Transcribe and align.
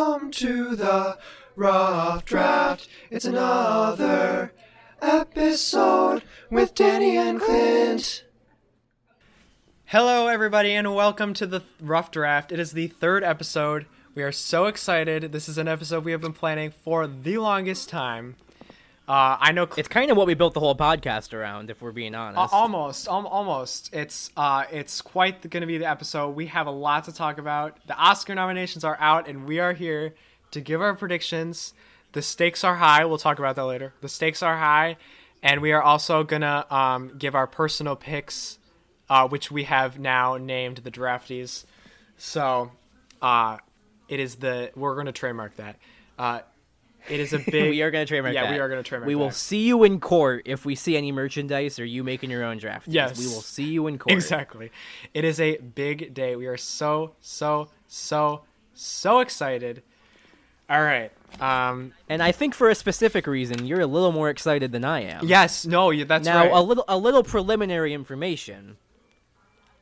Welcome 0.00 0.30
to 0.30 0.76
the 0.76 1.18
Rough 1.56 2.24
Draft. 2.24 2.88
It's 3.10 3.26
another 3.26 4.54
episode 5.02 6.22
with 6.50 6.74
Danny 6.74 7.18
and 7.18 7.38
Clint. 7.38 8.24
Hello, 9.84 10.26
everybody, 10.26 10.72
and 10.72 10.94
welcome 10.94 11.34
to 11.34 11.46
the 11.46 11.64
Rough 11.82 12.10
Draft. 12.10 12.50
It 12.50 12.58
is 12.58 12.72
the 12.72 12.86
third 12.86 13.22
episode. 13.22 13.84
We 14.14 14.22
are 14.22 14.32
so 14.32 14.64
excited. 14.64 15.32
This 15.32 15.50
is 15.50 15.58
an 15.58 15.68
episode 15.68 16.06
we 16.06 16.12
have 16.12 16.22
been 16.22 16.32
planning 16.32 16.70
for 16.70 17.06
the 17.06 17.36
longest 17.36 17.90
time. 17.90 18.36
Uh, 19.10 19.36
I 19.40 19.50
know 19.50 19.66
It's 19.76 19.88
kind 19.88 20.12
of 20.12 20.16
what 20.16 20.28
we 20.28 20.34
built 20.34 20.54
the 20.54 20.60
whole 20.60 20.76
podcast 20.76 21.34
around, 21.34 21.68
if 21.68 21.82
we're 21.82 21.90
being 21.90 22.14
honest. 22.14 22.54
Uh, 22.54 22.56
almost, 22.56 23.08
al- 23.08 23.26
almost. 23.26 23.92
It's 23.92 24.30
uh, 24.36 24.66
it's 24.70 25.02
quite 25.02 25.50
going 25.50 25.62
to 25.62 25.66
be 25.66 25.78
the 25.78 25.90
episode. 25.90 26.36
We 26.36 26.46
have 26.46 26.68
a 26.68 26.70
lot 26.70 27.06
to 27.06 27.12
talk 27.12 27.36
about. 27.36 27.76
The 27.88 27.96
Oscar 27.96 28.36
nominations 28.36 28.84
are 28.84 28.96
out, 29.00 29.26
and 29.26 29.46
we 29.46 29.58
are 29.58 29.72
here 29.72 30.14
to 30.52 30.60
give 30.60 30.80
our 30.80 30.94
predictions. 30.94 31.74
The 32.12 32.22
stakes 32.22 32.62
are 32.62 32.76
high. 32.76 33.04
We'll 33.04 33.18
talk 33.18 33.40
about 33.40 33.56
that 33.56 33.64
later. 33.64 33.94
The 34.00 34.08
stakes 34.08 34.44
are 34.44 34.58
high, 34.58 34.96
and 35.42 35.60
we 35.60 35.72
are 35.72 35.82
also 35.82 36.22
gonna 36.22 36.64
um, 36.70 37.10
give 37.18 37.34
our 37.34 37.48
personal 37.48 37.96
picks, 37.96 38.60
uh, 39.08 39.26
which 39.26 39.50
we 39.50 39.64
have 39.64 39.98
now 39.98 40.36
named 40.36 40.76
the 40.78 40.90
drafties. 40.92 41.64
So, 42.16 42.70
uh, 43.20 43.56
it 44.08 44.20
is 44.20 44.36
the 44.36 44.70
we're 44.76 44.94
gonna 44.94 45.10
trademark 45.10 45.56
that. 45.56 45.78
Uh, 46.16 46.42
it 47.08 47.20
is 47.20 47.32
a 47.32 47.38
big. 47.50 47.70
we 47.70 47.82
are 47.82 47.90
going 47.90 48.04
to 48.04 48.08
trademark 48.08 48.34
Yeah, 48.34 48.44
that. 48.44 48.52
we 48.52 48.58
are 48.58 48.68
gonna 48.68 48.82
trademark 48.82 49.06
We 49.06 49.14
will 49.14 49.28
that. 49.28 49.34
see 49.34 49.62
you 49.66 49.84
in 49.84 50.00
court 50.00 50.42
if 50.46 50.64
we 50.64 50.74
see 50.74 50.96
any 50.96 51.12
merchandise 51.12 51.78
or 51.78 51.84
you 51.84 52.04
making 52.04 52.30
your 52.30 52.44
own 52.44 52.58
draft. 52.58 52.88
Yes. 52.88 53.18
We 53.18 53.26
will 53.26 53.40
see 53.42 53.64
you 53.64 53.86
in 53.86 53.98
court. 53.98 54.12
Exactly. 54.14 54.70
It 55.14 55.24
is 55.24 55.40
a 55.40 55.56
big 55.58 56.12
day. 56.14 56.36
We 56.36 56.46
are 56.46 56.56
so, 56.56 57.14
so, 57.20 57.68
so, 57.86 58.42
so 58.74 59.20
excited. 59.20 59.82
All 60.68 60.82
right. 60.82 61.10
Um, 61.40 61.92
And 62.08 62.22
I 62.22 62.32
think 62.32 62.54
for 62.54 62.68
a 62.70 62.74
specific 62.74 63.26
reason, 63.26 63.66
you're 63.66 63.80
a 63.80 63.86
little 63.86 64.12
more 64.12 64.30
excited 64.30 64.72
than 64.72 64.84
I 64.84 65.00
am. 65.02 65.26
yes, 65.26 65.64
no, 65.66 65.90
you- 65.90 66.04
that's 66.04 66.24
now, 66.24 66.42
right. 66.44 66.52
a 66.52 66.60
little 66.60 66.84
a 66.88 66.96
little 66.98 67.22
preliminary 67.24 67.92
information. 67.94 68.76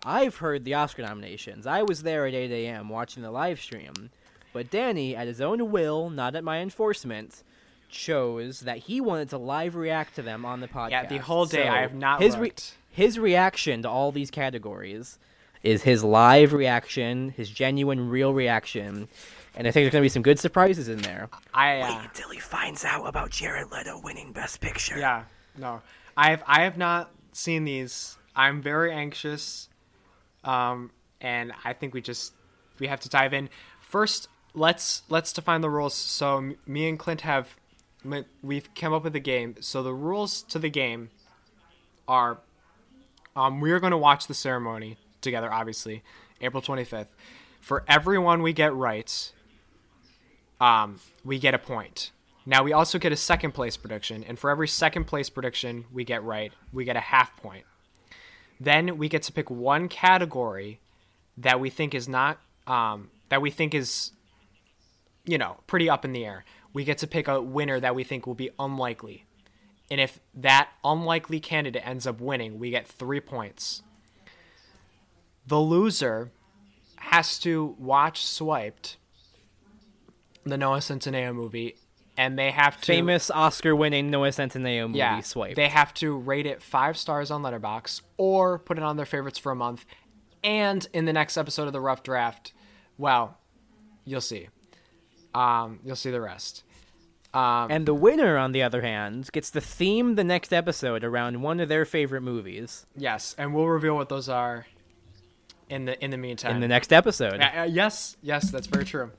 I've 0.05 0.37
heard 0.37 0.65
the 0.65 0.75
Oscar 0.75 1.03
nominations. 1.03 1.67
I 1.67 1.83
was 1.83 2.03
there 2.05 2.27
at 2.27 2.33
8 2.35 2.51
a.m. 2.53 2.89
watching 2.89 3.23
the 3.23 3.31
live 3.31 3.61
stream, 3.61 4.11
but 4.59 4.71
Danny, 4.73 5.15
at 5.15 5.29
his 5.29 5.41
own 5.41 5.71
will, 5.71 6.11
not 6.11 6.35
at 6.35 6.43
my 6.43 6.59
enforcement, 6.59 7.45
chose 7.89 8.59
that 8.63 8.79
he 8.79 9.01
wanted 9.01 9.29
to 9.29 9.39
live 9.39 9.77
react 9.77 10.17
to 10.17 10.23
them 10.23 10.45
on 10.45 10.59
the 10.59 10.67
podcast. 10.67 10.91
Yeah, 10.91 11.07
the 11.07 11.19
whole 11.19 11.47
day 11.47 11.69
I 11.69 11.83
have 11.83 11.95
not 11.95 12.21
his 12.21 12.37
re- 12.37 12.53
his 12.91 13.21
reaction 13.21 13.83
to 13.83 13.89
all 13.89 14.11
these 14.11 14.33
categories 14.33 15.21
is 15.63 15.85
his 15.85 16.03
live 16.03 16.53
reaction, 16.53 17.31
his 17.37 17.49
genuine, 17.49 18.11
real 18.11 18.35
reaction, 18.35 19.07
and 19.55 19.69
I 19.69 19.71
think 19.71 19.85
there's 19.85 19.93
gonna 19.93 20.03
be 20.03 20.09
some 20.09 20.23
good 20.23 20.41
surprises 20.41 20.89
in 20.89 21.03
there. 21.03 21.29
I, 21.55 21.81
uh, 21.81 22.01
Until 22.03 22.31
he 22.31 22.41
finds 22.41 22.85
out 22.85 23.07
about 23.07 23.31
Jared 23.31 23.71
Leto 23.71 24.01
winning 24.03 24.33
Best 24.33 24.61
Picture. 24.61 24.99
yeah, 24.99 25.23
no, 25.57 25.83
I 26.17 26.31
have, 26.31 26.43
I 26.49 26.63
have 26.63 26.77
not 26.77 27.13
seen 27.31 27.65
these. 27.65 28.17
I'm 28.35 28.61
very 28.61 28.91
anxious, 28.91 29.69
um, 30.43 30.91
and 31.21 31.53
I 31.65 31.75
think 31.75 31.95
we 31.95 32.01
just 32.01 32.33
we 32.81 32.89
have 32.89 32.99
to 33.01 33.09
dive 33.09 33.33
in 33.33 33.51
first. 33.81 34.27
Let's 34.55 35.03
let's 35.09 35.33
define 35.33 35.61
the 35.61 35.71
rules. 35.71 35.95
So 35.95 36.55
me 36.67 36.89
and 36.89 36.99
Clint 36.99 37.23
have 37.23 37.57
we've 38.43 38.73
come 38.75 38.93
up 38.93 39.05
with 39.05 39.15
a 39.15 39.21
game. 39.21 39.57
So 39.61 39.83
the 39.83 39.95
rules 39.95 40.43
to 40.45 40.59
the 40.59 40.71
game 40.71 41.11
are 42.07 42.39
um, 43.37 43.61
we 43.61 43.71
are 43.71 43.81
going 43.81 43.93
to 43.93 43.99
watch 43.99 44.27
the 44.27 44.35
ceremony 44.35 44.97
together, 45.21 45.53
obviously, 45.53 46.03
April 46.41 46.63
25th. 46.63 47.09
For 47.61 47.85
everyone 47.87 48.43
we 48.43 48.53
get 48.53 48.75
right, 48.75 49.33
um, 50.61 51.01
we 51.25 51.39
get 51.39 51.55
a 51.55 51.59
point. 51.59 52.11
Now, 52.47 52.63
we 52.63 52.73
also 52.73 52.99
get 52.99 53.13
a 53.13 53.17
second 53.17 53.53
place 53.53 53.77
prediction, 53.77 54.25
and 54.25 54.39
for 54.39 54.51
every 54.51 54.69
second 54.69 55.05
place 55.05 55.29
prediction 55.29 55.85
we 55.93 56.03
get 56.03 56.23
right, 56.25 56.53
we 56.73 56.85
get 56.85 56.97
a 56.97 57.01
half 57.01 57.37
point. 57.37 57.65
Then 58.59 58.97
we 58.97 59.09
get 59.09 59.23
to 59.25 59.33
pick 59.33 59.51
one 59.51 59.89
category 59.89 60.81
that 61.37 61.61
we 61.61 61.71
think 61.71 61.95
is 61.95 62.09
not, 62.09 62.41
um, 62.67 63.11
that 63.29 63.43
we 63.43 63.51
think 63.51 63.75
is, 63.75 64.13
you 65.29 65.37
know, 65.37 65.59
pretty 65.67 65.91
up 65.91 66.05
in 66.05 66.13
the 66.13 66.25
air. 66.25 66.45
We 66.73 66.85
get 66.85 66.99
to 66.99 67.07
pick 67.07 67.29
a 67.29 67.41
winner 67.41 67.79
that 67.79 67.95
we 67.95 68.03
think 68.03 68.27
will 68.27 68.35
be 68.35 68.51
unlikely. 68.59 69.27
And 69.91 70.01
if 70.01 70.21
that 70.35 70.71
unlikely 70.83 71.39
candidate 71.39 71.87
ends 71.87 72.07
up 72.07 72.21
winning, 72.21 72.59
we 72.59 72.71
get 72.71 72.87
three 72.87 73.21
points. 73.21 73.83
The 75.47 75.61
loser 75.61 76.31
has 76.97 77.39
to 77.41 77.77
watch 77.79 78.25
Swiped, 78.25 78.97
the 80.45 80.57
Noah 80.57 80.79
Centineo 80.79 81.35
movie, 81.35 81.77
and 82.17 82.39
they 82.39 82.51
have 82.51 82.81
to 82.81 82.87
Famous 82.87 83.31
Oscar-winning 83.31 84.11
Noah 84.11 84.31
Centineo 84.31 84.87
movie, 84.89 84.99
yeah, 84.99 85.21
Swipe. 85.21 85.57
They 85.57 85.69
have 85.69 85.95
to 85.95 86.17
rate 86.17 86.47
it 86.47 86.63
five 86.63 86.97
stars 86.97 87.31
on 87.31 87.43
Letterboxd 87.43 88.01
or 88.17 88.59
put 88.59 88.77
it 88.77 88.83
on 88.83 88.97
their 88.97 89.07
favorites 89.07 89.39
for 89.39 89.53
a 89.53 89.57
month. 89.57 89.85
And 90.43 90.87
in 90.93 91.05
the 91.05 91.13
next 91.13 91.37
episode 91.37 91.67
of 91.67 91.73
the 91.73 91.81
Rough 91.81 92.03
Draft, 92.03 92.53
well, 92.97 93.39
you'll 94.05 94.21
see. 94.21 94.49
Um, 95.35 95.81
you'll 95.85 95.97
see 95.97 96.11
the 96.11 96.21
rest. 96.21 96.65
Um, 97.35 97.71
And 97.71 97.87
the 97.87 97.95
winner, 97.95 98.37
on 98.39 98.53
the 98.53 98.63
other 98.63 98.81
hand, 98.83 99.29
gets 99.33 99.51
to 99.51 99.61
theme 99.61 100.15
the 100.15 100.25
next 100.25 100.53
episode 100.53 101.05
around 101.05 101.43
one 101.43 101.61
of 101.61 101.69
their 101.69 101.85
favorite 101.85 102.23
movies 102.23 102.87
yes, 102.97 103.35
and 103.39 103.55
we'll 103.55 103.67
reveal 103.67 103.95
what 103.95 104.09
those 104.09 104.29
are 104.29 104.67
in 105.69 105.85
the 105.85 106.03
in 106.03 106.11
the 106.11 106.17
meantime. 106.17 106.55
in 106.57 106.61
the 106.61 106.69
next 106.69 106.93
episode. 106.93 107.41
Uh, 107.41 107.51
uh, 107.61 107.63
yes, 107.65 108.17
yes, 108.23 108.51
that's 108.51 108.67
very 108.67 108.85
true. 108.87 109.11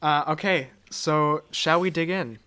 Uh, 0.00 0.24
okay, 0.28 0.70
so 0.90 1.42
shall 1.50 1.80
we 1.80 1.90
dig 1.90 2.08
in? 2.08 2.38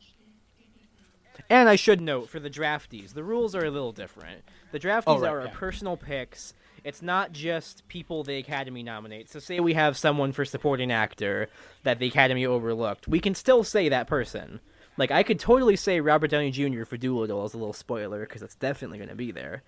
And 1.49 1.67
I 1.69 1.75
should 1.75 2.01
note 2.01 2.29
for 2.29 2.39
the 2.39 2.49
drafties, 2.49 3.13
the 3.13 3.23
rules 3.23 3.53
are 3.55 3.65
a 3.65 3.69
little 3.71 3.91
different. 3.91 4.41
The 4.71 4.79
drafties 4.79 5.03
Oh, 5.07 5.19
right, 5.19 5.29
are 5.31 5.39
our 5.41 5.45
yeah. 5.47 5.53
personal 5.53 5.97
picks. 5.97 6.53
It's 6.83 7.01
not 7.01 7.31
just 7.31 7.87
people 7.87 8.23
the 8.23 8.37
Academy 8.37 8.83
nominates. 8.83 9.31
So, 9.31 9.39
say 9.39 9.59
we 9.59 9.73
have 9.73 9.97
someone 9.97 10.31
for 10.31 10.45
supporting 10.45 10.91
actor 10.91 11.47
that 11.83 11.99
the 11.99 12.07
Academy 12.07 12.45
overlooked, 12.45 13.07
we 13.07 13.19
can 13.19 13.35
still 13.35 13.63
say 13.63 13.89
that 13.89 14.07
person. 14.07 14.59
Like, 14.97 15.11
I 15.11 15.23
could 15.23 15.39
totally 15.39 15.75
say 15.75 15.99
Robert 15.99 16.31
Downey 16.31 16.51
Jr. 16.51 16.83
for 16.83 16.97
Dolittle 16.97 17.43
as 17.43 17.53
a 17.53 17.57
little 17.57 17.73
spoiler, 17.73 18.21
because 18.21 18.41
it's 18.41 18.55
definitely 18.55 18.97
going 18.97 19.09
to 19.09 19.15
be 19.15 19.31
there. 19.31 19.63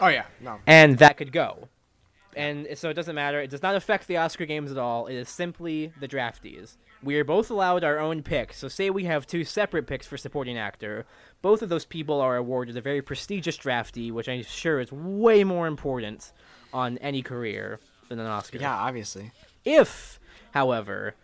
Oh 0.00 0.08
yeah, 0.08 0.26
no. 0.40 0.58
and 0.66 0.98
that 0.98 1.16
could 1.16 1.32
go. 1.32 1.68
And 2.36 2.68
so 2.74 2.88
it 2.88 2.94
doesn't 2.94 3.16
matter. 3.16 3.40
It 3.40 3.50
does 3.50 3.62
not 3.62 3.74
affect 3.74 4.06
the 4.06 4.18
Oscar 4.18 4.46
games 4.46 4.70
at 4.70 4.78
all. 4.78 5.06
It 5.06 5.16
is 5.16 5.28
simply 5.28 5.92
the 5.98 6.06
drafties. 6.06 6.76
We 7.02 7.16
are 7.16 7.24
both 7.24 7.50
allowed 7.50 7.84
our 7.84 7.98
own 7.98 8.22
picks. 8.22 8.58
So 8.58 8.68
say 8.68 8.90
we 8.90 9.04
have 9.04 9.26
two 9.26 9.44
separate 9.44 9.86
picks 9.86 10.06
for 10.06 10.16
supporting 10.16 10.58
actor. 10.58 11.06
Both 11.42 11.62
of 11.62 11.68
those 11.68 11.84
people 11.84 12.20
are 12.20 12.36
awarded 12.36 12.76
a 12.76 12.80
very 12.80 13.02
prestigious 13.02 13.56
drafty, 13.56 14.10
which 14.10 14.28
I'm 14.28 14.42
sure 14.42 14.80
is 14.80 14.90
way 14.90 15.44
more 15.44 15.68
important 15.68 16.32
on 16.72 16.98
any 16.98 17.22
career 17.22 17.78
than 18.08 18.18
an 18.18 18.26
Oscar. 18.26 18.58
Yeah, 18.58 18.74
obviously. 18.74 19.30
If, 19.64 20.18
however, 20.52 21.14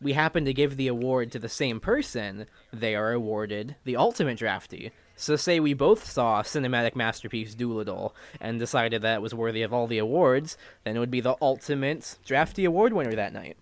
we 0.00 0.12
happen 0.12 0.44
to 0.44 0.54
give 0.54 0.76
the 0.76 0.88
award 0.88 1.32
to 1.32 1.38
the 1.38 1.48
same 1.48 1.80
person, 1.80 2.46
they 2.72 2.94
are 2.94 3.12
awarded 3.12 3.76
the 3.84 3.96
ultimate 3.96 4.38
drafty. 4.38 4.92
So, 5.16 5.34
say 5.34 5.58
we 5.58 5.74
both 5.74 6.08
saw 6.08 6.42
cinematic 6.42 6.94
masterpiece 6.94 7.54
Dolittle 7.54 8.14
and 8.40 8.60
decided 8.60 9.02
that 9.02 9.16
it 9.16 9.22
was 9.22 9.34
worthy 9.34 9.62
of 9.62 9.74
all 9.74 9.88
the 9.88 9.98
awards, 9.98 10.56
then 10.84 10.96
it 10.96 11.00
would 11.00 11.10
be 11.10 11.20
the 11.20 11.34
ultimate 11.42 12.16
drafty 12.24 12.64
award 12.64 12.92
winner 12.92 13.14
that 13.14 13.32
night. 13.32 13.56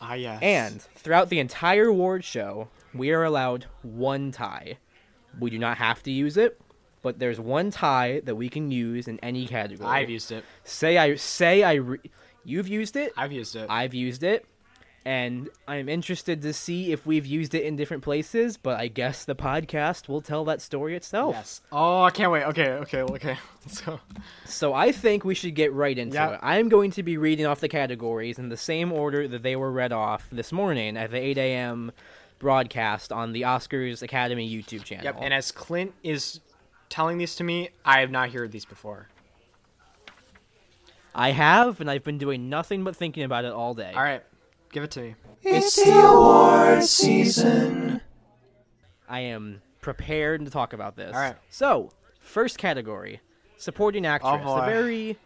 Ah, 0.00 0.14
yes. 0.14 0.38
And 0.42 0.80
throughout 0.96 1.28
the 1.28 1.38
entire 1.38 1.86
award 1.86 2.24
show, 2.24 2.68
we 2.94 3.10
are 3.10 3.24
allowed 3.24 3.66
one 3.82 4.30
tie. 4.32 4.78
We 5.38 5.50
do 5.50 5.58
not 5.58 5.78
have 5.78 6.02
to 6.04 6.10
use 6.10 6.36
it, 6.36 6.60
but 7.02 7.18
there's 7.18 7.38
one 7.40 7.70
tie 7.70 8.20
that 8.24 8.34
we 8.34 8.48
can 8.48 8.70
use 8.70 9.08
in 9.08 9.18
any 9.20 9.46
category. 9.46 9.88
I've 9.88 10.10
used 10.10 10.32
it. 10.32 10.44
Say 10.64 10.98
I 10.98 11.14
say 11.16 11.62
I 11.62 11.74
re- 11.74 11.98
you've 12.44 12.68
used 12.68 12.96
it. 12.96 13.12
I've 13.16 13.32
used 13.32 13.56
it. 13.56 13.66
I've 13.68 13.94
used 13.94 14.22
it, 14.22 14.44
and 15.08 15.48
I'm 15.66 15.88
interested 15.88 16.42
to 16.42 16.52
see 16.52 16.92
if 16.92 17.06
we've 17.06 17.24
used 17.24 17.54
it 17.54 17.64
in 17.64 17.76
different 17.76 18.02
places. 18.02 18.58
But 18.58 18.78
I 18.78 18.88
guess 18.88 19.24
the 19.24 19.34
podcast 19.34 20.06
will 20.06 20.20
tell 20.20 20.44
that 20.44 20.60
story 20.60 20.94
itself. 20.94 21.34
Yes. 21.34 21.62
Oh, 21.72 22.02
I 22.02 22.10
can't 22.10 22.30
wait. 22.30 22.44
Okay, 22.44 22.68
okay, 22.72 23.00
okay. 23.00 23.38
Let's 23.64 23.80
go. 23.80 24.00
So 24.44 24.74
I 24.74 24.92
think 24.92 25.24
we 25.24 25.34
should 25.34 25.54
get 25.54 25.72
right 25.72 25.96
into 25.96 26.14
Yeah. 26.16 26.34
it. 26.34 26.40
I'm 26.42 26.68
going 26.68 26.90
to 26.92 27.02
be 27.02 27.16
reading 27.16 27.46
off 27.46 27.60
the 27.60 27.68
categories 27.70 28.38
in 28.38 28.50
the 28.50 28.56
same 28.58 28.92
order 28.92 29.26
that 29.28 29.42
they 29.42 29.56
were 29.56 29.72
read 29.72 29.92
off 29.92 30.28
this 30.30 30.52
morning 30.52 30.96
at 30.98 31.10
the 31.10 31.18
8 31.18 31.38
a.m. 31.38 31.92
broadcast 32.38 33.10
on 33.10 33.32
the 33.32 33.42
Oscars 33.42 34.02
Academy 34.02 34.46
YouTube 34.48 34.84
channel. 34.84 35.04
Yep. 35.04 35.16
And 35.20 35.32
as 35.32 35.50
Clint 35.52 35.94
is 36.02 36.40
telling 36.90 37.16
these 37.16 37.34
to 37.36 37.44
me, 37.44 37.70
I 37.82 38.00
have 38.00 38.10
not 38.10 38.30
heard 38.32 38.52
these 38.52 38.66
before. 38.66 39.08
I 41.14 41.30
have, 41.30 41.80
and 41.80 41.90
I've 41.90 42.04
been 42.04 42.18
doing 42.18 42.48
nothing 42.48 42.84
but 42.84 42.94
thinking 42.94 43.22
about 43.24 43.44
it 43.46 43.52
all 43.52 43.74
day. 43.74 43.92
All 43.94 44.02
right, 44.02 44.22
give 44.70 44.84
it 44.84 44.90
to 44.92 45.00
me. 45.00 45.14
It's 45.42 45.76
the 45.76 45.98
award 45.98 46.82
season. 46.84 48.00
I 49.08 49.20
am 49.20 49.62
prepared 49.80 50.44
to 50.44 50.50
talk 50.50 50.72
about 50.72 50.96
this. 50.96 51.14
All 51.14 51.20
right. 51.20 51.36
So, 51.48 51.90
first 52.20 52.58
category, 52.58 53.20
supporting 53.56 54.06
oh, 54.06 54.10
actress. 54.10 54.42
Oh, 54.44 54.56
boy. 54.56 54.62
a 54.62 54.66
very 54.66 55.18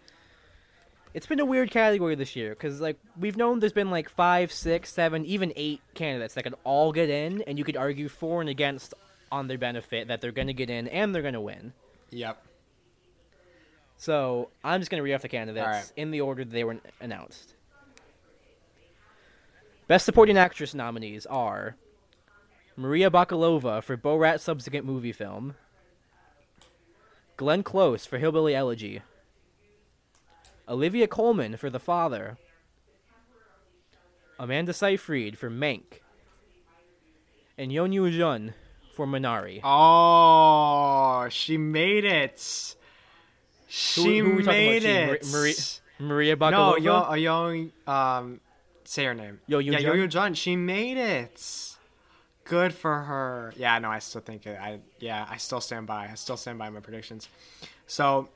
it's 1.14 1.26
been 1.26 1.40
a 1.40 1.44
weird 1.44 1.70
category 1.70 2.14
this 2.14 2.34
year 2.36 2.50
because 2.50 2.80
like 2.80 2.98
we've 3.18 3.36
known 3.36 3.60
there's 3.60 3.72
been 3.72 3.90
like 3.90 4.08
five, 4.08 4.50
six, 4.50 4.92
seven, 4.92 5.24
even 5.26 5.52
eight 5.56 5.80
candidates 5.94 6.34
that 6.34 6.42
could 6.42 6.54
all 6.64 6.92
get 6.92 7.10
in, 7.10 7.42
and 7.42 7.58
you 7.58 7.64
could 7.64 7.76
argue 7.76 8.08
for 8.08 8.40
and 8.40 8.48
against 8.48 8.94
on 9.30 9.48
their 9.48 9.58
benefit 9.58 10.08
that 10.08 10.20
they're 10.20 10.32
going 10.32 10.46
to 10.46 10.54
get 10.54 10.70
in 10.70 10.88
and 10.88 11.14
they're 11.14 11.22
going 11.22 11.34
to 11.34 11.40
win. 11.40 11.72
Yep. 12.10 12.44
So 13.96 14.50
I'm 14.64 14.80
just 14.80 14.90
going 14.90 14.98
to 14.98 15.04
read 15.04 15.14
off 15.14 15.22
the 15.22 15.28
candidates 15.28 15.64
Alright. 15.64 15.92
in 15.96 16.10
the 16.10 16.20
order 16.20 16.44
that 16.44 16.50
they 16.50 16.64
were 16.64 16.78
announced. 17.00 17.54
Best 19.92 20.06
Supporting 20.06 20.38
Actress 20.38 20.72
nominees 20.72 21.26
are 21.26 21.76
Maria 22.78 23.10
Bakalova 23.10 23.82
for 23.82 23.94
Borat's 23.94 24.42
subsequent 24.42 24.86
movie 24.86 25.12
film, 25.12 25.54
Glenn 27.36 27.62
Close 27.62 28.06
for 28.06 28.16
Hillbilly 28.16 28.54
Elegy, 28.54 29.02
Olivia 30.66 31.06
Colman 31.06 31.58
for 31.58 31.68
The 31.68 31.78
Father, 31.78 32.38
Amanda 34.38 34.72
Seyfried 34.72 35.36
for 35.36 35.50
Mank, 35.50 36.00
and 37.58 37.70
Yeon 37.70 37.92
Yoo 37.92 38.10
Jun 38.10 38.54
for 38.96 39.06
Minari. 39.06 39.60
Oh, 39.62 41.28
she 41.28 41.58
made 41.58 42.06
it. 42.06 42.76
She 43.68 44.20
who 44.20 44.38
talking 44.38 44.44
made 44.46 44.84
it. 44.84 45.26
Maria, 45.26 45.54
Maria 45.98 46.34
no, 46.34 46.38
Bakalova. 46.46 46.82
Yo, 46.82 46.94
a 47.10 47.16
young, 47.18 47.72
um, 47.86 48.40
say 48.84 49.04
her 49.04 49.14
name. 49.14 49.40
Yo 49.46 49.58
Yo. 49.58 49.72
Yeah, 49.72 49.78
Yo 49.78 49.94
Yo 49.94 50.06
Jun. 50.06 50.34
She 50.34 50.56
made 50.56 50.96
it. 50.96 51.76
Good 52.44 52.74
for 52.74 53.02
her. 53.02 53.52
Yeah, 53.56 53.78
no, 53.78 53.90
I 53.90 54.00
still 54.00 54.20
think 54.20 54.46
it. 54.46 54.58
I 54.60 54.80
yeah, 54.98 55.26
I 55.28 55.36
still 55.36 55.60
stand 55.60 55.86
by. 55.86 56.08
I 56.10 56.14
still 56.14 56.36
stand 56.36 56.58
by 56.58 56.70
my 56.70 56.80
predictions. 56.80 57.28
So 57.86 58.28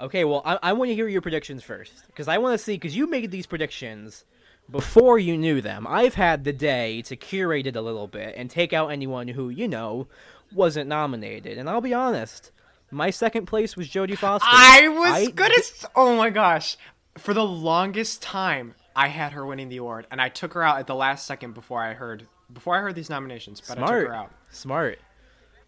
Okay, 0.00 0.24
well, 0.24 0.40
I, 0.46 0.58
I 0.62 0.72
want 0.72 0.88
to 0.88 0.94
hear 0.94 1.08
your 1.08 1.20
predictions 1.20 1.62
first 1.62 2.06
because 2.06 2.26
I 2.26 2.38
want 2.38 2.58
to 2.58 2.58
see 2.58 2.74
because 2.74 2.96
you 2.96 3.06
made 3.06 3.30
these 3.30 3.46
predictions 3.46 4.24
before 4.70 5.18
you 5.18 5.36
knew 5.36 5.60
them. 5.60 5.86
I've 5.86 6.14
had 6.14 6.44
the 6.44 6.54
day 6.54 7.02
to 7.02 7.16
curate 7.16 7.66
it 7.66 7.76
a 7.76 7.82
little 7.82 8.06
bit 8.06 8.34
and 8.36 8.50
take 8.50 8.72
out 8.72 8.88
anyone 8.88 9.28
who 9.28 9.50
you 9.50 9.68
know 9.68 10.06
wasn't 10.54 10.88
nominated. 10.88 11.58
And 11.58 11.68
I'll 11.68 11.82
be 11.82 11.92
honest, 11.92 12.50
my 12.90 13.10
second 13.10 13.44
place 13.44 13.76
was 13.76 13.88
Jodie 13.88 14.16
Foster. 14.16 14.48
I 14.50 14.88
was 14.88 15.28
I- 15.28 15.30
good 15.32 15.58
as. 15.58 15.84
Oh 15.94 16.16
my 16.16 16.30
gosh! 16.30 16.78
For 17.18 17.34
the 17.34 17.44
longest 17.44 18.22
time, 18.22 18.74
I 18.94 19.08
had 19.08 19.32
her 19.32 19.46
winning 19.46 19.68
the 19.68 19.78
award, 19.78 20.06
and 20.10 20.20
I 20.20 20.28
took 20.28 20.54
her 20.54 20.62
out 20.62 20.78
at 20.78 20.86
the 20.86 20.94
last 20.94 21.26
second 21.26 21.54
before 21.54 21.82
I 21.82 21.94
heard 21.94 22.26
before 22.52 22.76
I 22.76 22.80
heard 22.80 22.94
these 22.94 23.10
nominations. 23.10 23.60
But 23.66 23.78
I 23.78 23.80
took 23.82 24.08
her 24.08 24.14
out. 24.14 24.32
smart. 24.50 24.98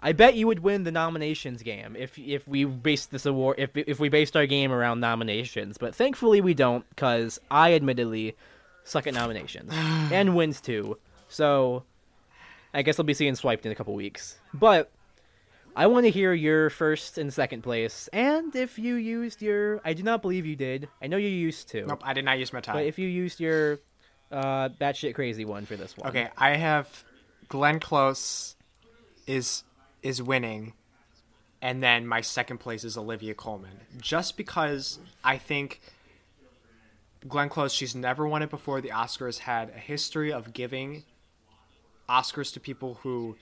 I 0.04 0.12
bet 0.12 0.34
you 0.34 0.48
would 0.48 0.60
win 0.60 0.82
the 0.82 0.90
nominations 0.90 1.62
game 1.62 1.94
if 1.96 2.18
if 2.18 2.46
we 2.48 2.64
based 2.64 3.12
this 3.12 3.24
award 3.24 3.56
if 3.58 3.70
if 3.76 4.00
we 4.00 4.08
based 4.08 4.36
our 4.36 4.46
game 4.46 4.72
around 4.72 5.00
nominations. 5.00 5.78
But 5.78 5.94
thankfully 5.94 6.40
we 6.40 6.54
don't, 6.54 6.88
because 6.90 7.38
I 7.50 7.74
admittedly 7.74 8.36
suck 8.84 9.06
at 9.06 9.14
nominations 9.14 9.72
and 9.74 10.34
wins 10.34 10.60
too. 10.60 10.98
So 11.28 11.84
I 12.74 12.82
guess 12.82 12.98
I'll 12.98 13.04
be 13.04 13.14
seeing 13.14 13.36
swiped 13.36 13.64
in 13.64 13.72
a 13.72 13.74
couple 13.76 13.94
weeks. 13.94 14.38
But 14.52 14.90
I 15.74 15.86
want 15.86 16.04
to 16.04 16.10
hear 16.10 16.32
your 16.34 16.68
first 16.70 17.16
and 17.18 17.32
second 17.32 17.62
place, 17.62 18.08
and 18.12 18.54
if 18.54 18.78
you 18.78 18.94
used 18.96 19.40
your, 19.40 19.80
I 19.84 19.94
do 19.94 20.02
not 20.02 20.20
believe 20.20 20.44
you 20.44 20.56
did. 20.56 20.88
I 21.00 21.06
know 21.06 21.16
you 21.16 21.28
used 21.28 21.68
to, 21.70 21.84
Nope, 21.86 22.02
I 22.04 22.12
did 22.12 22.24
not 22.24 22.38
use 22.38 22.52
my 22.52 22.60
time. 22.60 22.74
but 22.76 22.84
if 22.84 22.98
you 22.98 23.08
used 23.08 23.40
your 23.40 23.78
uh, 24.30 24.68
batshit 24.68 25.14
crazy 25.14 25.44
one 25.44 25.64
for 25.64 25.76
this 25.76 25.96
one, 25.96 26.10
Okay, 26.10 26.28
I 26.36 26.56
have 26.56 27.04
Glenn 27.48 27.80
Close 27.80 28.56
is 29.26 29.64
is 30.02 30.20
winning, 30.22 30.74
and 31.62 31.82
then 31.82 32.06
my 32.06 32.20
second 32.20 32.58
place 32.58 32.84
is 32.84 32.96
Olivia 32.98 33.34
Colman. 33.34 33.80
Just 33.98 34.36
because 34.36 34.98
I 35.24 35.38
think 35.38 35.80
Glenn 37.26 37.48
Close, 37.48 37.72
she's 37.72 37.94
never 37.94 38.26
won 38.28 38.42
it 38.42 38.50
before. 38.50 38.80
The 38.80 38.88
Oscars 38.90 39.38
had 39.38 39.70
a 39.70 39.78
history 39.78 40.32
of 40.32 40.52
giving 40.52 41.04
Oscars 42.08 42.52
to 42.54 42.60
people 42.60 42.98
who 43.02 43.36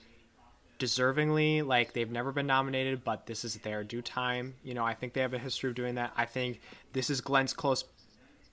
deservingly 0.81 1.65
like 1.65 1.93
they've 1.93 2.11
never 2.11 2.31
been 2.31 2.47
nominated 2.47 3.03
but 3.03 3.25
this 3.27 3.45
is 3.45 3.55
their 3.59 3.83
due 3.83 4.01
time 4.01 4.55
you 4.63 4.73
know 4.73 4.83
i 4.83 4.93
think 4.93 5.13
they 5.13 5.21
have 5.21 5.33
a 5.33 5.39
history 5.39 5.69
of 5.69 5.75
doing 5.75 5.95
that 5.95 6.11
i 6.17 6.25
think 6.25 6.59
this 6.93 7.09
is 7.09 7.21
glenn's 7.21 7.53
close 7.53 7.83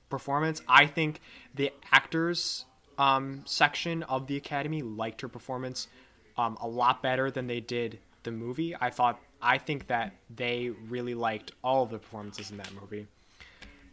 performance. 0.09 0.63
I 0.69 0.87
think 0.87 1.21
the 1.55 1.73
actors 1.93 2.65
um, 2.99 3.43
section 3.45 4.03
of 4.05 4.27
the 4.27 4.37
Academy 4.37 4.83
liked 4.83 5.21
her 5.21 5.29
performance 5.29 5.89
um, 6.37 6.57
a 6.61 6.69
lot 6.69 7.03
better 7.03 7.31
than 7.31 7.47
they 7.47 7.61
did 7.61 7.99
the 8.23 8.31
movie. 8.31 8.75
I 8.81 8.91
thought 8.91 9.21
I 9.41 9.59
think 9.59 9.87
that 9.87 10.15
they 10.35 10.71
really 10.89 11.15
liked 11.15 11.53
all 11.63 11.85
of 11.85 11.91
the 11.91 11.99
performances 11.99 12.51
in 12.51 12.57
that 12.57 12.73
movie. 12.81 13.07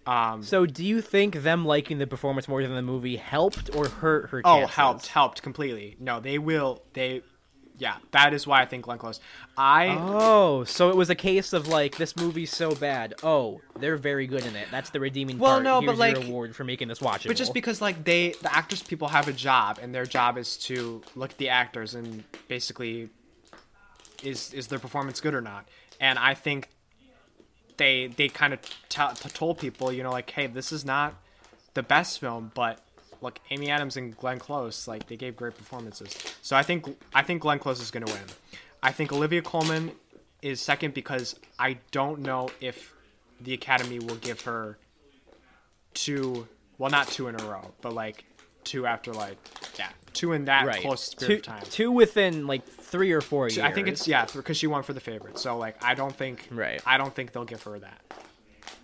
Um, 0.08 0.44
So, 0.44 0.66
do 0.66 0.86
you 0.86 1.02
think 1.02 1.42
them 1.42 1.66
liking 1.66 1.98
the 1.98 2.08
performance 2.08 2.48
more 2.48 2.62
than 2.62 2.76
the 2.76 2.82
movie 2.82 3.16
helped 3.16 3.76
or 3.76 3.88
hurt 3.88 4.30
her? 4.30 4.42
oh, 4.46 4.66
helped, 4.68 5.08
helped 5.08 5.42
completely. 5.42 5.98
No, 6.00 6.20
they 6.20 6.38
will. 6.38 6.84
They, 6.94 7.24
yeah, 7.78 7.98
that 8.12 8.34
is 8.34 8.48
why 8.48 8.62
I 8.62 8.66
think 8.66 8.86
Glenn 8.86 8.98
Close. 8.98 9.20
I 9.58 9.98
Oh, 10.00 10.64
so 10.64 10.90
it 10.90 10.96
was 10.96 11.10
a 11.10 11.16
case 11.16 11.52
of 11.54 11.68
like 11.68 11.98
this 11.98 12.16
movie's 12.16 12.52
so 12.52 12.74
bad. 12.76 13.16
Oh, 13.24 13.62
they're 13.80 13.98
very 13.98 14.28
good 14.28 14.46
in 14.46 14.56
it. 14.56 14.68
That's 14.72 14.90
the 14.92 15.00
redeeming 15.00 15.38
Well, 15.40 15.54
part. 15.54 15.64
no, 15.64 15.82
Here's 15.82 15.92
but, 15.94 15.98
like- 15.98 16.18
award 16.18 16.56
for 16.56 16.64
making 16.64 16.88
this 16.88 17.00
watchable. 17.00 17.28
But 17.28 17.38
just 17.38 17.54
because 17.54 17.82
like 17.82 18.04
they 18.06 18.34
the 18.42 18.56
actors 18.56 18.82
people 18.84 19.10
have 19.10 19.28
a 19.28 19.34
job 19.34 19.80
and 19.82 19.94
their 19.94 20.06
job 20.06 20.38
is 20.38 20.58
to 20.58 21.02
look 21.16 21.32
at 21.32 21.38
the 21.38 21.50
actors 21.50 21.96
and 21.96 22.24
basically 22.48 23.10
is 24.24 24.54
is 24.54 24.68
their 24.68 24.80
performance 24.80 25.20
good 25.22 25.34
or 25.34 25.42
not. 25.42 25.68
And 26.00 26.18
I 26.20 26.34
think 26.34 26.70
they 27.78 28.08
they 28.08 28.30
kind 28.30 28.54
of 28.54 28.62
t- 28.90 29.30
told 29.30 29.60
people, 29.60 29.92
you 29.92 30.04
know, 30.04 30.12
like 30.12 30.30
hey, 30.30 30.48
this 30.48 30.72
is 30.72 30.86
not 30.86 31.16
the 31.74 31.84
best 31.84 32.20
film, 32.20 32.52
but 32.54 32.80
look, 33.26 33.40
Amy 33.52 33.70
Adams 33.70 33.98
and 33.98 34.16
Glenn 34.16 34.40
Close, 34.40 34.88
like 34.88 35.08
they 35.08 35.18
gave 35.18 35.36
great 35.36 35.56
performances. 35.58 36.16
So 36.42 36.56
I 36.56 36.64
think 36.64 36.86
I 37.14 37.22
think 37.24 37.42
Glenn 37.42 37.60
Close 37.60 37.82
is 37.82 37.92
going 37.92 38.06
to 38.06 38.12
win. 38.14 38.24
I 38.82 38.92
think 38.92 39.12
Olivia 39.12 39.42
Colman 39.42 39.92
is 40.42 40.62
second 40.62 40.94
because 40.94 41.36
I 41.60 41.78
don't 41.92 42.20
know 42.22 42.50
if 42.62 42.94
the 43.42 43.54
Academy 43.54 44.00
will 44.00 44.16
give 44.16 44.42
her 44.42 44.78
two 45.94 46.48
well 46.78 46.92
not 46.92 47.08
two 47.08 47.28
in 47.28 47.40
a 47.40 47.44
row 47.46 47.72
but 47.82 47.94
like 47.94 48.26
two 48.64 48.86
after 48.86 49.14
like 49.14 49.38
yeah 49.80 49.88
two 50.14 50.34
in 50.34 50.46
that 50.46 50.66
right, 50.66 50.82
close 50.82 51.02
spirit 51.04 51.28
two, 51.30 51.36
of 51.36 51.42
time 51.44 51.64
two 51.70 51.92
within 51.92 52.48
like 52.48 52.66
three 52.68 53.12
or 53.14 53.22
four 53.22 53.48
Two- 53.50 53.56
years. 53.62 53.66
i 53.66 53.72
think 53.72 53.88
it's 53.88 54.08
yeah 54.08 54.26
because 54.36 54.58
she 54.58 54.68
won 54.68 54.84
for 54.84 54.92
the 54.94 55.00
favorite 55.00 55.38
so 55.38 55.58
like 55.58 55.82
i 55.84 55.94
don't 55.94 56.14
think 56.16 56.48
Right. 56.52 56.82
i 56.86 56.98
don't 56.98 57.14
think 57.16 57.32
they'll 57.32 57.46
give 57.46 57.64
her 57.64 57.80
that 57.80 58.02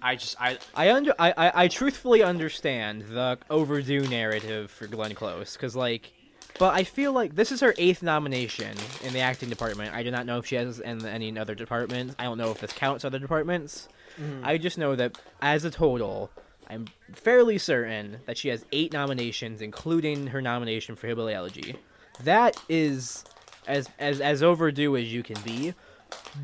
i 0.01 0.15
just 0.15 0.35
i 0.39 0.57
I 0.73 0.91
under 0.91 1.13
I, 1.19 1.31
I, 1.31 1.51
I 1.63 1.67
truthfully 1.67 2.23
understand 2.23 3.03
the 3.03 3.37
overdue 3.49 4.07
narrative 4.07 4.71
for 4.71 4.87
Glenn 4.87 5.13
Close 5.15 5.53
because 5.53 5.75
like, 5.75 6.11
but 6.59 6.73
I 6.73 6.83
feel 6.83 7.13
like 7.13 7.35
this 7.35 7.51
is 7.51 7.61
her 7.61 7.73
eighth 7.77 8.03
nomination 8.03 8.75
in 9.03 9.13
the 9.13 9.19
acting 9.19 9.49
department. 9.49 9.93
I 9.93 10.03
do 10.03 10.11
not 10.11 10.25
know 10.25 10.37
if 10.39 10.45
she 10.45 10.55
has 10.55 10.79
in 10.79 11.05
any 11.05 11.37
other 11.37 11.55
departments. 11.55 12.15
I 12.19 12.23
don't 12.23 12.37
know 12.37 12.51
if 12.51 12.59
this 12.59 12.73
counts 12.73 13.05
other 13.05 13.19
departments. 13.19 13.87
Mm-hmm. 14.19 14.45
I 14.45 14.57
just 14.57 14.77
know 14.77 14.95
that 14.95 15.17
as 15.41 15.65
a 15.65 15.71
total, 15.71 16.31
I'm 16.69 16.87
fairly 17.13 17.57
certain 17.57 18.17
that 18.25 18.37
she 18.37 18.49
has 18.49 18.65
eight 18.71 18.93
nominations, 18.93 19.61
including 19.61 20.27
her 20.27 20.41
nomination 20.41 20.95
for 20.95 21.07
Hillbilly 21.07 21.33
Elegy. 21.33 21.75
That 22.23 22.57
is 22.69 23.23
as 23.67 23.89
as 23.99 24.21
as 24.21 24.43
overdue 24.43 24.95
as 24.97 25.11
you 25.11 25.23
can 25.23 25.39
be, 25.41 25.73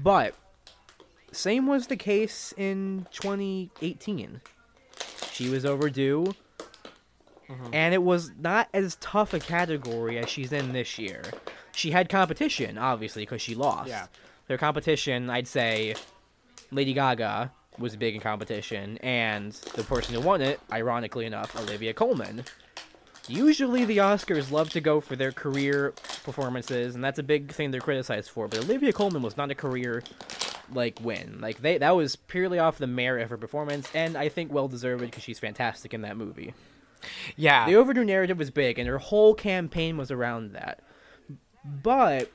but 0.04 0.36
same 1.32 1.68
was 1.68 1.88
the 1.88 1.98
case 1.98 2.54
in 2.58 3.06
2018. 3.12 4.42
She 5.32 5.50
was 5.50 5.66
overdue, 5.66 6.34
mm-hmm. 7.50 7.74
and 7.74 7.94
it 7.94 8.02
was 8.02 8.32
not 8.40 8.70
as 8.74 8.96
tough 9.00 9.34
a 9.34 9.40
category 9.40 10.18
as 10.18 10.30
she's 10.30 10.52
in 10.52 10.74
this 10.74 10.98
year. 10.98 11.22
She 11.74 11.92
had 11.92 12.10
competition, 12.10 12.78
obviously, 12.78 13.24
because 13.24 13.42
she 13.42 13.54
lost. 13.54 13.90
Yeah. 13.90 14.08
Their 14.48 14.58
competition, 14.58 15.30
I'd 15.30 15.48
say, 15.48 15.96
Lady 16.72 16.94
Gaga 16.94 17.52
was 17.78 17.96
big 17.96 18.16
in 18.16 18.22
competition, 18.22 18.98
and 19.00 19.52
the 19.52 19.84
person 19.84 20.16
who 20.16 20.22
won 20.22 20.42
it, 20.42 20.60
ironically 20.72 21.26
enough, 21.26 21.56
Olivia 21.56 21.94
Colman. 21.94 22.44
Usually, 23.28 23.84
the 23.84 23.98
Oscars 23.98 24.52
love 24.52 24.70
to 24.70 24.82
go 24.82 25.02
for 25.02 25.16
their 25.16 25.32
career 25.32 25.94
performances, 26.24 26.96
and 26.96 27.04
that's 27.04 27.20
a 27.20 27.24
big 27.24 27.52
thing 27.52 27.72
they're 27.72 27.82
criticized 27.82 28.30
for. 28.30 28.48
But 28.48 28.60
Olivia 28.60 28.94
Colman 28.94 29.22
was 29.22 29.36
not 29.36 29.52
a 29.52 29.56
career 29.56 30.04
like 30.72 31.00
win. 31.02 31.40
Like 31.42 31.62
they 31.62 31.78
that 31.78 31.96
was 31.96 32.16
purely 32.16 32.60
off 32.60 32.78
the 32.78 32.88
merit 32.88 33.24
of 33.24 33.30
her 33.30 33.38
performance, 33.38 33.90
and 33.94 34.18
I 34.18 34.30
think 34.30 34.52
well 34.52 34.68
deserved 34.68 35.02
because 35.02 35.24
she's 35.24 35.40
fantastic 35.40 35.94
in 35.94 36.02
that 36.02 36.18
movie. 36.18 36.54
yeah 37.36 37.66
The 37.66 37.76
overdue 37.76 38.06
narrative 38.06 38.38
was 38.38 38.52
big, 38.52 38.80
and 38.80 38.88
her 38.88 38.98
whole 38.98 39.34
campaign 39.34 39.98
was 39.98 40.12
around 40.12 40.54
that. 40.54 40.80
But 41.66 42.32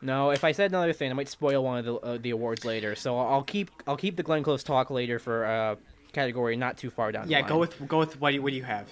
no, 0.00 0.30
if 0.30 0.44
I 0.44 0.52
said 0.52 0.70
another 0.70 0.92
thing, 0.92 1.10
I 1.10 1.14
might 1.14 1.28
spoil 1.28 1.64
one 1.64 1.78
of 1.78 1.84
the 1.84 1.94
uh, 1.96 2.18
the 2.20 2.30
awards 2.30 2.64
later. 2.64 2.94
So 2.94 3.18
I'll 3.18 3.42
keep 3.42 3.70
I'll 3.86 3.96
keep 3.96 4.16
the 4.16 4.22
Glenn 4.22 4.42
Close 4.42 4.62
talk 4.62 4.90
later 4.90 5.18
for 5.18 5.44
uh 5.44 5.76
category 6.12 6.56
not 6.56 6.78
too 6.78 6.88
far 6.88 7.12
down. 7.12 7.28
yeah 7.28 7.42
the 7.42 7.48
go 7.48 7.58
with 7.58 7.88
go 7.88 7.98
with 7.98 8.18
what 8.20 8.30
do 8.30 8.36
you, 8.36 8.42
what 8.42 8.50
do 8.50 8.56
you 8.56 8.62
have 8.62 8.88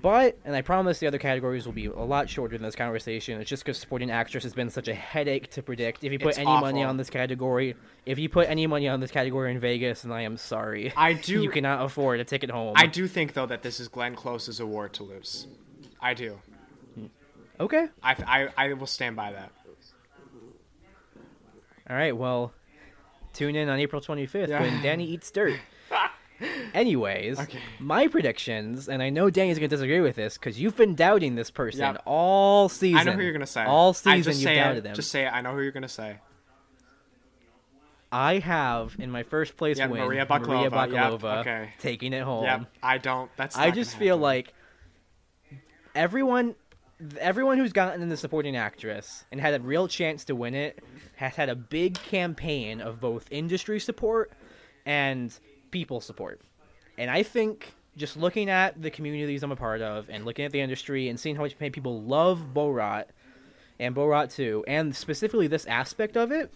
But, 0.00 0.38
and 0.46 0.56
I 0.56 0.62
promise 0.62 1.00
the 1.00 1.06
other 1.06 1.18
categories 1.18 1.66
will 1.66 1.74
be 1.74 1.84
a 1.84 1.92
lot 1.92 2.30
shorter 2.30 2.56
than 2.56 2.64
this 2.64 2.74
conversation. 2.74 3.38
It's 3.40 3.50
just 3.50 3.62
because 3.62 3.76
supporting 3.76 4.10
actress 4.10 4.42
has 4.44 4.54
been 4.54 4.70
such 4.70 4.88
a 4.88 4.94
headache 4.94 5.50
to 5.50 5.62
predict. 5.62 6.02
If 6.02 6.10
you 6.12 6.18
put 6.18 6.30
It's 6.30 6.38
any 6.38 6.46
money 6.46 6.82
on 6.82 6.96
this 6.96 7.10
category, 7.10 7.74
if 8.06 8.18
you 8.18 8.30
put 8.30 8.48
any 8.48 8.66
money 8.66 8.88
on 8.88 9.00
this 9.00 9.10
category 9.10 9.52
in 9.52 9.60
Vegas, 9.60 10.02
then 10.02 10.12
I 10.12 10.22
am 10.22 10.38
sorry. 10.38 10.94
I 10.96 11.12
do. 11.30 11.42
you 11.42 11.50
cannot 11.50 11.84
afford 11.84 12.20
a 12.20 12.24
ticket 12.24 12.48
home. 12.50 12.72
I 12.76 12.86
do 12.86 13.06
think 13.06 13.34
though 13.34 13.44
that 13.46 13.62
this 13.62 13.80
is 13.80 13.88
Glenn 13.88 14.14
Close's 14.16 14.60
award 14.60 14.94
to 14.94 15.02
lose. 15.02 15.46
I 16.00 16.14
do. 16.14 16.38
Okay. 17.60 17.88
I 18.02 18.48
I, 18.56 18.68
I 18.68 18.72
will 18.72 18.86
stand 18.86 19.14
by 19.14 19.32
that. 19.32 19.52
All 21.90 21.96
right. 21.96 22.16
Well, 22.16 22.52
tune 23.34 23.56
in 23.56 23.68
on 23.68 23.78
April 23.78 24.00
25th 24.00 24.48
Yeah. 24.48 24.60
when 24.62 24.82
Danny 24.82 25.04
eats 25.04 25.30
dirt. 25.30 25.58
Anyways, 26.74 27.38
Okay. 27.40 27.58
my 27.78 28.08
predictions, 28.08 28.88
and 28.88 29.02
I 29.02 29.10
know 29.10 29.30
Danny's 29.30 29.58
gonna 29.58 29.68
disagree 29.68 30.00
with 30.00 30.16
this 30.16 30.38
because 30.38 30.60
you've 30.60 30.76
been 30.76 30.94
doubting 30.94 31.34
this 31.34 31.50
person 31.50 31.80
Yep. 31.80 32.02
all 32.04 32.68
season. 32.68 32.98
I 32.98 33.04
know 33.04 33.12
who 33.12 33.22
you're 33.22 33.32
gonna 33.32 33.46
say. 33.46 33.64
All 33.64 33.92
season 33.92 34.34
you've 34.34 34.56
doubted 34.56 34.78
it. 34.78 34.84
them. 34.84 34.94
Just 34.94 35.10
say 35.10 35.26
it. 35.26 35.30
I 35.32 35.40
know 35.40 35.52
who 35.54 35.62
you're 35.62 35.72
gonna 35.72 35.88
say. 35.88 36.16
I 38.10 38.38
have 38.40 38.94
in 38.98 39.10
my 39.10 39.22
first 39.22 39.56
place 39.56 39.78
Yep, 39.78 39.90
win 39.90 40.00
Maria 40.04 40.26
Maria 40.28 40.70
Bakalova. 40.70 41.22
Yep, 41.22 41.24
okay. 41.46 41.70
taking 41.78 42.12
it 42.12 42.22
home. 42.22 42.44
Yeah, 42.44 42.64
I 42.82 42.98
don't. 42.98 43.30
That's. 43.36 43.56
I 43.56 43.70
just 43.70 43.96
feel 43.96 44.16
happen. 44.16 44.22
like 44.22 44.54
everyone 45.94 46.54
everyone 47.18 47.58
who's 47.58 47.72
gotten 47.72 48.00
in 48.00 48.08
the 48.10 48.16
supporting 48.16 48.54
actress 48.56 49.24
and 49.32 49.40
had 49.40 49.54
a 49.54 49.60
real 49.60 49.88
chance 49.88 50.24
to 50.26 50.34
win 50.36 50.54
it 50.54 50.78
has 51.16 51.34
had 51.34 51.48
a 51.48 51.54
big 51.56 51.94
campaign 51.94 52.80
of 52.80 53.00
both 53.00 53.26
industry 53.30 53.80
support 53.80 54.30
and 54.86 55.36
people 55.72 56.00
support. 56.00 56.40
And 56.96 57.10
I 57.10 57.24
think 57.24 57.74
just 57.96 58.16
looking 58.16 58.48
at 58.48 58.80
the 58.80 58.90
communities 58.90 59.42
I'm 59.42 59.50
a 59.50 59.56
part 59.56 59.82
of 59.82 60.08
and 60.08 60.24
looking 60.24 60.44
at 60.44 60.52
the 60.52 60.60
industry 60.60 61.08
and 61.08 61.18
seeing 61.18 61.34
how 61.36 61.42
much 61.42 61.58
people 61.58 62.02
love 62.02 62.54
Borat 62.54 63.06
and 63.80 63.94
Borat 63.94 64.34
2 64.34 64.64
and 64.68 64.94
specifically 64.94 65.46
this 65.46 65.66
aspect 65.66 66.16
of 66.16 66.32
it 66.32 66.52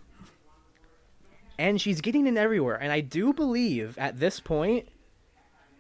and 1.59 1.81
she's 1.81 2.01
getting 2.01 2.27
in 2.27 2.39
everywhere 2.39 2.77
and 2.77 2.91
I 2.91 3.01
do 3.01 3.33
believe 3.33 3.99
at 3.99 4.19
this 4.19 4.41
point 4.41 4.89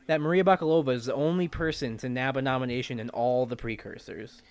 that 0.07 0.21
Maria 0.21 0.45
Bakalova 0.45 0.93
is 0.95 1.07
the 1.07 1.14
only 1.14 1.49
person 1.49 1.97
to 1.99 2.09
nab 2.09 2.37
a 2.37 2.43
nomination 2.43 3.00
in 3.00 3.11
all 3.11 3.45
the 3.45 3.57
precursors. 3.57 4.43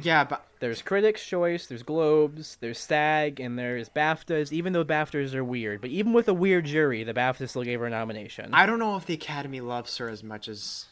Yeah, 0.00 0.24
but 0.24 0.46
There's 0.60 0.80
Critics' 0.80 1.24
Choice, 1.24 1.66
there's 1.66 1.82
Globes, 1.82 2.56
there's 2.60 2.78
SAG, 2.78 3.40
and 3.40 3.58
there's 3.58 3.88
BAFTAs, 3.90 4.52
even 4.52 4.72
though 4.72 4.84
BAFTAs 4.84 5.34
are 5.34 5.44
weird. 5.44 5.80
But 5.80 5.90
even 5.90 6.12
with 6.12 6.28
a 6.28 6.34
weird 6.34 6.64
jury, 6.64 7.04
the 7.04 7.12
BAFTA 7.12 7.48
still 7.48 7.62
gave 7.62 7.80
her 7.80 7.86
a 7.86 7.90
nomination. 7.90 8.54
I 8.54 8.64
don't 8.66 8.78
know 8.78 8.96
if 8.96 9.06
the 9.06 9.14
Academy 9.14 9.60
loves 9.60 9.96
her 9.98 10.08
as 10.08 10.22
much 10.22 10.48
as 10.48 10.86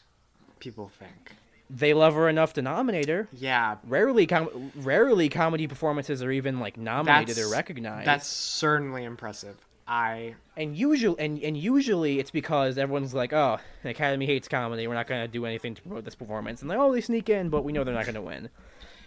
people 0.59 0.89
think. 0.89 1.33
They 1.69 1.93
love 1.93 2.15
her 2.15 2.27
enough 2.27 2.53
to 2.53 2.61
nominate 2.61 3.07
her. 3.07 3.29
Yeah, 3.31 3.77
Rarely, 3.87 4.27
com- 4.27 4.71
rarely 4.75 5.29
comedy 5.29 5.67
performances 5.67 6.21
are 6.21 6.31
even 6.31 6.59
like 6.59 6.77
nominated 6.77 7.37
that's 7.37 7.47
or 7.47 7.51
recognized. 7.51 8.07
That's 8.07 8.27
certainly 8.27 9.05
impressive. 9.05 9.55
I 9.87 10.35
and 10.55 10.75
usually, 10.77 11.19
and, 11.19 11.41
and 11.41 11.57
usually 11.57 12.19
it's 12.19 12.31
because 12.31 12.77
everyone's 12.77 13.13
like, 13.13 13.33
"Oh, 13.33 13.57
the 13.83 13.89
Academy 13.89 14.25
hates 14.25 14.47
comedy. 14.47 14.87
We're 14.87 14.93
not 14.93 15.07
going 15.07 15.21
to 15.21 15.27
do 15.27 15.45
anything 15.45 15.75
to 15.75 15.81
promote 15.81 16.05
this 16.05 16.15
performance." 16.15 16.61
And 16.61 16.69
like, 16.69 16.77
"Oh, 16.77 16.93
they 16.93 17.01
sneak 17.01 17.29
in, 17.29 17.49
but 17.49 17.63
we 17.63 17.73
know 17.73 17.83
they're 17.83 17.93
not 17.93 18.05
going 18.05 18.15
to 18.15 18.21
win." 18.21 18.49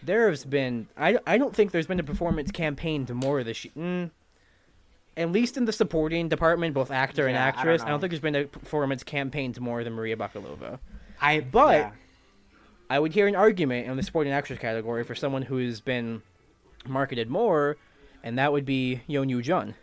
There 0.04 0.28
has 0.28 0.44
been, 0.44 0.88
I, 0.96 1.18
I 1.26 1.38
don't 1.38 1.54
think 1.54 1.72
there's 1.72 1.86
been 1.86 2.00
a 2.00 2.04
performance 2.04 2.50
campaign 2.50 3.06
to 3.06 3.14
more 3.14 3.42
this 3.42 3.64
year. 3.64 3.72
Mm, 3.76 4.10
at 5.16 5.30
least 5.32 5.56
in 5.56 5.64
the 5.64 5.72
supporting 5.72 6.28
department, 6.28 6.74
both 6.74 6.90
actor 6.90 7.26
and 7.26 7.34
Yeah, 7.34 7.46
I 7.46 7.50
don't 7.50 7.58
actress, 7.58 7.82
I 7.82 7.88
don't, 7.88 8.00
think 8.00 8.10
there's 8.10 8.20
been 8.20 8.34
a 8.34 8.44
performance 8.44 9.02
campaign 9.02 9.52
to 9.54 9.60
more 9.60 9.84
than 9.84 9.92
Maria 9.94 10.16
Bakalova. 10.16 10.78
I 11.20 11.40
But- 11.40 11.76
yeah. 11.78 11.90
I 12.90 12.98
would 12.98 13.14
hear 13.14 13.26
an 13.26 13.34
argument 13.34 13.88
in 13.88 13.96
the 13.96 14.02
supporting 14.02 14.32
actress 14.32 14.58
category 14.58 15.04
for 15.04 15.14
someone 15.14 15.40
who's 15.40 15.80
been 15.80 16.20
marketed 16.86 17.30
more, 17.30 17.78
and 18.22 18.38
that 18.38 18.52
would 18.52 18.66
be 18.66 19.00
Yeon 19.08 19.30
Yu 19.30 19.40
Jun. 19.40 19.74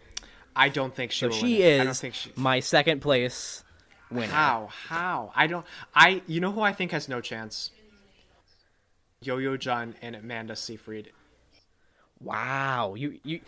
I 0.56 0.70
don't 0.70 0.96
think 0.96 1.12
she. 1.12 1.20
So 1.26 1.32
she 1.32 1.64
it. 1.64 1.82
I 1.82 1.84
don't 1.84 1.92
is 1.92 2.00
think 2.00 2.14
she. 2.14 2.32
my 2.36 2.60
second 2.60 3.02
place 3.02 3.64
winner. 4.12 4.32
How? 4.32 4.70
How? 4.72 5.32
I 5.36 5.48
don't. 5.48 5.66
I. 5.96 6.22
You 6.28 6.42
know 6.42 6.52
who 6.52 6.62
I 6.62 6.74
think 6.74 6.92
has 6.92 7.10
no 7.10 7.22
chance? 7.22 7.72
Yo 9.24 9.38
Yo 9.38 9.56
Jun 9.56 9.94
and 10.02 10.16
Amanda 10.16 10.56
Seyfried. 10.56 11.12
Wow, 12.20 12.96
you 12.96 13.20
you. 13.24 13.40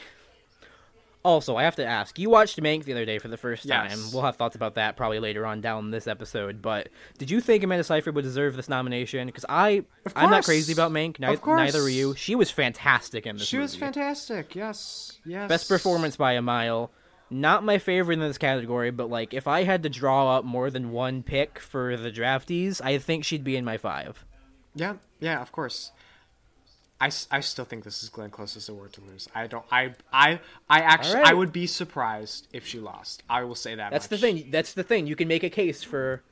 Also, 1.23 1.55
I 1.55 1.63
have 1.63 1.77
to 1.77 1.85
ask. 1.85 2.19
You 2.19 2.29
watched 2.29 2.61
Mank 2.61 2.83
the 2.83 2.91
other 2.91 3.05
day 3.05 3.17
for 3.17 3.29
the 3.29 3.37
first 3.37 3.67
time. 3.67 3.89
Yes. 3.89 4.13
We'll 4.13 4.23
have 4.23 4.35
thoughts 4.35 4.55
about 4.55 4.75
that 4.75 4.97
probably 4.97 5.19
later 5.19 5.45
on 5.45 5.61
down 5.61 5.89
this 5.89 6.05
episode. 6.05 6.61
But 6.61 6.89
did 7.17 7.31
you 7.31 7.39
think 7.39 7.63
Amanda 7.63 7.83
Seyfried 7.85 8.13
would 8.13 8.23
deserve 8.23 8.55
this 8.57 8.67
nomination? 8.69 9.25
Because 9.27 9.45
I, 9.47 9.85
I'm 10.17 10.29
not 10.29 10.43
crazy 10.43 10.73
about 10.73 10.91
Mank. 10.91 11.19
Ni- 11.19 11.27
Of 11.27 11.41
course. 11.41 11.59
Neither 11.59 11.79
are 11.79 11.89
you. 11.89 12.13
She 12.15 12.35
was 12.35 12.51
fantastic 12.51 13.25
in 13.25 13.37
this. 13.37 13.47
She 13.47 13.57
was 13.57 13.73
fantastic. 13.73 14.53
Yes. 14.53 15.13
Yes. 15.25 15.47
Best 15.47 15.69
performance 15.69 16.17
by 16.17 16.33
a 16.33 16.41
mile. 16.41 16.91
Not 17.31 17.63
my 17.63 17.77
favorite 17.79 18.15
in 18.15 18.19
this 18.19 18.37
category, 18.37 18.91
but 18.91 19.09
like 19.09 19.33
if 19.33 19.47
I 19.47 19.63
had 19.63 19.81
to 19.83 19.89
draw 19.89 20.37
up 20.37 20.43
more 20.45 20.69
than 20.69 20.91
one 20.91 21.23
pick 21.23 21.57
for 21.57 21.95
the 21.95 22.11
drafties, 22.11 22.81
I 22.83 22.97
think 22.99 23.23
she'd 23.23 23.45
be 23.45 23.55
in 23.55 23.63
my 23.65 23.77
five. 23.77 24.23
Yeah. 24.75 24.95
Yeah. 25.19 25.41
Of 25.41 25.51
course. 25.51 25.91
I, 27.01 27.11
I 27.31 27.41
still 27.41 27.65
think 27.65 27.83
this 27.83 28.01
is 28.01 28.07
Glenn 28.07 28.29
Close's 28.29 28.69
award 28.69 28.93
to 28.93 29.01
lose. 29.01 29.27
I 29.35 29.47
don't. 29.47 29.65
I 29.69 29.93
I 30.13 30.39
I 30.69 30.79
actually. 30.79 31.15
Alright. 31.15 31.31
I 31.31 31.33
would 31.33 31.51
be 31.51 31.67
surprised 31.67 32.47
if 32.53 32.65
she 32.65 32.79
lost. 32.79 33.23
I 33.29 33.43
will 33.43 33.55
say 33.55 33.75
that. 33.75 33.91
That's 33.91 34.07
the 34.07 34.17
thing. 34.17 34.47
That's 34.51 34.73
the 34.73 34.83
thing. 34.83 35.05
You 35.05 35.17
can 35.17 35.27
make 35.27 35.43
a 35.43 35.49
case 35.49 35.83
for 35.83 36.23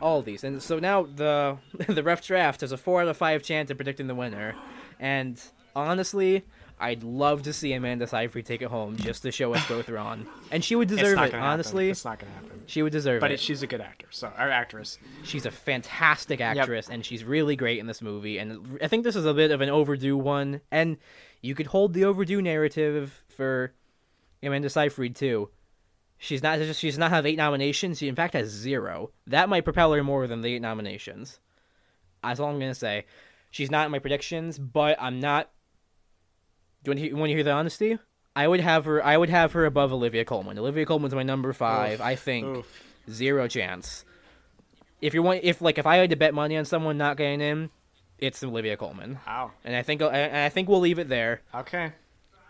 all 0.00 0.22
these, 0.22 0.42
and 0.42 0.60
so 0.60 0.80
now 0.80 1.04
the 1.04 1.58
the 1.88 2.02
ref 2.02 2.26
draft 2.26 2.62
has 2.62 2.72
a 2.72 2.76
four 2.76 3.02
out 3.02 3.08
of 3.08 3.16
five 3.16 3.42
chance 3.44 3.70
of 3.70 3.76
predicting 3.76 4.08
the 4.08 4.16
winner. 4.16 4.56
And 4.98 5.40
honestly, 5.76 6.44
I'd 6.78 7.02
love 7.02 7.42
to 7.44 7.52
see 7.54 7.72
Amanda 7.72 8.06
Seyfried 8.06 8.44
take 8.44 8.60
it 8.60 8.68
home 8.68 8.96
just 8.96 9.22
to 9.22 9.32
show 9.32 9.54
us 9.54 9.66
both 9.68 9.88
wrong, 9.88 10.26
and 10.50 10.62
she 10.62 10.76
would 10.76 10.88
deserve 10.88 11.12
it. 11.12 11.14
gonna 11.14 11.26
happen. 11.28 11.40
Honestly, 11.40 11.88
it's 11.90 12.04
not 12.04 12.18
gonna 12.18 12.32
happen. 12.32 12.62
she 12.66 12.82
would 12.82 12.92
deserve 12.92 13.20
But 13.20 13.30
it. 13.30 13.34
But 13.34 13.40
she's 13.40 13.62
a 13.62 13.66
good 13.66 13.80
actor. 13.80 14.06
So 14.10 14.30
our 14.36 14.50
actress. 14.50 14.98
She's 15.24 15.46
a 15.46 15.50
fantastic 15.50 16.40
actress, 16.40 16.88
and 16.90 17.04
she's 17.04 17.24
really 17.24 17.56
great 17.56 17.78
in 17.78 17.86
this 17.86 18.02
movie. 18.02 18.36
And 18.38 18.78
I 18.82 18.88
think 18.88 19.04
this 19.04 19.16
is 19.16 19.24
a 19.24 19.32
bit 19.32 19.50
of 19.50 19.60
an 19.62 19.70
overdue 19.70 20.16
one. 20.18 20.60
And 20.70 20.98
you 21.40 21.54
could 21.54 21.66
hold 21.68 21.94
the 21.94 22.04
overdue 22.04 22.42
narrative 22.42 23.22
for 23.28 23.72
Amanda 24.42 24.68
Seyfried 24.68 25.16
too. 25.16 25.48
She's 26.18 26.42
not 26.42 26.58
just 26.58 26.80
she's 26.80 26.98
not 26.98 27.10
have 27.10 27.24
eight 27.26 27.36
nominations. 27.36 27.98
She 27.98 28.08
in 28.08 28.14
fact 28.16 28.34
has 28.34 28.48
zero. 28.48 29.12
That 29.26 29.48
might 29.48 29.64
propel 29.64 29.92
her 29.92 30.04
more 30.04 30.26
than 30.26 30.40
the 30.42 30.54
eight 30.54 30.62
nominations. 30.62 31.40
That's 32.22 32.38
all 32.40 32.50
I'm 32.50 32.58
gonna 32.58 32.74
say. 32.74 33.06
She's 33.50 33.70
not 33.70 33.86
in 33.86 33.92
my 33.92 33.98
predictions, 33.98 34.58
but 34.58 34.96
I'm 35.00 35.20
not. 35.20 35.50
Do 36.86 36.90
you 36.90 36.94
want 36.94 36.98
to 37.00 37.08
hear, 37.08 37.16
want 37.16 37.30
to 37.30 37.34
hear 37.34 37.42
the 37.42 37.50
honesty? 37.50 37.98
I 38.36 38.46
would 38.46 38.60
have 38.60 38.84
her. 38.84 39.04
I 39.04 39.16
would 39.16 39.28
have 39.28 39.52
her 39.52 39.64
above 39.64 39.92
Olivia 39.92 40.24
Colman. 40.24 40.56
Olivia 40.56 40.86
Colman's 40.86 41.16
my 41.16 41.24
number 41.24 41.52
five. 41.52 42.00
I 42.00 42.14
think 42.14 42.46
Oof. 42.46 42.84
zero 43.10 43.48
chance. 43.48 44.04
If 45.00 45.12
you 45.12 45.20
want, 45.20 45.40
if 45.42 45.60
like 45.60 45.78
if 45.78 45.86
I 45.86 45.96
had 45.96 46.10
to 46.10 46.16
bet 46.16 46.32
money 46.32 46.56
on 46.56 46.64
someone 46.64 46.96
not 46.96 47.16
getting 47.16 47.40
in, 47.40 47.70
it's 48.20 48.44
Olivia 48.44 48.76
Coleman. 48.76 49.18
Colman, 49.26 49.50
and 49.64 49.74
I 49.74 49.82
think 49.82 50.00
and 50.00 50.36
I 50.36 50.48
think 50.48 50.68
we'll 50.68 50.78
leave 50.78 51.00
it 51.00 51.08
there. 51.08 51.42
Okay. 51.52 51.90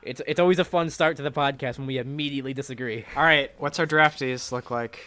It's 0.03 0.21
it's 0.27 0.39
always 0.39 0.59
a 0.59 0.65
fun 0.65 0.91
start 0.91 1.17
to 1.17 1.23
the 1.23 1.31
podcast 1.31 1.79
when 1.79 1.87
we 1.87 1.97
immediately 1.97 2.53
disagree. 2.53 3.07
All 3.17 3.23
right. 3.23 3.51
What's 3.57 3.79
our 3.79 3.87
drafties 3.87 4.53
look 4.53 4.71
like? 4.71 5.01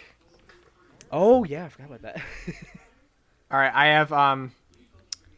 Oh 1.11 1.43
yeah, 1.43 1.65
I 1.65 1.69
forgot 1.69 1.87
about 1.87 2.01
that. 2.01 2.21
All 3.51 3.59
right. 3.59 3.73
I 3.75 3.85
have 3.87 4.11
um, 4.11 4.53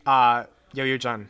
uh, 0.05 0.45
Yo 0.71 0.85
Yo 0.85 0.95
Jun. 0.95 1.27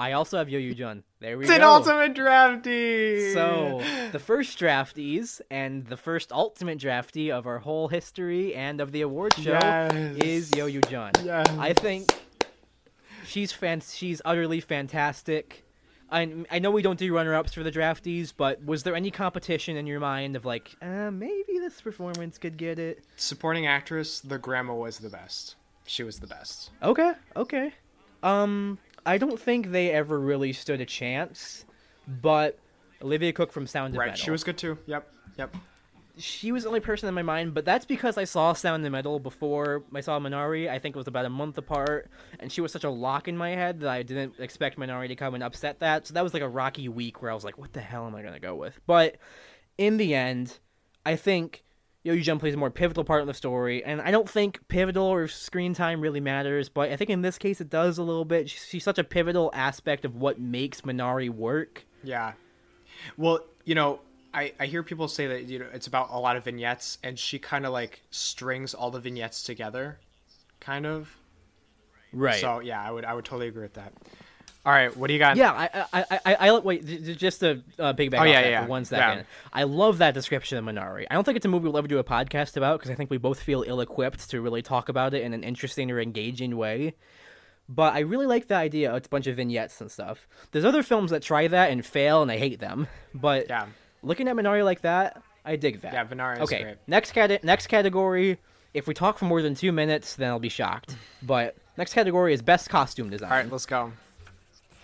I 0.00 0.12
also 0.12 0.38
have 0.38 0.48
Yo 0.48 0.58
Yo 0.58 0.72
Jun. 0.72 1.02
There 1.20 1.36
we 1.36 1.44
go. 1.44 1.50
It's 1.52 1.58
an 1.58 1.62
ultimate 1.62 2.14
drafty. 2.14 3.34
So 3.34 3.82
the 4.12 4.18
first 4.18 4.58
drafties 4.58 5.42
and 5.50 5.86
the 5.86 5.96
first 5.98 6.32
ultimate 6.32 6.78
drafty 6.78 7.30
of 7.30 7.46
our 7.46 7.58
whole 7.58 7.88
history 7.88 8.54
and 8.54 8.80
of 8.80 8.92
the 8.92 9.02
award 9.02 9.34
show 9.34 9.52
Yes. 9.52 10.16
is 10.16 10.52
Yo 10.56 10.64
Yo 10.64 10.80
Jun. 10.80 11.12
Yes. 11.22 11.46
I 11.58 11.74
think 11.74 12.10
she's 13.26 13.52
fan- 13.52 13.82
she's 13.82 14.22
utterly 14.24 14.60
fantastic. 14.60 15.64
I 16.10 16.32
I 16.50 16.58
know 16.60 16.70
we 16.70 16.80
don't 16.80 16.98
do 16.98 17.14
runner 17.14 17.34
ups 17.34 17.52
for 17.52 17.62
the 17.62 17.70
drafties, 17.70 18.32
but 18.34 18.64
was 18.64 18.82
there 18.84 18.96
any 18.96 19.10
competition 19.10 19.76
in 19.76 19.86
your 19.86 20.00
mind 20.00 20.34
of 20.34 20.46
like, 20.46 20.74
uh, 20.80 21.10
maybe 21.10 21.58
this 21.60 21.80
performance 21.82 22.38
could 22.38 22.56
get 22.56 22.78
it? 22.78 23.04
supporting 23.16 23.66
actress, 23.66 24.20
the 24.20 24.38
grandma 24.38 24.74
was 24.74 24.98
the 25.00 25.10
best. 25.10 25.56
She 25.86 26.02
was 26.02 26.20
the 26.20 26.26
best. 26.26 26.70
Okay, 26.82 27.12
okay. 27.36 27.74
Um, 28.22 28.78
I 29.06 29.18
don't 29.18 29.38
think 29.40 29.70
they 29.72 29.90
ever 29.90 30.18
really 30.18 30.52
stood 30.52 30.80
a 30.80 30.86
chance, 30.86 31.64
but 32.06 32.58
Olivia 33.02 33.32
Cooke 33.32 33.52
from 33.52 33.66
Sound 33.66 33.94
of 33.94 33.98
Right. 33.98 34.06
Metal. 34.06 34.12
Right, 34.12 34.24
she 34.24 34.30
was 34.30 34.44
good 34.44 34.58
too. 34.58 34.78
Yep. 34.86 35.10
Yep. 35.38 35.56
she 36.18 36.52
was 36.52 36.64
the 36.64 36.68
only 36.68 36.80
person 36.80 37.08
in 37.08 37.14
my 37.14 37.22
mind, 37.22 37.54
but 37.54 37.64
that's 37.64 37.86
because 37.86 38.18
I 38.18 38.24
saw 38.24 38.52
Sound 38.52 38.84
of 38.84 38.92
Metal 38.92 39.18
before 39.18 39.84
I 39.94 40.00
saw 40.00 40.18
Minari. 40.18 40.68
I 40.68 40.78
think 40.78 40.94
it 40.94 40.98
was 40.98 41.06
about 41.06 41.24
a 41.24 41.30
month 41.30 41.56
apart, 41.56 42.10
and 42.38 42.52
she 42.52 42.60
was 42.60 42.72
such 42.72 42.84
a 42.84 42.90
lock 42.90 43.26
in 43.26 43.36
my 43.36 43.50
head 43.50 43.80
that 43.80 43.88
I 43.88 44.02
didn't 44.02 44.34
expect 44.38 44.78
Minari 44.78 45.08
to 45.08 45.16
come 45.16 45.34
and 45.34 45.42
upset 45.42 45.78
that. 45.80 46.06
So 46.06 46.14
that 46.14 46.22
was 46.22 46.34
like 46.34 46.42
a 46.42 46.48
rocky 46.48 46.88
week 46.88 47.22
where 47.22 47.30
I 47.30 47.34
was 47.34 47.44
like, 47.44 47.56
"What 47.56 47.72
the 47.72 47.80
hell 47.80 48.06
am 48.06 48.14
I 48.14 48.22
gonna 48.22 48.40
go 48.40 48.54
with?" 48.54 48.78
But 48.86 49.16
in 49.78 49.96
the 49.96 50.14
end, 50.14 50.58
I 51.06 51.16
think 51.16 51.64
Yo 52.02 52.16
Jump 52.16 52.40
plays 52.40 52.54
a 52.54 52.56
more 52.56 52.70
pivotal 52.70 53.04
part 53.04 53.20
in 53.20 53.26
the 53.26 53.34
story, 53.34 53.84
and 53.84 54.00
I 54.00 54.10
don't 54.10 54.28
think 54.28 54.66
pivotal 54.68 55.04
or 55.04 55.28
screen 55.28 55.74
time 55.74 56.00
really 56.00 56.20
matters, 56.20 56.70
but 56.70 56.90
I 56.90 56.96
think 56.96 57.10
in 57.10 57.20
this 57.20 57.36
case 57.36 57.60
it 57.60 57.68
does 57.68 57.98
a 57.98 58.02
little 58.02 58.24
bit. 58.24 58.48
She's, 58.48 58.66
she's 58.66 58.84
such 58.84 58.98
a 58.98 59.04
pivotal 59.04 59.50
aspect 59.52 60.06
of 60.06 60.16
what 60.16 60.40
makes 60.40 60.80
Minari 60.80 61.28
work. 61.28 61.84
Yeah. 62.02 62.32
Well, 63.18 63.40
you 63.66 63.74
know, 63.74 64.00
I, 64.32 64.54
I 64.58 64.66
hear 64.66 64.82
people 64.82 65.08
say 65.08 65.26
that 65.26 65.44
you 65.44 65.58
know 65.58 65.66
it's 65.74 65.86
about 65.86 66.08
a 66.10 66.18
lot 66.18 66.36
of 66.36 66.44
vignettes, 66.44 66.98
and 67.02 67.18
she 67.18 67.38
kind 67.38 67.66
of 67.66 67.72
like 67.72 68.02
strings 68.10 68.72
all 68.72 68.90
the 68.90 69.00
vignettes 69.00 69.42
together, 69.42 69.98
kind 70.58 70.86
of. 70.86 71.14
Right. 72.12 72.40
So 72.40 72.60
yeah, 72.60 72.82
I 72.82 72.90
would 72.90 73.04
I 73.04 73.12
would 73.12 73.26
totally 73.26 73.48
agree 73.48 73.62
with 73.62 73.74
that. 73.74 73.92
All 74.64 74.72
right, 74.72 74.94
what 74.94 75.06
do 75.06 75.14
you 75.14 75.18
got? 75.18 75.36
Yeah, 75.36 75.52
I, 75.52 75.86
I, 75.92 76.04
I, 76.10 76.20
I, 76.26 76.48
I 76.50 76.58
wait. 76.58 76.84
Just 77.16 77.42
a 77.42 77.62
uh, 77.78 77.94
big 77.94 78.10
back 78.10 78.20
Oh, 78.20 78.24
yeah, 78.24 78.46
yeah, 78.46 78.62
for 78.64 78.68
one 78.68 78.84
yeah. 78.90 79.22
I 79.54 79.62
love 79.62 79.98
that 79.98 80.12
description 80.12 80.58
of 80.58 80.64
Minari. 80.64 81.06
I 81.10 81.14
don't 81.14 81.24
think 81.24 81.36
it's 81.36 81.46
a 81.46 81.48
movie 81.48 81.64
we'll 81.68 81.78
ever 81.78 81.88
do 81.88 81.98
a 81.98 82.04
podcast 82.04 82.58
about 82.58 82.78
because 82.78 82.90
I 82.90 82.94
think 82.94 83.08
we 83.10 83.16
both 83.16 83.40
feel 83.40 83.64
ill-equipped 83.66 84.28
to 84.30 84.40
really 84.42 84.60
talk 84.60 84.90
about 84.90 85.14
it 85.14 85.22
in 85.22 85.32
an 85.32 85.44
interesting 85.44 85.90
or 85.90 85.98
engaging 85.98 86.58
way. 86.58 86.94
But 87.70 87.94
I 87.94 88.00
really 88.00 88.26
like 88.26 88.48
the 88.48 88.56
idea. 88.56 88.94
It's 88.96 89.06
a 89.06 89.10
bunch 89.10 89.28
of 89.28 89.36
vignettes 89.36 89.80
and 89.80 89.90
stuff. 89.90 90.26
There's 90.50 90.64
other 90.64 90.82
films 90.82 91.10
that 91.12 91.22
try 91.22 91.48
that 91.48 91.70
and 91.70 91.86
fail, 91.86 92.20
and 92.20 92.30
I 92.30 92.36
hate 92.36 92.60
them. 92.60 92.86
But 93.14 93.48
Yeah. 93.48 93.66
looking 94.02 94.28
at 94.28 94.36
Minari 94.36 94.64
like 94.64 94.82
that, 94.82 95.22
I 95.44 95.56
dig 95.56 95.80
that. 95.82 95.94
Yeah, 95.94 96.04
Minari 96.04 96.36
is 96.36 96.42
okay. 96.42 96.62
great. 96.62 96.76
Next 96.86 97.12
cat- 97.12 97.44
next 97.44 97.68
category. 97.68 98.38
If 98.74 98.86
we 98.86 98.92
talk 98.92 99.18
for 99.18 99.24
more 99.24 99.40
than 99.40 99.54
two 99.54 99.72
minutes, 99.72 100.16
then 100.16 100.28
I'll 100.28 100.38
be 100.38 100.48
shocked. 100.50 100.96
But 101.22 101.56
next 101.78 101.94
category 101.94 102.34
is 102.34 102.42
best 102.42 102.68
costume 102.68 103.08
design. 103.08 103.30
All 103.30 103.38
right, 103.38 103.50
let's 103.50 103.66
go. 103.66 103.92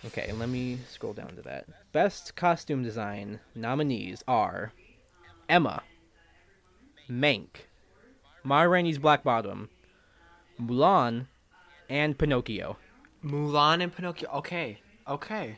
Okay, 0.07 0.31
let 0.33 0.49
me 0.49 0.79
scroll 0.89 1.13
down 1.13 1.35
to 1.35 1.41
that. 1.43 1.65
Best 1.91 2.35
costume 2.35 2.81
design 2.81 3.39
nominees 3.55 4.23
are 4.27 4.71
Emma, 5.49 5.83
Mank, 7.09 7.47
Ma 8.43 8.61
Rainey's 8.61 8.97
Black 8.99 9.23
Bottom, 9.23 9.69
Mulan, 10.61 11.27
and 11.89 12.17
Pinocchio. 12.17 12.77
Mulan 13.23 13.83
and 13.83 13.93
Pinocchio. 13.93 14.29
Okay, 14.35 14.79
okay, 15.07 15.57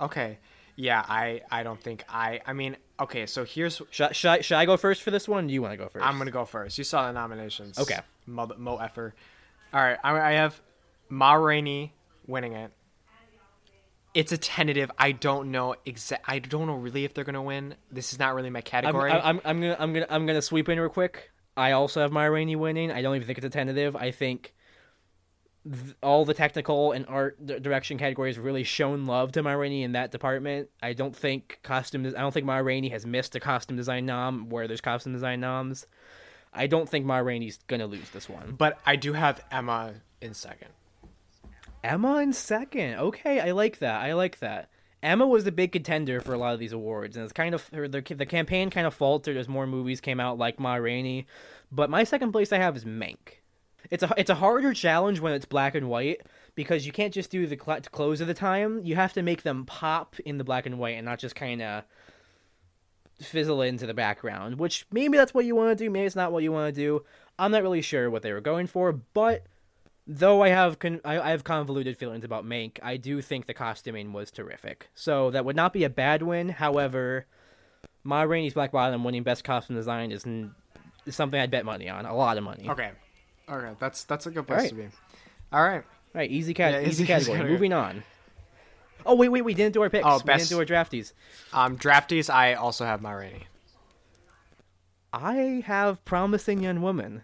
okay. 0.00 0.38
Yeah, 0.76 1.04
I 1.08 1.40
I 1.50 1.62
don't 1.62 1.80
think 1.80 2.04
I. 2.08 2.40
I 2.44 2.52
mean, 2.52 2.76
okay. 3.00 3.26
So 3.26 3.44
here's 3.44 3.80
Should, 3.90 4.14
should, 4.14 4.28
I, 4.28 4.40
should 4.40 4.56
I 4.56 4.66
go 4.66 4.76
first 4.76 5.02
for 5.02 5.10
this 5.10 5.28
one? 5.28 5.44
Or 5.44 5.48
do 5.48 5.54
you 5.54 5.62
want 5.62 5.72
to 5.72 5.76
go 5.78 5.88
first? 5.88 6.04
I'm 6.04 6.18
gonna 6.18 6.32
go 6.32 6.44
first. 6.44 6.76
You 6.76 6.84
saw 6.84 7.06
the 7.06 7.12
nominations. 7.12 7.78
Okay. 7.78 8.00
Mo, 8.26 8.50
Mo 8.58 8.76
effer. 8.76 9.14
All 9.72 9.80
right, 9.80 9.98
I, 10.02 10.20
I 10.20 10.32
have 10.32 10.60
Ma 11.08 11.34
Rainey 11.34 11.94
winning 12.26 12.52
it. 12.54 12.72
It's 14.14 14.30
a 14.30 14.38
tentative. 14.38 14.90
I 14.96 15.12
don't 15.12 15.50
know 15.50 15.74
exact. 15.84 16.24
I 16.28 16.38
don't 16.38 16.66
know 16.68 16.76
really 16.76 17.04
if 17.04 17.14
they're 17.14 17.24
gonna 17.24 17.42
win. 17.42 17.74
This 17.90 18.12
is 18.12 18.18
not 18.18 18.34
really 18.34 18.50
my 18.50 18.60
I'm, 18.60 18.62
category. 18.62 19.10
I'm, 19.10 19.40
I'm 19.44 19.60
gonna 19.60 19.76
I'm 19.78 19.92
gonna 19.92 20.06
I'm 20.08 20.26
gonna 20.26 20.42
sweep 20.42 20.68
in 20.68 20.78
real 20.78 20.88
quick. 20.88 21.30
I 21.56 21.72
also 21.72 22.00
have 22.00 22.12
Ma 22.12 22.24
Rainey 22.24 22.56
winning. 22.56 22.90
I 22.90 23.02
don't 23.02 23.14
even 23.16 23.26
think 23.26 23.38
it's 23.38 23.46
a 23.46 23.50
tentative. 23.50 23.94
I 23.96 24.10
think 24.12 24.54
th- 25.70 25.94
all 26.02 26.24
the 26.24 26.34
technical 26.34 26.92
and 26.92 27.06
art 27.08 27.44
d- 27.44 27.58
direction 27.58 27.98
categories 27.98 28.38
really 28.38 28.64
shown 28.64 29.06
love 29.06 29.32
to 29.32 29.42
Ma 29.42 29.52
Rainey 29.52 29.82
in 29.82 29.92
that 29.92 30.10
department. 30.10 30.68
I 30.82 30.92
don't 30.92 31.14
think 31.14 31.58
costume. 31.62 32.06
I 32.06 32.20
don't 32.20 32.32
think 32.32 32.46
Ma 32.46 32.56
Rainey 32.58 32.90
has 32.90 33.04
missed 33.06 33.34
a 33.36 33.40
costume 33.40 33.76
design 33.76 34.06
nom 34.06 34.48
where 34.48 34.66
there's 34.68 34.80
costume 34.80 35.12
design 35.12 35.40
noms. 35.40 35.86
I 36.52 36.68
don't 36.68 36.88
think 36.88 37.04
Ma 37.04 37.18
Rainey's 37.18 37.58
gonna 37.66 37.86
lose 37.86 38.10
this 38.10 38.28
one. 38.28 38.54
but 38.56 38.78
I 38.86 38.96
do 38.96 39.12
have 39.12 39.44
Emma 39.50 39.94
in 40.20 40.34
second. 40.34 40.70
Emma 41.84 42.18
in 42.18 42.32
second. 42.32 42.94
Okay, 42.96 43.40
I 43.40 43.52
like 43.52 43.78
that. 43.78 44.00
I 44.00 44.14
like 44.14 44.38
that. 44.38 44.70
Emma 45.02 45.26
was 45.26 45.44
the 45.44 45.52
big 45.52 45.70
contender 45.70 46.18
for 46.18 46.32
a 46.32 46.38
lot 46.38 46.54
of 46.54 46.58
these 46.58 46.72
awards, 46.72 47.14
and 47.14 47.24
it's 47.24 47.32
kind 47.32 47.54
of 47.54 47.68
her, 47.68 47.86
the 47.86 48.00
the 48.00 48.24
campaign 48.24 48.70
kind 48.70 48.86
of 48.86 48.94
faltered 48.94 49.36
as 49.36 49.48
more 49.48 49.66
movies 49.66 50.00
came 50.00 50.18
out 50.18 50.38
like 50.38 50.58
Ma 50.58 50.76
Rainey. 50.76 51.26
But 51.70 51.90
my 51.90 52.04
second 52.04 52.32
place 52.32 52.52
I 52.52 52.58
have 52.58 52.74
is 52.74 52.86
Mank. 52.86 53.42
It's 53.90 54.02
a 54.02 54.14
it's 54.16 54.30
a 54.30 54.36
harder 54.36 54.72
challenge 54.72 55.20
when 55.20 55.34
it's 55.34 55.44
black 55.44 55.74
and 55.74 55.90
white 55.90 56.22
because 56.54 56.86
you 56.86 56.92
can't 56.92 57.12
just 57.12 57.30
do 57.30 57.46
the 57.46 57.58
cl- 57.62 57.82
clothes 57.92 58.22
of 58.22 58.28
the 58.28 58.34
time. 58.34 58.80
You 58.82 58.96
have 58.96 59.12
to 59.12 59.22
make 59.22 59.42
them 59.42 59.66
pop 59.66 60.16
in 60.24 60.38
the 60.38 60.44
black 60.44 60.64
and 60.64 60.78
white 60.78 60.96
and 60.96 61.04
not 61.04 61.18
just 61.18 61.34
kind 61.34 61.60
of 61.60 61.84
fizzle 63.20 63.60
into 63.60 63.86
the 63.86 63.92
background. 63.92 64.58
Which 64.58 64.86
maybe 64.90 65.18
that's 65.18 65.34
what 65.34 65.44
you 65.44 65.54
want 65.54 65.76
to 65.76 65.84
do. 65.84 65.90
Maybe 65.90 66.06
it's 66.06 66.16
not 66.16 66.32
what 66.32 66.42
you 66.42 66.50
want 66.50 66.74
to 66.74 66.80
do. 66.80 67.04
I'm 67.38 67.50
not 67.50 67.62
really 67.62 67.82
sure 67.82 68.08
what 68.08 68.22
they 68.22 68.32
were 68.32 68.40
going 68.40 68.68
for, 68.68 68.92
but 68.92 69.44
though 70.06 70.42
I 70.42 70.48
have 70.50 70.78
con- 70.78 71.00
I, 71.04 71.18
I 71.18 71.30
have 71.30 71.44
convoluted 71.44 71.96
feelings 71.96 72.24
about 72.24 72.44
Mank, 72.44 72.78
I 72.82 72.96
do 72.96 73.20
think 73.22 73.46
the 73.46 73.54
costuming 73.54 74.12
was 74.12 74.30
terrific. 74.30 74.88
So 74.94 75.30
that 75.30 75.44
would 75.44 75.56
not 75.56 75.72
be 75.72 75.84
a 75.84 75.90
bad 75.90 76.22
win. 76.22 76.48
However, 76.50 77.26
Ma 78.02 78.22
Rainey's 78.22 78.54
Black 78.54 78.72
Bottom 78.72 79.02
winning 79.04 79.22
Best 79.22 79.44
Costume 79.44 79.76
Design 79.76 80.12
is, 80.12 80.26
n- 80.26 80.54
is 81.06 81.16
something 81.16 81.40
I'd 81.40 81.50
bet 81.50 81.64
money 81.64 81.88
on, 81.88 82.04
a 82.06 82.14
lot 82.14 82.36
of 82.38 82.44
money. 82.44 82.68
Okay, 82.68 82.90
okay, 83.48 83.70
that's 83.78 84.04
that's 84.04 84.26
a 84.26 84.30
good 84.30 84.46
place 84.46 84.62
All 84.64 84.68
to 84.68 84.74
be. 84.74 84.88
All 85.52 85.62
right. 85.62 85.82
All 86.14 86.20
right, 86.20 86.30
easy 86.30 86.54
cat, 86.54 86.72
Yeah, 86.74 86.80
easy, 86.80 86.90
easy 87.02 87.06
category. 87.06 87.36
category. 87.38 87.52
Moving 87.52 87.72
on. 87.72 88.02
Oh 89.06 89.16
wait, 89.16 89.28
wait, 89.28 89.42
we 89.42 89.52
didn't 89.54 89.74
do 89.74 89.82
our 89.82 89.90
picks. 89.90 90.06
Oh, 90.06 90.18
we 90.18 90.22
best- 90.24 90.48
didn't 90.48 90.66
do 90.66 90.74
our 90.74 90.84
drafties. 90.84 91.12
Um, 91.52 91.76
drafties. 91.76 92.32
I 92.32 92.54
also 92.54 92.84
have 92.84 93.02
Ma 93.02 93.10
Rainey. 93.12 93.44
I 95.12 95.62
have 95.66 96.04
Promising 96.04 96.62
Young 96.62 96.82
Woman. 96.82 97.22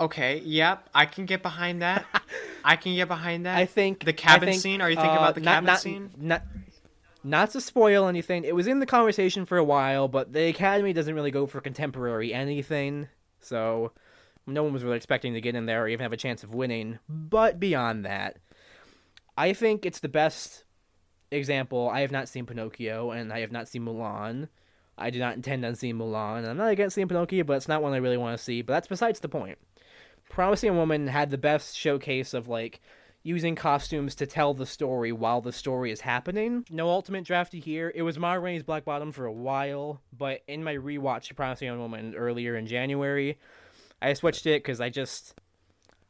Okay. 0.00 0.40
Yep. 0.44 0.88
I 0.94 1.06
can 1.06 1.26
get 1.26 1.42
behind 1.42 1.82
that. 1.82 2.04
I 2.64 2.76
can 2.76 2.94
get 2.94 3.08
behind 3.08 3.46
that. 3.46 3.56
I 3.56 3.66
think 3.66 4.04
the 4.04 4.12
cabin 4.12 4.48
think, 4.48 4.62
scene. 4.62 4.80
Are 4.80 4.90
you 4.90 4.96
thinking 4.96 5.12
uh, 5.12 5.18
about 5.18 5.34
the 5.34 5.40
not- 5.40 5.52
cabin 5.52 5.66
not- 5.66 5.80
scene? 5.80 6.10
Not, 6.18 6.42
not 7.22 7.50
to 7.50 7.60
spoil 7.60 8.08
anything. 8.08 8.44
It 8.44 8.54
was 8.54 8.66
in 8.66 8.80
the 8.80 8.86
conversation 8.86 9.44
for 9.44 9.58
a 9.58 9.64
while, 9.64 10.08
but 10.08 10.32
the 10.32 10.48
Academy 10.48 10.92
doesn't 10.92 11.14
really 11.14 11.30
go 11.30 11.46
for 11.46 11.60
contemporary 11.60 12.32
anything, 12.32 13.08
so 13.40 13.92
no 14.46 14.62
one 14.62 14.72
was 14.72 14.82
really 14.82 14.96
expecting 14.96 15.34
to 15.34 15.40
get 15.40 15.54
in 15.54 15.66
there 15.66 15.82
or 15.84 15.88
even 15.88 16.02
have 16.02 16.14
a 16.14 16.16
chance 16.18 16.42
of 16.42 16.54
winning. 16.54 16.98
But 17.08 17.60
beyond 17.60 18.06
that, 18.06 18.38
I 19.36 19.52
think 19.52 19.84
it's 19.84 20.00
the 20.00 20.08
best 20.08 20.64
example. 21.30 21.90
I 21.90 22.00
have 22.00 22.10
not 22.10 22.28
seen 22.28 22.46
Pinocchio, 22.46 23.10
and 23.10 23.32
I 23.32 23.40
have 23.40 23.52
not 23.52 23.68
seen 23.68 23.84
Mulan. 23.84 24.48
I 24.96 25.10
do 25.10 25.18
not 25.18 25.34
intend 25.34 25.64
on 25.64 25.74
seeing 25.74 25.96
Mulan. 25.96 26.38
And 26.38 26.46
I'm 26.48 26.56
not 26.56 26.70
against 26.70 26.94
seeing 26.94 27.08
Pinocchio, 27.08 27.44
but 27.44 27.54
it's 27.54 27.68
not 27.68 27.82
one 27.82 27.92
I 27.92 27.98
really 27.98 28.18
want 28.18 28.36
to 28.36 28.42
see. 28.42 28.62
But 28.62 28.74
that's 28.74 28.88
besides 28.88 29.20
the 29.20 29.28
point. 29.28 29.58
Promising 30.30 30.74
Woman 30.76 31.06
had 31.08 31.30
the 31.30 31.36
best 31.38 31.76
showcase 31.76 32.32
of 32.32 32.48
like 32.48 32.80
using 33.22 33.54
costumes 33.54 34.14
to 34.14 34.26
tell 34.26 34.54
the 34.54 34.64
story 34.64 35.12
while 35.12 35.42
the 35.42 35.52
story 35.52 35.90
is 35.90 36.00
happening. 36.00 36.64
No 36.70 36.88
ultimate 36.88 37.24
drafty 37.24 37.60
here. 37.60 37.92
It 37.94 38.00
was 38.00 38.18
Ma 38.18 38.32
Rainey's 38.32 38.62
Black 38.62 38.86
Bottom 38.86 39.12
for 39.12 39.26
a 39.26 39.32
while, 39.32 40.00
but 40.16 40.40
in 40.48 40.64
my 40.64 40.74
rewatch 40.76 41.24
to 41.28 41.34
Promising 41.34 41.66
Young 41.66 41.78
Woman 41.80 42.14
earlier 42.14 42.56
in 42.56 42.66
January, 42.66 43.38
I 44.00 44.14
switched 44.14 44.46
it 44.46 44.62
because 44.62 44.80
I 44.80 44.88
just 44.88 45.34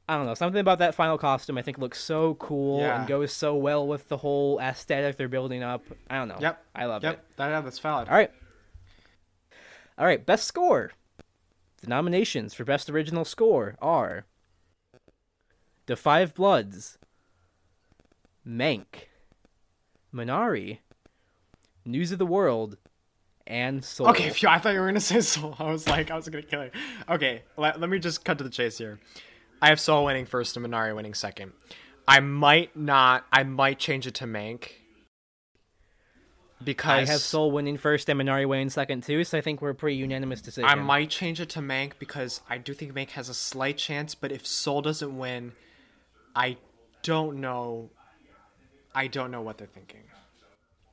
I 0.09 0.16
don't 0.16 0.26
know 0.26 0.35
something 0.35 0.61
about 0.61 0.78
that 0.80 0.94
final 0.94 1.18
costume. 1.18 1.56
I 1.59 1.62
think 1.62 1.78
looks 1.78 2.00
so 2.02 2.35
cool 2.35 2.80
Yeah. 2.80 2.98
and 3.00 3.09
goes 3.09 3.33
so 3.33 3.56
well 3.56 3.87
with 3.87 4.09
the 4.09 4.16
whole 4.18 4.61
aesthetic 4.61 5.16
they're 5.16 5.28
building 5.28 5.62
up. 5.64 5.83
I 6.09 6.16
don't 6.18 6.28
know. 6.28 6.38
Yep. 6.40 6.64
I 6.74 6.85
love 6.87 7.02
Yep. 7.02 7.14
it. 7.14 7.37
That, 7.37 7.64
that's 7.64 7.78
valid. 7.78 8.09
All 8.09 8.14
right. 8.14 8.30
All 9.98 10.06
right, 10.06 10.24
best 10.24 10.46
score. 10.46 10.92
The 11.81 11.88
nominations 11.88 12.53
for 12.55 12.64
best 12.64 12.90
original 12.90 13.25
score 13.25 13.77
are 13.81 14.27
The 15.87 15.97
Five 15.97 16.35
Bloods, 16.35 16.99
Mank, 18.47 19.09
Minari, 20.14 20.79
News 21.85 22.12
of 22.12 22.19
the 22.19 22.27
World, 22.27 22.77
and 23.47 23.85
Soul. 23.85 24.09
Okay, 24.09 24.31
phew, 24.31 24.49
I 24.49 24.59
thought 24.59 24.75
you 24.75 24.81
were 24.81 24.87
gonna 24.87 25.01
say 25.01 25.21
Soul. 25.21 25.57
I 25.59 25.71
was 25.71 25.88
like, 25.88 26.11
I 26.11 26.16
was 26.16 26.29
gonna 26.29 26.43
kill 26.43 26.64
you. 26.64 26.71
Okay, 27.09 27.43
let, 27.57 27.81
let 27.81 27.88
me 27.88 27.99
just 27.99 28.25
cut 28.25 28.38
to 28.38 28.45
the 28.45 28.51
chase 28.51 28.77
here. 28.79 29.01
I 29.62 29.69
have 29.69 29.81
Soul 29.81 30.05
winning 30.05 30.27
first 30.27 30.57
and 30.57 30.66
Minari 30.66 30.95
winning 30.95 31.14
second. 31.14 31.53
I 32.07 32.21
might 32.21 32.77
not. 32.77 33.25
I 33.33 33.43
might 33.45 33.79
change 33.79 34.07
it 34.07 34.14
to 34.14 34.25
Mank 34.25 34.73
because 36.62 37.09
I 37.09 37.12
have 37.12 37.20
Soul 37.20 37.51
winning 37.51 37.77
first 37.77 38.09
and 38.09 38.20
Minari 38.20 38.46
winning 38.46 38.70
second 38.70 39.03
too, 39.03 39.25
so 39.25 39.38
I 39.38 39.40
think 39.40 39.62
we're 39.62 39.70
a 39.70 39.75
pretty 39.75 39.96
unanimous 39.96 40.40
decision. 40.40 40.68
I 40.68 40.75
might 40.75 41.11
change 41.11 41.40
it 41.40 41.49
to 41.51 41.61
Mank 41.61 41.92
because 41.99 42.40
I 42.49 42.59
do 42.59 42.75
think 42.75 42.92
Mank 42.94 43.11
has 43.11 43.29
a 43.29 43.35
slight 43.35 43.79
chance. 43.79 44.14
But 44.14 44.33
if 44.33 44.46
Soul 44.46 44.83
doesn't 44.83 45.16
win, 45.16 45.53
I 46.35 46.59
don't 47.03 47.40
know. 47.40 47.90
I 48.94 49.07
don't 49.07 49.31
know 49.31 49.40
what 49.40 49.59
they're 49.59 49.66
thinking. 49.66 50.01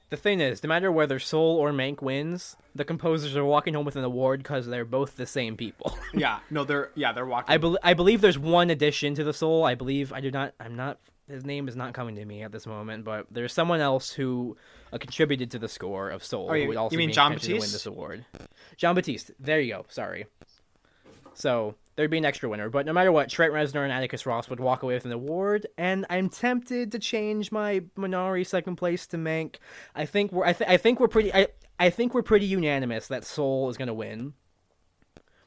The 0.09 0.17
thing 0.17 0.39
is, 0.39 0.63
no 0.63 0.69
matter 0.69 0.89
whether 0.89 1.19
Soul 1.19 1.57
or 1.57 1.71
Mank 1.71 2.01
wins, 2.01 2.55
the 2.73 2.85
composers 2.85 3.35
are 3.35 3.43
walking 3.43 3.73
home 3.73 3.85
with 3.85 3.97
an 3.97 4.05
award 4.05 4.39
because 4.41 4.65
they're 4.65 4.85
both 4.85 5.17
the 5.17 5.25
same 5.25 5.57
people. 5.57 5.97
Yeah, 6.13 6.39
no, 6.49 6.63
they're 6.63 6.91
yeah 6.95 7.11
they're 7.11 7.25
walking. 7.25 7.53
I, 7.53 7.57
bel 7.57 7.77
I 7.83 7.93
believe 7.93 8.21
there's 8.21 8.39
one 8.39 8.69
addition 8.69 9.13
to 9.15 9.25
the 9.25 9.33
soul. 9.33 9.65
I 9.65 9.75
believe 9.75 10.13
I 10.13 10.21
do 10.21 10.31
not. 10.31 10.53
I'm 10.57 10.75
not. 10.77 10.99
His 11.27 11.45
name 11.45 11.67
is 11.67 11.75
not 11.75 11.93
coming 11.93 12.15
to 12.15 12.23
me 12.23 12.43
at 12.43 12.53
this 12.53 12.65
moment, 12.65 13.03
but 13.03 13.27
there's 13.29 13.51
someone 13.51 13.81
else 13.81 14.11
who 14.13 14.55
uh, 14.93 14.97
contributed 14.97 15.51
to 15.51 15.59
the 15.59 15.67
score 15.67 16.09
of 16.09 16.23
Soul. 16.23 16.47
Oh, 16.49 16.53
you- 16.53 16.63
who 16.63 16.67
would 16.69 16.77
also 16.77 16.93
you 16.93 16.97
mean 16.97 17.11
John 17.11 17.33
expected 17.33 17.53
to 17.55 17.59
win 17.61 17.71
this 17.71 17.85
award. 17.85 18.25
Jon 18.77 18.95
Batiste. 18.95 19.31
There 19.39 19.59
you 19.59 19.73
go. 19.73 19.85
Sorry. 19.89 20.25
So 21.33 21.75
there'd 21.95 22.09
be 22.09 22.17
an 22.17 22.25
extra 22.25 22.49
winner, 22.49 22.69
but 22.69 22.85
no 22.85 22.93
matter 22.93 23.11
what, 23.11 23.29
Trent 23.29 23.53
Reznor 23.53 23.83
and 23.83 23.91
Atticus 23.91 24.25
Ross 24.25 24.49
would 24.49 24.59
walk 24.59 24.81
away 24.81 24.95
with 24.95 25.05
an 25.05 25.11
award, 25.11 25.67
and 25.77 26.05
I'm 26.09 26.29
tempted 26.29 26.91
to 26.93 26.99
change 26.99 27.51
my 27.51 27.81
Minari 27.95 28.45
second 28.45 28.75
place 28.77 29.05
to 29.07 29.17
Mank. 29.17 29.57
I 29.95 30.05
think 30.05 30.31
we're. 30.31 30.45
I, 30.45 30.53
th- 30.53 30.69
I 30.69 30.77
think 30.77 30.99
we're 30.99 31.07
pretty. 31.07 31.33
I. 31.33 31.47
I 31.79 31.91
think 31.91 32.15
we're 32.15 32.23
pretty 32.23 32.47
unanimous 32.47 33.07
that 33.09 33.23
Soul 33.23 33.69
is 33.69 33.77
going 33.77 33.87
to 33.87 33.93
win. 33.93 34.33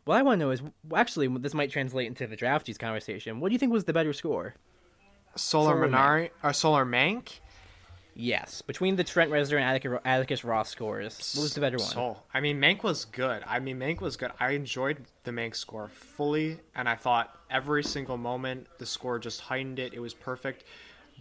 What 0.05 0.17
I 0.17 0.23
want 0.23 0.39
to 0.39 0.47
know 0.47 0.53
is, 0.53 0.63
actually, 0.95 1.27
this 1.39 1.55
might 1.55 1.71
translate 1.73 2.07
into 2.07 2.27
the 2.29 2.37
drafties 2.37 2.79
conversation. 2.79 3.41
What 3.41 3.49
do 3.49 3.53
you 3.55 3.59
think 3.59 3.73
was 3.73 3.85
the 3.85 3.93
better 3.93 4.13
score? 4.13 4.55
Solar 5.35 5.73
Solar 5.75 5.89
Minari 5.89 6.31
or 6.45 6.53
Solar 6.53 6.87
Mank? 6.87 7.41
Yes, 8.23 8.61
between 8.61 8.97
the 8.97 9.05
Trent 9.05 9.31
Reznor 9.31 9.59
and 9.61 10.01
Atticus, 10.05 10.45
Ross 10.45 10.69
scores, 10.69 11.33
what 11.35 11.43
was 11.45 11.55
the 11.55 11.61
better 11.61 11.79
one? 11.79 11.87
Soul. 11.87 12.23
I 12.35 12.41
mean, 12.41 12.61
Mank 12.61 12.83
was 12.83 13.07
good. 13.07 13.43
I 13.47 13.61
mean, 13.61 13.79
Mank 13.79 14.03
was 14.03 14.17
good. 14.19 14.31
I 14.39 14.51
enjoyed 14.51 14.99
the 15.25 15.31
Mank 15.31 15.57
score 15.57 15.89
fully, 15.89 16.59
and 16.75 16.87
I 16.87 16.97
thought 16.97 17.35
every 17.51 17.83
single 17.83 18.19
moment 18.19 18.67
the 18.79 18.85
score 18.85 19.19
just 19.19 19.41
heightened 19.41 19.79
it. 19.79 19.95
It 19.95 20.01
was 20.01 20.13
perfect. 20.13 20.65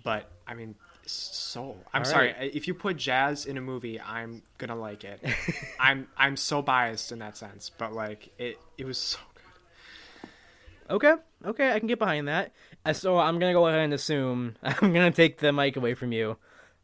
But 0.03 0.29
I 0.45 0.53
mean, 0.55 0.75
Soul. 1.05 1.77
I'm 1.93 2.01
All 2.01 2.05
sorry. 2.05 2.33
right. 2.37 2.53
If 2.53 2.67
you 2.67 2.73
put 2.73 2.97
jazz 2.97 3.45
in 3.45 3.57
a 3.57 3.61
movie, 3.61 3.99
I'm 3.99 4.43
gonna 4.57 4.75
like 4.75 5.03
it. 5.05 5.21
I'm 5.79 6.07
I'm 6.17 6.35
so 6.35 6.61
biased 6.61 7.11
in 7.13 7.19
that 7.19 7.35
sense, 7.37 7.71
but 7.75 7.93
like 7.93 8.29
it 8.37 8.57
it 8.77 8.85
was 8.85 8.97
so 8.97 9.17
good. 9.35 10.95
Okay, 10.95 11.13
okay, 11.45 11.71
I 11.71 11.79
can 11.79 11.87
get 11.87 11.97
behind 11.99 12.27
that. 12.27 12.51
Uh, 12.85 12.93
So 12.93 13.17
I'm 13.17 13.39
gonna 13.39 13.53
go 13.53 13.67
ahead 13.67 13.79
and 13.79 13.93
assume 13.93 14.55
I'm 14.63 14.93
gonna 14.93 15.11
take 15.11 15.37
the 15.39 15.51
mic 15.51 15.77
away 15.77 15.93
from 15.93 16.11
you. 16.11 16.37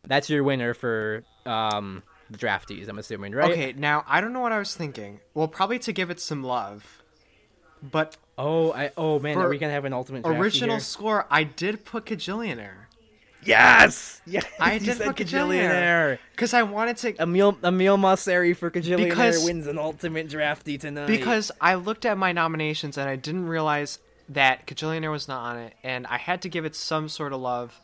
That's 0.08 0.30
your 0.30 0.44
winner 0.44 0.74
for 0.74 1.24
um, 1.46 2.04
the 2.30 2.38
drafties. 2.38 2.88
I'm 2.90 2.98
assuming, 3.00 3.34
right? 3.34 3.52
Okay, 3.52 3.74
now 3.78 4.04
I 4.08 4.22
don't 4.22 4.34
know 4.34 4.40
what 4.42 4.52
I 4.52 4.60
was 4.60 4.76
thinking. 4.76 5.20
Well, 5.34 5.48
probably 5.48 5.80
to 5.80 5.92
give 5.94 6.10
it 6.10 6.20
some 6.20 6.44
love, 6.44 7.02
but 7.82 8.18
Oh, 8.38 8.74
I 8.74 8.92
oh 8.98 9.20
man, 9.20 9.38
are 9.38 9.48
we 9.48 9.58
gonna 9.58 9.72
have 9.74 9.86
an 9.86 9.94
ultimate 9.94 10.26
original 10.26 10.80
score, 10.82 11.26
I 11.32 11.44
did 11.44 11.86
put 11.86 12.06
Kajillionaire. 12.06 12.88
Yes, 13.44 14.22
yes. 14.26 14.44
I 14.60 14.78
did 14.80 14.98
put 14.98 15.16
Kajillionaire. 15.16 15.70
Kajillionaire 15.70 16.20
because 16.32 16.54
I 16.54 16.64
wanted 16.64 16.98
to 16.98 17.22
Emile 17.22 17.58
Emile 17.64 17.98
Mosseri 17.98 18.58
for 18.58 18.70
Kajillionaire 18.72 18.98
Because- 19.10 19.46
wins 19.46 19.68
an 19.68 19.78
ultimate 19.78 20.28
drafty 20.28 20.78
tonight. 20.78 21.08
because 21.08 21.52
I 21.62 21.76
looked 21.76 22.06
at 22.06 22.18
my 22.18 22.32
nominations 22.34 22.98
and 22.98 23.08
I 23.08 23.16
didn't 23.16 23.48
realize 23.48 24.00
that 24.28 24.66
Kajillionaire 24.66 25.12
was 25.12 25.28
not 25.28 25.42
on 25.44 25.58
it, 25.60 25.74
and 25.84 26.08
I 26.08 26.18
had 26.18 26.42
to 26.42 26.50
give 26.50 26.66
it 26.66 26.76
some 26.76 27.08
sort 27.08 27.32
of 27.32 27.40
love 27.40 27.80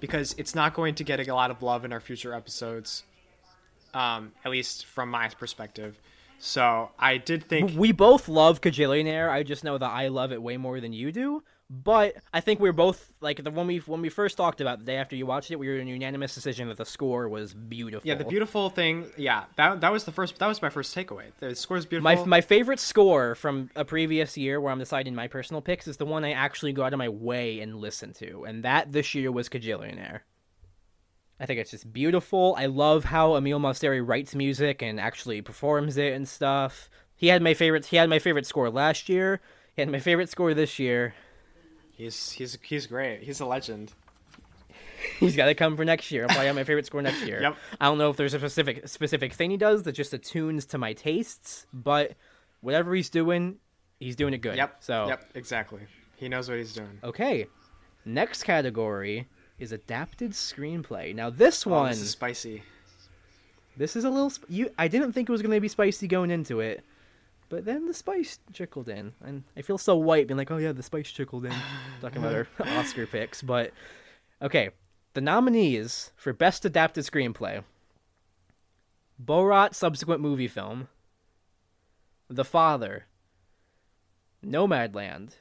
because 0.00 0.34
it's 0.38 0.54
not 0.54 0.74
going 0.74 0.94
to 0.96 1.04
get 1.04 1.26
a 1.26 1.34
lot 1.34 1.50
of 1.50 1.62
love 1.62 1.84
in 1.84 1.92
our 1.92 2.00
future 2.00 2.34
episodes, 2.34 3.04
um, 3.94 4.32
at 4.44 4.50
least 4.50 4.86
from 4.86 5.10
my 5.10 5.28
perspective. 5.28 5.98
So 6.38 6.90
I 6.98 7.18
did 7.18 7.44
think 7.48 7.76
we 7.76 7.92
both 7.92 8.28
love 8.28 8.60
Kajillionaire. 8.60 9.28
I 9.28 9.42
just 9.42 9.64
know 9.64 9.76
that 9.76 9.90
I 9.90 10.08
love 10.08 10.32
it 10.32 10.40
way 10.40 10.56
more 10.56 10.80
than 10.80 10.92
you 10.92 11.10
do. 11.10 11.42
But 11.70 12.14
I 12.32 12.40
think 12.40 12.60
we 12.60 12.68
are 12.70 12.72
both 12.74 13.12
like 13.20 13.44
the 13.44 13.50
when 13.50 13.66
we 13.66 13.78
when 13.78 14.00
we 14.00 14.08
first 14.08 14.38
talked 14.38 14.62
about 14.62 14.78
the 14.78 14.84
day 14.86 14.96
after 14.96 15.14
you 15.14 15.26
watched 15.26 15.50
it, 15.50 15.56
we 15.56 15.68
were 15.68 15.76
in 15.76 15.86
unanimous 15.86 16.34
decision 16.34 16.68
that 16.68 16.78
the 16.78 16.86
score 16.86 17.28
was 17.28 17.52
beautiful. 17.52 18.08
yeah, 18.08 18.14
the 18.14 18.24
beautiful 18.24 18.70
thing, 18.70 19.10
yeah, 19.18 19.44
that 19.56 19.82
that 19.82 19.92
was 19.92 20.04
the 20.04 20.12
first, 20.12 20.38
that 20.38 20.46
was 20.46 20.62
my 20.62 20.70
first 20.70 20.96
takeaway. 20.96 21.24
The 21.40 21.54
score 21.54 21.76
is 21.76 21.84
beautiful. 21.84 22.04
My 22.04 22.24
my 22.24 22.40
favorite 22.40 22.80
score 22.80 23.34
from 23.34 23.68
a 23.76 23.84
previous 23.84 24.38
year 24.38 24.62
where 24.62 24.72
I'm 24.72 24.78
deciding 24.78 25.14
my 25.14 25.28
personal 25.28 25.60
picks 25.60 25.86
is 25.86 25.98
the 25.98 26.06
one 26.06 26.24
I 26.24 26.32
actually 26.32 26.72
go 26.72 26.84
out 26.84 26.94
of 26.94 26.98
my 26.98 27.10
way 27.10 27.60
and 27.60 27.76
listen 27.76 28.14
to, 28.14 28.44
and 28.44 28.64
that 28.64 28.92
this 28.92 29.14
year 29.14 29.30
was 29.30 29.50
Kajillionaire. 29.50 30.20
I 31.38 31.44
think 31.44 31.60
it's 31.60 31.70
just 31.70 31.92
beautiful. 31.92 32.54
I 32.58 32.64
love 32.64 33.04
how 33.04 33.36
Emile 33.36 33.60
Mosseri 33.60 34.04
writes 34.04 34.34
music 34.34 34.82
and 34.82 34.98
actually 34.98 35.42
performs 35.42 35.98
it 35.98 36.14
and 36.14 36.26
stuff. 36.26 36.88
He 37.14 37.26
had 37.26 37.42
my 37.42 37.52
favorite. 37.52 37.84
He 37.84 37.96
had 37.98 38.08
my 38.08 38.18
favorite 38.18 38.46
score 38.46 38.70
last 38.70 39.10
year. 39.10 39.42
He 39.76 39.82
had 39.82 39.90
my 39.90 40.00
favorite 40.00 40.30
score 40.30 40.54
this 40.54 40.78
year. 40.78 41.14
He's 41.98 42.30
he's 42.32 42.56
he's 42.62 42.86
great. 42.86 43.22
He's 43.22 43.40
a 43.40 43.44
legend. 43.44 43.92
He's 45.20 45.36
got 45.36 45.46
to 45.46 45.54
come 45.54 45.76
for 45.76 45.84
next 45.84 46.10
year. 46.10 46.22
I'll 46.22 46.28
probably 46.28 46.46
have 46.46 46.56
my 46.56 46.64
favorite 46.64 46.86
score 46.86 47.02
next 47.02 47.22
year. 47.26 47.40
Yep. 47.42 47.56
I 47.80 47.84
don't 47.86 47.98
know 47.98 48.08
if 48.10 48.16
there's 48.16 48.34
a 48.34 48.38
specific 48.38 48.88
specific 48.88 49.32
thing 49.32 49.50
he 49.50 49.56
does 49.56 49.82
that 49.82 49.92
just 49.92 50.14
attunes 50.14 50.64
to 50.66 50.78
my 50.78 50.92
tastes, 50.92 51.66
but 51.72 52.12
whatever 52.60 52.94
he's 52.94 53.10
doing, 53.10 53.56
he's 54.00 54.16
doing 54.16 54.32
it 54.32 54.38
good. 54.38 54.56
Yep. 54.56 54.76
So 54.80 55.08
Yep. 55.08 55.24
Exactly. 55.34 55.80
He 56.16 56.28
knows 56.28 56.48
what 56.48 56.58
he's 56.58 56.72
doing. 56.72 56.98
Okay. 57.04 57.46
Next 58.04 58.44
category 58.44 59.28
is 59.58 59.72
adapted 59.72 60.32
screenplay. 60.32 61.14
Now 61.14 61.30
this 61.30 61.66
Oh, 61.66 61.70
one, 61.70 61.90
this 61.90 62.00
is 62.00 62.10
spicy. 62.10 62.62
this 63.76 63.96
is 63.96 64.04
a 64.04 64.10
little. 64.10 64.30
Sp- 64.30 64.46
you, 64.48 64.70
I 64.78 64.86
didn't 64.88 65.12
think 65.12 65.28
it 65.28 65.32
was 65.32 65.42
going 65.42 65.54
to 65.54 65.60
be 65.60 65.68
spicy 65.68 66.06
going 66.08 66.30
into 66.30 66.60
it, 66.60 66.84
but 67.48 67.64
then 67.64 67.86
the 67.86 67.94
spice 67.94 68.38
trickled 68.52 68.88
in, 68.88 69.12
and 69.24 69.44
I 69.56 69.62
feel 69.62 69.78
so 69.78 69.96
white 69.96 70.26
being 70.26 70.36
like, 70.36 70.50
oh 70.50 70.58
yeah, 70.58 70.72
the 70.72 70.82
spice 70.82 71.10
trickled 71.10 71.46
in. 71.46 71.54
Talking 72.00 72.18
about 72.18 72.34
our 72.34 72.48
Oscar 72.78 73.06
picks, 73.06 73.42
but 73.42 73.72
okay. 74.42 74.70
The 75.14 75.20
nominees 75.22 76.12
for 76.16 76.32
best 76.32 76.64
adapted 76.64 77.04
screenplay: 77.04 77.64
Borat 79.22 79.74
subsequent 79.74 80.20
movie 80.20 80.48
film, 80.48 80.88
The 82.28 82.44
Father, 82.44 83.06
Nomadland, 84.44 85.36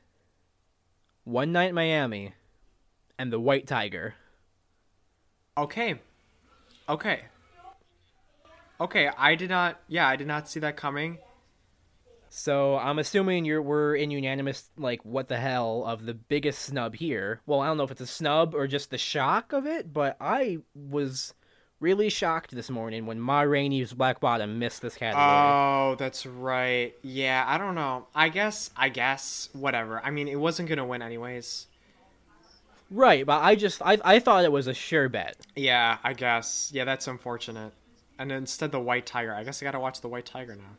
One 1.25 1.51
Night 1.51 1.69
in 1.69 1.75
Miami, 1.75 2.33
and 3.19 3.31
The 3.31 3.39
White 3.39 3.67
Tiger. 3.67 4.15
Okay. 5.57 5.99
Okay. 6.87 7.21
Okay, 8.79 9.09
I 9.17 9.35
did 9.35 9.49
not. 9.49 9.79
Yeah, 9.87 10.07
I 10.07 10.15
did 10.15 10.27
not 10.27 10.47
see 10.47 10.59
that 10.61 10.77
coming. 10.77 11.17
So 12.37 12.77
I'm 12.77 12.99
assuming 12.99 13.45
you're 13.45 13.63
we're 13.63 13.95
in 13.95 14.11
unanimous 14.11 14.69
like 14.77 15.03
what 15.03 15.27
the 15.27 15.37
hell 15.37 15.83
of 15.87 16.05
the 16.05 16.13
biggest 16.13 16.59
snub 16.59 16.93
here. 16.93 17.41
Well, 17.47 17.61
I 17.61 17.65
don't 17.65 17.77
know 17.77 17.83
if 17.83 17.89
it's 17.89 17.99
a 17.99 18.05
snub 18.05 18.53
or 18.53 18.67
just 18.67 18.91
the 18.91 18.97
shock 18.99 19.53
of 19.53 19.65
it, 19.65 19.91
but 19.91 20.17
I 20.21 20.59
was 20.75 21.33
really 21.79 22.09
shocked 22.09 22.51
this 22.51 22.69
morning 22.69 23.07
when 23.07 23.19
Ma 23.19 23.41
Rainey's 23.41 23.91
Black 23.91 24.19
Bottom 24.19 24.59
missed 24.59 24.83
this 24.83 24.95
category. 24.95 25.25
Oh, 25.25 25.95
that's 25.97 26.27
right. 26.27 26.93
Yeah, 27.01 27.43
I 27.47 27.57
don't 27.57 27.73
know. 27.73 28.05
I 28.13 28.29
guess. 28.29 28.69
I 28.77 28.89
guess. 28.89 29.49
Whatever. 29.53 29.99
I 30.05 30.11
mean, 30.11 30.27
it 30.27 30.39
wasn't 30.39 30.69
gonna 30.69 30.85
win 30.85 31.01
anyways. 31.01 31.65
right, 32.91 33.25
but 33.25 33.41
I 33.41 33.55
just 33.55 33.81
I 33.81 33.97
I 34.05 34.19
thought 34.19 34.45
it 34.45 34.51
was 34.51 34.67
a 34.67 34.75
sure 34.75 35.09
bet. 35.09 35.37
Yeah, 35.55 35.97
I 36.03 36.13
guess. 36.13 36.69
Yeah, 36.71 36.85
that's 36.85 37.07
unfortunate. 37.07 37.73
And 38.19 38.31
instead, 38.31 38.71
the 38.71 38.79
White 38.79 39.07
Tiger. 39.07 39.33
I 39.33 39.43
guess 39.43 39.63
I 39.63 39.65
gotta 39.65 39.79
watch 39.79 40.01
the 40.01 40.07
White 40.07 40.27
Tiger 40.27 40.55
now. 40.55 40.77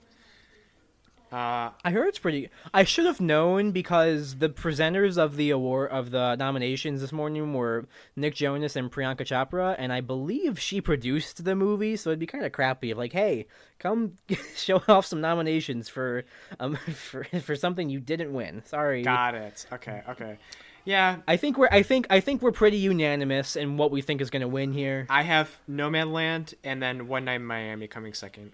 Uh, 1.31 1.71
I 1.85 1.91
heard 1.91 2.09
it's 2.09 2.19
pretty. 2.19 2.49
I 2.73 2.85
should 2.85 3.05
have 3.05 3.21
known 3.21 3.71
because 3.73 4.37
the 4.37 4.49
presenters 4.49 5.19
of 5.19 5.37
the 5.37 5.51
award 5.51 5.91
of 5.91 6.11
the 6.11 6.37
nominations 6.37 7.01
this 7.01 7.13
morning 7.13 7.53
were 7.53 7.87
Nick 8.17 8.35
Jonas 8.35 8.77
and 8.77 8.91
Priyanka 8.91 9.21
Chopra, 9.21 9.75
and 9.79 9.93
I 9.93 10.01
believe 10.01 10.59
she 10.59 10.81
produced 10.81 11.45
the 11.45 11.55
movie. 11.55 11.97
So 11.97 12.11
it'd 12.11 12.19
be 12.19 12.27
kind 12.27 12.45
of 12.47 12.53
crappy 12.53 12.91
if 12.91 12.97
like, 12.97 13.13
hey, 13.13 13.47
come 13.79 14.15
show 14.57 14.83
off 14.89 15.07
some 15.07 15.21
nominations 15.21 15.89
for 15.89 16.25
um 16.61 16.77
for 16.95 17.25
for 17.25 17.57
something 17.57 17.91
you 17.91 18.01
didn't 18.01 18.33
win. 18.33 18.63
Sorry. 18.65 19.03
got 19.03 19.35
it. 19.35 19.67
Okay. 19.73 20.03
Okay. 20.09 20.39
Yeah, 20.85 21.17
I 21.29 21.37
think 21.37 21.59
we're 21.59 21.69
I 21.71 21.83
think 21.83 22.07
I 22.09 22.21
think 22.21 22.41
we're 22.41 22.53
pretty 22.53 22.79
unanimous 22.79 23.57
in 23.57 23.77
what 23.77 23.91
we 23.91 24.01
think 24.01 24.23
is 24.23 24.31
going 24.31 24.41
to 24.41 24.49
win 24.49 24.73
here. 24.73 25.07
I 25.11 25.23
have 25.23 25.51
Nomadland 25.69 26.55
and 26.65 26.83
then 26.83 27.09
One 27.09 27.27
Night 27.27 27.35
in 27.37 27.45
Miami 27.45 27.89
coming 27.89 28.15
second. 28.15 28.53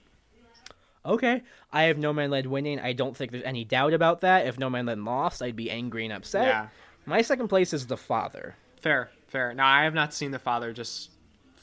Okay, 1.07 1.43
I 1.73 1.85
have 1.85 1.99
Nomadland 1.99 2.47
winning. 2.47 2.81
I 2.81 2.93
don't 2.95 3.17
think 3.17 3.31
there's 3.31 3.45
any 3.45 3.65
doubt 3.65 3.93
about 3.93 4.21
that. 4.21 4.47
If 4.47 4.57
Nomadland 4.57 5.05
lost, 5.05 5.43
I'd 5.43 5.57
be 5.57 5.71
angry 5.71 6.05
and 6.05 6.13
upset. 6.13 6.47
Yeah. 6.47 6.69
My 7.05 7.21
second 7.21 7.49
place 7.49 7.75
is 7.75 7.87
The 7.87 7.97
Father. 7.99 8.57
Fair, 8.81 9.11
fair. 9.29 9.53
Now 9.53 9.67
I 9.67 9.85
have 9.85 9.95
not 9.95 10.15
seen 10.15 10.31
The 10.31 10.39
Father 10.39 10.73
just 10.73 11.11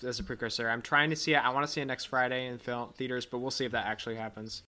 as 0.04 0.20
a 0.20 0.24
precursor. 0.24 0.70
I'm 0.70 0.82
trying 0.82 1.10
to 1.10 1.16
see 1.16 1.34
it. 1.34 1.38
I 1.44 1.50
want 1.50 1.66
to 1.66 1.72
see 1.72 1.82
it 1.82 1.86
next 1.86 2.06
Friday 2.06 2.48
in 2.48 2.60
film 2.60 2.94
theaters, 2.94 3.26
but 3.26 3.40
we'll 3.40 3.52
see 3.52 3.66
if 3.66 3.72
that 3.72 3.86
actually 3.86 4.16
happens. 4.16 4.64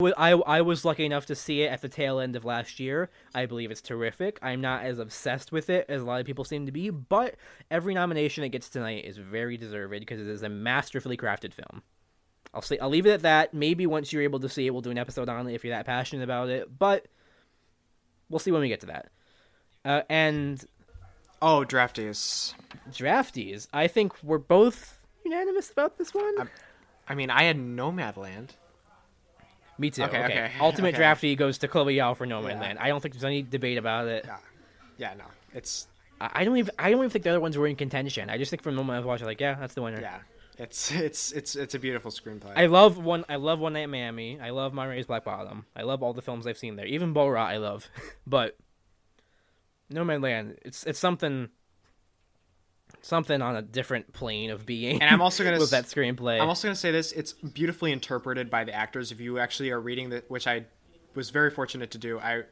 I 0.00 0.32
I 0.32 0.60
was 0.60 0.84
lucky 0.84 1.06
enough 1.06 1.24
to 1.26 1.34
see 1.34 1.62
it 1.62 1.72
at 1.72 1.80
the 1.80 1.88
tail 1.88 2.20
end 2.20 2.36
of 2.36 2.44
last 2.44 2.78
year. 2.78 3.10
I 3.34 3.46
believe 3.46 3.70
it's 3.70 3.80
terrific. 3.80 4.38
I'm 4.42 4.60
not 4.60 4.84
as 4.84 4.98
obsessed 4.98 5.52
with 5.52 5.70
it 5.70 5.86
as 5.88 6.02
a 6.02 6.04
lot 6.04 6.20
of 6.20 6.26
people 6.26 6.44
seem 6.44 6.66
to 6.66 6.72
be, 6.72 6.90
but 6.90 7.36
every 7.70 7.94
nomination 7.94 8.44
it 8.44 8.50
gets 8.50 8.68
tonight 8.68 9.06
is 9.06 9.16
very 9.16 9.56
deserved 9.56 9.92
because 9.92 10.20
it 10.20 10.26
is 10.26 10.42
a 10.42 10.50
masterfully 10.50 11.16
crafted 11.16 11.54
film. 11.54 11.82
I'll 12.54 12.62
say 12.62 12.78
I'll 12.78 12.88
leave 12.88 13.06
it 13.06 13.10
at 13.10 13.22
that. 13.22 13.52
Maybe 13.54 13.86
once 13.86 14.12
you're 14.12 14.22
able 14.22 14.40
to 14.40 14.48
see 14.48 14.66
it, 14.66 14.70
we'll 14.70 14.82
do 14.82 14.90
an 14.90 14.98
episode 14.98 15.28
on 15.28 15.46
it 15.48 15.54
if 15.54 15.64
you're 15.64 15.74
that 15.74 15.86
passionate 15.86 16.22
about 16.24 16.48
it. 16.48 16.78
But 16.78 17.06
we'll 18.30 18.38
see 18.38 18.50
when 18.50 18.60
we 18.62 18.68
get 18.68 18.80
to 18.80 18.86
that. 18.86 19.08
Uh, 19.84 20.02
and 20.08 20.64
Oh, 21.42 21.64
drafties. 21.68 22.54
drafties, 22.90 23.68
I 23.72 23.88
think 23.88 24.14
we're 24.22 24.38
both 24.38 25.04
unanimous 25.24 25.70
about 25.70 25.98
this 25.98 26.14
one. 26.14 26.48
I 27.08 27.14
mean, 27.14 27.28
I 27.30 27.42
had 27.44 27.58
Nomadland. 27.58 28.50
Me 29.78 29.90
too. 29.90 30.04
Okay, 30.04 30.24
Okay, 30.24 30.32
okay, 30.44 30.52
Ultimate 30.58 30.88
okay. 30.94 30.96
drafty 30.96 31.36
goes 31.36 31.58
to 31.58 31.68
Chloe 31.68 31.96
Zhao 31.96 32.16
for 32.16 32.24
No 32.24 32.40
Man 32.40 32.52
Yeah. 32.56 32.60
Land. 32.62 32.78
I 32.78 32.88
don't 32.88 33.00
think 33.02 33.14
there's 33.14 33.24
any 33.24 33.42
debate 33.42 33.76
about 33.76 34.08
it. 34.08 34.24
Yeah. 34.26 34.36
Yeah, 34.96 35.14
no. 35.18 35.24
It's 35.52 35.86
I 36.20 36.30
I 36.36 36.44
don't 36.44 36.56
even 36.56 36.70
I 36.78 36.90
don't 36.90 37.00
even 37.00 37.10
think 37.10 37.24
the 37.24 37.30
other 37.30 37.40
ones 37.40 37.58
were 37.58 37.66
in 37.66 37.76
contention. 37.76 38.30
I 38.30 38.38
just 38.38 38.48
think 38.50 38.62
from 38.62 38.74
the 38.74 38.80
moment 38.82 38.96
I 38.96 39.00
was 39.00 39.06
watching, 39.06 39.26
like, 39.26 39.40
yeah, 39.40 39.54
that's 39.54 39.74
the 39.74 39.82
winner. 39.82 40.00
yeah. 40.00 40.20
It's 40.58 40.90
it's 40.90 41.32
it's 41.32 41.54
it's 41.54 41.74
a 41.74 41.78
beautiful 41.78 42.10
screenplay. 42.10 42.52
I 42.56 42.66
love 42.66 42.96
one. 42.98 43.24
I 43.28 43.36
love 43.36 43.58
One 43.58 43.74
Night 43.74 43.84
in 43.84 43.90
Miami. 43.90 44.40
I 44.40 44.50
love 44.50 44.72
Ma 44.72 44.84
Rainey's 44.84 45.06
Black 45.06 45.24
Bottom. 45.24 45.66
I 45.76 45.82
love 45.82 46.02
all 46.02 46.14
the 46.14 46.22
films 46.22 46.46
I've 46.46 46.56
seen 46.56 46.76
there. 46.76 46.86
Even 46.86 47.12
Borat, 47.12 47.46
I 47.46 47.58
love. 47.58 47.88
but 48.26 48.56
Nomadland, 49.92 50.56
it's 50.62 50.84
it's 50.84 50.98
something 50.98 51.48
something 53.02 53.42
on 53.42 53.56
a 53.56 53.62
different 53.62 54.12
plane 54.12 54.50
of 54.50 54.64
being. 54.66 55.00
And 55.02 55.10
I'm 55.10 55.20
also 55.20 55.44
gonna 55.44 55.58
with 55.60 55.72
s- 55.72 55.84
that 55.84 55.84
screenplay. 55.84 56.40
I'm 56.40 56.48
also 56.48 56.68
going 56.68 56.74
to 56.74 56.80
say 56.80 56.90
this: 56.90 57.12
it's 57.12 57.32
beautifully 57.32 57.92
interpreted 57.92 58.50
by 58.50 58.64
the 58.64 58.74
actors. 58.74 59.12
If 59.12 59.20
you 59.20 59.38
actually 59.38 59.70
are 59.70 59.80
reading 59.80 60.10
the, 60.10 60.24
which 60.28 60.46
I 60.46 60.64
was 61.14 61.30
very 61.30 61.50
fortunate 61.50 61.90
to 61.92 61.98
do, 61.98 62.18
I 62.18 62.42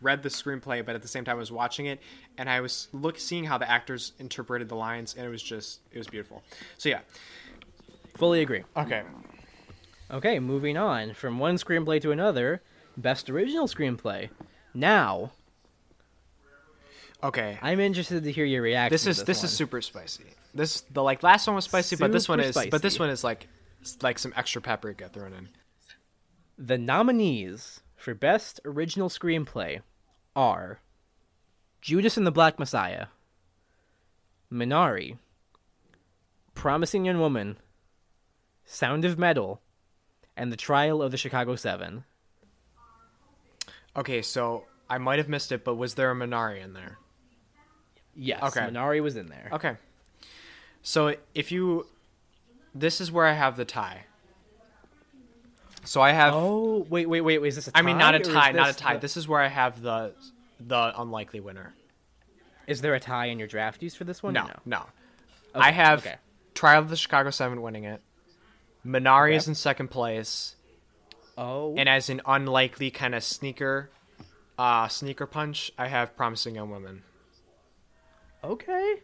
read 0.00 0.22
the 0.22 0.28
screenplay, 0.28 0.84
but 0.84 0.94
at 0.94 1.02
the 1.02 1.08
same 1.08 1.24
time 1.24 1.36
I 1.36 1.38
was 1.38 1.52
watching 1.52 1.86
it, 1.86 2.00
and 2.38 2.48
I 2.48 2.60
was 2.60 2.88
look 2.92 3.18
seeing 3.18 3.44
how 3.44 3.58
the 3.58 3.70
actors 3.70 4.12
interpreted 4.18 4.68
the 4.68 4.76
lines, 4.76 5.14
and 5.14 5.26
it 5.26 5.28
was 5.28 5.42
just 5.42 5.80
it 5.92 5.98
was 5.98 6.06
beautiful. 6.06 6.42
So 6.78 6.88
yeah, 6.88 7.00
Fully 8.16 8.42
agree. 8.42 8.64
okay, 8.76 9.02
Okay, 10.10 10.40
moving 10.40 10.76
on 10.76 11.14
from 11.14 11.38
one 11.38 11.56
screenplay 11.56 12.00
to 12.02 12.10
another. 12.10 12.62
Best 12.96 13.30
original 13.30 13.68
screenplay. 13.68 14.28
Now, 14.74 15.30
okay. 17.22 17.58
I'm 17.62 17.78
interested 17.78 18.24
to 18.24 18.32
hear 18.32 18.44
your 18.44 18.62
reaction. 18.62 18.92
This 18.92 19.04
to 19.04 19.10
is 19.10 19.18
this, 19.18 19.26
this 19.26 19.38
one. 19.38 19.44
is 19.46 19.52
super 19.52 19.80
spicy. 19.80 20.24
This 20.52 20.80
the 20.82 21.02
like 21.02 21.22
last 21.22 21.46
one 21.46 21.54
was 21.54 21.64
spicy, 21.64 21.96
but 21.96 22.10
this 22.10 22.28
one 22.28 22.40
Super 22.40 22.64
is 22.64 22.70
but 22.70 22.82
this 22.82 22.98
one 22.98 23.08
is 23.10 23.22
like 23.22 23.46
like 24.02 24.18
some 24.18 24.32
extra 24.36 24.60
paprika 24.60 25.08
thrown 25.08 25.32
in. 25.32 25.48
The 26.58 26.76
nominees 26.76 27.80
for 27.96 28.14
Best 28.14 28.60
Original 28.64 29.08
Screenplay 29.08 29.80
are 30.36 30.80
Judas 31.80 32.16
and 32.16 32.26
the 32.26 32.30
Black 32.30 32.58
Messiah, 32.58 33.06
Minari, 34.52 35.18
Promising 36.54 37.04
Young 37.04 37.18
Woman, 37.20 37.56
Sound 38.64 39.04
of 39.04 39.18
Metal, 39.18 39.60
and 40.36 40.52
The 40.52 40.56
Trial 40.56 41.02
of 41.02 41.10
the 41.10 41.16
Chicago 41.16 41.56
Seven. 41.56 42.04
Okay, 43.96 44.22
so 44.22 44.64
I 44.88 44.98
might 44.98 45.18
have 45.18 45.28
missed 45.28 45.52
it, 45.52 45.64
but 45.64 45.74
was 45.74 45.94
there 45.94 46.10
a 46.10 46.14
Minari 46.14 46.62
in 46.62 46.74
there? 46.74 46.98
Yes, 48.14 48.42
Okay. 48.42 48.60
Minari 48.60 49.02
was 49.02 49.16
in 49.16 49.28
there. 49.28 49.48
Okay. 49.52 49.76
So 50.82 51.16
if 51.34 51.50
you, 51.52 51.86
this 52.74 53.00
is 53.00 53.10
where 53.10 53.26
I 53.26 53.32
have 53.32 53.56
the 53.56 53.64
tie. 53.64 54.04
So 55.90 56.00
I 56.00 56.12
have. 56.12 56.34
Oh, 56.36 56.86
wait, 56.88 57.06
wait, 57.08 57.20
wait, 57.20 57.38
wait, 57.40 57.48
is 57.48 57.56
this 57.56 57.66
a 57.66 57.72
tie? 57.72 57.80
I 57.80 57.82
mean, 57.82 57.98
not 57.98 58.14
a 58.14 58.20
tie, 58.20 58.52
not 58.52 58.70
a 58.70 58.72
tie. 58.72 58.94
the- 58.94 59.00
This 59.00 59.16
is 59.16 59.26
where 59.26 59.40
I 59.40 59.48
have 59.48 59.82
the, 59.82 60.14
the 60.60 60.92
unlikely 60.96 61.40
winner. 61.40 61.74
Is 62.68 62.80
there 62.80 62.94
a 62.94 63.00
tie 63.00 63.26
in 63.26 63.40
your 63.40 63.48
draftees 63.48 63.96
for 63.96 64.04
this 64.04 64.22
one? 64.22 64.32
No, 64.32 64.44
no. 64.44 64.52
no. 64.66 64.76
Okay, 65.56 65.66
I 65.68 65.72
have 65.72 66.06
okay. 66.06 66.14
Trial 66.54 66.78
of 66.82 66.90
the 66.90 66.96
Chicago 66.96 67.30
Seven 67.30 67.60
winning 67.60 67.82
it. 67.82 68.00
Minari 68.86 69.30
Okay. 69.30 69.34
is 69.38 69.48
in 69.48 69.56
second 69.56 69.88
place, 69.88 70.54
Oh, 71.36 71.74
and 71.76 71.88
as 71.88 72.08
an 72.08 72.20
unlikely 72.24 72.92
kind 72.92 73.16
of 73.16 73.24
sneaker, 73.24 73.90
uh, 74.60 74.86
sneaker 74.86 75.26
punch, 75.26 75.72
I 75.76 75.88
have 75.88 76.16
Promising 76.16 76.54
Young 76.54 76.70
Woman. 76.70 77.02
okay. 78.44 78.94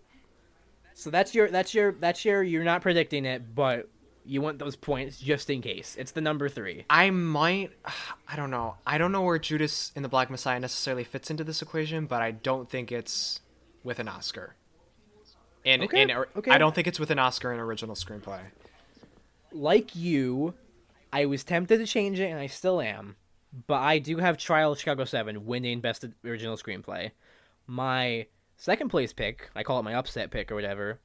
So 0.95 1.11
that's 1.11 1.35
your 1.35 1.51
that's 1.51 1.75
your 1.75 1.91
that's 1.91 2.25
your 2.25 2.45
you're 2.45 2.63
not 2.63 2.81
predicting 2.81 3.25
it, 3.25 3.57
but 3.57 3.89
you 4.27 4.41
want 4.41 4.59
those 4.59 4.77
points 4.77 5.19
just 5.19 5.49
in 5.51 5.63
case. 5.63 5.97
It's 5.99 6.13
the 6.13 6.21
number 6.21 6.49
three. 6.49 6.85
I 6.91 7.11
might. 7.11 7.71
I 8.29 8.37
don't 8.37 8.51
know. 8.51 8.77
I 8.87 8.99
don't 8.99 9.13
know 9.13 9.23
where 9.23 9.39
Judas 9.39 9.93
in 9.95 10.03
the 10.03 10.09
Black 10.09 10.31
Messiah 10.31 10.59
necessarily 10.61 11.05
fits 11.05 11.31
into 11.31 11.45
this 11.45 11.63
equation, 11.63 12.07
but 12.07 12.23
I 12.23 12.33
don't 12.33 12.69
think 12.69 12.91
it's 12.93 13.41
with 13.83 13.99
an 13.99 14.09
Oscar. 14.09 14.55
And, 15.65 15.83
Okay, 15.83 16.03
and 16.03 16.13
okay. 16.37 16.51
I 16.51 16.59
don't 16.59 16.75
think 16.75 16.87
it's 16.87 17.01
with 17.01 17.11
an 17.11 17.19
Oscar 17.19 17.53
in 17.53 17.59
original 17.59 17.95
screenplay. 17.97 18.41
Like 19.53 19.97
you, 19.97 20.55
I 21.13 21.27
was 21.27 21.43
tempted 21.45 21.79
to 21.79 21.87
change 21.87 22.21
it, 22.21 22.31
and 22.31 22.39
I 22.39 22.47
still 22.47 22.81
am. 22.81 23.17
But 23.67 23.81
I 23.81 23.99
do 23.99 24.19
have 24.19 24.37
Trial 24.37 24.73
of 24.73 24.79
Chicago 24.79 25.05
Seven 25.05 25.47
winning 25.47 25.81
Best 25.81 26.05
Original 26.25 26.57
Screenplay. 26.57 27.13
My 27.67 28.27
second 28.57 28.91
place 28.91 29.13
pick, 29.13 29.51
I 29.57 29.63
call 29.63 29.81
it 29.81 29.85
my 29.85 29.95
upset 29.95 30.31
pick 30.31 30.53
or 30.53 30.55
whatever. 30.55 31.01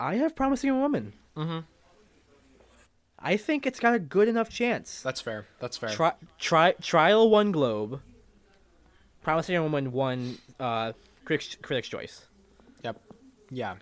I 0.00 0.16
have 0.16 0.34
Promising 0.34 0.80
Woman. 0.80 1.12
Mm-hmm. 1.36 1.58
I 3.22 3.36
think 3.36 3.66
it's 3.66 3.78
got 3.80 3.94
a 3.94 3.98
good 3.98 4.28
enough 4.28 4.50
chance. 4.50 5.00
That's 5.02 5.20
fair. 5.20 5.46
That's 5.60 5.76
fair. 5.76 5.90
Tri- 5.90 6.14
tri- 6.38 6.74
trial 6.80 7.30
one 7.30 7.52
Globe. 7.52 8.00
Promising 9.22 9.52
Young 9.54 9.64
Woman 9.64 9.92
won 9.92 10.38
uh, 10.58 10.92
Critics, 11.24 11.56
Critics' 11.62 11.88
Choice. 11.88 12.26
yep. 12.82 13.00
Yeah. 13.50 13.76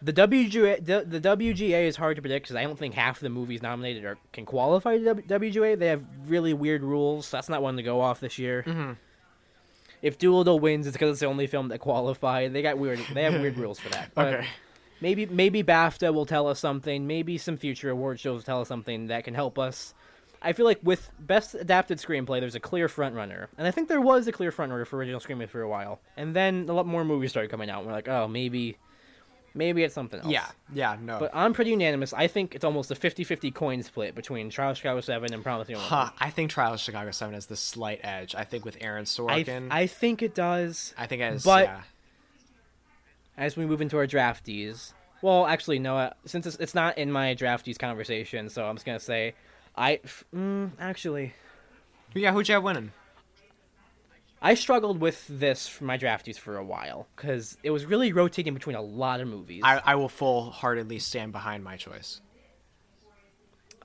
The 0.00 0.12
WGA, 0.12 0.84
the, 0.84 1.04
the 1.06 1.20
WGA 1.20 1.84
is 1.86 1.96
hard 1.96 2.16
to 2.16 2.22
predict 2.22 2.44
because 2.46 2.56
I 2.56 2.64
don't 2.64 2.78
think 2.78 2.94
half 2.94 3.16
of 3.18 3.22
the 3.22 3.28
movies 3.30 3.62
nominated 3.62 4.04
are, 4.04 4.18
can 4.32 4.44
qualify 4.44 4.98
to 4.98 5.04
W- 5.04 5.26
WGA. 5.26 5.78
They 5.78 5.86
have 5.88 6.04
really 6.26 6.52
weird 6.54 6.82
rules, 6.82 7.26
so 7.26 7.36
that's 7.36 7.48
not 7.48 7.62
one 7.62 7.76
to 7.76 7.82
go 7.84 8.00
off 8.00 8.18
this 8.20 8.36
year. 8.38 8.64
Mhm. 8.66 8.96
If 10.02 10.18
Dolittle 10.18 10.58
wins, 10.58 10.88
it's 10.88 10.94
because 10.94 11.10
it's 11.12 11.20
the 11.20 11.26
only 11.26 11.46
film 11.46 11.68
that 11.68 11.78
qualified. 11.78 12.52
They 12.52 12.62
got 12.62 12.78
weird. 12.78 12.98
They 13.14 13.22
have 13.22 13.40
weird 13.40 13.56
rules 13.56 13.78
for 13.78 13.88
that. 13.90 14.10
But 14.14 14.34
Okay. 14.34 14.46
Maybe 15.02 15.26
maybe 15.26 15.62
BAFTA 15.64 16.14
will 16.14 16.26
tell 16.26 16.46
us 16.46 16.60
something. 16.60 17.06
Maybe 17.06 17.36
some 17.36 17.56
future 17.56 17.90
award 17.90 18.20
shows 18.20 18.36
will 18.36 18.42
tell 18.44 18.60
us 18.60 18.68
something 18.68 19.08
that 19.08 19.24
can 19.24 19.34
help 19.34 19.58
us. 19.58 19.94
I 20.40 20.52
feel 20.52 20.66
like 20.66 20.80
with 20.82 21.10
best 21.18 21.54
adapted 21.54 21.98
screenplay, 21.98 22.40
there's 22.40 22.54
a 22.54 22.60
clear 22.60 22.88
frontrunner, 22.88 23.46
and 23.56 23.66
I 23.66 23.70
think 23.70 23.88
there 23.88 24.00
was 24.00 24.26
a 24.26 24.32
clear 24.32 24.50
frontrunner 24.50 24.86
for 24.86 24.96
original 24.96 25.20
screenplay 25.20 25.48
for 25.48 25.60
a 25.62 25.68
while. 25.68 26.00
And 26.16 26.34
then 26.34 26.66
a 26.68 26.72
lot 26.72 26.86
more 26.86 27.04
movies 27.04 27.30
started 27.30 27.50
coming 27.50 27.70
out. 27.70 27.78
And 27.78 27.86
we're 27.86 27.92
like, 27.92 28.08
oh, 28.08 28.26
maybe, 28.26 28.76
maybe 29.54 29.84
it's 29.84 29.94
something 29.94 30.20
else. 30.20 30.30
Yeah. 30.30 30.46
Yeah. 30.72 30.96
No. 31.00 31.20
But 31.20 31.30
I'm 31.32 31.52
pretty 31.52 31.70
unanimous. 31.70 32.12
I 32.12 32.26
think 32.26 32.56
it's 32.56 32.64
almost 32.64 32.90
a 32.90 32.94
50-50 32.96 33.54
coin 33.54 33.82
split 33.84 34.16
between 34.16 34.50
Trial 34.50 34.70
of 34.70 34.76
Chicago 34.76 35.00
Seven 35.00 35.32
and 35.32 35.44
Promising 35.44 35.76
Young 35.76 35.84
Woman. 35.84 36.06
huh, 36.08 36.12
I 36.18 36.30
think 36.30 36.50
Trial 36.50 36.74
of 36.74 36.80
Chicago 36.80 37.12
Seven 37.12 37.34
has 37.34 37.46
the 37.46 37.56
slight 37.56 38.00
edge. 38.02 38.34
I 38.34 38.42
think 38.42 38.64
with 38.64 38.76
Aaron 38.80 39.02
I, 39.02 39.04
Sorkin. 39.04 39.68
I 39.70 39.86
think 39.86 40.22
it 40.22 40.34
does. 40.34 40.92
I 40.98 41.06
think 41.06 41.22
as 41.22 41.44
but- 41.44 41.66
yeah. 41.66 41.80
As 43.36 43.56
we 43.56 43.64
move 43.66 43.80
into 43.80 43.96
our 43.96 44.06
drafties. 44.06 44.92
Well, 45.22 45.46
actually, 45.46 45.78
no. 45.78 45.96
uh, 45.96 46.10
Since 46.26 46.46
it's, 46.46 46.56
it's 46.56 46.74
not 46.74 46.98
in 46.98 47.10
my 47.10 47.34
drafties 47.34 47.78
conversation, 47.78 48.48
so 48.48 48.64
I'm 48.66 48.76
just 48.76 48.84
gonna 48.84 49.00
say, 49.00 49.34
I 49.76 50.00
f- 50.04 50.24
mm, 50.34 50.70
actually 50.78 51.32
Yeah. 52.14 52.32
Who'd 52.32 52.48
you 52.48 52.54
have 52.54 52.62
winning? 52.64 52.92
I 54.44 54.54
struggled 54.54 55.00
with 55.00 55.24
this 55.28 55.68
for 55.68 55.84
my 55.84 55.96
drafties 55.96 56.36
for 56.36 56.56
a 56.56 56.64
while 56.64 57.06
because 57.14 57.56
it 57.62 57.70
was 57.70 57.86
really 57.86 58.12
rotating 58.12 58.52
between 58.54 58.74
a 58.74 58.82
lot 58.82 59.20
of 59.20 59.28
movies. 59.28 59.62
I, 59.64 59.80
I 59.84 59.94
will 59.94 60.08
full 60.08 60.50
heartedly 60.50 60.98
stand 60.98 61.30
behind 61.30 61.62
my 61.62 61.76
choice. 61.76 62.20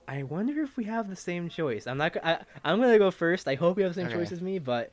I 0.07 0.23
wonder 0.23 0.63
if 0.63 0.75
we 0.75 0.85
have 0.85 1.09
the 1.09 1.15
same 1.15 1.47
choice. 1.49 1.85
I'm 1.85 1.97
not. 1.97 2.17
I, 2.23 2.39
I'm 2.63 2.79
gonna 2.81 2.97
go 2.97 3.11
first. 3.11 3.47
I 3.47 3.53
hope 3.55 3.77
you 3.77 3.83
have 3.83 3.93
the 3.93 4.01
same 4.01 4.07
Okay. 4.07 4.15
choice 4.17 4.31
as 4.31 4.41
me, 4.41 4.57
but 4.57 4.91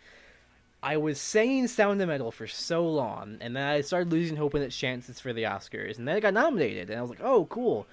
I 0.85 0.99
was 0.99 1.18
saying 1.18 1.68
Sound 1.68 2.03
of 2.03 2.09
Metal 2.09 2.31
for 2.31 2.47
so 2.47 2.87
long, 2.87 3.38
and 3.40 3.57
then 3.57 3.66
I 3.66 3.81
started 3.81 4.12
losing 4.12 4.37
hope 4.37 4.55
in 4.55 4.61
its 4.61 4.77
chances 4.77 5.18
for 5.18 5.33
the 5.33 5.44
Oscars, 5.44 5.97
and 5.97 6.07
then 6.07 6.18
it 6.18 6.20
got 6.20 6.35
nominated, 6.35 6.90
and 6.90 6.99
I 6.99 7.01
was 7.01 7.09
like, 7.09 7.23
oh, 7.23 7.47
cool. 7.47 7.87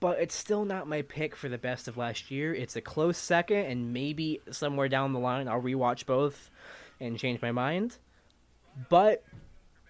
But 0.00 0.18
it's 0.18 0.34
still 0.34 0.64
not 0.64 0.88
my 0.88 1.02
pick 1.02 1.36
for 1.36 1.48
the 1.48 1.58
best 1.58 1.86
of 1.86 1.96
last 1.96 2.32
year. 2.32 2.52
It's 2.52 2.74
a 2.74 2.80
close 2.80 3.18
second, 3.18 3.66
and 3.66 3.92
maybe 3.92 4.40
somewhere 4.50 4.88
down 4.88 5.12
the 5.12 5.20
line 5.20 5.46
I'll 5.46 5.62
rewatch 5.62 6.06
both 6.06 6.50
and 7.00 7.16
change 7.16 7.40
my 7.40 7.52
mind. 7.52 7.98
But 8.88 9.22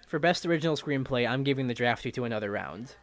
for 0.06 0.18
best 0.18 0.44
original 0.44 0.76
screenplay, 0.76 1.26
I'm 1.26 1.44
giving 1.44 1.66
the 1.66 1.74
drafty 1.74 2.12
to 2.12 2.24
another 2.24 2.50
round. 2.50 2.94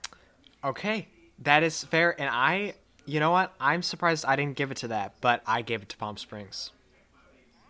Okay, 0.64 1.08
that 1.40 1.64
is 1.64 1.84
fair. 1.84 2.20
And 2.22 2.30
I, 2.32 2.76
you 3.08 3.20
know 3.20 3.32
what? 3.32 3.56
I'm 3.60 3.82
surprised 3.82 4.24
I 4.24 4.36
didn't 4.36 4.56
give 4.56 4.70
it 4.70 4.78
to 4.78 4.90
that, 4.90 5.16
but 5.20 5.42
I 5.48 5.64
gave 5.64 5.82
it 5.82 5.90
to 5.90 5.98
Palm 5.98 6.18
Springs. 6.18 6.70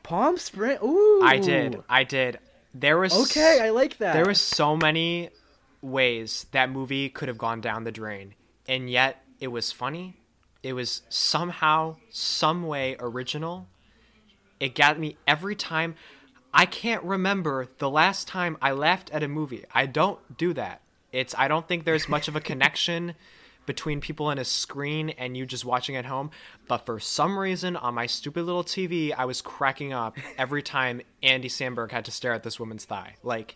Palm 0.03 0.37
Spring. 0.37 0.77
Ooh, 0.83 1.21
I 1.23 1.37
did. 1.37 1.81
I 1.89 2.03
did. 2.03 2.39
There 2.73 2.97
was 2.97 3.13
Okay, 3.13 3.59
I 3.61 3.69
like 3.69 3.97
that. 3.97 4.13
There 4.13 4.25
was 4.25 4.39
so 4.39 4.75
many 4.77 5.29
ways 5.81 6.45
that 6.51 6.69
movie 6.69 7.09
could 7.09 7.27
have 7.27 7.37
gone 7.37 7.61
down 7.61 7.83
the 7.83 7.91
drain, 7.91 8.35
and 8.67 8.89
yet 8.89 9.23
it 9.39 9.47
was 9.47 9.71
funny. 9.71 10.17
It 10.63 10.73
was 10.73 11.01
somehow, 11.09 11.97
some 12.11 12.67
way 12.67 12.95
original. 12.99 13.67
It 14.59 14.75
got 14.75 14.99
me 14.99 15.17
every 15.27 15.55
time. 15.55 15.95
I 16.53 16.65
can't 16.65 17.03
remember 17.03 17.67
the 17.79 17.89
last 17.89 18.27
time 18.27 18.57
I 18.61 18.71
laughed 18.71 19.09
at 19.11 19.23
a 19.23 19.27
movie. 19.27 19.65
I 19.73 19.85
don't 19.85 20.37
do 20.37 20.53
that. 20.53 20.81
It's 21.11 21.33
I 21.37 21.47
don't 21.47 21.67
think 21.67 21.83
there's 21.83 22.07
much 22.07 22.27
of 22.27 22.35
a 22.35 22.41
connection 22.41 23.15
between 23.71 24.01
people 24.01 24.29
and 24.29 24.37
a 24.37 24.43
screen 24.43 25.11
and 25.11 25.37
you 25.37 25.45
just 25.45 25.63
watching 25.63 25.95
at 25.95 26.03
home. 26.03 26.29
But 26.67 26.85
for 26.85 26.99
some 26.99 27.39
reason 27.39 27.77
on 27.77 27.93
my 27.93 28.05
stupid 28.05 28.43
little 28.43 28.65
TV, 28.65 29.13
I 29.17 29.23
was 29.23 29.41
cracking 29.41 29.93
up 29.93 30.17
every 30.37 30.61
time 30.61 30.99
Andy 31.23 31.47
Samberg 31.47 31.91
had 31.91 32.03
to 32.03 32.11
stare 32.11 32.33
at 32.33 32.43
this 32.43 32.59
woman's 32.59 32.83
thigh. 32.83 33.15
Like 33.23 33.55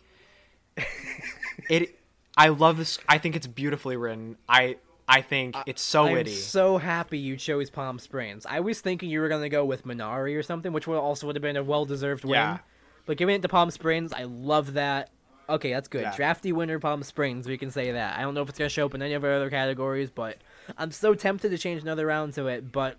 it 1.69 1.99
I 2.37 2.47
love 2.47 2.77
this 2.77 2.97
I 3.09 3.17
think 3.17 3.35
it's 3.35 3.45
beautifully 3.45 3.97
written. 3.97 4.37
I 4.47 4.77
I 5.05 5.21
think 5.21 5.57
it's 5.65 5.81
so 5.81 6.05
I'm 6.05 6.13
witty. 6.13 6.31
so 6.31 6.77
happy 6.77 7.17
you 7.17 7.35
chose 7.35 7.69
Palm 7.69 7.99
Springs. 7.99 8.45
I 8.45 8.61
was 8.61 8.79
thinking 8.79 9.09
you 9.09 9.19
were 9.19 9.27
gonna 9.27 9.49
go 9.49 9.65
with 9.65 9.85
Minari 9.85 10.37
or 10.37 10.43
something, 10.43 10.71
which 10.71 10.87
would 10.87 10.97
also 10.97 11.27
would 11.27 11.35
have 11.35 11.43
been 11.43 11.57
a 11.57 11.63
well-deserved 11.63 12.23
win. 12.23 12.35
Yeah. 12.35 12.59
But 13.05 13.17
giving 13.17 13.35
it 13.35 13.41
to 13.41 13.49
Palm 13.49 13.69
Springs, 13.69 14.13
I 14.13 14.23
love 14.23 14.75
that. 14.75 15.09
Okay, 15.47 15.71
that's 15.71 15.87
good. 15.87 16.01
Yeah. 16.01 16.15
Drafty 16.15 16.51
winner, 16.51 16.79
Palm 16.79 17.03
Springs. 17.03 17.47
We 17.47 17.57
can 17.57 17.69
say 17.71 17.91
that. 17.91 18.17
I 18.17 18.21
don't 18.21 18.33
know 18.33 18.41
if 18.41 18.49
it's 18.49 18.57
gonna 18.57 18.69
show 18.69 18.85
up 18.85 18.95
in 18.95 19.01
any 19.01 19.13
of 19.13 19.23
our 19.23 19.33
other 19.33 19.49
categories, 19.49 20.09
but 20.09 20.37
I'm 20.77 20.91
so 20.91 21.13
tempted 21.13 21.49
to 21.49 21.57
change 21.57 21.81
another 21.81 22.05
round 22.05 22.33
to 22.33 22.47
it. 22.47 22.71
But 22.71 22.97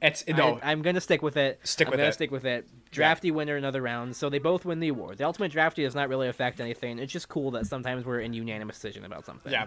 It's 0.00 0.24
no. 0.28 0.60
I, 0.62 0.70
am 0.72 0.82
gonna 0.82 1.00
stick 1.00 1.22
with 1.22 1.36
it. 1.36 1.58
Stick 1.64 1.88
I'm 1.88 1.90
with 1.92 1.98
gonna 1.98 2.10
it. 2.10 2.12
stick 2.14 2.30
with 2.30 2.44
it. 2.44 2.68
Drafty 2.92 3.30
winner 3.32 3.56
another 3.56 3.82
round, 3.82 4.14
so 4.14 4.28
they 4.30 4.38
both 4.38 4.64
win 4.64 4.78
the 4.80 4.88
award. 4.88 5.18
The 5.18 5.24
ultimate 5.24 5.50
drafty 5.50 5.82
does 5.82 5.94
not 5.96 6.08
really 6.08 6.28
affect 6.28 6.60
anything. 6.60 6.98
It's 7.00 7.12
just 7.12 7.28
cool 7.28 7.50
that 7.52 7.66
sometimes 7.66 8.04
we're 8.06 8.20
in 8.20 8.32
unanimous 8.32 8.76
decision 8.76 9.04
about 9.04 9.26
something. 9.26 9.50
yeah. 9.52 9.66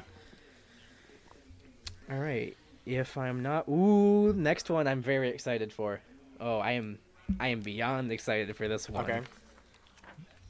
All 2.09 2.17
right. 2.19 2.55
If 2.85 3.17
I'm 3.17 3.41
not, 3.43 3.67
ooh, 3.69 4.33
next 4.33 4.69
one 4.69 4.87
I'm 4.87 5.01
very 5.01 5.29
excited 5.29 5.71
for. 5.71 6.01
Oh, 6.39 6.57
I 6.59 6.71
am, 6.71 6.97
I 7.39 7.49
am 7.49 7.59
beyond 7.61 8.11
excited 8.11 8.55
for 8.55 8.67
this 8.67 8.89
one. 8.89 9.03
Okay. 9.03 9.21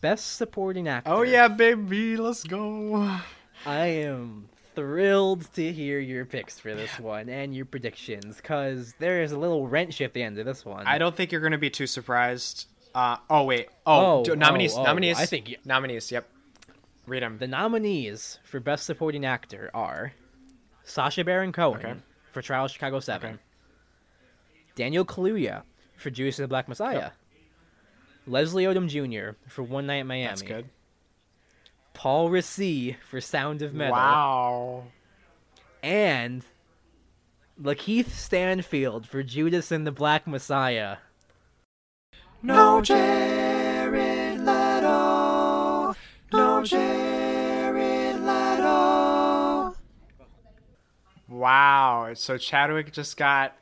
Best 0.02 0.36
supporting 0.38 0.88
actor. 0.88 1.12
Oh 1.12 1.22
yeah, 1.22 1.48
baby, 1.48 2.18
let's 2.18 2.44
go. 2.44 3.18
I 3.66 3.86
am 3.86 4.50
thrilled 4.74 5.54
to 5.54 5.72
hear 5.72 6.00
your 6.00 6.26
picks 6.26 6.58
for 6.60 6.74
this 6.74 6.98
one 7.00 7.30
and 7.30 7.56
your 7.56 7.66
predictions, 7.66 8.42
cause 8.42 8.96
there 9.00 9.22
is 9.22 9.32
a 9.32 9.38
little 9.38 9.68
wrench 9.68 10.02
at 10.02 10.14
the 10.14 10.24
end 10.24 10.40
of 10.40 10.46
this 10.46 10.66
one. 10.66 10.88
I 10.88 10.98
don't 10.98 11.16
think 11.16 11.32
you're 11.32 11.42
gonna 11.42 11.58
be 11.60 11.70
too 11.70 11.86
surprised. 11.88 12.68
Uh 12.96 13.18
oh 13.30 13.44
wait. 13.44 13.68
Oh, 13.86 14.24
Oh, 14.28 14.34
nominees. 14.34 14.76
oh, 14.76 14.82
oh, 14.82 14.84
nominees. 14.84 15.20
I 15.20 15.26
think 15.28 15.56
nominees. 15.66 16.12
Yep. 16.12 16.28
Read 17.06 17.22
them. 17.24 17.38
The 17.38 17.48
nominees 17.48 18.40
for 18.44 18.60
Best 18.60 18.86
Supporting 18.86 19.26
Actor 19.26 19.70
are 19.74 20.14
Sacha 20.84 21.24
Baron 21.24 21.52
Cohen 21.52 21.80
Okay. 21.86 21.94
for 22.32 22.42
Trial 22.42 22.66
of 22.66 22.72
Chicago 22.72 23.00
7, 23.00 23.30
Okay. 23.34 23.40
Daniel 24.76 25.06
Kaluuya 25.06 25.64
for 25.98 26.10
Judas 26.10 26.40
and 26.40 26.44
the 26.46 26.48
Black 26.48 26.68
Messiah, 26.68 26.96
Yep. 26.96 27.14
Leslie 28.28 28.66
Odom 28.66 28.88
Jr. 28.88 29.36
for 29.48 29.64
One 29.64 29.88
Night 29.88 29.96
in 29.98 30.08
Miami, 30.08 30.28
That's 30.28 30.42
good. 30.42 30.66
Paul 31.94 32.30
Raci 32.30 32.96
for 33.10 33.20
Sound 33.20 33.62
of 33.62 33.74
Metal, 33.74 33.94
Wow. 33.94 34.84
and 35.84 36.44
Lakeith 37.62 38.10
Stanfield 38.10 39.08
for 39.08 39.24
Judas 39.24 39.72
and 39.72 39.86
the 39.86 39.92
Black 39.92 40.26
Messiah. 40.28 40.98
No 42.42 42.82
Jared 42.82 44.40
Leto. 44.40 45.94
No 46.34 46.64
Jared 46.64 48.20
Leto. 48.22 49.76
Wow. 51.28 52.12
So 52.16 52.38
Chadwick 52.38 52.92
just 52.92 53.16
got. 53.18 53.56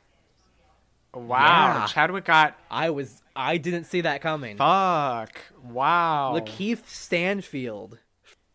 Wow. 1.12 1.80
Yeah. 1.80 1.86
Chadwick 1.88 2.24
got. 2.24 2.56
I 2.70 2.90
was 2.90 3.20
I 3.40 3.56
didn't 3.56 3.84
see 3.84 4.02
that 4.02 4.20
coming. 4.20 4.58
Fuck. 4.58 5.40
Wow. 5.64 6.34
Lakeith 6.36 6.86
Stanfield. 6.86 7.98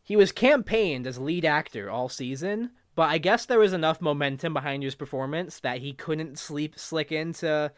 He 0.03 0.15
was 0.15 0.31
campaigned 0.31 1.07
as 1.07 1.17
lead 1.17 1.43
actor 1.43 1.89
all 1.89 2.07
season, 2.07 2.69
but 2.93 3.09
I 3.09 3.17
guess 3.17 3.45
there 3.47 3.57
was 3.57 3.73
enough 3.73 3.99
momentum 3.99 4.53
behind 4.53 4.83
his 4.83 4.93
performance 4.93 5.59
that 5.61 5.79
he 5.79 5.93
couldn't 5.93 6.37
sleep 6.37 6.77
slick 6.77 7.11
into 7.11 7.71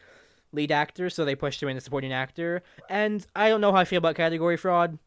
lead 0.51 0.69
actor, 0.69 1.09
so 1.09 1.23
they 1.23 1.35
pushed 1.35 1.63
him 1.63 1.69
into 1.69 1.79
supporting 1.79 2.11
actor. 2.11 2.61
And 2.89 3.25
I 3.33 3.47
don't 3.47 3.61
know 3.61 3.71
how 3.71 3.79
I 3.79 3.85
feel 3.85 3.99
about 3.99 4.15
category 4.15 4.57
fraud, 4.57 4.99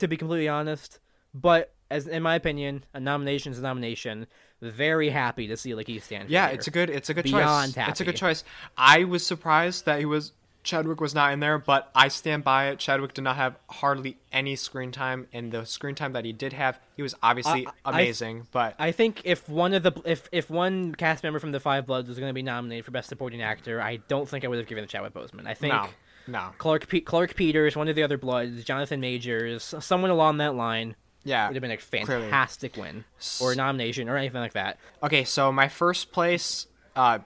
to 0.00 0.06
be 0.06 0.18
completely 0.18 0.48
honest. 0.48 1.00
But 1.32 1.72
as 1.90 2.06
in 2.06 2.22
my 2.22 2.34
opinion, 2.34 2.84
a 2.92 3.00
nomination 3.00 3.52
is 3.52 3.58
a 3.58 3.62
nomination. 3.62 4.26
Very 4.60 5.08
happy 5.08 5.46
to 5.48 5.56
see 5.56 5.70
Lakeith 5.70 6.02
Stanfield. 6.02 6.30
Yeah, 6.30 6.48
it's 6.48 6.66
a 6.66 6.70
good. 6.70 6.90
It's 6.90 7.08
a 7.08 7.14
good 7.14 7.24
Beyond 7.24 7.74
choice. 7.74 7.88
It's 7.88 8.00
a 8.00 8.04
good 8.04 8.16
choice. 8.16 8.44
I 8.76 9.04
was 9.04 9.26
surprised 9.26 9.86
that 9.86 9.98
he 9.98 10.04
was 10.04 10.32
Chadwick 10.68 11.00
was 11.00 11.14
not 11.14 11.32
in 11.32 11.40
there, 11.40 11.56
but 11.58 11.90
I 11.94 12.08
stand 12.08 12.44
by 12.44 12.66
it. 12.68 12.78
Chadwick 12.78 13.14
did 13.14 13.22
not 13.22 13.36
have 13.36 13.56
hardly 13.70 14.18
any 14.30 14.54
screen 14.54 14.92
time, 14.92 15.26
and 15.32 15.50
the 15.50 15.64
screen 15.64 15.94
time 15.94 16.12
that 16.12 16.26
he 16.26 16.32
did 16.34 16.52
have, 16.52 16.78
he 16.94 17.02
was 17.02 17.14
obviously 17.22 17.66
I- 17.66 17.70
I- 17.86 17.90
amazing. 18.02 18.48
but 18.52 18.74
I 18.78 18.92
think 18.92 19.22
if 19.24 19.48
one 19.48 19.72
of 19.72 19.82
the 19.82 19.92
if 20.04 20.28
if 20.30 20.50
one 20.50 20.94
cast 20.94 21.22
member 21.22 21.38
from 21.38 21.52
the 21.52 21.60
Five 21.60 21.86
Bloods 21.86 22.06
was 22.08 22.18
going 22.18 22.28
to 22.28 22.34
be 22.34 22.42
nominated 22.42 22.84
for 22.84 22.90
Best 22.90 23.08
Supporting 23.08 23.40
Actor, 23.40 23.80
I 23.80 23.96
don't 24.08 24.28
think 24.28 24.44
I 24.44 24.48
would 24.48 24.58
have 24.58 24.66
given 24.66 24.84
it 24.84 24.88
to 24.88 24.92
Chadwick 24.92 25.14
Boseman. 25.14 25.46
I 25.46 25.54
think 25.54 25.72
no, 25.72 25.88
no, 26.26 26.50
Clark 26.58 26.86
Pe- 26.86 27.00
Clarke 27.00 27.34
Peters, 27.34 27.74
one 27.74 27.88
of 27.88 27.96
the 27.96 28.02
other 28.02 28.18
Bloods, 28.18 28.62
Jonathan 28.62 29.00
Majors, 29.00 29.74
someone 29.80 30.10
along 30.10 30.36
that 30.36 30.54
line 30.54 30.96
yeah, 31.24 31.48
would 31.48 31.56
have 31.56 31.62
been 31.62 31.70
a 31.70 31.78
clearly. 31.78 32.04
fantastic 32.24 32.76
win 32.76 33.04
or 33.40 33.54
nomination 33.54 34.06
or 34.10 34.18
anything 34.18 34.40
like 34.42 34.52
that. 34.52 34.78
Okay, 35.02 35.24
so 35.24 35.50
my 35.50 35.68
first 35.68 36.12
place, 36.12 36.66
uh, 36.94 37.20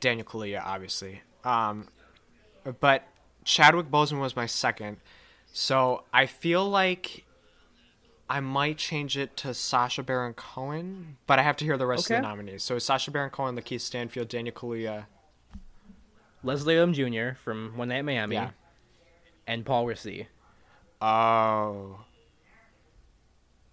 Daniel 0.00 0.26
Kaluuya, 0.26 0.62
obviously. 0.64 1.20
Um, 1.44 1.88
but 2.80 3.04
Chadwick 3.44 3.86
Boseman 3.90 4.20
was 4.20 4.36
my 4.36 4.46
second. 4.46 4.98
So 5.52 6.04
I 6.12 6.26
feel 6.26 6.68
like 6.68 7.24
I 8.28 8.40
might 8.40 8.78
change 8.78 9.16
it 9.16 9.36
to 9.38 9.52
Sacha 9.54 10.02
Baron 10.02 10.34
Cohen, 10.34 11.16
but 11.26 11.38
I 11.38 11.42
have 11.42 11.56
to 11.56 11.64
hear 11.64 11.76
the 11.76 11.86
rest 11.86 12.10
of 12.10 12.16
the 12.16 12.22
nominees. 12.22 12.62
So 12.62 12.78
Sacha 12.78 13.10
Baron 13.10 13.30
Cohen, 13.30 13.56
Lakeith 13.56 13.80
Stanfield, 13.80 14.28
Daniel 14.28 14.54
Kaluuya. 14.54 15.06
Leslie 16.42 16.74
Odom 16.74 16.94
Jr. 16.94 17.36
from 17.38 17.76
One 17.76 17.88
Night 17.88 17.98
in 17.98 18.06
Miami, 18.06 18.36
Yeah. 18.36 18.50
and 19.46 19.66
Paul 19.66 19.84
Raci. 19.86 20.26
Oh. 21.02 22.00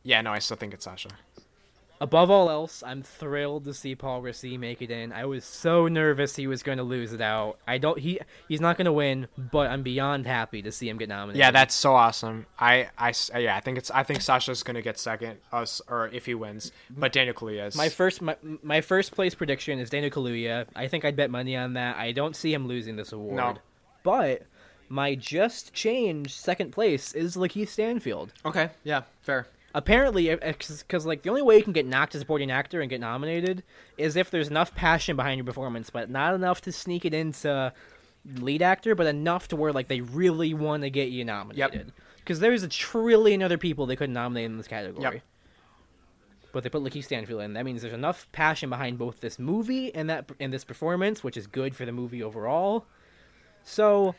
Yeah, 0.04 0.22
no, 0.22 0.32
I 0.32 0.40
still 0.40 0.58
think 0.58 0.74
it's 0.74 0.86
Sacha. 0.86 1.10
Above 2.00 2.30
all 2.30 2.50
else, 2.50 2.84
I'm 2.86 3.02
thrilled 3.02 3.66
to 3.66 3.74
see 3.74 3.96
Paul 3.96 4.22
Raci 4.22 4.60
make 4.60 4.82
it 4.82 4.92
in. 4.92 5.12
I 5.12 5.26
was 5.26 5.44
so 5.44 5.88
nervous 5.88 6.36
he 6.36 6.46
was 6.46 6.62
going 6.62 6.78
to 6.78 6.84
lose 6.84 7.12
it 7.12 7.22
out. 7.22 7.58
I 7.68 7.80
don't 7.80 7.98
he 7.98 8.20
he's 8.48 8.62
not 8.62 8.78
going 8.78 8.86
to 8.86 8.94
win, 8.94 9.28
but 9.38 9.70
I'm 9.70 9.82
beyond 9.82 10.28
happy 10.28 10.62
to 10.62 10.72
see 10.72 10.90
him 10.90 10.98
get 10.98 11.10
nominated. 11.10 11.40
Yeah, 11.40 11.52
that's 11.52 11.74
so 11.74 11.96
awesome. 11.96 12.46
I 12.60 12.90
I 12.98 13.14
yeah, 13.38 13.56
I 13.56 13.62
think 13.62 13.80
it's, 13.80 13.90
I 13.90 14.04
think 14.04 14.20
Sacha's 14.22 14.62
gonna 14.62 14.82
get 14.82 15.00
second, 15.00 15.38
us, 15.52 15.82
or 15.88 16.08
if 16.10 16.26
he 16.28 16.36
wins, 16.36 16.72
but 16.90 17.12
Daniel 17.12 17.34
Kaluuya 17.34 17.68
is. 17.68 17.76
My 17.76 17.90
first 17.90 18.22
my, 18.22 18.36
my 18.62 18.82
first 18.82 19.14
place 19.14 19.34
prediction 19.34 19.80
is 19.80 19.90
Daniel 19.90 20.12
Kaluuya. 20.12 20.68
I 20.76 20.88
think 20.88 21.04
I'd 21.04 21.16
bet 21.16 21.32
money 21.32 21.56
on 21.56 21.74
that. 21.74 21.98
I 21.98 22.12
don't 22.12 22.36
see 22.36 22.54
him 22.54 22.68
losing 22.68 22.96
this 22.96 23.12
award. 23.12 23.38
No. 23.38 23.56
But 24.04 24.44
my 24.90 25.16
just 25.16 25.74
changed 25.74 26.32
second 26.32 26.72
place 26.72 27.14
is 27.14 27.36
Lakeith 27.36 27.70
Stanfield. 27.70 28.34
Okay, 28.46 28.70
yeah, 28.84 29.02
fair. 29.22 29.48
Apparently, 29.76 30.34
because 30.36 31.06
like 31.06 31.22
the 31.22 31.30
only 31.30 31.42
way 31.42 31.58
you 31.58 31.64
can 31.64 31.74
get 31.74 31.86
knocked 31.86 32.16
as 32.16 32.20
a 32.20 32.24
supporting 32.24 32.50
actor 32.50 32.82
and 32.82 32.90
get 32.90 33.00
nominated 33.00 33.64
is 33.98 34.16
if 34.16 34.32
there's 34.32 34.48
enough 34.48 34.74
passion 34.74 35.16
behind 35.16 35.38
your 35.38 35.46
performance, 35.46 35.90
but 35.90 36.10
not 36.10 36.34
enough 36.34 36.62
to 36.62 36.72
sneak 36.72 37.06
it 37.06 37.14
into 37.14 37.72
lead 38.40 38.62
actor, 38.62 38.96
but 38.96 39.08
enough 39.08 39.48
to 39.50 39.56
where 39.56 39.72
like 39.72 39.88
they 39.88 40.02
really 40.02 40.54
want 40.54 40.84
to 40.84 40.90
get 40.90 41.10
you 41.10 41.24
nominated. 41.24 41.92
Because 42.18 42.40
there's 42.40 42.64
a 42.64 42.68
trillion 42.68 43.44
other 43.44 43.58
people 43.58 43.86
they 43.86 43.96
could 43.96 44.10
nominate 44.10 44.46
in 44.46 44.58
this 44.58 44.68
category. 44.68 45.16
Yep. 45.16 45.24
But 46.54 46.64
they 46.64 46.70
put 46.70 46.82
Lakeith 46.82 47.04
Stanfield 47.04 47.42
in. 47.42 47.54
That 47.54 47.66
means 47.66 47.82
there's 47.82 47.94
enough 47.94 48.28
passion 48.32 48.70
behind 48.70 48.98
both 48.98 49.20
this 49.20 49.38
movie 49.38 49.94
and 49.94 50.10
that 50.10 50.30
and 50.40 50.52
this 50.52 50.64
performance, 50.64 51.24
which 51.24 51.38
is 51.38 51.46
good 51.46 51.76
for 51.76 51.86
the 51.86 51.92
movie 51.92 52.24
overall. 52.24 52.86
So, 53.64 54.16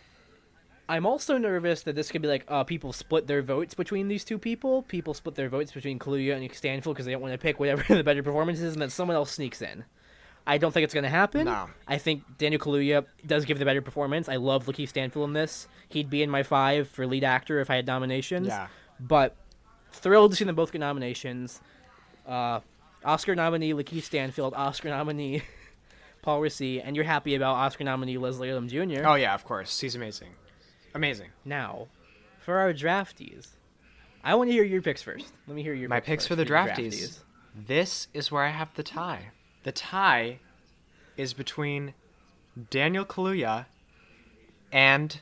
I'm 0.88 1.04
also 1.04 1.36
nervous 1.36 1.82
that 1.82 1.94
this 1.94 2.10
could 2.10 2.22
be 2.22 2.28
like 2.28 2.44
uh, 2.48 2.64
people 2.64 2.92
split 2.92 3.26
their 3.26 3.42
votes 3.42 3.74
between 3.74 4.08
these 4.08 4.24
two 4.24 4.38
people. 4.38 4.82
People 4.82 5.12
split 5.12 5.34
their 5.34 5.50
votes 5.50 5.70
between 5.72 5.98
Kaluuya 5.98 6.36
and 6.36 6.54
Stanfield 6.54 6.96
because 6.96 7.04
they 7.04 7.12
don't 7.12 7.20
want 7.20 7.34
to 7.34 7.38
pick 7.38 7.60
whatever 7.60 7.84
the 7.94 8.02
better 8.02 8.22
performance 8.22 8.60
is, 8.60 8.72
and 8.72 8.80
then 8.80 8.90
someone 8.90 9.14
else 9.16 9.32
sneaks 9.32 9.60
in. 9.60 9.84
I 10.46 10.56
don't 10.56 10.72
think 10.72 10.84
it's 10.84 10.94
going 10.94 11.04
to 11.04 11.10
happen. 11.10 11.44
No. 11.44 11.68
I 11.86 11.98
think 11.98 12.22
Daniel 12.38 12.58
Kaluuya 12.58 13.04
does 13.26 13.44
give 13.44 13.58
the 13.58 13.66
better 13.66 13.82
performance. 13.82 14.30
I 14.30 14.36
love 14.36 14.64
Lakeith 14.64 14.88
Stanfield 14.88 15.28
in 15.28 15.34
this. 15.34 15.68
He'd 15.90 16.08
be 16.08 16.22
in 16.22 16.30
my 16.30 16.42
five 16.42 16.88
for 16.88 17.06
lead 17.06 17.22
actor 17.22 17.60
if 17.60 17.68
I 17.68 17.76
had 17.76 17.86
nominations. 17.86 18.46
Yeah. 18.46 18.68
But 18.98 19.36
thrilled 19.92 20.30
to 20.30 20.36
see 20.38 20.44
them 20.44 20.54
both 20.54 20.72
get 20.72 20.78
nominations. 20.78 21.60
Uh, 22.26 22.60
Oscar 23.04 23.34
nominee 23.34 23.74
Lakeith 23.74 24.04
Stanfield, 24.04 24.54
Oscar 24.54 24.88
nominee 24.88 25.42
Paul 26.22 26.40
Raci, 26.40 26.80
and 26.82 26.96
you're 26.96 27.04
happy 27.04 27.34
about 27.34 27.56
Oscar 27.56 27.84
nominee 27.84 28.16
Leslie 28.16 28.48
Odom 28.48 28.68
Jr. 28.68 29.06
Oh 29.06 29.16
yeah, 29.16 29.34
of 29.34 29.44
course. 29.44 29.78
He's 29.78 29.94
amazing. 29.94 30.28
Amazing. 30.94 31.28
Now, 31.44 31.88
for 32.44 32.58
our 32.58 32.72
draftees, 32.72 33.48
I 34.24 34.34
want 34.34 34.48
to 34.48 34.52
hear 34.52 34.64
your 34.64 34.82
picks 34.82 35.02
first. 35.02 35.32
Let 35.46 35.54
me 35.54 35.62
hear 35.62 35.74
your 35.74 35.88
My 35.88 36.00
picks 36.00 36.08
picks 36.08 36.26
for 36.26 36.36
the 36.36 36.44
your 36.44 36.56
draftees. 36.56 37.18
This 37.54 38.08
is 38.14 38.30
where 38.30 38.44
I 38.44 38.50
have 38.50 38.74
the 38.74 38.82
tie. 38.82 39.30
The 39.64 39.72
tie 39.72 40.38
is 41.16 41.34
between 41.34 41.94
Daniel 42.70 43.04
Kaluuya 43.04 43.66
and 44.72 45.20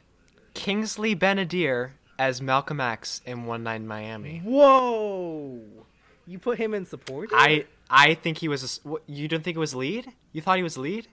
Kingsley 0.54 1.14
Ben-Adir 1.14 1.92
as 2.18 2.40
Malcolm 2.40 2.80
X 2.80 3.20
in 3.24 3.44
One 3.44 3.62
Night 3.62 3.76
in 3.76 3.86
Miami. 3.86 4.40
Whoa! 4.44 5.60
You 6.26 6.38
put 6.38 6.58
him 6.58 6.74
in 6.74 6.86
support? 6.86 7.30
I 7.32 7.66
I 7.88 8.14
think 8.14 8.38
he 8.38 8.48
was. 8.48 8.80
A, 8.84 8.94
you 9.06 9.28
don't 9.28 9.44
think 9.44 9.56
it 9.56 9.60
was 9.60 9.74
lead? 9.74 10.12
You 10.32 10.42
thought 10.42 10.56
he 10.56 10.62
was 10.62 10.76
lead? 10.76 11.08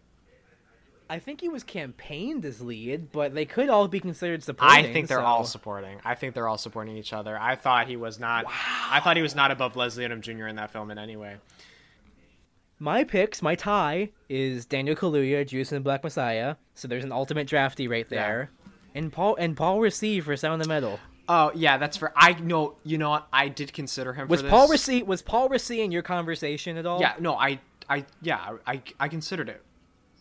I 1.13 1.19
think 1.19 1.41
he 1.41 1.47
was 1.47 1.63
campaigned 1.63 2.43
as 2.43 2.60
lead, 2.60 3.12
but 3.12 3.36
they 3.36 3.45
could 3.45 3.69
all 3.69 3.88
be 3.88 3.99
considered 3.99 4.43
supporting. 4.43 4.76
I 4.76 4.91
think 4.91 5.08
they're 5.08 5.19
so- 5.19 5.23
all 5.23 5.43
supporting. 5.43 5.99
I 6.04 6.15
think 6.15 6.34
they're 6.34 6.47
all 6.47 6.58
supporting 6.58 6.97
each 6.97 7.13
other. 7.13 7.38
I 7.39 7.56
thought 7.56 7.88
he 7.88 7.95
was 7.97 8.19
not. 8.19 8.45
Wow. 8.45 8.52
I 8.89 8.99
thought 8.99 9.15
he 9.15 9.21
was 9.21 9.36
not 9.36 9.52
above 9.52 9.76
Leslie 9.76 10.06
Odom 10.06 10.21
Jr. 10.21 10.47
in 10.47 10.55
that 10.55 10.72
film 10.72 10.89
in 10.89 10.97
any 10.97 11.16
way. 11.16 11.36
My 12.80 13.03
picks, 13.03 13.43
my 13.43 13.53
tie 13.53 14.09
is 14.28 14.66
Daniel 14.66 14.95
Kaluuya, 14.95 15.47
Judas 15.47 15.72
and 15.72 15.84
Black 15.84 16.03
Messiah. 16.03 16.55
So 16.74 16.88
there's 16.88 17.03
an 17.03 17.11
ultimate 17.11 17.45
drafty 17.45 17.88
right 17.88 18.09
there, 18.09 18.49
and 18.95 19.14
Paul 19.14 19.36
and 19.36 19.55
Paul 19.55 19.82
Raci 19.82 20.22
for 20.24 20.36
Sound 20.36 20.64
of 20.64 20.68
Metal. 20.68 20.99
Oh 21.30 21.51
yeah, 21.53 21.78
that's 21.78 21.95
for. 21.95 22.11
I 22.16 22.34
know. 22.34 22.78
You 22.84 22.97
know 22.97 23.11
what? 23.11 23.28
I 23.32 23.49
did 23.49 23.72
consider 23.72 24.14
him. 24.14 24.30
Was 24.30 24.41
for 24.41 24.49
Paul. 24.49 24.68
Raci 24.68 25.05
was 25.05 25.22
Paul 25.22 25.47
Raci 25.49 25.78
in 25.86 25.91
your 25.91 26.01
conversation 26.01 26.76
at 26.76 26.88
all? 26.88 26.99
Yeah, 26.99 27.14
no, 27.20 27.36
I, 27.36 27.59
I, 27.88 28.03
yeah, 28.24 28.57
I, 28.66 28.82
I 28.99 29.09
considered 29.09 29.47
it. 29.47 29.61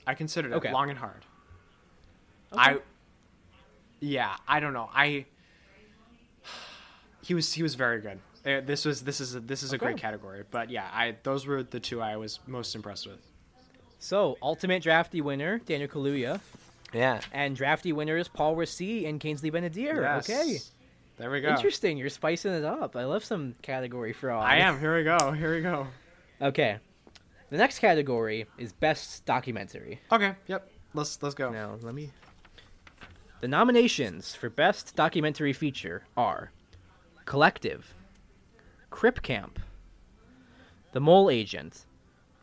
I 0.07 0.14
considered 0.14 0.53
it 0.53 0.72
long 0.72 0.90
and 0.90 0.98
hard. 0.98 1.24
I 2.53 2.78
yeah, 4.00 4.36
I 4.48 4.61
don't 4.61 4.72
know. 4.72 4.90
I 4.92 5.26
he 7.22 7.34
was 7.34 7.53
he 7.53 7.62
was 7.62 7.74
very 7.74 8.00
good. 8.00 8.18
Uh, 8.44 8.61
This 8.61 8.84
was 8.84 9.03
this 9.03 9.20
is 9.20 9.34
a, 9.36 9.40
this 9.40 9.62
is 9.62 9.72
a 9.72 9.78
great 9.78 9.96
category, 9.96 10.42
but 10.50 10.70
yeah, 10.70 10.88
I 10.92 11.16
those 11.22 11.46
were 11.46 11.62
the 11.62 11.80
two 11.80 12.00
I 12.00 12.16
was 12.16 12.40
most 12.46 12.74
impressed 12.74 13.07
with. 13.07 13.20
So, 14.00 14.36
ultimate 14.42 14.82
drafty 14.82 15.20
winner, 15.20 15.59
Daniel 15.61 15.88
Kaluuya, 15.88 16.40
Yeah. 16.92 17.20
and 17.32 17.55
drafty 17.55 17.92
winners 17.92 18.26
Paul 18.26 18.57
Raci 18.57 19.09
and 19.09 19.20
Kingsley 19.20 19.50
Ben-Adir. 19.50 20.18
Okay. 20.18 20.59
There 21.18 21.30
we 21.30 21.40
go. 21.40 21.50
Interesting. 21.50 21.98
You're 21.98 22.09
spicing 22.11 22.53
it 22.53 22.64
up. 22.64 22.96
I 22.96 23.05
love 23.05 23.24
some 23.24 23.55
category 23.62 24.12
fraud. 24.12 24.44
I 24.44 24.57
am. 24.57 24.80
Here 24.80 24.96
we 24.96 25.05
go. 25.05 25.30
Here 25.30 25.55
we 25.55 25.61
go. 25.61 25.86
Okay. 26.40 26.78
The 27.53 27.59
next 27.59 27.78
category 27.80 28.46
is 28.57 28.72
best 28.72 29.26
documentary. 29.26 30.00
Okay. 30.11 30.34
Yep. 30.46 30.70
Let's 30.94 31.22
let's 31.22 31.34
go. 31.34 31.50
Now, 31.50 31.76
let 31.82 31.92
me. 31.94 32.11
The 33.42 33.48
nominations 33.48 34.34
for 34.34 34.48
best 34.48 34.96
documentary 34.96 35.53
feature 35.53 36.05
are 36.16 36.50
Collective, 37.26 37.92
Crip 38.88 39.20
Camp, 39.20 39.59
The 40.92 41.00
Mole 41.00 41.28
Agent, 41.28 41.84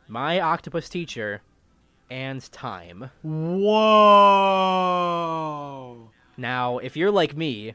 My 0.07 0.39
Octopus 0.39 0.87
Teacher, 0.89 1.41
and 2.11 2.39
Time. 2.51 3.09
Whoa. 4.69 6.11
Now, 6.37 6.77
if 6.77 6.95
you're 6.95 7.09
like 7.09 7.35
me, 7.35 7.73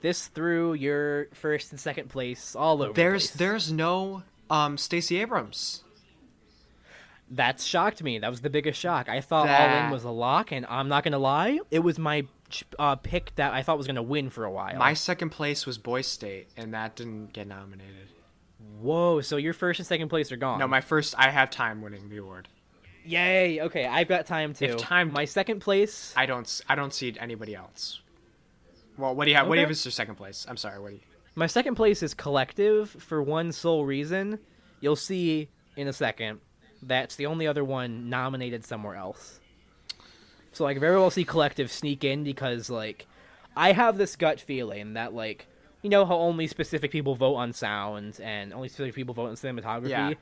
this 0.00 0.28
threw 0.28 0.74
your 0.74 1.26
first 1.34 1.72
and 1.72 1.80
second 1.80 2.08
place 2.08 2.54
all 2.54 2.82
over. 2.84 2.92
the 2.92 3.00
There's 3.00 3.30
place. 3.32 3.36
there's 3.38 3.72
no 3.72 4.22
um 4.48 4.78
Stacey 4.78 5.18
Abrams. 5.20 5.82
That 7.32 7.60
shocked 7.60 8.02
me. 8.02 8.18
That 8.18 8.30
was 8.30 8.40
the 8.40 8.50
biggest 8.50 8.80
shock. 8.80 9.08
I 9.08 9.20
thought 9.20 9.48
All 9.48 9.84
In 9.84 9.90
was 9.90 10.04
a 10.04 10.10
lock, 10.10 10.50
and 10.52 10.64
I'm 10.66 10.88
not 10.88 11.04
gonna 11.04 11.18
lie, 11.18 11.60
it 11.70 11.80
was 11.80 11.98
my 11.98 12.26
uh, 12.78 12.96
pick 12.96 13.34
that 13.34 13.52
I 13.52 13.62
thought 13.62 13.76
was 13.76 13.86
gonna 13.86 14.02
win 14.02 14.30
for 14.30 14.44
a 14.44 14.50
while. 14.50 14.78
My 14.78 14.94
second 14.94 15.30
place 15.30 15.66
was 15.66 15.76
Boy 15.76 16.00
State, 16.00 16.48
and 16.56 16.72
that 16.72 16.96
didn't 16.96 17.32
get 17.32 17.46
nominated. 17.46 18.08
Whoa! 18.80 19.20
So 19.20 19.36
your 19.36 19.52
first 19.52 19.78
and 19.80 19.86
second 19.86 20.08
place 20.08 20.32
are 20.32 20.36
gone. 20.36 20.58
No, 20.58 20.66
my 20.66 20.80
first. 20.80 21.14
I 21.18 21.30
have 21.30 21.50
time 21.50 21.82
winning 21.82 22.08
the 22.08 22.16
award. 22.18 22.48
Yay! 23.04 23.60
Okay, 23.60 23.86
I've 23.86 24.08
got 24.08 24.26
time 24.26 24.54
too. 24.54 24.64
If 24.66 24.76
time- 24.78 25.12
my 25.12 25.24
second 25.24 25.60
place. 25.60 26.12
I 26.16 26.26
don't. 26.26 26.60
I 26.68 26.74
don't 26.74 26.92
see 26.94 27.14
anybody 27.20 27.54
else. 27.54 28.00
Well, 28.96 29.14
what 29.14 29.24
do 29.24 29.30
you 29.30 29.36
have? 29.36 29.46
What 29.48 29.54
do 29.54 29.60
you 29.60 29.66
have 29.66 29.70
as 29.70 29.84
your 29.84 29.92
second 29.92 30.16
place? 30.16 30.46
I'm 30.48 30.56
sorry. 30.56 30.80
What 30.80 30.88
do 30.88 30.94
you? 30.94 31.00
My 31.34 31.46
second 31.46 31.76
place 31.76 32.02
is 32.02 32.14
collective 32.14 32.90
for 32.90 33.22
one 33.22 33.52
sole 33.52 33.84
reason. 33.84 34.40
You'll 34.80 34.96
see 34.96 35.50
in 35.76 35.86
a 35.86 35.92
second. 35.92 36.40
That's 36.82 37.16
the 37.16 37.26
only 37.26 37.46
other 37.46 37.64
one 37.64 38.08
nominated 38.08 38.64
somewhere 38.64 38.94
else. 38.94 39.40
So 40.52 40.66
I 40.66 40.72
can 40.72 40.80
very 40.80 40.96
well 40.96 41.10
see 41.10 41.24
collective 41.24 41.70
sneak 41.70 42.04
in 42.04 42.24
because 42.24 42.70
like 42.70 43.06
I 43.56 43.72
have 43.72 43.98
this 43.98 44.16
gut 44.16 44.40
feeling 44.40 44.94
that 44.94 45.14
like 45.14 45.46
you 45.82 45.90
know 45.90 46.04
how 46.04 46.16
only 46.16 46.46
specific 46.46 46.90
people 46.90 47.14
vote 47.14 47.36
on 47.36 47.52
sound 47.52 48.18
and 48.22 48.52
only 48.52 48.68
specific 48.68 48.94
people 48.94 49.14
vote 49.14 49.28
on 49.28 49.34
cinematography. 49.34 49.90
Yeah. 49.90 50.14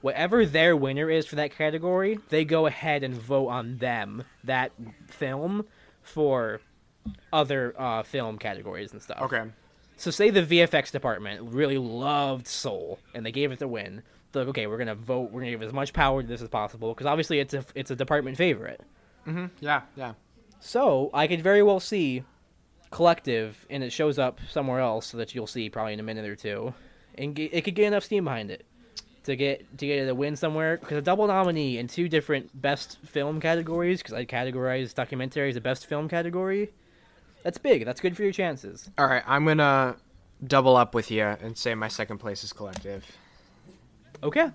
Whatever 0.00 0.44
their 0.44 0.76
winner 0.76 1.08
is 1.08 1.26
for 1.26 1.36
that 1.36 1.56
category, 1.56 2.18
they 2.28 2.44
go 2.44 2.66
ahead 2.66 3.04
and 3.04 3.14
vote 3.14 3.48
on 3.48 3.78
them 3.78 4.24
that 4.42 4.72
film 5.06 5.64
for 6.02 6.60
other 7.32 7.74
uh, 7.78 8.02
film 8.02 8.38
categories 8.38 8.92
and 8.92 9.00
stuff. 9.00 9.20
Okay. 9.22 9.44
So 9.96 10.10
say 10.10 10.30
the 10.30 10.42
VFX 10.42 10.90
department 10.90 11.52
really 11.52 11.78
loved 11.78 12.48
Soul 12.48 12.98
and 13.14 13.24
they 13.24 13.30
gave 13.30 13.52
it 13.52 13.58
the 13.60 13.68
win. 13.68 14.02
Like, 14.34 14.48
okay, 14.48 14.66
we're 14.66 14.78
gonna 14.78 14.94
vote. 14.94 15.30
We're 15.30 15.40
gonna 15.40 15.52
give 15.52 15.62
as 15.62 15.72
much 15.72 15.92
power 15.92 16.22
to 16.22 16.28
this 16.28 16.42
as 16.42 16.48
possible 16.48 16.94
because 16.94 17.06
obviously 17.06 17.40
it's 17.40 17.54
a 17.54 17.64
it's 17.74 17.90
a 17.90 17.96
department 17.96 18.36
favorite. 18.36 18.80
Mm-hmm. 19.26 19.46
Yeah. 19.60 19.82
Yeah. 19.96 20.14
So 20.60 21.10
I 21.12 21.26
could 21.26 21.42
very 21.42 21.62
well 21.62 21.80
see 21.80 22.24
Collective, 22.90 23.66
and 23.70 23.82
it 23.82 23.90
shows 23.90 24.18
up 24.18 24.38
somewhere 24.50 24.80
else 24.80 25.12
that 25.12 25.34
you'll 25.34 25.46
see 25.46 25.70
probably 25.70 25.94
in 25.94 26.00
a 26.00 26.02
minute 26.02 26.26
or 26.26 26.36
two, 26.36 26.74
and 27.16 27.38
it 27.38 27.64
could 27.64 27.74
get 27.74 27.86
enough 27.86 28.04
steam 28.04 28.24
behind 28.24 28.50
it 28.50 28.66
to 29.24 29.34
get 29.34 29.78
to 29.78 29.86
get 29.86 30.00
it 30.00 30.08
a 30.08 30.14
win 30.14 30.36
somewhere. 30.36 30.76
Because 30.76 30.98
a 30.98 31.02
double 31.02 31.26
nominee 31.26 31.78
in 31.78 31.88
two 31.88 32.08
different 32.08 32.60
best 32.60 32.98
film 33.04 33.40
categories, 33.40 33.98
because 34.02 34.12
I 34.12 34.24
categorize 34.24 34.94
documentary 34.94 35.48
as 35.48 35.56
a 35.56 35.60
best 35.60 35.86
film 35.86 36.08
category. 36.08 36.70
That's 37.42 37.58
big. 37.58 37.84
That's 37.84 38.00
good 38.00 38.16
for 38.16 38.22
your 38.22 38.32
chances. 38.32 38.90
All 38.98 39.06
right. 39.06 39.22
I'm 39.26 39.46
gonna 39.46 39.96
double 40.46 40.76
up 40.76 40.94
with 40.94 41.10
you 41.10 41.22
and 41.22 41.56
say 41.56 41.74
my 41.74 41.88
second 41.88 42.18
place 42.18 42.44
is 42.44 42.52
Collective. 42.52 43.06
Okay. 44.22 44.50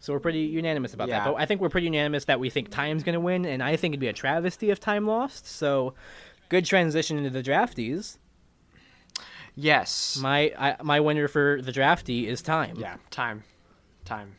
So 0.00 0.12
we're 0.12 0.20
pretty 0.20 0.40
unanimous 0.40 0.94
about 0.94 1.08
Yeah. 1.08 1.20
that. 1.20 1.26
But 1.32 1.34
I 1.40 1.46
think 1.46 1.60
we're 1.60 1.68
pretty 1.68 1.86
unanimous 1.86 2.24
that 2.24 2.40
we 2.40 2.50
think 2.50 2.70
Time's 2.70 3.02
going 3.04 3.14
to 3.14 3.20
win, 3.20 3.44
and 3.46 3.62
I 3.62 3.76
think 3.76 3.92
it'd 3.92 4.00
be 4.00 4.08
a 4.08 4.12
travesty 4.12 4.70
if 4.70 4.80
Time 4.80 5.06
lost. 5.06 5.46
So 5.46 5.94
good 6.48 6.64
transition 6.66 7.16
into 7.18 7.30
the 7.30 7.42
draftees. 7.42 8.18
Yes. 9.54 10.18
My 10.20 10.52
I, 10.58 10.76
my 10.82 11.00
winner 11.00 11.28
for 11.28 11.60
the 11.62 11.72
draftee 11.72 12.26
is 12.26 12.42
Time. 12.42 12.76
yeah. 12.78 12.96
Time. 13.10 13.44
Time. 14.04 14.32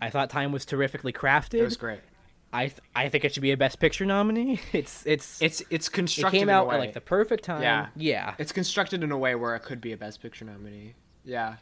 I 0.00 0.10
thought 0.10 0.30
Time 0.30 0.52
was 0.52 0.64
terrifically 0.64 1.12
crafted. 1.12 1.54
It 1.60 1.62
was 1.64 1.76
great. 1.76 2.00
I 2.54 2.66
th- 2.68 2.80
I 2.94 3.08
think 3.08 3.24
it 3.24 3.32
should 3.34 3.42
be 3.42 3.52
a 3.52 3.56
Best 3.56 3.80
Picture 3.80 4.04
nominee. 4.04 4.60
It's 4.72 5.04
it's 5.06 5.40
It's 5.42 5.62
it's 5.70 5.88
constructed. 5.88 6.36
it 6.36 6.40
came 6.40 6.48
in 6.48 6.54
out 6.54 6.64
a 6.64 6.68
way. 6.68 6.74
at 6.76 6.80
like 6.80 6.92
the 6.92 7.00
perfect 7.00 7.44
time. 7.44 7.62
Yeah. 7.62 7.88
Yeah. 7.96 8.34
It's 8.38 8.52
constructed 8.52 9.02
in 9.02 9.10
a 9.10 9.18
way 9.18 9.34
where 9.34 9.54
it 9.56 9.60
could 9.60 9.80
be 9.80 9.92
a 9.92 9.96
Best 9.96 10.20
Picture 10.22 10.44
nominee. 10.44 10.94
Yeah. 11.24 11.56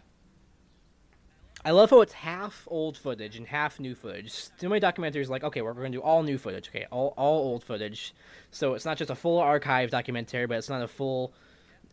I 1.65 1.73
love 1.73 1.91
how 1.91 2.01
it's 2.01 2.13
half 2.13 2.67
old 2.71 2.97
footage 2.97 3.37
and 3.37 3.47
half 3.47 3.79
new 3.79 3.95
footage. 3.95 4.49
Too 4.59 4.69
many 4.69 4.81
documentaries 4.81 5.29
like, 5.29 5.45
okay, 5.45 5.61
we're 5.61 5.75
going 5.75 5.93
to 5.93 5.99
do 5.99 6.03
all 6.03 6.23
new 6.23 6.39
footage. 6.39 6.69
Okay, 6.69 6.87
all 6.91 7.13
all 7.17 7.39
old 7.39 7.65
footage. 7.65 8.15
So 8.51 8.75
it's 8.75 8.85
not 8.85 8.97
just 8.97 9.11
a 9.11 9.15
full 9.15 9.39
archive 9.39 9.91
documentary, 9.91 10.47
but 10.47 10.59
it's 10.59 10.71
not 10.71 10.83
a 10.83 10.89
full. 10.89 11.33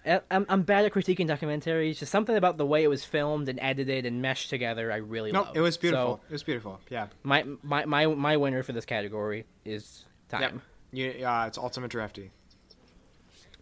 I'm 0.05 0.45
I'm 0.47 0.61
bad 0.61 0.85
at 0.85 0.93
critiquing 0.93 1.27
documentaries. 1.27 1.97
Just 1.97 2.11
something 2.11 2.37
about 2.37 2.57
the 2.57 2.65
way 2.65 2.83
it 2.83 2.87
was 2.87 3.03
filmed 3.03 3.49
and 3.49 3.59
edited 3.59 4.05
and 4.05 4.21
meshed 4.21 4.49
together. 4.49 4.91
I 4.91 4.97
really 4.97 5.31
love. 5.31 5.45
No, 5.45 5.47
love. 5.47 5.57
it 5.57 5.61
was 5.61 5.75
beautiful. 5.77 6.15
So 6.17 6.21
it 6.29 6.31
was 6.31 6.43
beautiful. 6.43 6.79
Yeah. 6.89 7.07
my 7.23 7.43
my 7.61 7.83
my 7.85 8.05
my 8.07 8.37
winner 8.37 8.63
for 8.63 8.71
this 8.71 8.85
category 8.85 9.45
is 9.65 10.05
time. 10.29 10.41
Yep. 10.41 10.53
You, 10.93 11.25
uh, 11.27 11.45
it's 11.47 11.57
Ultimate 11.57 11.91
Drafty. 11.91 12.31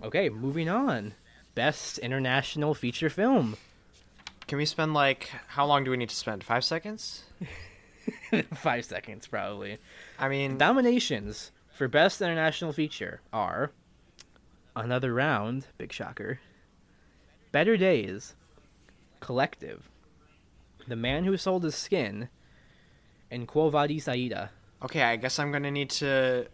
Okay, 0.04 0.30
moving 0.30 0.70
on. 0.70 1.16
Best 1.56 1.98
international 1.98 2.76
feature 2.76 3.10
film. 3.10 3.58
Can 4.48 4.58
we 4.58 4.66
spend 4.66 4.94
like 4.94 5.30
how 5.48 5.66
long 5.66 5.84
do 5.84 5.92
we 5.92 5.98
need 5.98 6.10
to 6.10 6.16
spend? 6.16 6.44
Five 6.44 6.64
seconds? 6.64 7.24
Five 8.54 8.86
seconds, 8.86 9.28
probably. 9.28 9.78
I 10.20 10.30
mean, 10.30 10.58
Nominations 10.58 11.52
for 11.74 11.88
Best 11.88 12.22
International 12.22 12.72
Feature 12.72 13.22
are 13.34 13.72
Another 14.76 15.14
Round, 15.14 15.66
big 15.78 15.92
shocker, 15.92 16.40
Better 17.52 17.78
Days, 17.78 18.36
Collective, 19.20 19.90
The 20.88 20.96
Man 20.96 21.24
Who 21.24 21.38
Sold 21.38 21.64
His 21.64 21.76
Skin, 21.76 22.30
and 23.32 23.48
Quo 23.48 23.70
Vadis 23.70 24.08
Aida. 24.08 24.52
okay, 24.84 25.02
I 25.02 25.16
guess 25.16 25.40
I'm 25.40 25.52
gonna 25.52 25.72
need 25.72 25.90
to 25.92 26.48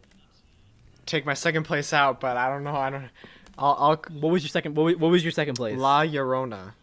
take 1.05 1.25
my 1.25 1.33
second 1.33 1.63
place 1.63 1.91
out, 1.91 2.21
but 2.21 2.37
I 2.37 2.47
don't 2.47 2.63
know. 2.63 2.75
I 2.75 2.89
don't. 2.89 3.09
I'll, 3.57 3.75
I'll 3.79 3.95
What 4.19 4.31
was 4.31 4.43
your 4.43 4.49
second? 4.49 4.75
What 4.75 4.83
was, 4.83 4.95
what 4.95 5.11
was 5.11 5.23
your 5.23 5.31
second 5.31 5.55
place? 5.55 5.77
La 5.77 6.03
Llorona. 6.03 6.73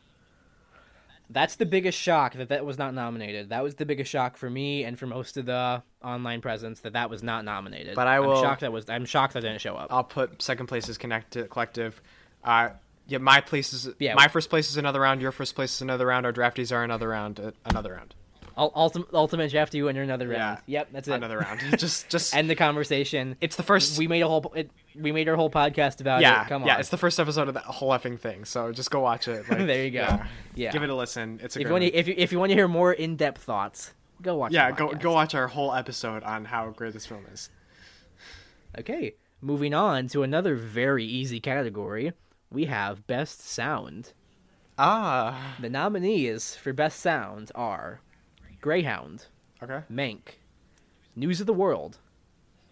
That's 1.31 1.57
the 1.57 1.67
biggest 1.67 1.99
shock 1.99 2.35
that 2.35 2.49
that 2.49 2.65
was 2.65 2.79
not 2.79 2.95
nominated. 2.95 3.51
That 3.51 3.63
was 3.63 3.75
the 3.75 3.85
biggest 3.85 4.11
shock 4.11 4.37
for 4.39 4.49
me 4.49 4.85
and 4.85 4.99
for 4.99 5.07
most 5.07 5.37
of 5.37 5.45
the 5.47 5.83
online 6.03 6.41
presence 6.41 6.81
that 6.81 6.95
that 6.95 7.11
was 7.11 7.23
not 7.23 7.45
nominated. 7.45 7.95
But 7.95 8.07
I 8.07 8.21
will- 8.21 8.37
I'm 8.37 8.43
shocked 8.43 8.61
that 8.63 8.73
was. 8.73 8.89
I'm 8.89 9.05
shocked 9.05 9.35
that 9.35 9.43
didn't 9.43 9.61
show 9.61 9.77
up. 9.77 9.89
I'll 9.93 10.05
put 10.05 10.41
second 10.41 10.67
place 10.69 10.89
as 10.89 10.97
connected 10.97 11.51
collective. 11.51 12.01
Uh, 12.43 12.71
yeah, 13.07 13.19
my 13.19 13.41
place 13.41 13.73
is 13.73 13.91
Yeah. 13.99 14.15
my 14.15 14.29
first 14.29 14.49
place 14.49 14.71
is 14.71 14.77
another 14.79 15.01
round. 15.01 15.21
Your 15.21 15.33
first 15.33 15.55
place 15.55 15.75
is 15.75 15.83
another 15.83 16.07
round. 16.07 16.25
Our 16.25 16.33
draftees 16.33 16.73
are 16.75 16.83
another 16.85 17.09
round. 17.09 17.39
Uh, 17.41 17.51
another 17.65 17.93
round. 17.93 18.15
Ul- 18.59 18.73
ultimate, 18.75 19.09
ultimate 19.15 19.51
draft 19.51 19.73
you 19.73 19.89
enter 19.89 20.03
another 20.03 20.27
round. 20.27 20.61
Yeah. 20.67 20.81
Yep, 20.81 20.89
that's 20.93 21.09
it. 21.09 21.13
Another 21.13 21.39
round. 21.39 21.61
just 21.79 22.09
just 22.09 22.35
End 22.35 22.51
the 22.51 22.57
conversation. 22.57 23.37
it's 23.41 23.57
the 23.57 23.63
first. 23.63 23.99
we 23.99 24.09
made 24.09 24.23
a 24.23 24.29
whole 24.29 24.53
it, 24.57 24.71
we 24.97 25.13
made 25.13 25.29
our 25.29 25.37
whole 25.37 25.51
podcast 25.51 26.01
about 26.01 26.21
yeah, 26.21 26.45
it. 26.45 26.49
Come 26.49 26.67
yeah. 26.67 26.79
It's 26.79 26.89
the 26.89 26.99
first 26.99 27.21
episode 27.21 27.47
of 27.49 27.55
that 27.55 27.65
whole 27.65 27.91
effing 27.91 28.19
thing. 28.19 28.45
So 28.45 28.73
just 28.73 28.91
go 28.91 29.01
watch 29.01 29.29
it. 29.29 29.49
Like, 29.49 29.59
there 29.67 29.85
you 29.85 29.93
go. 29.93 30.01
Yeah. 30.01 30.27
Yeah. 30.57 30.73
Give 30.73 30.83
it 30.83 30.91
a 30.91 30.95
listen. 30.95 31.39
It's 31.43 31.57
a 31.57 31.61
if 31.61 31.67
you 31.69 31.73
wanna, 31.73 31.87
if 31.87 32.09
you 32.09 32.15
if 32.17 32.33
you 32.33 32.41
want 32.41 32.51
to 32.51 32.55
hear 32.55 32.69
more 32.69 32.93
in 32.93 33.17
depth 33.17 33.43
thoughts, 33.43 33.95
go 34.21 34.37
watch. 34.37 34.53
yeah, 34.53 34.73
go 34.73 34.93
go 34.93 35.13
watch 35.13 35.35
our 35.35 35.47
whole 35.47 35.73
episode 35.73 36.25
on 36.25 36.47
how 36.47 36.71
great 36.71 36.95
this 36.95 37.07
film 37.07 37.27
is. 37.33 37.51
Okay, 38.77 39.15
moving 39.41 39.73
on 39.73 40.09
to 40.09 40.25
another 40.25 40.57
very 40.57 41.05
easy 41.05 41.39
category. 41.39 42.13
We 42.51 42.65
have 42.65 43.07
best 43.07 43.41
sound. 43.41 44.13
Ah. 44.79 45.57
The 45.61 45.69
nominees 45.69 46.55
for 46.55 46.73
best 46.73 47.01
sound 47.01 47.51
are 47.55 48.01
Greyhound, 48.61 49.27
Okay. 49.63 49.81
Mank, 49.91 50.37
News 51.17 51.41
of 51.41 51.47
the 51.47 51.53
World, 51.53 51.99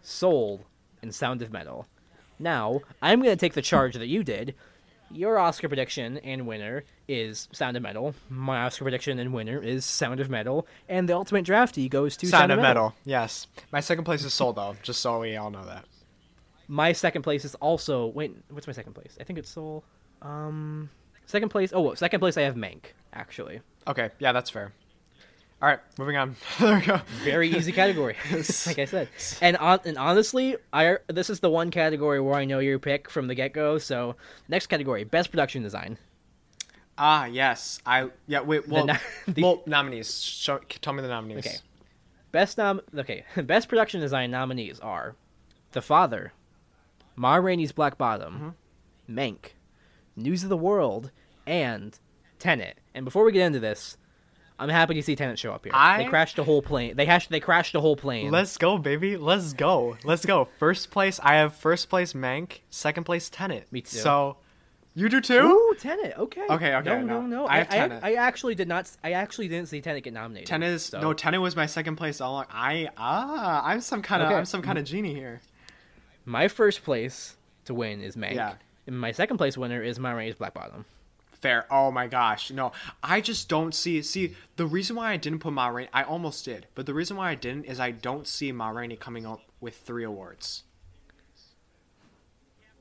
Soul, 0.02 0.66
and 1.02 1.14
Sound 1.14 1.42
of 1.42 1.52
Metal. 1.52 1.86
Now, 2.38 2.80
I'm 3.02 3.20
going 3.22 3.34
to 3.34 3.40
take 3.40 3.54
the 3.54 3.62
charge 3.62 3.94
that 3.94 4.06
you 4.06 4.22
did. 4.22 4.54
Your 5.10 5.38
Oscar 5.38 5.68
prediction 5.68 6.18
and 6.18 6.46
winner 6.46 6.84
is 7.08 7.48
Sound 7.52 7.76
of 7.76 7.82
Metal. 7.82 8.14
My 8.28 8.62
Oscar 8.64 8.84
prediction 8.84 9.18
and 9.20 9.32
winner 9.32 9.62
is 9.62 9.84
Sound 9.84 10.18
of 10.20 10.28
Metal. 10.28 10.66
And 10.88 11.08
the 11.08 11.14
ultimate 11.14 11.46
draftee 11.46 11.88
goes 11.88 12.16
to 12.18 12.26
Sound 12.26 12.50
of 12.52 12.58
Metal. 12.60 12.94
Yes. 13.04 13.46
My 13.72 13.80
second 13.80 14.04
place 14.04 14.24
is 14.24 14.34
Soul 14.34 14.52
though. 14.52 14.76
Just 14.82 15.00
so 15.00 15.20
we 15.20 15.36
all 15.36 15.50
know 15.50 15.64
that. 15.64 15.84
My 16.68 16.92
second 16.92 17.22
place 17.22 17.44
is 17.44 17.54
also 17.56 18.06
wait. 18.08 18.36
What's 18.50 18.66
my 18.66 18.72
second 18.72 18.94
place? 18.94 19.16
I 19.20 19.24
think 19.24 19.38
it's 19.38 19.48
Soul. 19.48 19.84
Um, 20.22 20.90
second 21.26 21.50
place. 21.50 21.70
Oh, 21.72 21.94
second 21.94 22.18
place 22.18 22.36
I 22.36 22.42
have 22.42 22.56
Mank. 22.56 22.86
Actually, 23.12 23.60
Okay, 23.86 24.10
yeah, 24.18 24.32
that's 24.32 24.50
fair. 24.50 24.72
All 25.62 25.68
right, 25.68 25.80
moving 25.98 26.16
on. 26.16 26.36
there 26.60 26.74
we 26.78 26.82
go. 26.84 27.00
very 27.24 27.48
easy 27.50 27.72
category. 27.72 28.14
like 28.32 28.78
I 28.78 28.84
said, 28.84 29.08
and 29.40 29.56
on, 29.56 29.80
and 29.86 29.96
honestly, 29.96 30.56
I 30.72 30.98
this 31.08 31.30
is 31.30 31.40
the 31.40 31.48
one 31.50 31.70
category 31.70 32.20
where 32.20 32.34
I 32.34 32.44
know 32.44 32.58
your 32.58 32.78
pick 32.78 33.08
from 33.10 33.26
the 33.26 33.34
get 33.34 33.52
go. 33.54 33.78
So 33.78 34.16
next 34.48 34.66
category, 34.66 35.04
best 35.04 35.30
production 35.30 35.62
design. 35.62 35.96
Ah, 36.98 37.24
yes. 37.26 37.78
I 37.86 38.10
yeah. 38.26 38.40
Wait. 38.40 38.68
Well, 38.68 38.86
no- 38.86 38.96
the- 39.28 39.42
well, 39.42 39.62
nominees. 39.66 40.20
Show, 40.22 40.58
tell 40.58 40.92
me 40.92 41.00
the 41.02 41.08
nominees. 41.08 41.38
Okay. 41.46 41.56
Best 42.32 42.58
nom 42.58 42.82
okay, 42.94 43.24
best 43.44 43.68
production 43.68 44.00
design 44.00 44.30
nominees 44.30 44.78
are 44.80 45.14
The 45.72 45.80
Father, 45.80 46.32
Ma 47.14 47.36
Rainey's 47.36 47.72
Black 47.72 47.96
Bottom, 47.96 48.54
Mm-hmm. 49.08 49.18
Mank, 49.18 49.38
News 50.16 50.42
of 50.42 50.50
the 50.50 50.56
World, 50.56 51.12
and 51.46 51.98
Tenet. 52.38 52.76
And 52.94 53.06
before 53.06 53.24
we 53.24 53.32
get 53.32 53.46
into 53.46 53.60
this, 53.60 53.96
I'm 54.58 54.68
happy 54.70 54.94
to 54.94 55.02
see 55.02 55.16
Tenet 55.16 55.38
show 55.38 55.52
up 55.52 55.64
here. 55.64 55.72
I- 55.74 55.98
They 56.04 56.08
crashed 56.08 56.38
a 56.38 56.44
whole 56.44 56.62
plane. 56.62 56.96
They 56.96 57.04
hashed, 57.04 57.28
they 57.30 57.40
crashed 57.40 57.74
a 57.74 57.80
whole 57.80 57.96
plane. 57.96 58.30
Let's 58.30 58.56
go, 58.56 58.78
baby. 58.78 59.16
Let's 59.16 59.52
go. 59.52 59.96
Let's 60.02 60.24
go. 60.24 60.46
First 60.58 60.90
place, 60.90 61.20
I 61.22 61.34
have 61.34 61.54
first 61.54 61.88
place 61.90 62.14
Mank. 62.14 62.60
Second 62.70 63.04
place 63.04 63.28
Tenet. 63.28 63.70
Me 63.70 63.82
too. 63.82 63.98
So, 63.98 64.38
you 64.94 65.10
do 65.10 65.20
too? 65.20 65.40
Ooh, 65.40 65.74
Tenet. 65.78 66.14
Okay. 66.16 66.46
Okay, 66.48 66.74
okay, 66.74 66.88
No, 66.88 67.00
no, 67.02 67.20
no. 67.20 67.26
no. 67.26 67.46
I 67.46 67.54
I, 67.54 67.56
have 67.58 67.68
I, 67.70 67.76
Tenet. 67.76 68.04
I 68.04 68.14
actually 68.14 68.54
did 68.54 68.66
not. 68.66 68.90
I 69.04 69.12
actually 69.12 69.48
didn't 69.48 69.68
see 69.68 69.82
Tenet 69.82 70.04
get 70.04 70.14
nominated. 70.14 70.62
Is 70.62 70.86
so- 70.86 71.00
no. 71.02 71.12
Tenet 71.12 71.40
was 71.42 71.54
my 71.54 71.66
second 71.66 71.96
place 71.96 72.20
all 72.22 72.32
along. 72.32 72.46
I 72.50 72.88
ah. 72.96 73.62
I'm 73.62 73.82
some 73.82 74.00
kind 74.00 74.22
of. 74.22 74.28
Okay. 74.28 74.36
I'm 74.38 74.46
some 74.46 74.62
kind 74.62 74.78
of 74.78 74.84
genie 74.86 75.12
here. 75.12 75.42
My 76.24 76.48
first 76.48 76.82
place 76.82 77.36
to 77.66 77.74
win 77.74 78.00
is 78.00 78.16
Mank. 78.16 78.34
Yeah. 78.36 78.54
And 78.86 78.98
my 78.98 79.12
second 79.12 79.36
place 79.36 79.58
winner 79.58 79.82
is 79.82 79.98
Ma 79.98 80.12
Rainey's 80.12 80.36
Black 80.36 80.54
Bottom. 80.54 80.86
Fair. 81.46 81.64
Oh 81.70 81.92
my 81.92 82.08
gosh. 82.08 82.50
No, 82.50 82.72
I 83.04 83.20
just 83.20 83.48
don't 83.48 83.72
see. 83.72 84.02
See, 84.02 84.34
the 84.56 84.66
reason 84.66 84.96
why 84.96 85.12
I 85.12 85.16
didn't 85.16 85.38
put 85.38 85.52
Ma 85.52 85.68
Rainey, 85.68 85.88
I 85.92 86.02
almost 86.02 86.44
did, 86.44 86.66
but 86.74 86.86
the 86.86 86.94
reason 86.94 87.16
why 87.16 87.30
I 87.30 87.36
didn't 87.36 87.66
is 87.66 87.78
I 87.78 87.92
don't 87.92 88.26
see 88.26 88.50
Ma 88.50 88.70
Rainey 88.70 88.96
coming 88.96 89.24
up 89.24 89.42
with 89.60 89.76
three 89.76 90.02
awards. 90.02 90.64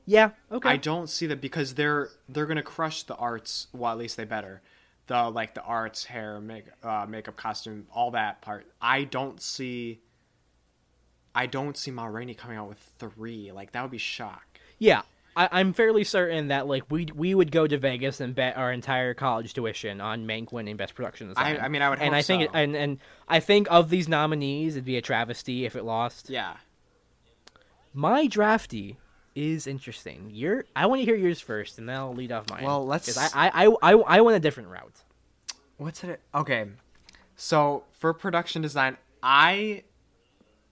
Yeah. 0.04 0.30
Okay. 0.50 0.68
I 0.68 0.78
don't 0.78 1.08
see 1.08 1.26
that 1.28 1.40
because 1.40 1.74
they're 1.74 2.08
they're 2.28 2.46
gonna 2.46 2.64
crush 2.64 3.04
the 3.04 3.14
arts. 3.14 3.68
Well, 3.72 3.92
at 3.92 3.98
least 3.98 4.16
they 4.16 4.24
better. 4.24 4.62
The 5.06 5.30
like 5.30 5.54
the 5.54 5.62
arts, 5.62 6.04
hair, 6.06 6.40
make, 6.40 6.64
uh, 6.82 7.06
makeup, 7.08 7.36
costume, 7.36 7.86
all 7.94 8.10
that 8.10 8.42
part. 8.42 8.66
I 8.82 9.04
don't 9.04 9.40
see. 9.40 10.00
I 11.36 11.46
don't 11.46 11.76
see 11.76 11.92
Ma 11.92 12.06
Rainey 12.06 12.34
coming 12.34 12.56
out 12.56 12.68
with 12.68 12.80
three. 12.98 13.52
Like 13.52 13.70
that 13.72 13.82
would 13.82 13.92
be 13.92 13.98
shock. 13.98 14.58
Yeah, 14.80 15.02
I, 15.36 15.48
I'm 15.52 15.72
fairly 15.74 16.02
certain 16.04 16.48
that 16.48 16.66
like 16.66 16.84
we 16.90 17.06
we 17.14 17.34
would 17.34 17.52
go 17.52 17.66
to 17.66 17.76
Vegas 17.78 18.20
and 18.20 18.34
bet 18.34 18.56
our 18.56 18.72
entire 18.72 19.12
college 19.14 19.52
tuition 19.54 20.00
on 20.00 20.26
Mank 20.26 20.50
winning 20.52 20.76
Best 20.76 20.94
Production 20.94 21.28
Design. 21.28 21.56
I- 21.58 21.64
I 21.66 21.68
mean, 21.68 21.82
I 21.82 21.90
would 21.90 22.00
and 22.00 22.14
I 22.14 22.22
think 22.22 22.42
so. 22.42 22.48
it, 22.48 22.50
and 22.54 22.74
and 22.74 22.98
I 23.28 23.40
think 23.40 23.68
of 23.70 23.90
these 23.90 24.08
nominees, 24.08 24.76
it'd 24.76 24.84
be 24.86 24.96
a 24.96 25.02
travesty 25.02 25.64
if 25.66 25.76
it 25.76 25.84
lost. 25.84 26.30
Yeah. 26.30 26.54
My 27.92 28.26
drafty 28.26 28.98
is 29.34 29.66
interesting. 29.66 30.30
Your 30.32 30.64
I 30.74 30.86
want 30.86 31.00
to 31.00 31.04
hear 31.04 31.14
yours 31.16 31.40
first, 31.40 31.78
and 31.78 31.88
then 31.88 31.96
I'll 31.96 32.14
lead 32.14 32.32
off 32.32 32.48
mine. 32.50 32.64
Well, 32.64 32.86
let's- 32.86 33.16
I, 33.34 33.50
I 33.54 33.66
I 33.66 33.92
I 33.92 33.92
I 33.92 34.20
went 34.22 34.36
a 34.36 34.40
different 34.40 34.70
route. 34.70 35.02
What's 35.78 36.02
it? 36.04 36.20
Okay, 36.34 36.66
so 37.36 37.84
for 37.98 38.14
production 38.14 38.62
design, 38.62 38.96
I 39.22 39.82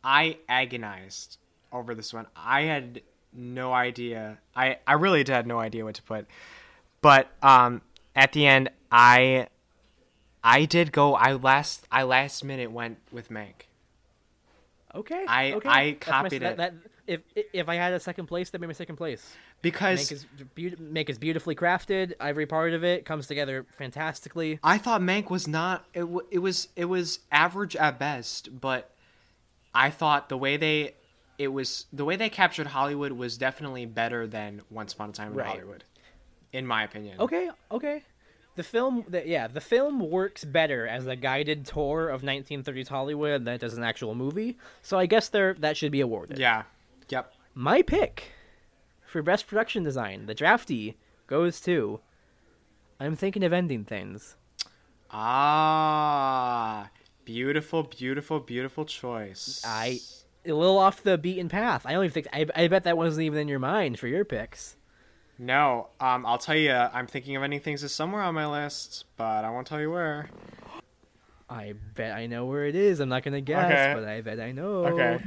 I 0.02 0.38
agonized 0.48 1.38
over 1.72 1.94
this 1.94 2.12
one. 2.14 2.26
I 2.36 2.62
had 2.62 3.02
no 3.34 3.72
idea. 3.72 4.38
I 4.54 4.78
I 4.86 4.94
really 4.94 5.24
did 5.24 5.32
had 5.32 5.46
no 5.46 5.58
idea 5.58 5.84
what 5.84 5.94
to 5.96 6.02
put, 6.02 6.26
but 7.00 7.28
um, 7.42 7.82
at 8.14 8.32
the 8.32 8.46
end, 8.46 8.70
I 8.90 9.48
I 10.42 10.64
did 10.64 10.92
go. 10.92 11.14
I 11.14 11.32
last 11.32 11.86
I 11.90 12.02
last 12.04 12.44
minute 12.44 12.70
went 12.70 12.98
with 13.12 13.28
Mank. 13.30 13.66
Okay. 14.94 15.24
I- 15.26 15.52
okay. 15.52 15.68
I 15.68 15.90
That's 15.92 16.06
my- 16.06 16.12
copied 16.22 16.42
that- 16.42 16.52
it. 16.52 16.56
That, 16.58 16.74
if 17.06 17.20
if 17.52 17.68
I 17.68 17.74
had 17.74 17.92
a 17.92 18.00
second 18.00 18.26
place, 18.26 18.48
that'd 18.48 18.60
be 18.62 18.66
my 18.66 18.72
second 18.72 18.96
place. 18.96 19.34
Because 19.60 20.00
Mank 20.08 20.12
is 20.12 20.24
beau- 20.54 20.82
Mank 20.82 21.10
is 21.10 21.18
beautifully 21.18 21.54
crafted. 21.54 22.12
Every 22.20 22.46
part 22.46 22.72
of 22.72 22.82
it 22.84 23.04
comes 23.04 23.26
together 23.26 23.66
fantastically. 23.76 24.58
I 24.62 24.78
thought 24.78 25.00
Mank 25.02 25.28
was 25.30 25.46
not. 25.46 25.84
It, 25.92 26.00
w- 26.00 26.26
it 26.30 26.38
was 26.38 26.68
it 26.76 26.86
was 26.86 27.18
average 27.30 27.76
at 27.76 27.98
best, 27.98 28.58
but 28.60 28.90
I 29.74 29.90
thought 29.90 30.28
the 30.30 30.38
way 30.38 30.56
they 30.56 30.94
it 31.38 31.48
was 31.48 31.86
the 31.92 32.04
way 32.04 32.16
they 32.16 32.28
captured 32.28 32.68
Hollywood 32.68 33.12
was 33.12 33.36
definitely 33.38 33.86
better 33.86 34.26
than 34.26 34.62
Once 34.70 34.92
Upon 34.92 35.10
a 35.10 35.12
Time 35.12 35.32
in 35.32 35.34
Right. 35.38 35.46
Hollywood, 35.46 35.84
in 36.52 36.66
my 36.66 36.84
opinion. 36.84 37.20
Okay, 37.20 37.50
okay. 37.70 38.02
The 38.56 38.62
film, 38.62 39.04
the, 39.08 39.26
yeah, 39.26 39.48
the 39.48 39.60
film 39.60 39.98
works 39.98 40.44
better 40.44 40.86
as 40.86 41.06
a 41.08 41.16
guided 41.16 41.66
tour 41.66 42.08
of 42.08 42.22
1930s 42.22 42.86
Hollywood 42.88 43.44
than 43.44 43.54
it 43.54 43.60
does 43.60 43.76
an 43.76 43.82
actual 43.82 44.14
movie. 44.14 44.56
So 44.80 44.96
I 44.98 45.06
guess 45.06 45.28
there 45.28 45.54
that 45.54 45.76
should 45.76 45.90
be 45.90 46.00
awarded. 46.00 46.38
Yeah. 46.38 46.62
Yep. 47.08 47.32
My 47.54 47.82
pick 47.82 48.32
for 49.04 49.22
best 49.22 49.46
production 49.48 49.82
design, 49.82 50.26
the 50.26 50.34
drafty 50.34 50.96
goes 51.26 51.60
to. 51.62 52.00
I'm 53.00 53.16
thinking 53.16 53.42
of 53.42 53.52
ending 53.52 53.84
things. 53.84 54.36
Ah, 55.10 56.90
beautiful, 57.24 57.82
beautiful, 57.82 58.40
beautiful 58.40 58.84
choice. 58.84 59.62
I 59.64 60.00
a 60.46 60.52
little 60.52 60.78
off 60.78 61.02
the 61.02 61.16
beaten 61.18 61.48
path. 61.48 61.84
I 61.86 61.92
don't 61.92 62.04
even 62.04 62.12
think 62.12 62.28
I, 62.32 62.46
I 62.54 62.68
bet 62.68 62.84
that 62.84 62.96
wasn't 62.96 63.24
even 63.24 63.38
in 63.40 63.48
your 63.48 63.58
mind 63.58 63.98
for 63.98 64.06
your 64.08 64.24
picks. 64.24 64.76
no. 65.38 65.88
Um, 66.00 66.24
I'll 66.26 66.38
tell 66.38 66.56
you. 66.56 66.72
I'm 66.72 67.06
thinking 67.06 67.36
of 67.36 67.42
ending 67.42 67.60
things 67.60 67.82
is 67.82 67.92
somewhere 67.92 68.22
on 68.22 68.34
my 68.34 68.46
list, 68.46 69.04
but 69.16 69.44
I 69.44 69.50
won't 69.50 69.66
tell 69.66 69.80
you 69.80 69.90
where. 69.90 70.28
I 71.48 71.74
bet 71.94 72.12
I 72.16 72.26
know 72.26 72.46
where 72.46 72.66
it 72.66 72.74
is. 72.74 73.00
I'm 73.00 73.08
not 73.08 73.22
gonna 73.22 73.40
guess, 73.40 73.64
Okay. 73.70 73.92
but 73.94 74.08
I 74.08 74.20
bet 74.22 74.40
I 74.40 74.52
know. 74.52 74.86
Okay. 74.86 75.24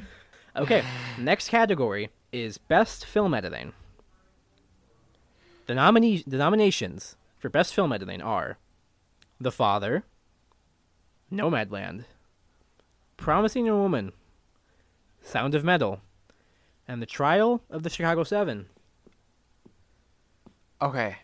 Okay. 0.56 0.84
Next 1.20 1.50
category 1.50 2.10
is 2.32 2.58
best 2.58 3.06
film 3.06 3.34
editing. 3.34 3.74
The 5.68 5.76
nominee 5.76 6.24
the 6.26 6.38
nominations 6.38 7.16
for 7.38 7.50
best 7.50 7.74
film 7.74 7.92
editing 7.94 8.22
are 8.22 8.58
The 9.40 9.52
Father, 9.52 10.04
Nomadland, 11.32 12.06
Promising 13.18 13.66
Young 13.66 13.80
Woman, 13.82 14.12
Sound 15.28 15.56
of 15.56 15.64
Metal, 15.66 16.00
and 16.88 17.02
The 17.02 17.06
Trial 17.06 17.62
of 17.70 17.84
the 17.84 17.90
Chicago 17.90 18.24
Seven. 18.24 18.68
Okay. 20.82 21.18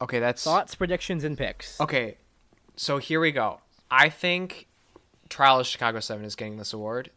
Okay, 0.00 0.20
that's 0.20 0.44
Thoughts, 0.44 0.76
predictions, 0.76 1.24
and 1.24 1.36
picks. 1.36 1.80
Okay, 1.80 2.18
so 2.76 2.98
here 2.98 3.18
we 3.18 3.32
go. 3.32 3.58
I 3.90 4.10
think 4.10 4.68
Trial 5.28 5.58
of 5.58 5.66
Chicago 5.66 5.98
Seven 5.98 6.24
is 6.24 6.36
getting 6.36 6.56
this 6.56 6.72
award. 6.72 7.10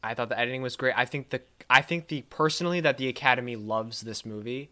I 0.00 0.14
thought 0.14 0.28
the 0.28 0.38
editing 0.38 0.62
was 0.62 0.76
great. 0.76 0.94
I 0.96 1.06
think 1.06 1.30
the 1.30 1.42
I 1.68 1.82
think 1.82 2.06
the 2.06 2.22
personally 2.30 2.80
that 2.80 2.96
the 2.96 3.08
Academy 3.08 3.56
loves 3.56 4.02
this 4.02 4.24
movie, 4.24 4.70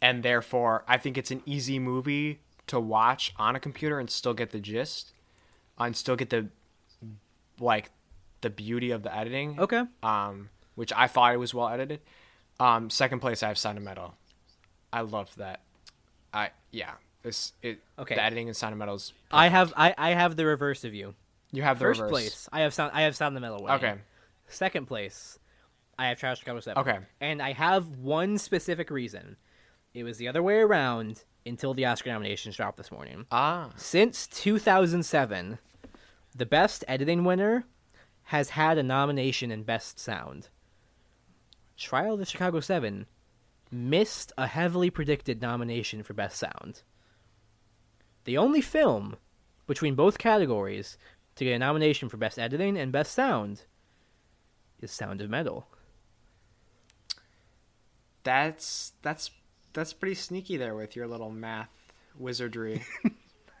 and 0.00 0.22
therefore 0.22 0.84
I 0.86 0.98
think 0.98 1.18
it's 1.18 1.32
an 1.32 1.42
easy 1.46 1.80
movie 1.80 2.38
to 2.68 2.78
watch 2.78 3.34
on 3.38 3.56
a 3.56 3.60
computer 3.60 3.98
and 3.98 4.08
still 4.08 4.34
get 4.34 4.50
the 4.50 4.60
gist, 4.60 5.12
and 5.78 5.96
still 5.96 6.14
get 6.14 6.30
the 6.30 6.46
like 7.58 7.90
the 8.42 8.50
beauty 8.50 8.90
of 8.90 9.02
the 9.02 9.14
editing. 9.14 9.58
Okay. 9.58 9.82
Um, 10.02 10.50
which 10.74 10.92
I 10.94 11.06
thought 11.06 11.34
it 11.34 11.38
was 11.38 11.54
well 11.54 11.68
edited. 11.68 12.00
Um, 12.60 12.90
second 12.90 13.20
place 13.20 13.42
I 13.42 13.48
have 13.48 13.58
Sound 13.58 13.78
of 13.78 13.84
Metal. 13.84 14.14
I 14.92 15.00
love 15.00 15.34
that. 15.36 15.62
I 16.32 16.50
yeah. 16.70 16.92
This 17.22 17.52
it 17.62 17.80
Okay. 17.98 18.14
The 18.14 18.22
editing 18.22 18.48
in 18.48 18.54
Sound 18.54 18.72
of 18.72 18.78
Metal 18.78 18.94
is 18.96 19.12
I 19.30 19.48
have 19.48 19.72
I, 19.76 19.94
I 19.96 20.10
have 20.10 20.36
the 20.36 20.44
reverse 20.46 20.84
of 20.84 20.94
you. 20.94 21.14
you 21.50 21.62
have 21.62 21.78
the 21.78 21.84
First 21.84 22.00
reverse. 22.00 22.10
place, 22.12 22.48
I 22.52 22.60
have 22.60 22.74
sound 22.74 22.92
I 22.94 23.02
have 23.02 23.16
Sound 23.16 23.36
of 23.36 23.42
Metal 23.42 23.62
winning. 23.62 23.76
Okay. 23.76 23.94
Second 24.48 24.86
place, 24.86 25.38
I 25.98 26.08
have 26.08 26.18
Trash 26.18 26.40
Chicago 26.40 26.60
Seven. 26.60 26.80
Okay. 26.82 26.98
And 27.20 27.40
I 27.40 27.52
have 27.52 27.88
one 27.98 28.38
specific 28.38 28.90
reason. 28.90 29.36
It 29.94 30.04
was 30.04 30.18
the 30.18 30.28
other 30.28 30.42
way 30.42 30.56
around 30.56 31.24
until 31.46 31.74
the 31.74 31.86
Oscar 31.86 32.10
nominations 32.10 32.56
dropped 32.56 32.76
this 32.76 32.90
morning. 32.90 33.26
Ah. 33.30 33.70
Since 33.76 34.26
2007, 34.28 35.58
the 36.34 36.46
best 36.46 36.84
editing 36.88 37.24
winner 37.24 37.64
has 38.32 38.48
had 38.48 38.78
a 38.78 38.82
nomination 38.82 39.50
in 39.50 39.62
Best 39.62 40.00
Sound. 40.00 40.48
Trial 41.76 42.14
of 42.14 42.18
the 42.18 42.24
Chicago 42.24 42.60
Seven 42.60 43.04
missed 43.70 44.32
a 44.38 44.46
heavily 44.46 44.88
predicted 44.88 45.42
nomination 45.42 46.02
for 46.02 46.14
Best 46.14 46.38
Sound. 46.38 46.80
The 48.24 48.38
only 48.38 48.62
film 48.62 49.16
between 49.66 49.94
both 49.94 50.16
categories 50.16 50.96
to 51.36 51.44
get 51.44 51.52
a 51.52 51.58
nomination 51.58 52.08
for 52.08 52.16
Best 52.16 52.38
Editing 52.38 52.78
and 52.78 52.90
Best 52.90 53.12
Sound 53.12 53.64
is 54.80 54.90
Sound 54.90 55.20
of 55.20 55.28
Metal. 55.28 55.66
That's 58.24 58.94
that's 59.02 59.30
that's 59.74 59.92
pretty 59.92 60.14
sneaky 60.14 60.56
there 60.56 60.74
with 60.74 60.96
your 60.96 61.06
little 61.06 61.30
math 61.30 61.92
wizardry. 62.18 62.82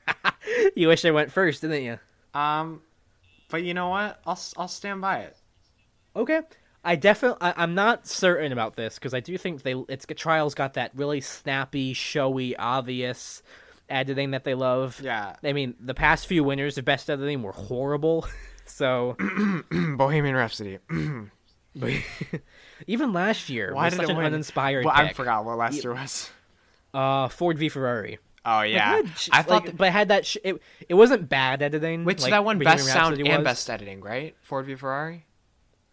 you 0.74 0.88
wish 0.88 1.04
I 1.04 1.10
went 1.10 1.30
first, 1.30 1.60
didn't 1.60 1.82
you? 1.82 1.98
um, 2.32 2.80
but 3.52 3.62
you 3.62 3.74
know 3.74 3.90
what? 3.90 4.18
I'll 4.26 4.40
I'll 4.56 4.66
stand 4.66 5.00
by 5.00 5.18
it. 5.18 5.36
Okay. 6.16 6.40
I 6.82 6.96
definitely 6.96 7.38
I'm 7.40 7.76
not 7.76 8.08
certain 8.08 8.50
about 8.50 8.74
this 8.74 8.96
because 8.96 9.14
I 9.14 9.20
do 9.20 9.38
think 9.38 9.62
they 9.62 9.74
it's 9.88 10.06
Trials 10.16 10.54
got 10.54 10.74
that 10.74 10.90
really 10.96 11.20
snappy, 11.20 11.92
showy, 11.92 12.56
obvious 12.56 13.42
editing 13.88 14.32
that 14.32 14.42
they 14.44 14.54
love. 14.54 15.00
Yeah. 15.04 15.36
I 15.44 15.52
mean, 15.52 15.74
the 15.78 15.94
past 15.94 16.26
few 16.26 16.42
winners 16.42 16.78
of 16.78 16.84
best 16.84 17.08
editing 17.08 17.42
were 17.42 17.52
horrible. 17.52 18.26
so 18.64 19.16
Bohemian 19.70 20.34
Rhapsody. 20.34 20.78
even 22.86 23.12
last 23.14 23.48
year 23.48 23.72
Why 23.74 23.84
was 23.84 23.94
did 23.94 24.00
such 24.00 24.08
it 24.08 24.10
an 24.10 24.16
win? 24.16 24.26
uninspired 24.26 24.84
Well, 24.84 24.94
I 24.94 25.12
forgot 25.12 25.44
what 25.44 25.56
last 25.58 25.82
year 25.84 25.94
was. 25.94 26.30
Uh, 26.92 27.28
Ford 27.28 27.58
v 27.58 27.68
Ferrari. 27.68 28.18
Oh 28.44 28.62
yeah, 28.62 28.98
It 28.98 29.06
had 29.06 29.18
sh- 29.18 29.28
I 29.32 29.42
thought. 29.42 29.50
like, 29.54 29.64
that- 29.66 29.76
but 29.76 29.88
it 29.88 29.92
had 29.92 30.08
that 30.08 30.26
sh- 30.26 30.36
it. 30.42 30.60
It 30.88 30.94
wasn't 30.94 31.28
bad 31.28 31.62
editing. 31.62 32.04
wait, 32.04 32.18
so 32.18 32.24
like 32.24 32.32
that 32.32 32.44
one 32.44 32.58
best 32.58 32.86
sound 32.86 33.18
and 33.18 33.28
was. 33.28 33.44
best 33.44 33.70
editing, 33.70 34.00
right? 34.00 34.34
Ford 34.42 34.66
v 34.66 34.74
Ferrari. 34.74 35.26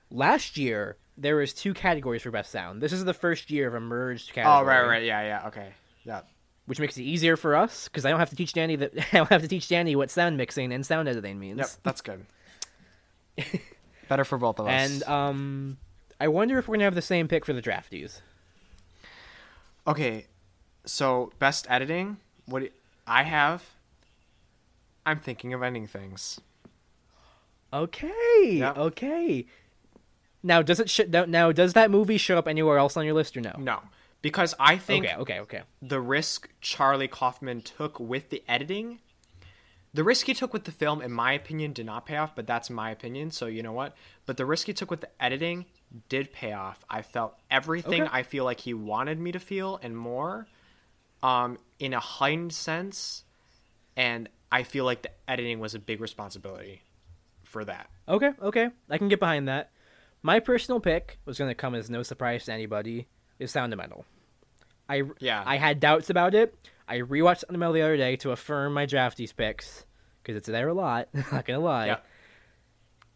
Last 0.10 0.58
year 0.58 0.98
there 1.18 1.36
was 1.36 1.54
two 1.54 1.74
categories 1.74 2.24
for 2.24 2.32
best 2.32 2.52
sound. 2.52 2.82
This 2.82 2.92
is 2.94 3.06
the 3.06 3.14
first 3.14 3.52
year 3.52 3.68
of 3.68 3.76
a 3.76 3.80
merged 3.80 4.34
category. 4.34 4.56
Oh 4.58 4.64
right, 4.66 4.88
right, 4.88 5.04
yeah, 5.04 5.22
yeah, 5.22 5.48
okay, 5.48 5.74
yeah. 6.06 6.22
which 6.66 6.80
makes 6.80 6.98
it 6.98 7.04
easier 7.04 7.38
for 7.38 7.56
us 7.56 7.88
because 7.88 8.06
I 8.06 8.10
don't 8.10 8.20
have 8.20 8.30
to 8.32 8.36
teach 8.36 8.54
Danny 8.54 8.76
that 8.78 8.94
I 9.14 9.18
don't 9.18 9.30
have 9.30 9.42
to 9.44 9.48
teach 9.48 9.68
Danny 9.68 9.96
what 9.96 10.10
sound 10.10 10.38
mixing 10.38 10.72
and 10.74 10.84
sound 10.86 11.08
editing 11.08 11.38
means. 11.40 11.60
Yep, 11.60 11.70
that's 11.84 12.02
good. 12.02 12.26
Better 14.10 14.24
for 14.26 14.38
both 14.40 14.60
of 14.60 14.66
us. 14.68 14.72
And 14.74 15.04
um, 15.04 15.78
I 16.20 16.30
wonder 16.30 16.58
if 16.58 16.68
we're 16.68 16.76
gonna 16.76 16.86
have 16.86 16.96
the 16.96 17.02
same 17.04 17.28
pick 17.28 17.46
for 17.46 17.54
the 17.54 17.62
draftees. 17.62 18.22
Okay, 19.86 20.26
so 20.86 21.32
best 21.40 21.68
editing. 21.70 22.18
What 22.50 22.64
do- 22.64 22.70
I 23.08 23.24
have. 23.24 23.64
I'm 25.06 25.20
thinking 25.20 25.54
of 25.54 25.64
ending 25.64 25.88
things. 25.88 26.40
Okay, 27.72 28.54
Yep. 28.58 28.78
okay. 28.78 29.46
Now 30.42 30.62
does 30.62 30.80
it 30.80 30.90
sh- 30.90 31.02
now- 31.08 31.26
now 31.26 31.52
does 31.52 31.74
that 31.74 31.92
movie 31.92 32.18
show 32.18 32.38
up 32.38 32.48
anywhere 32.48 32.78
else 32.78 32.98
on 32.98 33.06
your 33.06 33.14
list 33.14 33.38
or 33.38 33.42
no? 33.42 33.54
No, 33.60 33.82
because 34.22 34.56
I 34.60 34.78
think 34.78 35.06
Okay, 35.06 35.16
okay, 35.18 35.40
okay. 35.42 35.62
the 35.82 36.00
risk 36.00 36.50
Charlie 36.62 37.08
Kaufman 37.08 37.62
took 37.62 38.00
with 38.00 38.30
the 38.30 38.44
editing, 38.48 39.00
the 39.94 40.04
risk 40.04 40.26
he 40.28 40.34
took 40.34 40.54
with 40.54 40.64
the 40.64 40.72
film, 40.72 41.02
in 41.02 41.12
my 41.12 41.34
opinion, 41.34 41.74
did 41.74 41.86
not 41.86 42.06
pay 42.06 42.16
off. 42.18 42.36
But 42.36 42.48
that's 42.48 42.70
my 42.70 42.90
opinion, 42.90 43.32
so 43.32 43.46
you 43.48 43.62
know 43.62 43.74
what? 43.74 43.96
But 44.26 44.38
the 44.38 44.46
risk 44.46 44.68
he 44.68 44.74
took 44.74 44.90
with 44.90 45.02
the 45.02 45.10
editing 45.22 45.66
did 46.08 46.32
pay 46.32 46.54
off. 46.54 46.84
I 46.90 47.02
felt 47.02 47.36
everything 47.52 48.04
Okay. 48.04 48.12
I 48.12 48.24
feel 48.24 48.46
like 48.46 48.62
he 48.62 48.74
wanted 48.74 49.20
me 49.20 49.32
to 49.32 49.40
feel 49.40 49.80
and 49.84 49.96
more, 49.98 50.48
um, 51.24 51.58
in 51.80 51.94
a 51.94 52.00
heightened 52.00 52.54
sense, 52.54 53.24
and 53.96 54.30
I 54.52 54.64
feel 54.64 54.86
like 54.86 55.02
the 55.02 55.12
editing 55.28 55.60
was 55.60 55.76
a 55.76 55.80
big 55.80 56.02
responsibility 56.02 56.84
for 57.44 57.66
that. 57.66 57.90
Okay, 58.08 58.32
okay. 58.42 58.70
I 58.90 58.98
can 58.98 59.08
get 59.10 59.20
behind 59.20 59.48
that. 59.48 59.72
My 60.22 60.40
personal 60.40 60.80
pick 60.80 61.20
was 61.26 61.38
going 61.38 61.50
to 61.50 61.56
come 61.56 61.76
as 61.76 61.90
no 61.90 62.04
surprise 62.04 62.46
to 62.46 62.54
anybody. 62.54 63.08
Is 63.40 63.52
Sound 63.52 63.72
of 63.72 63.78
Metal. 63.78 64.06
I 64.90 65.04
Yeah. 65.20 65.44
I 65.46 65.56
had 65.56 65.80
doubts 65.80 66.10
about 66.10 66.36
it. 66.36 66.54
I 66.88 66.98
rewatched 67.00 67.40
Sound 67.40 67.56
of 67.56 67.60
Metal 67.60 67.74
the 67.74 67.82
other 67.82 67.96
day 67.98 68.18
to 68.18 68.32
affirm 68.32 68.74
my 68.74 68.86
draftees 68.86 69.34
picks 69.34 69.86
because 70.22 70.36
it's 70.36 70.48
there 70.48 70.68
a 70.68 70.74
lot. 70.74 71.08
not 71.32 71.46
gonna 71.46 71.60
lie. 71.60 71.86
Yeah. 71.88 71.98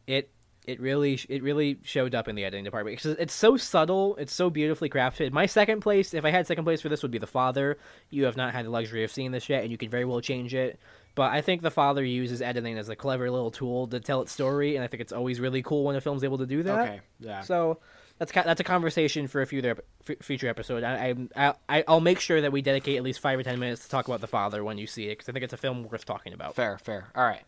It 0.07 0.29
it 0.65 0.79
really 0.79 1.19
it 1.29 1.43
really 1.43 1.79
showed 1.83 2.15
up 2.15 2.27
in 2.27 2.35
the 2.35 2.43
editing 2.43 2.63
department 2.63 2.97
because 2.97 3.17
it's 3.17 3.33
so 3.33 3.57
subtle. 3.57 4.15
It's 4.17 4.33
so 4.33 4.49
beautifully 4.49 4.89
crafted. 4.89 5.31
My 5.31 5.45
second 5.45 5.81
place, 5.81 6.13
if 6.13 6.25
I 6.25 6.31
had 6.31 6.47
second 6.47 6.63
place 6.63 6.81
for 6.81 6.89
this, 6.89 7.01
would 7.01 7.11
be 7.11 7.17
The 7.17 7.27
Father. 7.27 7.77
You 8.09 8.25
have 8.25 8.37
not 8.37 8.53
had 8.53 8.65
the 8.65 8.69
luxury 8.69 9.03
of 9.03 9.11
seeing 9.11 9.31
this 9.31 9.49
yet, 9.49 9.63
and 9.63 9.71
you 9.71 9.77
could 9.77 9.91
very 9.91 10.05
well 10.05 10.21
change 10.21 10.53
it. 10.53 10.79
But 11.15 11.31
I 11.31 11.41
think 11.41 11.61
The 11.61 11.71
Father 11.71 12.03
uses 12.03 12.41
editing 12.41 12.77
as 12.77 12.89
a 12.89 12.95
clever 12.95 13.29
little 13.29 13.51
tool 13.51 13.87
to 13.87 13.99
tell 13.99 14.21
its 14.21 14.31
story, 14.31 14.75
and 14.75 14.83
I 14.83 14.87
think 14.87 15.01
it's 15.01 15.13
always 15.13 15.39
really 15.39 15.61
cool 15.61 15.83
when 15.83 15.95
a 15.95 16.01
film's 16.01 16.23
able 16.23 16.39
to 16.39 16.47
do 16.47 16.63
that. 16.63 16.79
Okay, 16.79 17.01
yeah. 17.19 17.41
So 17.41 17.79
that's 18.17 18.31
that's 18.31 18.61
a 18.61 18.63
conversation 18.63 19.27
for 19.27 19.41
a 19.41 19.45
future 19.45 19.83
future 20.21 20.47
episode. 20.47 20.83
I, 20.83 21.15
I 21.35 21.53
I 21.69 21.83
I'll 21.87 21.99
make 21.99 22.19
sure 22.19 22.41
that 22.41 22.51
we 22.51 22.61
dedicate 22.61 22.97
at 22.97 23.03
least 23.03 23.19
five 23.19 23.37
or 23.37 23.43
ten 23.43 23.59
minutes 23.59 23.83
to 23.83 23.89
talk 23.89 24.07
about 24.07 24.21
The 24.21 24.27
Father 24.27 24.63
when 24.63 24.77
you 24.77 24.87
see 24.87 25.05
it, 25.05 25.17
because 25.17 25.29
I 25.29 25.33
think 25.33 25.43
it's 25.43 25.53
a 25.53 25.57
film 25.57 25.83
worth 25.83 26.05
talking 26.05 26.33
about. 26.33 26.55
Fair, 26.55 26.77
fair. 26.77 27.07
All 27.15 27.23
right. 27.23 27.43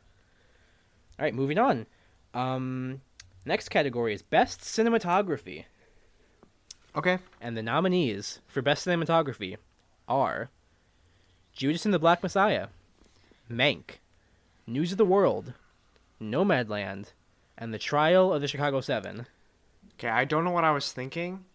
All 1.17 1.23
right, 1.23 1.33
moving 1.33 1.57
on. 1.57 1.85
Um, 2.33 3.01
next 3.45 3.69
category 3.69 4.13
is 4.13 4.21
best 4.21 4.61
cinematography, 4.61 5.65
Okay. 6.95 7.19
and 7.39 7.55
the 7.57 7.63
nominees 7.63 8.39
for 8.47 8.61
best 8.61 8.85
cinematography 8.85 9.57
are 10.07 10.49
Judas 11.53 11.85
and 11.85 11.93
the 11.93 11.99
Black 11.99 12.21
Messiah, 12.23 12.67
Mank, 13.49 13.99
News 14.67 14.91
of 14.91 14.97
the 14.97 15.05
World, 15.05 15.53
Nomadland, 16.21 17.07
and 17.57 17.73
The 17.73 17.79
Trial 17.79 18.33
of 18.33 18.41
the 18.41 18.47
Chicago 18.47 18.81
Seven. 18.81 19.27
Okay, 19.93 20.09
I 20.09 20.25
don't 20.25 20.43
know 20.43 20.51
what 20.51 20.63
I 20.65 20.71
was 20.71 20.91
thinking. 20.91 21.45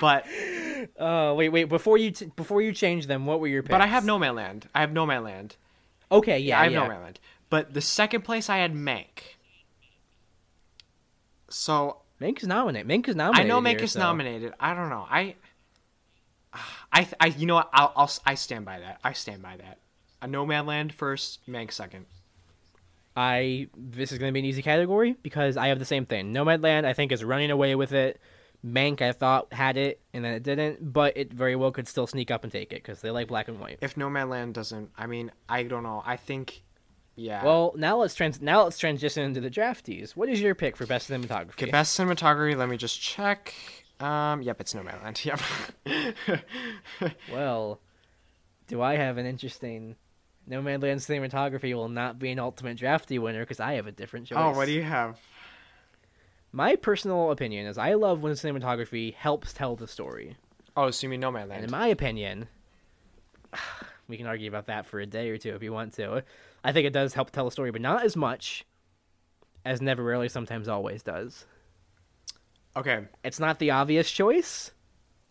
but 0.00 0.26
Uh, 0.98 1.32
wait, 1.34 1.48
wait. 1.48 1.64
Before 1.64 1.96
you 1.96 2.10
t- 2.10 2.30
before 2.36 2.60
you 2.60 2.70
change 2.70 3.06
them, 3.06 3.24
what 3.24 3.40
were 3.40 3.46
your 3.46 3.62
picks? 3.62 3.70
but 3.70 3.80
I 3.80 3.86
have 3.86 4.04
No 4.04 4.18
Man 4.18 4.62
I 4.74 4.80
have 4.80 4.92
No 4.92 5.06
Man 5.06 5.50
Okay, 6.12 6.38
yeah, 6.40 6.60
I 6.60 6.64
have 6.64 6.72
yeah. 6.72 6.86
Nomadland. 6.86 7.16
But 7.54 7.72
the 7.72 7.80
second 7.80 8.22
place 8.22 8.50
I 8.50 8.56
had 8.56 8.74
Mank. 8.74 9.36
So 11.48 11.98
Mank 12.20 12.42
is 12.42 12.48
nominated. 12.48 12.88
Mank 12.88 13.08
is 13.08 13.14
nominated. 13.14 13.46
I 13.46 13.48
know 13.48 13.60
Mank 13.60 13.76
here, 13.76 13.84
is 13.84 13.92
so- 13.92 14.00
nominated. 14.00 14.54
I 14.58 14.74
don't 14.74 14.90
know. 14.90 15.06
I, 15.08 15.36
I, 16.92 17.08
I. 17.20 17.26
You 17.26 17.46
know 17.46 17.54
what? 17.54 17.70
I'll, 17.72 17.92
I'll. 17.94 18.10
I 18.26 18.34
stand 18.34 18.64
by 18.64 18.80
that. 18.80 18.98
I 19.04 19.12
stand 19.12 19.40
by 19.40 19.56
that. 19.58 19.78
A 20.20 20.26
Nomadland 20.26 20.90
first, 20.94 21.46
Mank 21.48 21.70
second. 21.70 22.06
I 23.14 23.68
this 23.76 24.10
is 24.10 24.18
going 24.18 24.30
to 24.30 24.32
be 24.32 24.40
an 24.40 24.46
easy 24.46 24.62
category 24.62 25.14
because 25.22 25.56
I 25.56 25.68
have 25.68 25.78
the 25.78 25.84
same 25.84 26.06
thing. 26.06 26.34
Nomadland, 26.34 26.84
I 26.84 26.92
think, 26.92 27.12
is 27.12 27.22
running 27.22 27.52
away 27.52 27.76
with 27.76 27.92
it. 27.92 28.20
Mank, 28.66 29.00
I 29.00 29.12
thought 29.12 29.52
had 29.52 29.76
it 29.76 30.00
and 30.12 30.24
then 30.24 30.34
it 30.34 30.42
didn't, 30.42 30.92
but 30.92 31.16
it 31.16 31.32
very 31.32 31.54
well 31.54 31.70
could 31.70 31.86
still 31.86 32.08
sneak 32.08 32.32
up 32.32 32.42
and 32.42 32.52
take 32.52 32.72
it 32.72 32.82
because 32.82 33.00
they 33.00 33.12
like 33.12 33.28
black 33.28 33.46
and 33.46 33.60
white. 33.60 33.78
If 33.80 33.94
Nomadland 33.94 34.54
doesn't, 34.54 34.90
I 34.98 35.06
mean, 35.06 35.30
I 35.48 35.62
don't 35.62 35.84
know. 35.84 36.02
I 36.04 36.16
think, 36.16 36.63
yeah. 37.16 37.44
Well, 37.44 37.74
now 37.76 37.96
let's 37.98 38.14
trans 38.14 38.40
now 38.40 38.64
let's 38.64 38.78
transition 38.78 39.22
into 39.24 39.40
the 39.40 39.50
draftees. 39.50 40.12
What 40.12 40.28
is 40.28 40.40
your 40.40 40.54
pick 40.54 40.76
for 40.76 40.86
best 40.86 41.10
cinematography? 41.10 41.50
Okay, 41.52 41.70
best 41.70 41.98
cinematography. 41.98 42.56
Let 42.56 42.68
me 42.68 42.76
just 42.76 43.00
check. 43.00 43.54
Um, 44.00 44.42
yep, 44.42 44.60
it's 44.60 44.74
Nomadland. 44.74 45.24
Yep. 47.06 47.12
Well, 47.32 47.80
do 48.66 48.82
I 48.82 48.96
have 48.96 49.18
an 49.18 49.26
interesting? 49.26 49.96
Nomadland 50.50 50.96
cinematography 51.00 51.74
will 51.74 51.88
not 51.88 52.18
be 52.18 52.30
an 52.30 52.38
ultimate 52.38 52.76
draftee 52.76 53.18
winner 53.18 53.40
because 53.40 53.60
I 53.60 53.74
have 53.74 53.86
a 53.86 53.92
different 53.92 54.26
choice. 54.26 54.38
oh, 54.38 54.50
what 54.50 54.66
do 54.66 54.72
you 54.72 54.82
have? 54.82 55.18
My 56.52 56.76
personal 56.76 57.30
opinion 57.30 57.66
is 57.66 57.78
I 57.78 57.94
love 57.94 58.22
when 58.22 58.34
cinematography 58.34 59.14
helps 59.14 59.52
tell 59.52 59.74
the 59.74 59.88
story. 59.88 60.36
Oh, 60.76 60.90
so 60.90 61.06
you 61.06 61.10
mean 61.10 61.20
No 61.20 61.30
Man 61.30 61.42
And 61.42 61.50
Land? 61.50 61.64
in 61.64 61.70
my 61.70 61.86
opinion, 61.86 62.48
we 64.08 64.16
can 64.16 64.26
argue 64.26 64.48
about 64.48 64.66
that 64.66 64.86
for 64.86 65.00
a 65.00 65.06
day 65.06 65.30
or 65.30 65.38
two 65.38 65.54
if 65.54 65.62
you 65.62 65.72
want 65.72 65.94
to. 65.94 66.22
I 66.64 66.72
think 66.72 66.86
it 66.86 66.92
does 66.94 67.14
help 67.14 67.30
tell 67.30 67.46
a 67.46 67.52
story, 67.52 67.70
but 67.70 67.80
not 67.82 68.04
as 68.04 68.16
much 68.16 68.64
as 69.64 69.80
Never 69.82 70.02
Rarely 70.02 70.28
Sometimes 70.28 70.66
Always 70.66 71.02
does. 71.02 71.44
okay. 72.76 73.04
It's 73.22 73.38
not 73.38 73.58
the 73.58 73.70
obvious 73.70 74.10
choice, 74.10 74.72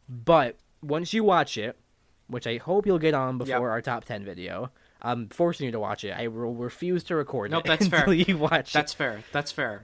but 0.07 0.57
once 0.81 1.13
you 1.13 1.23
watch 1.23 1.57
it, 1.57 1.77
which 2.27 2.47
I 2.47 2.57
hope 2.57 2.85
you'll 2.85 2.99
get 2.99 3.13
on 3.13 3.37
before 3.37 3.51
Yep. 3.53 3.61
our 3.61 3.81
top 3.81 4.05
10 4.05 4.23
video, 4.23 4.71
I'm 5.01 5.27
forcing 5.29 5.65
you 5.65 5.71
to 5.73 5.79
watch 5.79 6.03
it. 6.03 6.11
I 6.11 6.27
will 6.27 6.53
refuse 6.53 7.03
to 7.05 7.15
record 7.15 7.51
Nope, 7.51 7.65
it 7.65 7.67
that's 7.67 7.85
until 7.85 7.99
fair. 8.05 8.13
you 8.13 8.37
watch 8.37 8.69
it. 8.69 8.73
That's 8.73 8.93
fair. 8.93 9.23
That's 9.31 9.51
fair. 9.51 9.83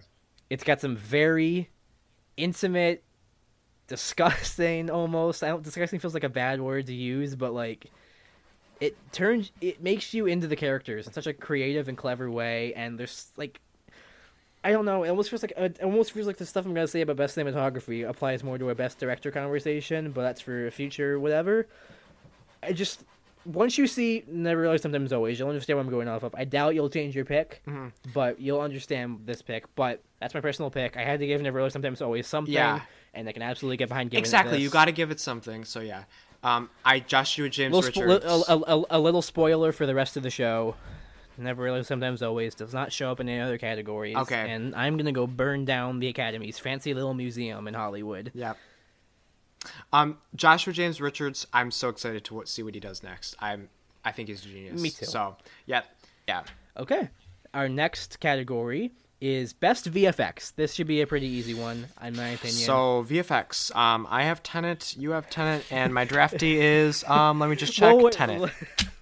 It's 0.49 0.63
got 0.63 0.79
some 0.81 0.95
very 0.95 1.69
intimate, 2.37 3.03
disgusting 3.87 4.89
almost. 4.89 5.43
I 5.43 5.49
don't 5.49 5.63
disgusting 5.63 5.99
feels 5.99 6.13
like 6.13 6.23
a 6.23 6.29
bad 6.29 6.61
word 6.61 6.87
to 6.87 6.93
use, 6.93 7.35
but 7.35 7.53
like 7.53 7.91
it 8.81 8.95
turns 9.11 9.51
it 9.61 9.81
makes 9.83 10.13
you 10.13 10.25
into 10.25 10.47
the 10.47 10.55
characters 10.55 11.05
in 11.07 11.13
such 11.13 11.27
a 11.27 11.33
creative 11.33 11.87
and 11.87 11.97
clever 11.97 12.29
way 12.31 12.73
and 12.75 12.97
there's 12.99 13.31
like 13.37 13.59
I 14.61 14.71
don't 14.73 14.83
know. 14.83 15.03
It 15.05 15.09
almost 15.09 15.29
feels 15.29 15.41
like 15.41 15.53
it 15.55 15.79
almost 15.81 16.11
feels 16.11 16.27
like 16.27 16.35
the 16.35 16.45
stuff 16.45 16.65
I'm 16.65 16.73
gonna 16.73 16.85
say 16.87 16.99
about 16.99 17.15
best 17.15 17.37
cinematography 17.37 18.07
applies 18.07 18.43
more 18.43 18.57
to 18.57 18.69
a 18.71 18.75
best 18.75 18.99
director 18.99 19.31
conversation, 19.31 20.11
but 20.11 20.21
that's 20.23 20.41
for 20.41 20.67
a 20.67 20.71
future 20.71 21.17
whatever. 21.17 21.65
I 22.61 22.73
just 22.73 23.05
once 23.45 23.77
you 23.77 23.87
see 23.87 24.25
never 24.27 24.61
rarely 24.63 24.77
sometimes 24.77 25.13
always 25.13 25.39
you'll 25.39 25.47
understand 25.47 25.77
what 25.77 25.85
I'm 25.85 25.89
going 25.91 26.09
off 26.09 26.23
of. 26.23 26.35
I 26.35 26.43
doubt 26.43 26.75
you'll 26.75 26.89
change 26.89 27.15
your 27.15 27.23
pick, 27.23 27.61
Mhm. 27.67 27.93
but 28.13 28.41
you'll 28.41 28.59
understand 28.59 29.21
this 29.25 29.41
pick. 29.41 29.63
But 29.75 30.01
that's 30.19 30.33
my 30.33 30.41
personal 30.41 30.69
pick. 30.69 30.97
I 30.97 31.03
had 31.05 31.21
to 31.21 31.25
give 31.27 31.41
never 31.41 31.55
rarely 31.55 31.69
sometimes 31.71 32.01
always 32.01 32.27
something, 32.27 32.53
Yeah. 32.53 32.81
and 33.13 33.29
I 33.29 33.31
can 33.31 33.41
absolutely 33.41 33.77
get 33.77 33.87
behind 33.87 34.11
giving 34.11 34.23
it 34.23 34.27
Exactly. 34.27 34.61
You 34.61 34.69
got 34.69 34.85
to 34.85 34.91
give 34.91 35.09
it 35.09 35.21
something. 35.21 35.63
So 35.63 35.79
yeah. 35.79 36.03
Um, 36.43 36.69
I 36.85 36.99
Joshua 36.99 37.49
James 37.49 37.73
little 37.73 37.91
spo- 37.91 38.07
Richards. 38.07 38.45
a, 38.47 38.53
a, 38.53 38.85
a 38.91 38.99
little 38.99 39.21
spoiler 39.21 39.71
for 39.71 39.85
the 39.85 39.95
rest 39.95 40.15
of 40.17 40.23
the 40.23 40.29
show. 40.29 40.75
Never 41.37 41.63
rarely, 41.63 41.83
sometimes 41.83 42.21
always 42.21 42.53
does 42.53 42.73
not 42.73 42.91
show 42.91 43.11
up 43.11 43.21
in 43.21 43.29
any 43.29 43.39
other 43.39 43.57
categories. 43.57 44.15
Okay. 44.15 44.49
and 44.51 44.75
I'm 44.75 44.97
gonna 44.97 45.13
go 45.13 45.25
burn 45.25 45.63
down 45.65 45.99
the 45.99 46.07
Academy's 46.09 46.59
fancy 46.59 46.93
little 46.93 47.13
museum 47.13 47.67
in 47.67 47.73
Hollywood. 47.73 48.31
Yep. 48.33 48.57
Um, 49.93 50.17
Joshua 50.35 50.73
James 50.73 50.99
Richards. 51.01 51.47
I'm 51.53 51.71
so 51.71 51.89
excited 51.89 52.23
to 52.25 52.43
see 52.45 52.63
what 52.63 52.73
he 52.73 52.79
does 52.79 53.03
next. 53.03 53.35
I'm. 53.39 53.69
I 54.03 54.11
think 54.11 54.29
he's 54.29 54.45
a 54.45 54.49
genius. 54.49 54.81
Me 54.81 54.89
too. 54.89 55.05
So 55.05 55.35
yeah, 55.65 55.81
yeah. 56.27 56.43
Okay, 56.77 57.09
our 57.53 57.67
next 57.69 58.19
category 58.19 58.91
is 59.21 59.53
best 59.53 59.91
VFX. 59.91 60.55
This 60.55 60.73
should 60.73 60.87
be 60.87 61.01
a 61.01 61.07
pretty 61.07 61.27
easy 61.27 61.53
one, 61.53 61.87
in 62.01 62.15
my 62.15 62.29
opinion. 62.29 62.59
So 62.59 63.05
VFX. 63.07 63.75
Um, 63.75 64.07
I 64.09 64.23
have 64.23 64.41
Tenet, 64.43 64.95
You 64.97 65.11
have 65.11 65.29
Tenet, 65.29 65.65
and 65.71 65.93
my 65.93 66.05
drafty 66.05 66.59
is. 66.59 67.03
Um, 67.03 67.39
let 67.39 67.49
me 67.49 67.55
just 67.55 67.73
check 67.73 67.95
well, 67.95 68.09
Tenet. 68.09 68.51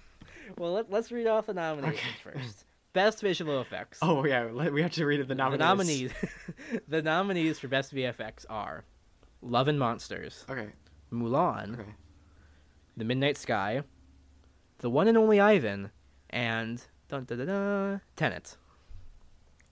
well, 0.58 0.72
let, 0.72 0.92
us 0.92 1.12
read 1.12 1.26
off 1.26 1.46
the 1.46 1.54
nominations 1.54 2.02
first. 2.22 2.64
Best 2.92 3.20
visual 3.20 3.60
effects. 3.60 3.98
Oh 4.02 4.24
yeah, 4.24 4.46
we 4.70 4.82
have 4.82 4.92
to 4.92 5.06
read 5.06 5.20
the 5.20 5.24
the 5.24 5.34
nominees. 5.34 5.60
nominees. 5.60 6.12
the 6.88 7.02
nominees 7.02 7.58
for 7.58 7.68
best 7.68 7.94
VFX 7.94 8.44
are 8.48 8.84
Love 9.42 9.68
and 9.68 9.78
Monsters, 9.78 10.44
Okay. 10.48 10.68
Mulan, 11.12 11.74
Okay. 11.74 11.90
The 12.96 13.04
Midnight 13.04 13.36
Sky, 13.36 13.82
The 14.78 14.90
One 14.90 15.06
and 15.06 15.16
Only 15.16 15.38
Ivan, 15.38 15.90
and 16.30 16.82
dun, 17.08 17.24
dun, 17.24 17.38
dun, 17.38 17.46
dun, 17.46 18.00
Tenet. 18.16 18.56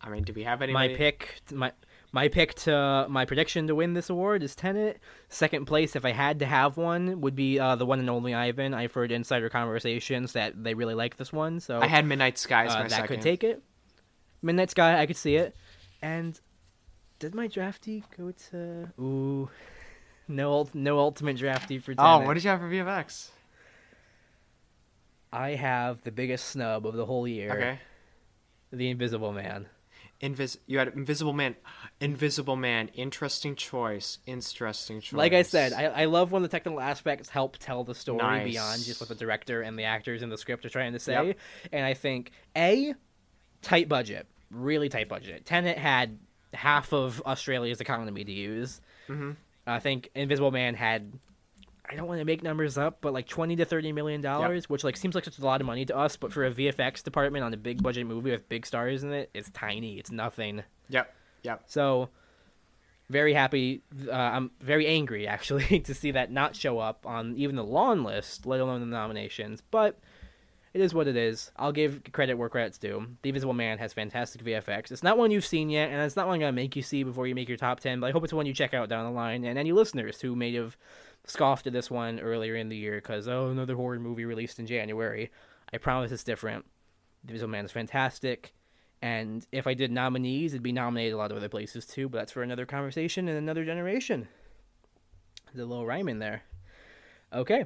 I 0.01 0.11
mean, 0.11 0.23
do 0.25 0.33
we 0.33 0.45
have 0.45 0.63
any? 0.63 0.73
My 0.73 0.89
pick, 0.89 1.41
my 1.53 1.73
my 2.13 2.29
pick 2.29 2.55
to 2.55 3.07
my 3.09 3.25
prediction 3.25 3.67
to 3.67 3.75
win 3.75 3.95
this 3.95 4.09
award 4.09 4.43
is 4.43 4.55
Tenet. 4.55 5.01
Second 5.29 5.67
place, 5.67 5.97
if 5.97 6.05
I 6.05 6.13
had 6.13 6.39
to 6.39 6.47
have 6.47 6.77
one, 6.77 7.21
would 7.21 7.35
be 7.35 7.59
uh, 7.59 7.77
the 7.77 7.87
one 7.87 7.99
and 7.99 8.09
only 8.09 8.35
Ivan. 8.35 8.75
I've 8.75 8.93
heard 8.93 9.13
insider 9.13 9.49
conversations 9.49 10.33
that 10.33 10.63
they 10.63 10.75
really 10.75 10.95
like 10.95 11.17
this 11.17 11.33
one, 11.33 11.61
so 11.61 11.81
I 11.81 11.87
had 11.87 12.07
Midnight 12.07 12.39
Sky 12.39 12.67
as 12.67 12.73
uh, 12.73 12.83
that 12.83 12.91
second. 12.91 13.07
could 13.09 13.23
take 13.23 13.45
it. 13.45 13.63
Midnight 14.43 14.71
Sky, 14.71 15.01
I 15.01 15.07
could 15.07 15.17
see 15.17 15.37
it. 15.37 15.55
And 16.03 16.39
did 17.19 17.35
my 17.35 17.49
drafty 17.49 18.05
go 18.17 18.33
to? 18.51 18.93
Ooh, 19.01 19.51
no, 20.29 20.53
ult- 20.53 20.75
no 20.75 20.99
ultimate 20.99 21.37
drafty 21.37 21.79
for 21.79 21.95
Tenet. 21.95 22.23
Oh, 22.23 22.27
what 22.27 22.35
did 22.35 22.45
you 22.45 22.51
have 22.51 22.61
for 22.61 22.71
VFX? 22.71 23.31
I 25.33 25.51
have 25.51 26.03
the 26.03 26.13
biggest 26.13 26.47
snub 26.47 26.87
of 26.87 26.95
the 26.95 27.05
whole 27.05 27.27
year. 27.27 27.51
Okay. 27.51 27.79
The 28.73 28.91
Invisible 28.91 29.33
Man. 29.33 29.67
Invis. 30.23 30.57
You 30.67 30.79
had 30.79 30.89
Invisible 30.89 31.33
Man. 31.33 31.57
Invisible 32.01 32.57
Man. 32.57 32.89
Interesting 32.95 33.55
choice. 33.55 34.19
Interesting 34.27 35.01
choice. 35.01 35.17
Like 35.17 35.33
I 35.33 35.43
said, 35.43 35.73
I, 35.73 35.85
I 35.85 36.05
love 36.07 36.33
when 36.33 36.43
the 36.43 36.49
technical 36.49 36.81
aspects 36.81 37.29
help 37.29 37.59
tell 37.59 37.85
the 37.85 37.95
story 37.95 38.19
Nice. 38.19 38.53
beyond 38.53 38.85
just 38.85 39.01
what 39.01 39.09
the 39.09 39.15
director 39.15 39.63
and 39.63 39.79
the 39.79 39.85
actors 39.85 40.23
in 40.23 40.29
the 40.31 40.39
script 40.39 40.65
are 40.65 40.71
trying 40.71 40.93
to 40.95 40.99
say. 40.99 41.13
Yep. 41.27 41.39
And 41.73 41.85
I 41.85 41.95
think 41.95 42.31
a 42.57 42.95
tight 43.63 43.89
budget, 43.89 44.27
really 44.51 44.89
tight 44.89 45.09
budget. 45.09 45.45
Tenet 45.45 45.77
had 45.79 46.19
half 46.55 46.93
of 46.93 47.21
Australia's 47.27 47.81
economy 47.81 48.25
to 48.25 48.33
use. 48.33 48.81
hmm 49.07 49.33
I 49.67 49.81
think 49.81 50.11
Invisible 50.15 50.51
Man 50.53 50.75
had. 50.75 51.13
I 51.91 51.95
don't 51.95 52.07
want 52.07 52.21
to 52.21 52.25
make 52.25 52.43
numbers 52.43 52.77
up, 52.79 52.99
but 53.01 53.13
like 53.13 53.29
twenty 53.29 53.57
to 53.57 53.65
thirty 53.65 53.93
million 53.93 54.21
dollars, 54.21 54.69
which 54.69 54.85
like 54.85 54.97
seems 54.97 55.15
like 55.15 55.25
such 55.25 55.39
a 55.39 55.45
lot 55.45 55.61
of 55.61 55.67
money 55.67 55.85
to 55.87 55.97
us, 55.97 56.17
but 56.17 56.33
for 56.33 56.45
a 56.45 56.51
VFX 56.51 57.03
department 57.03 57.45
on 57.45 57.55
a 57.55 57.57
big 57.57 57.83
budget 57.83 58.07
movie 58.07 58.31
with 58.31 58.49
big 58.49 58.67
stars 58.67 59.03
in 59.03 59.13
it, 59.13 59.31
it's 59.35 59.51
tiny. 59.51 59.99
It's 59.99 60.11
nothing. 60.11 60.63
Yep. 60.89 61.15
Yep. 61.43 61.63
So, 61.67 62.09
very 63.09 63.35
happy. 63.35 63.83
Uh, 64.09 64.13
I'm 64.13 64.51
very 64.61 64.87
angry 64.87 65.27
actually 65.29 65.81
to 65.81 65.95
see 65.95 66.11
that 66.13 66.31
not 66.31 66.57
show 66.57 66.79
up 66.79 67.07
on 67.07 67.35
even 67.37 67.57
the 67.57 67.65
lawn 67.65 68.03
list, 68.05 68.47
let 68.47 68.61
alone 68.61 68.81
the 68.81 68.87
nominations. 68.87 69.63
But 69.71 69.99
it 70.77 70.83
is 70.83 70.93
what 70.93 71.09
it 71.09 71.17
is. 71.17 71.51
I'll 71.57 71.73
give 71.73 72.03
credit 72.13 72.35
where 72.35 72.51
credit's 72.51 72.77
due. 72.77 73.07
The 73.23 73.31
Invisible 73.31 73.55
Man 73.55 73.79
has 73.79 73.95
fantastic 73.95 74.45
VFX. 74.45 74.93
It's 74.93 75.03
not 75.03 75.17
one 75.17 75.31
you've 75.31 75.47
seen 75.47 75.71
yet, 75.71 75.91
and 75.91 76.03
it's 76.03 76.17
not 76.17 76.27
one 76.27 76.35
I'm 76.35 76.41
gonna 76.41 76.53
make 76.53 76.77
you 76.77 76.83
see 76.83 77.03
before 77.03 77.27
you 77.27 77.35
make 77.35 77.49
your 77.49 77.57
top 77.57 77.81
ten. 77.81 77.99
But 77.99 78.09
I 78.09 78.11
hope 78.11 78.25
it's 78.25 78.35
one 78.35 78.45
you 78.45 78.53
check 78.53 78.75
out 78.75 78.91
down 78.91 79.07
the 79.07 79.11
line. 79.11 79.45
And 79.45 79.59
any 79.59 79.73
listeners 79.73 80.21
who 80.21 80.37
may 80.37 80.53
have 80.53 80.77
scoffed 81.25 81.67
at 81.67 81.73
this 81.73 81.91
one 81.91 82.21
earlier 82.21 82.57
in 82.57 82.69
the 82.69 82.77
year 82.77 82.97
because 82.97 83.27
oh 83.27 83.49
another 83.49 83.75
horror 83.75 83.99
movie 83.99 84.27
released 84.27 84.59
in 84.59 84.67
January, 84.67 85.31
I 85.73 85.79
promise 85.79 86.13
it's 86.13 86.25
different. 86.25 86.67
The 87.25 87.31
Invisible 87.31 87.53
Man 87.53 87.65
is 87.65 87.73
fantastic. 87.73 88.53
And 89.01 89.47
if 89.53 89.67
I 89.67 89.73
did 89.73 89.91
nominees, 89.91 90.53
it'd 90.53 90.63
be 90.63 90.73
nominated 90.73 91.15
a 91.15 91.17
lot 91.17 91.31
of 91.31 91.39
other 91.39 91.49
places 91.49 91.87
too, 91.87 92.11
but 92.11 92.19
that's 92.19 92.33
for 92.33 92.43
another 92.43 92.67
conversation 92.67 93.29
and 93.29 93.39
another 93.39 93.65
generation. 93.65 94.29
The 95.55 95.65
little 95.65 95.87
rhyme 95.87 96.11
in 96.11 96.19
there. 96.19 96.43
Okay. 97.33 97.65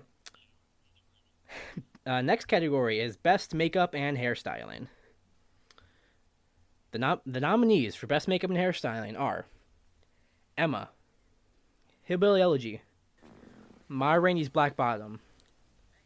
Uh, 2.06 2.22
next 2.22 2.46
category 2.46 3.00
is 3.00 3.16
best 3.16 3.54
makeup 3.54 3.94
and 3.94 4.16
hairstyling. 4.16 4.88
The 6.92 6.98
nom- 6.98 7.20
the 7.26 7.40
nominees 7.40 7.94
for 7.94 8.06
best 8.06 8.26
makeup 8.26 8.50
and 8.50 8.58
hairstyling 8.58 9.18
are 9.18 9.46
Emma, 10.56 10.90
Hillbilly 12.02 12.40
Elegy, 12.40 12.82
Ma 13.88 14.14
Rainey's 14.14 14.48
Black 14.48 14.76
Bottom, 14.76 15.20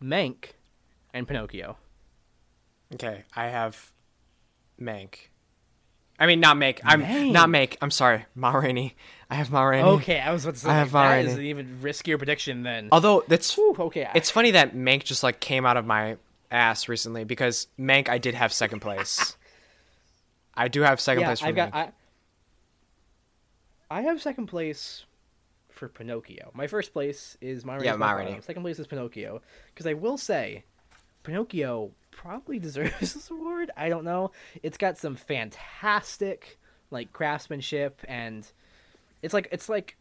Mank, 0.03 0.51
and 1.13 1.27
Pinocchio. 1.27 1.77
Okay. 2.93 3.25
I 3.35 3.47
have 3.47 3.93
Mank. 4.81 5.29
I 6.19 6.27
mean, 6.27 6.41
not 6.41 6.57
make. 6.57 6.81
I'm 6.85 7.03
Mank. 7.03 7.33
not 7.33 7.51
make. 7.51 7.77
I'm 7.83 7.91
sorry. 7.91 8.25
Ma 8.35 8.53
Rainey. 8.53 8.95
I 9.29 9.35
have 9.35 9.51
Ma 9.51 9.65
Rainey. 9.65 9.89
Okay, 9.89 10.21
I 10.21 10.33
was 10.33 10.45
about 10.45 10.55
to 10.55 10.61
say 10.61 10.69
I 10.69 10.75
have 10.75 10.93
that 10.93 11.07
already- 11.07 11.29
is 11.29 11.35
an 11.35 11.45
even 11.45 11.81
riskier 11.83 12.19
prediction 12.19 12.63
then. 12.63 12.89
Although 12.93 13.25
that's 13.27 13.55
Whew, 13.57 13.75
okay, 13.79 14.09
it's 14.15 14.31
funny 14.31 14.53
that 14.53 14.75
Mank 14.75 15.05
just 15.05 15.23
like 15.23 15.41
came 15.41 15.67
out 15.67 15.77
of 15.77 15.85
my 15.85 16.17
ass 16.51 16.89
recently 16.89 17.25
because 17.25 17.67
Mank 17.79 18.09
I 18.09 18.19
did 18.19 18.35
have 18.35 18.53
second 18.53 18.81
place. 18.81 19.37
I 20.55 20.69
do 20.69 20.83
have 20.83 21.01
second 21.01 21.23
yeah, 21.23 21.27
place 21.29 21.41
for 21.41 21.47
I've 21.47 21.57
got 21.57 21.75
I, 21.75 21.89
I 23.91 24.03
have 24.03 24.23
second 24.23 24.47
place 24.47 25.05
for 25.71 25.89
Pinocchio. 25.89 26.51
My 26.55 26.69
first 26.69 26.93
place 26.93 27.37
is 27.41 27.65
Ma 27.65 27.75
Rainey's 27.75 27.87
Yeah, 27.87 27.97
Ma 27.97 28.13
Rainey. 28.13 28.41
Second 28.41 28.63
place 28.63 28.79
is 28.79 28.87
Pinocchio 28.87 29.43
because 29.75 29.87
I 29.87 29.95
will 29.95 30.17
say, 30.17 30.65
Pinocchio 31.25 31.91
probably 32.17 32.59
deserves 32.61 33.15
this 33.15 33.31
award. 33.31 33.71
I 33.77 33.89
don't 33.89 34.05
know. 34.05 34.31
It's 34.63 34.79
got 34.79 34.99
some 34.99 35.17
fantastic 35.17 36.59
like 36.91 37.13
craftsmanship 37.13 38.01
and 38.07 38.47
it's 39.23 39.35
like 39.35 39.49
it's 39.51 39.69
like 39.69 39.97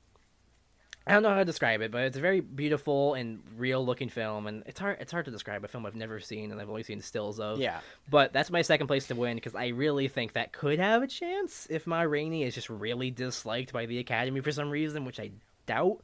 I 1.06 1.12
don't 1.12 1.24
know 1.24 1.30
how 1.30 1.40
to 1.40 1.46
describe 1.46 1.82
it, 1.82 1.92
but 1.92 2.04
it's 2.04 2.16
a 2.16 2.22
very 2.22 2.40
beautiful 2.40 3.14
and 3.14 3.44
real 3.58 3.86
looking 3.86 4.08
film, 4.08 4.48
and 4.48 4.64
it's 4.66 4.80
hard 4.80 4.98
it's 5.02 5.12
hard 5.12 5.26
to 5.26 5.32
describe 5.32 5.64
a 5.66 5.68
film 5.68 5.86
I've 5.86 5.96
never 5.96 6.20
seen 6.22 6.52
and 6.52 6.62
I've 6.62 6.70
only 6.70 6.84
seen 6.84 7.02
stills 7.02 7.40
of. 7.40 7.60
Yeah. 7.60 7.80
But 8.10 8.32
that's 8.32 8.50
my 8.50 8.62
second 8.62 8.88
place 8.88 9.08
to 9.08 9.16
win 9.16 9.36
because 9.36 9.56
I 9.56 9.68
really 9.68 10.08
think 10.08 10.34
that 10.34 10.54
could 10.54 10.80
have 10.80 11.04
a 11.04 11.08
chance 11.08 11.68
if 11.70 11.86
Ma 11.88 12.02
Rainey 12.02 12.44
is 12.44 12.56
just 12.56 12.70
really 12.70 13.12
disliked 13.12 13.74
by 13.74 13.86
the 13.86 14.00
Academy 14.00 14.40
for 14.40 14.52
some 14.52 14.70
reason, 14.70 15.04
which 15.04 15.20
I 15.20 15.32
doubt. 15.66 16.02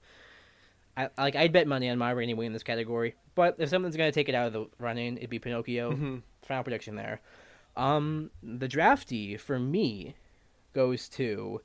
I, 1.06 1.10
like 1.18 1.36
I'd 1.36 1.52
bet 1.52 1.68
money 1.68 1.90
on 1.90 1.98
Ma 1.98 2.10
Rainey 2.10 2.34
winning 2.34 2.54
this 2.54 2.64
category, 2.64 3.16
but 3.36 3.56
if 3.60 3.70
something's 3.70 3.96
gonna 3.96 4.12
take 4.12 4.30
it 4.30 4.36
out 4.36 4.48
of 4.48 4.54
the 4.54 4.68
running, 4.80 5.18
it'd 5.18 5.30
be 5.30 5.40
Pinocchio. 5.40 5.92
Mhm. 5.94 6.22
Final 6.44 6.64
prediction 6.64 6.96
there. 6.96 7.22
Um, 7.78 8.32
the 8.44 8.68
drafty 8.68 9.38
for 9.38 9.58
me 9.60 10.16
goes 10.74 11.08
to, 11.10 11.62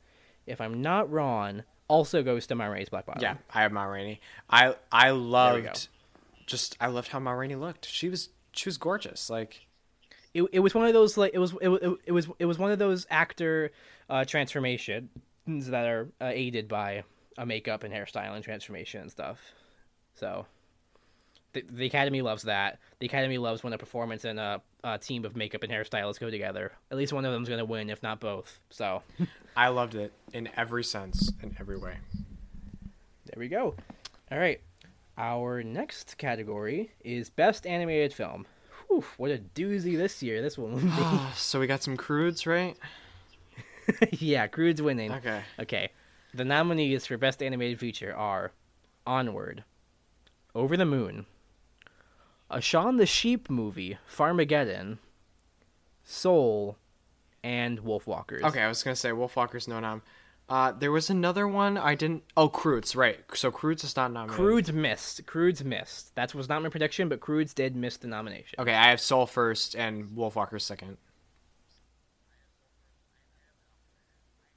if 0.47 0.61
I'm 0.61 0.81
not 0.83 1.11
wrong, 1.11 1.65
also 1.89 2.23
goes 2.23 2.47
to 2.49 2.55
Ma 2.55 2.67
Rainey's 2.67 2.89
Black 2.89 3.07
Bottom. 3.07 3.23
Yeah, 3.23 3.37
I 3.53 3.63
have 3.63 3.73
Ma 3.73 3.85
Rainey. 3.85 4.21
I 4.49 4.77
I 4.93 5.11
loved 5.11 5.89
just 6.47 6.77
I 6.81 6.87
loved 6.89 7.09
how 7.09 7.19
Ma 7.19 7.33
Rainey 7.33 7.57
looked. 7.57 7.87
She 7.87 8.09
was 8.09 8.29
she 8.53 8.69
was 8.69 8.77
gorgeous. 8.79 9.29
Like 9.31 9.67
it, 10.33 10.45
it 10.53 10.61
was 10.61 10.75
one 10.75 10.87
of 10.87 10.93
those 10.93 11.17
like 11.17 11.33
it 11.35 11.39
was 11.39 11.55
it, 11.61 11.69
wa- 11.69 11.97
it, 12.05 12.13
was 12.13 12.29
it 12.39 12.45
was 12.45 12.59
one 12.59 12.71
of 12.71 12.79
those 12.79 13.07
actor 13.11 13.71
uh, 14.11 14.25
transformations 14.25 15.09
that 15.47 15.87
are 15.87 16.09
uh, 16.21 16.31
aided 16.33 16.69
by 16.69 17.05
a 17.39 17.47
makeup 17.47 17.85
and 17.85 17.93
hairstyle 17.93 18.35
and 18.35 18.45
transformation 18.45 19.03
and 19.03 19.11
stuff. 19.11 19.39
So 20.15 20.47
the, 21.55 21.65
the 21.71 21.87
Academy 21.87 22.23
loves 22.23 22.43
that. 22.45 22.79
The 22.99 23.07
Academy 23.07 23.39
loves 23.39 23.63
when 23.65 23.73
a 23.73 23.79
performance 23.79 24.25
and 24.25 24.39
a, 24.39 24.61
a 24.83 24.99
team 24.99 25.25
of 25.25 25.37
makeup 25.37 25.63
and 25.63 25.73
hairstylists 25.73 26.21
go 26.21 26.31
together. 26.31 26.73
At 26.91 26.99
least 26.99 27.13
one 27.13 27.25
of 27.25 27.33
them's 27.33 27.49
gonna 27.49 27.65
win, 27.65 27.91
if 27.91 28.03
not 28.03 28.21
both. 28.21 28.61
So 28.71 29.03
I 29.57 29.69
loved 29.69 29.95
it 29.95 30.13
in 30.33 30.51
every 30.57 30.85
sense, 30.85 31.33
in 31.43 31.57
every 31.59 31.79
way. 31.79 31.97
there 33.27 33.39
we 33.39 33.49
go. 33.49 33.75
All 34.31 34.39
right, 34.39 34.61
our 35.17 35.63
next 35.63 36.19
category 36.19 36.91
is 37.03 37.31
best 37.31 37.67
animated 37.67 38.13
film. 38.13 38.47
Whew, 38.89 39.05
what 39.17 39.31
a 39.31 39.39
doozy 39.39 39.97
this 39.97 40.23
year 40.23 40.43
this 40.43 40.59
one 40.59 40.73
will 40.73 40.81
be. 40.81 41.33
so 41.37 41.61
we 41.61 41.67
got 41.67 41.83
some 41.83 41.97
Croods, 41.97 42.47
right? 42.47 42.77
yeah, 44.11 44.47
Croods' 44.47 44.83
winning. 44.83 45.13
Okay. 45.13 45.43
Okay. 45.61 45.91
The 46.35 46.45
nominees 46.45 47.07
for 47.07 47.17
Best 47.17 47.43
Animated 47.43 47.79
Feature 47.79 48.13
are 48.15 48.51
Onward, 49.07 49.63
Over 50.53 50.77
the 50.77 50.85
Moon, 50.85 51.27
a 52.51 52.61
Shaun 52.61 52.97
the 52.97 53.07
Sheep 53.07 53.49
movie, 53.49 53.99
Farmageddon, 54.11 54.99
Soul, 56.03 56.77
and 57.45 57.81
Wolfwalkers. 57.85 58.43
Okay, 58.43 58.63
I 58.63 58.67
was 58.69 58.83
gonna 58.83 58.97
say 58.97 59.11
Wolfwalkers 59.11 59.69
no 59.69 59.79
nom. 59.79 60.03
Uh, 60.49 60.73
there 60.73 60.91
was 60.91 61.09
another 61.09 61.47
one 61.47 61.79
I 61.79 61.95
didn't. 61.95 62.25
Oh, 62.37 62.49
Croods, 62.49 62.97
right? 62.97 63.21
So 63.33 63.53
Croods 63.53 63.85
is 63.85 63.95
not 63.95 64.13
nominated. 64.13 64.37
Croods' 64.37 64.73
missed. 64.73 65.25
Croods' 65.27 65.65
missed. 65.65 66.15
That 66.17 66.35
was 66.35 66.49
not 66.49 66.63
my 66.63 66.69
prediction, 66.69 67.09
but 67.09 67.21
Croods' 67.21 67.55
did 67.55 67.77
miss 67.77 67.97
the 67.97 68.09
nomination. 68.09 68.59
Okay, 68.59 68.75
I 68.75 68.91
have 68.91 69.01
Soul 69.01 69.27
first 69.27 69.77
and 69.77 70.09
Wolfwalkers 70.11 70.63
second. 70.63 70.99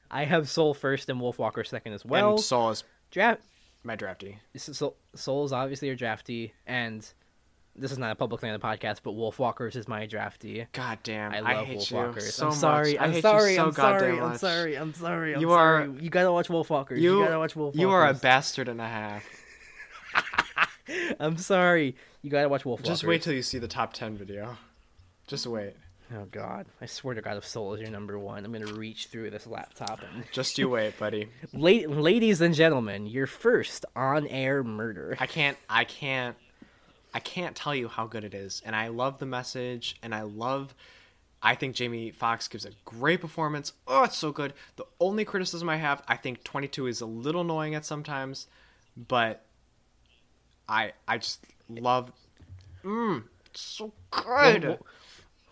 I 0.09 0.25
have 0.25 0.49
Soul 0.49 0.73
first 0.73 1.09
and 1.09 1.19
Wolfwalker 1.19 1.65
second 1.67 1.93
as 1.93 2.05
well. 2.05 2.31
and 2.31 2.39
Soul 2.39 2.69
is 2.71 2.83
Draft 3.11 3.41
my 3.83 3.95
drafty. 3.95 4.37
Soul, 4.57 4.95
Soul 5.15 5.45
is 5.45 5.53
obviously 5.53 5.89
a 5.89 5.95
drafty, 5.95 6.53
and 6.65 7.07
this 7.75 7.91
is 7.91 7.97
not 7.97 8.11
a 8.11 8.15
public 8.15 8.41
thing 8.41 8.51
on 8.51 8.59
the 8.59 8.65
podcast, 8.65 8.97
but 9.03 9.13
Wolfwalkers 9.13 9.75
is 9.77 9.87
my 9.87 10.05
drafty. 10.07 10.65
God 10.73 10.97
damn, 11.03 11.31
I 11.31 11.37
I, 11.37 11.55
love 11.59 11.67
you 11.69 11.77
Wolfwalkers. 11.77 12.31
so 12.31 12.47
I'm 12.47 12.53
sorry. 12.53 12.97
I 12.97 13.05
I'm 13.05 13.11
hate 13.13 13.21
sorry. 13.21 13.55
so 13.55 13.65
I'm 13.65 13.71
sorry. 13.73 14.19
I'm 14.19 14.37
sorry. 14.37 14.77
I'm 14.77 14.93
sorry. 14.93 15.35
I'm 15.35 15.41
You 15.41 15.49
sorry. 15.49 15.83
are- 15.85 15.87
You 16.01 16.09
gotta 16.09 16.31
watch 16.31 16.47
Wolfwalkers. 16.49 16.97
You, 16.99 17.19
You, 17.19 17.25
gotta 17.25 17.39
watch 17.39 17.53
Wolfwalkers. 17.55 17.75
you 17.75 17.89
are 17.91 18.07
a 18.09 18.13
bastard 18.13 18.67
and 18.67 18.81
a 18.81 18.87
half. 18.87 19.23
I'm 21.19 21.37
sorry. 21.37 21.95
You 22.21 22.29
gotta 22.29 22.49
watch 22.49 22.63
Wolfwalkers. 22.63 22.83
Just 22.85 23.03
wait 23.03 23.21
till 23.21 23.33
you 23.33 23.41
see 23.41 23.59
the 23.59 23.67
top 23.67 23.93
ten 23.93 24.17
video. 24.17 24.57
Just 25.27 25.45
wait. 25.47 25.75
Oh 26.15 26.25
God! 26.31 26.67
I 26.81 26.85
swear 26.85 27.15
to 27.15 27.21
God, 27.21 27.35
if 27.37 27.45
Soul 27.45 27.73
is 27.73 27.81
your 27.81 27.89
number 27.89 28.17
one, 28.17 28.45
I'm 28.45 28.53
gonna 28.53 28.65
reach 28.73 29.07
through 29.07 29.29
this 29.29 29.45
laptop 29.45 29.99
and. 30.01 30.23
Just 30.31 30.57
you 30.57 30.69
wait, 30.69 30.97
buddy. 30.97 31.27
La- 31.53 31.87
ladies 31.87 32.39
and 32.39 32.55
gentlemen, 32.55 33.07
your 33.07 33.27
first 33.27 33.85
on-air 33.95 34.63
murder. 34.63 35.17
I 35.19 35.25
can't. 35.27 35.57
I 35.69 35.83
can't. 35.83 36.37
I 37.13 37.19
can't 37.19 37.55
tell 37.55 37.75
you 37.75 37.87
how 37.89 38.07
good 38.07 38.23
it 38.23 38.33
is, 38.33 38.61
and 38.65 38.75
I 38.75 38.87
love 38.87 39.19
the 39.19 39.25
message, 39.25 39.97
and 40.01 40.15
I 40.15 40.21
love. 40.21 40.73
I 41.41 41.55
think 41.55 41.75
Jamie 41.75 42.11
Foxx 42.11 42.47
gives 42.47 42.65
a 42.65 42.71
great 42.85 43.19
performance. 43.21 43.73
Oh, 43.87 44.03
it's 44.03 44.17
so 44.17 44.31
good. 44.31 44.53
The 44.77 44.85
only 44.99 45.23
criticism 45.25 45.69
I 45.69 45.75
have, 45.77 46.01
I 46.07 46.15
think 46.15 46.43
22 46.43 46.87
is 46.87 47.01
a 47.01 47.05
little 47.05 47.41
annoying 47.41 47.75
at 47.75 47.85
sometimes, 47.85 48.47
but 48.95 49.43
I 50.69 50.93
I 51.07 51.17
just 51.17 51.45
love. 51.69 52.11
Mmm, 52.83 53.23
so 53.53 53.91
good. 54.11 54.63
We'll- 54.63 54.71
We'll 54.71 54.87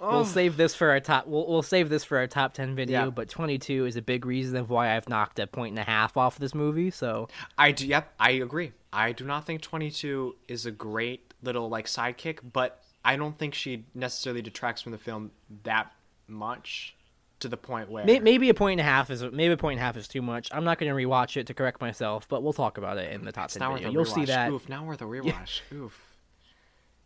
Um, 0.10 0.26
save 0.26 0.58
this 0.58 0.76
for 0.76 0.90
our 0.90 1.00
top. 1.00 1.28
We'll, 1.28 1.48
we'll 1.48 1.64
save 1.64 1.90
this 1.90 2.04
for 2.04 2.18
our 2.18 2.28
top 2.28 2.54
ten 2.54 2.76
video. 2.76 3.06
Yeah. 3.06 3.10
But 3.10 3.30
22 3.30 3.86
is 3.86 3.96
a 3.96 4.02
big 4.02 4.26
reason 4.26 4.58
of 4.58 4.70
why 4.70 4.96
I've 4.96 5.10
knocked 5.10 5.40
a 5.40 5.48
point 5.48 5.72
and 5.72 5.80
a 5.80 5.84
half 5.84 6.18
off 6.18 6.38
this 6.38 6.56
movie. 6.56 6.92
So 6.92 7.28
I 7.58 7.72
do. 7.72 7.88
Yep, 7.88 8.14
I 8.20 8.32
agree. 8.32 8.72
I 8.92 9.12
do 9.12 9.26
not 9.26 9.46
think 9.46 9.62
22 9.62 10.36
is 10.48 10.66
a 10.66 10.72
great 10.72 11.34
little 11.44 11.70
like 11.70 11.86
sidekick, 11.86 12.40
but 12.54 12.82
I 13.04 13.18
don't 13.18 13.38
think 13.38 13.54
she 13.54 13.86
necessarily 13.94 14.42
detracts 14.42 14.82
from 14.82 14.94
the 14.94 14.98
film 14.98 15.32
that 15.64 15.92
much 16.28 16.96
to 17.40 17.48
the 17.50 17.58
point 17.58 17.90
where 17.90 18.06
maybe 18.06 18.50
a 18.50 18.54
point 18.54 18.80
and 18.80 18.88
a 18.88 18.90
half 18.90 19.10
is 19.10 19.22
maybe 19.22 19.54
a 19.54 19.58
point 19.58 19.74
and 19.74 19.82
a 19.82 19.86
half 19.86 19.98
is 19.98 20.08
too 20.08 20.22
much. 20.22 20.50
I'm 20.52 20.64
not 20.64 20.80
going 20.80 20.90
to 20.90 20.96
rewatch 20.96 21.38
it 21.38 21.48
to 21.48 21.54
correct 21.54 21.82
myself, 21.82 22.28
but 22.30 22.42
we'll 22.42 22.54
talk 22.54 22.78
about 22.78 22.98
it 22.98 23.12
in 23.12 23.26
the 23.26 23.32
top 23.32 23.46
it's 23.46 23.56
10 23.56 23.74
video. 23.74 23.92
You'll 23.92 24.06
rewatch. 24.06 24.14
see 24.14 24.26
that. 24.26 24.52
Oof, 24.52 24.70
not 24.70 24.86
worth 24.86 25.02
a 25.02 25.06
rewatch. 25.06 25.62
Oof. 25.74 26.15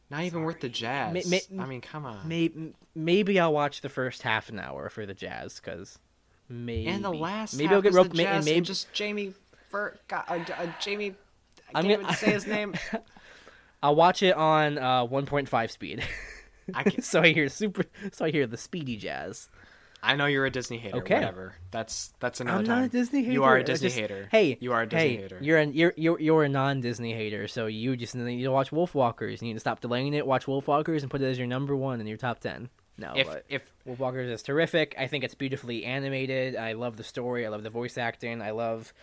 Not 0.10 0.24
even 0.24 0.44
worth 0.44 0.60
the 0.60 0.70
jazz. 0.70 1.30
Ma- 1.30 1.38
ma- 1.52 1.64
I 1.64 1.68
mean, 1.68 1.82
come 1.82 2.06
on. 2.06 2.28
Maybe 2.28 2.74
maybe 2.96 3.40
I'll 3.40 3.54
watch 3.54 3.82
the 3.82 3.90
first 3.90 4.24
half 4.24 4.50
an 4.50 4.60
hour 4.60 4.90
for 4.90 5.06
the 5.06 5.14
jazz 5.14 5.60
because 5.60 6.00
maybe 6.50 6.88
and 6.88 7.04
the 7.06 7.12
last 7.14 7.56
maybe 7.56 7.68
half 7.68 7.76
I'll 7.76 7.82
get 7.82 7.90
is 7.90 7.96
roped. 7.96 8.12
the 8.12 8.18
ma- 8.18 8.24
jazz 8.24 8.36
and 8.38 8.46
maybe 8.56 8.66
just 8.66 8.92
Jamie 8.94 9.34
Fur, 9.70 9.96
God, 10.08 10.24
uh, 10.28 10.34
uh, 10.58 10.68
Jamie. 10.82 11.14
I 11.76 11.82
can't 11.84 11.88
gonna- 11.88 12.04
even 12.04 12.16
say 12.16 12.32
his 12.32 12.48
name. 12.48 12.74
I'll 13.84 13.96
watch 13.96 14.24
it 14.24 14.36
on 14.36 14.78
uh, 14.78 15.06
1.5 15.06 15.72
speed. 15.72 16.04
I 16.74 16.84
can, 16.84 17.02
so 17.04 17.22
I 17.22 17.30
hear 17.32 17.48
super. 17.50 17.86
So 18.12 18.26
I 18.26 18.32
hear 18.32 18.46
the 18.48 18.58
speedy 18.58 18.98
jazz. 18.98 19.48
I 20.02 20.16
know 20.16 20.26
you're 20.26 20.46
a 20.46 20.50
Disney 20.52 20.78
hater. 20.78 20.98
Okay. 20.98 21.16
Whatever. 21.16 21.56
That's 21.72 22.14
that's 22.20 22.40
another 22.40 22.60
I'm 22.60 22.66
time. 22.66 22.80
not 22.80 22.86
a 22.86 22.90
Disney 22.90 23.22
hater. 23.22 23.34
You 23.34 23.44
are 23.44 23.58
a 23.58 23.64
Disney 23.64 23.88
just- 23.90 24.00
hater. 24.00 24.28
Hey, 24.32 24.58
you 24.60 24.72
are 24.74 24.84
a 24.84 24.88
Disney 24.88 25.16
hey, 25.16 25.22
hater. 25.24 25.40
You're 25.42 25.58
an 25.58 25.74
you're 25.74 25.94
you're 25.98 26.20
you're 26.20 26.44
a 26.44 26.50
non-Disney 26.50 27.14
hater, 27.14 27.48
so 27.48 27.66
you 27.66 27.96
just 27.98 28.16
need 28.16 28.44
to 28.44 28.52
watch 28.52 28.72
Wolfwalkers. 28.72 29.42
You 29.42 29.48
need 29.50 29.56
to 29.56 29.60
stop 29.60 29.82
delaying 29.82 30.14
it. 30.14 30.26
Watch 30.26 30.46
Wolfwalkers 30.46 31.02
and 31.02 31.12
put 31.12 31.22
it 31.22 31.26
as 31.26 31.38
your 31.38 31.48
number 31.48 31.76
one 31.76 32.00
in 32.00 32.08
your 32.08 32.18
top 32.18 32.40
ten. 32.40 32.70
No, 32.98 33.14
if 33.16 33.28
but 33.28 33.46
if 33.50 33.72
Wolfwalkers 33.88 34.30
is 34.30 34.44
terrific. 34.44 34.96
I 34.98 35.08
think 35.08 35.24
it's 35.24 35.36
beautifully 35.36 35.86
animated. 35.86 36.56
I 36.56 36.74
love 36.74 36.98
the 36.98 37.04
story. 37.04 37.46
I 37.46 37.50
love 37.50 37.64
the 37.64 37.70
voice 37.70 37.98
acting. 37.98 38.42
I 38.42 38.52
love. 38.52 38.94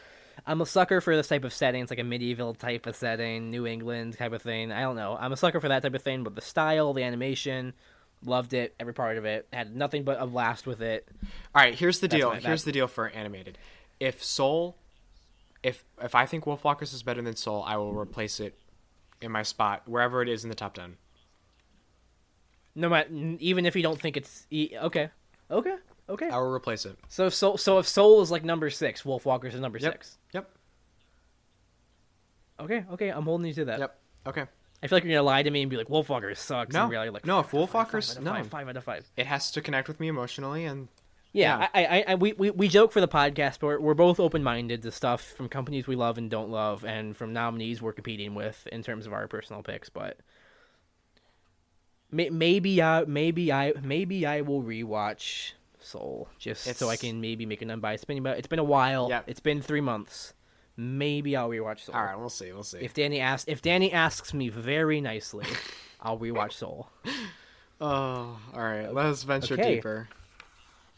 I'm 0.47 0.61
a 0.61 0.67
sucker 0.67 1.01
for 1.01 1.17
this 1.17 1.29
type 1.29 1.45
of 1.45 1.53
setting. 1.55 1.83
It's 1.83 1.91
like 1.91 1.99
a 1.99 2.05
medieval 2.05 2.53
type 2.53 2.85
of 2.85 2.95
setting, 2.95 3.51
New 3.51 3.67
England 3.67 4.19
type 4.19 4.33
of 4.33 4.43
thing. 4.43 4.71
I 4.71 4.83
don't 4.83 4.97
know. 4.97 5.17
I'm 5.19 5.33
a 5.33 5.37
sucker 5.37 5.61
for 5.61 5.69
that 5.69 5.83
type 5.83 5.95
of 5.95 6.03
thing. 6.03 6.25
But 6.25 6.35
the 6.35 6.43
style, 6.43 6.93
the 6.93 7.05
animation, 7.05 7.73
loved 8.27 8.53
it. 8.55 8.74
Every 8.81 8.95
part 8.95 9.16
of 9.18 9.24
it 9.24 9.47
had 9.53 9.74
nothing 9.74 10.03
but 10.05 10.20
a 10.20 10.27
blast 10.27 10.66
with 10.66 10.81
it. 10.83 11.07
All 11.55 11.62
right, 11.62 11.74
here's 11.74 12.01
the 12.01 12.09
That's 12.09 12.18
deal. 12.20 12.31
here's 12.33 12.64
the 12.64 12.72
deal 12.72 12.87
for 12.89 13.09
animated. 13.09 13.59
If 14.01 14.22
Soul, 14.22 14.77
if 15.62 15.85
if 16.03 16.14
I 16.14 16.27
think 16.27 16.45
Wolfwalkers 16.45 16.93
is 16.95 17.03
better 17.03 17.22
than 17.22 17.37
Soul, 17.37 17.62
I 17.66 17.77
will 17.77 17.95
replace 17.95 18.41
it 18.41 18.59
in 19.22 19.33
my 19.33 19.43
spot 19.43 19.83
wherever 19.87 20.20
it 20.22 20.29
is 20.29 20.45
in 20.45 20.51
the 20.51 20.57
top 20.57 20.74
ten. 20.74 20.97
No 22.74 22.89
matter, 22.91 23.09
even 23.39 23.64
if 23.64 23.74
you 23.74 23.83
don't 23.83 23.99
think 24.01 24.16
it's 24.18 24.47
e- 24.51 24.72
okay, 24.83 25.09
okay, 25.51 25.77
okay. 26.11 26.29
I 26.29 26.37
will 26.37 26.53
replace 26.53 26.85
it. 26.85 26.97
So 27.09 27.29
so 27.31 27.57
so 27.57 27.79
if 27.79 27.89
Soul 27.89 28.20
is 28.20 28.31
like 28.31 28.45
number 28.45 28.68
six, 28.68 29.03
Wolfwalkers 29.03 29.55
is 29.55 29.61
number 29.61 29.79
Yep. 29.79 29.93
six. 29.93 30.18
Yep. 30.35 30.51
Okay, 32.61 32.85
okay, 32.93 33.09
I'm 33.09 33.24
holding 33.24 33.47
you 33.47 33.55
to 33.55 33.64
that. 33.66 33.79
Yep. 33.79 33.99
Okay. 34.27 34.45
I 34.87 34.89
feel 34.89 34.97
like 34.97 35.05
you're 35.05 35.12
gonna 35.14 35.22
lie 35.22 35.43
to 35.43 35.51
me 35.51 35.62
and 35.62 35.70
be 35.70 35.76
like, 35.76 35.89
Wolfwalkers 35.89 36.39
sucks. 36.39 36.74
No. 36.74 36.82
and 36.84 36.91
really 36.91 37.11
like, 37.11 37.26
No, 37.26 37.41
if 37.41 37.51
Wolfwalkers- 37.51 38.20
no. 38.20 38.32
five, 38.32 38.47
five 38.49 38.68
out 38.68 38.76
of 38.76 38.84
five. 38.84 39.07
It 39.16 39.26
has 39.26 39.51
to 39.53 39.61
connect 39.61 39.89
with 39.89 40.01
me 40.01 40.09
emotionally, 40.09 40.64
and 40.64 40.89
Yeah, 41.32 41.59
Yeah. 41.61 41.68
I, 41.74 41.84
I, 41.84 42.05
I, 42.09 42.14
we, 42.14 42.32
we, 42.32 42.51
we 42.51 42.68
joke 42.68 42.93
for 42.93 43.01
the 43.01 43.09
podcast, 43.09 43.59
but 43.61 43.66
we're, 43.66 43.80
we're 43.80 43.95
both 43.95 44.18
open 44.20 44.43
minded 44.43 44.82
to 44.82 44.91
stuff 44.91 45.22
from 45.22 45.49
companies 45.49 45.87
we 45.87 45.97
love 45.97 46.16
and 46.18 46.30
don't 46.30 46.51
love, 46.51 46.84
and 46.84 47.16
from 47.16 47.32
nominees 47.32 47.82
we're 47.82 47.93
competing 47.93 48.34
with 48.34 48.66
in 48.72 48.82
terms 48.82 49.07
of 49.07 49.12
our 49.12 49.28
personal 49.28 49.62
picks. 49.62 49.89
But 49.91 50.18
may, 52.11 52.30
maybe 52.30 52.82
I, 52.82 53.05
maybe 53.05 53.53
I, 53.53 53.72
maybe 53.82 54.24
I 54.26 54.41
will 54.43 54.62
rewatch 54.62 55.53
Soul 55.78 56.28
just 56.39 56.64
so 56.76 56.89
I 56.89 56.97
can 56.97 57.20
maybe 57.20 57.47
make 57.47 57.62
an 57.62 57.70
unbiased 57.70 58.05
opinion. 58.05 58.24
But 58.24 58.39
it's 58.39 58.49
been 58.49 58.59
a 58.59 58.64
while. 58.64 59.09
Yeah. 59.09 59.22
It's 59.26 59.41
been 59.41 59.62
three 59.62 59.80
months. 59.80 60.32
Maybe 60.77 61.37
I'll 61.37 61.49
rewatch 61.49 61.81
Soul. 61.81 61.95
all 61.95 62.05
right, 62.05 62.18
we'll 62.18 62.29
see. 62.29 62.53
We'll 62.53 62.62
see. 62.62 62.79
If 62.79 62.93
Danny 62.93 63.20
asks, 63.20 63.49
if 63.49 63.62
Danny 63.62 63.93
asks 63.93 64.35
me 64.35 64.49
very 64.51 65.01
nicely, 65.01 65.47
I'll 66.01 66.18
rewatch 66.18 66.53
Soul. 66.53 66.89
oh, 67.81 68.39
all 68.55 68.62
right. 68.62 68.93
Let's 68.93 69.22
venture 69.22 69.55
Okay. 69.55 69.77
deeper. 69.77 70.09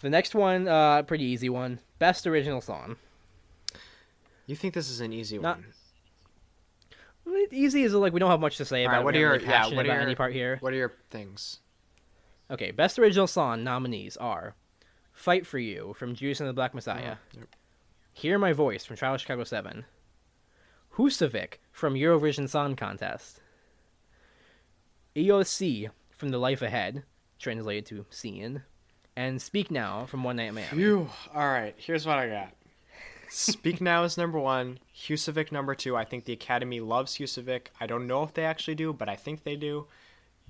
The 0.00 0.10
next 0.10 0.34
one, 0.34 0.66
uh, 0.68 1.02
pretty 1.02 1.24
easy 1.24 1.48
one. 1.48 1.80
Best 1.98 2.26
original 2.26 2.60
song. 2.60 2.96
You 4.46 4.56
think 4.56 4.74
this 4.74 4.88
is 4.90 5.00
an 5.00 5.12
easy 5.12 5.38
Not- 5.38 5.58
one? 5.58 5.66
Easy 7.52 7.82
is 7.82 7.92
like 7.92 8.14
we 8.14 8.20
don't 8.20 8.30
have 8.30 8.40
much 8.40 8.56
to 8.56 8.64
say 8.64 8.84
All 8.84 8.88
about. 8.90 8.96
right, 8.98 9.04
what 9.04 9.14
We're 9.14 9.20
your 9.20 9.32
really 9.32 9.44
yeah? 9.44 9.66
What 9.66 9.84
are 9.84 9.88
your 9.92 10.00
any 10.00 10.14
part 10.14 10.32
here? 10.32 10.56
What 10.60 10.72
are 10.72 10.76
your 10.76 10.94
things? 11.10 11.60
Okay, 12.50 12.70
best 12.70 12.98
original 12.98 13.26
song 13.26 13.62
nominees 13.62 14.16
are 14.16 14.54
"Fight 15.12 15.46
for 15.46 15.58
You" 15.58 15.94
from 15.98 16.14
Judas 16.14 16.40
and 16.40 16.48
the 16.48 16.54
Black 16.54 16.72
Messiah, 16.74 17.16
Yep. 17.34 17.48
"Hear 18.18 18.36
My 18.36 18.52
Voice" 18.52 18.84
from 18.84 18.96
Trial 18.96 19.14
of 19.14 19.20
Chicago 19.20 19.44
Seven, 19.44 19.84
"Husavik" 20.94 21.58
from 21.70 21.94
Eurovision 21.94 22.48
Song 22.48 22.74
Contest, 22.74 23.40
Io 25.16 25.42
sì 25.44 25.88
from 26.10 26.30
The 26.30 26.38
Life 26.38 26.60
Ahead, 26.60 27.04
translated 27.38 27.86
to 27.86 28.06
"Seeing," 28.10 28.62
and 29.14 29.40
"Speak 29.40 29.70
Now" 29.70 30.04
from 30.06 30.24
One 30.24 30.34
Night 30.34 30.52
Miami. 30.52 30.76
Phew. 30.76 31.10
All 31.32 31.48
right, 31.48 31.76
here's 31.78 32.06
what 32.06 32.18
I 32.18 32.28
got. 32.28 32.54
Speak 33.28 33.80
Now 33.80 34.02
is 34.02 34.18
number 34.18 34.40
one. 34.40 34.80
Husavik 34.92 35.52
number 35.52 35.76
two. 35.76 35.96
I 35.96 36.04
think 36.04 36.24
the 36.24 36.32
Academy 36.32 36.80
loves 36.80 37.18
Husavik. 37.18 37.68
I 37.78 37.86
don't 37.86 38.08
know 38.08 38.24
if 38.24 38.34
they 38.34 38.44
actually 38.44 38.74
do, 38.74 38.92
but 38.92 39.08
I 39.08 39.14
think 39.14 39.44
they 39.44 39.54
do. 39.54 39.86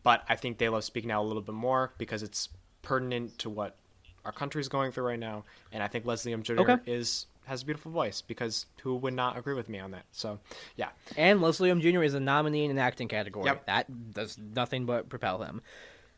But 0.03 0.25
I 0.27 0.37
think 0.37 0.57
they 0.57 0.71
love 0.71 0.85
Speak 0.85 1.05
Now 1.05 1.21
a 1.21 1.27
little 1.27 1.43
bit 1.43 1.55
more 1.55 1.93
because 1.99 2.23
it's 2.23 2.49
pertinent 2.81 3.37
to 3.41 3.51
what 3.51 3.77
our 4.25 4.33
country's 4.33 4.69
going 4.69 4.93
through 4.93 5.05
right 5.05 5.19
now. 5.19 5.45
And 5.73 5.83
I 5.83 5.89
think 5.89 6.07
Leslie 6.07 6.33
Odom 6.33 6.45
Jr. 6.45 6.61
Okay. 6.61 6.77
is 6.87 7.27
has 7.49 7.63
a 7.63 7.67
beautiful 7.67 7.93
voice 7.93 8.23
because 8.23 8.67
who 8.83 8.97
would 8.97 9.15
not 9.15 9.37
agree 9.39 9.55
with 9.55 9.69
me 9.69 9.79
on 9.79 9.91
that? 9.93 10.05
So 10.13 10.39
yeah, 10.77 10.89
And 11.17 11.41
Leslie 11.43 11.71
Odom 11.71 11.81
Jr. 11.81 12.03
is 12.03 12.15
a 12.15 12.21
nominee 12.21 12.65
in 12.65 12.71
an 12.71 12.79
acting 12.79 13.09
category. 13.09 13.47
Yep. 13.47 13.67
That 13.67 14.13
does 14.15 14.39
nothing 14.39 14.87
but 14.87 15.09
propel 15.09 15.43
him. 15.43 15.63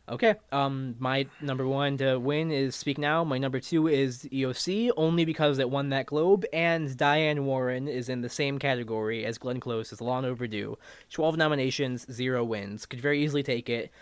Okay. 0.08 0.34
Um, 0.50 0.96
my 0.98 1.26
number 1.40 1.66
one 1.66 1.96
to 1.98 2.18
win 2.18 2.50
is 2.50 2.74
Speak 2.74 2.98
Now. 2.98 3.22
My 3.22 3.38
number 3.38 3.60
two 3.60 3.86
is 3.86 4.28
Io 4.32 4.52
sì, 4.52 4.90
only 4.96 5.24
because 5.24 5.58
it 5.60 5.70
won 5.70 5.90
that 5.90 6.06
Globe, 6.06 6.44
and 6.52 6.96
Diane 6.96 7.44
Warren 7.44 7.86
is 7.86 8.08
in 8.08 8.20
the 8.20 8.28
same 8.28 8.58
category 8.58 9.24
as 9.24 9.38
Glenn 9.38 9.60
Close 9.60 9.92
as 9.92 10.00
Long 10.00 10.24
Overdue. 10.24 10.76
Twelve 11.10 11.36
nominations, 11.36 12.06
zero 12.10 12.42
wins. 12.42 12.86
Could 12.86 13.00
very 13.00 13.22
easily 13.22 13.44
take 13.44 13.68
it. 13.68 13.92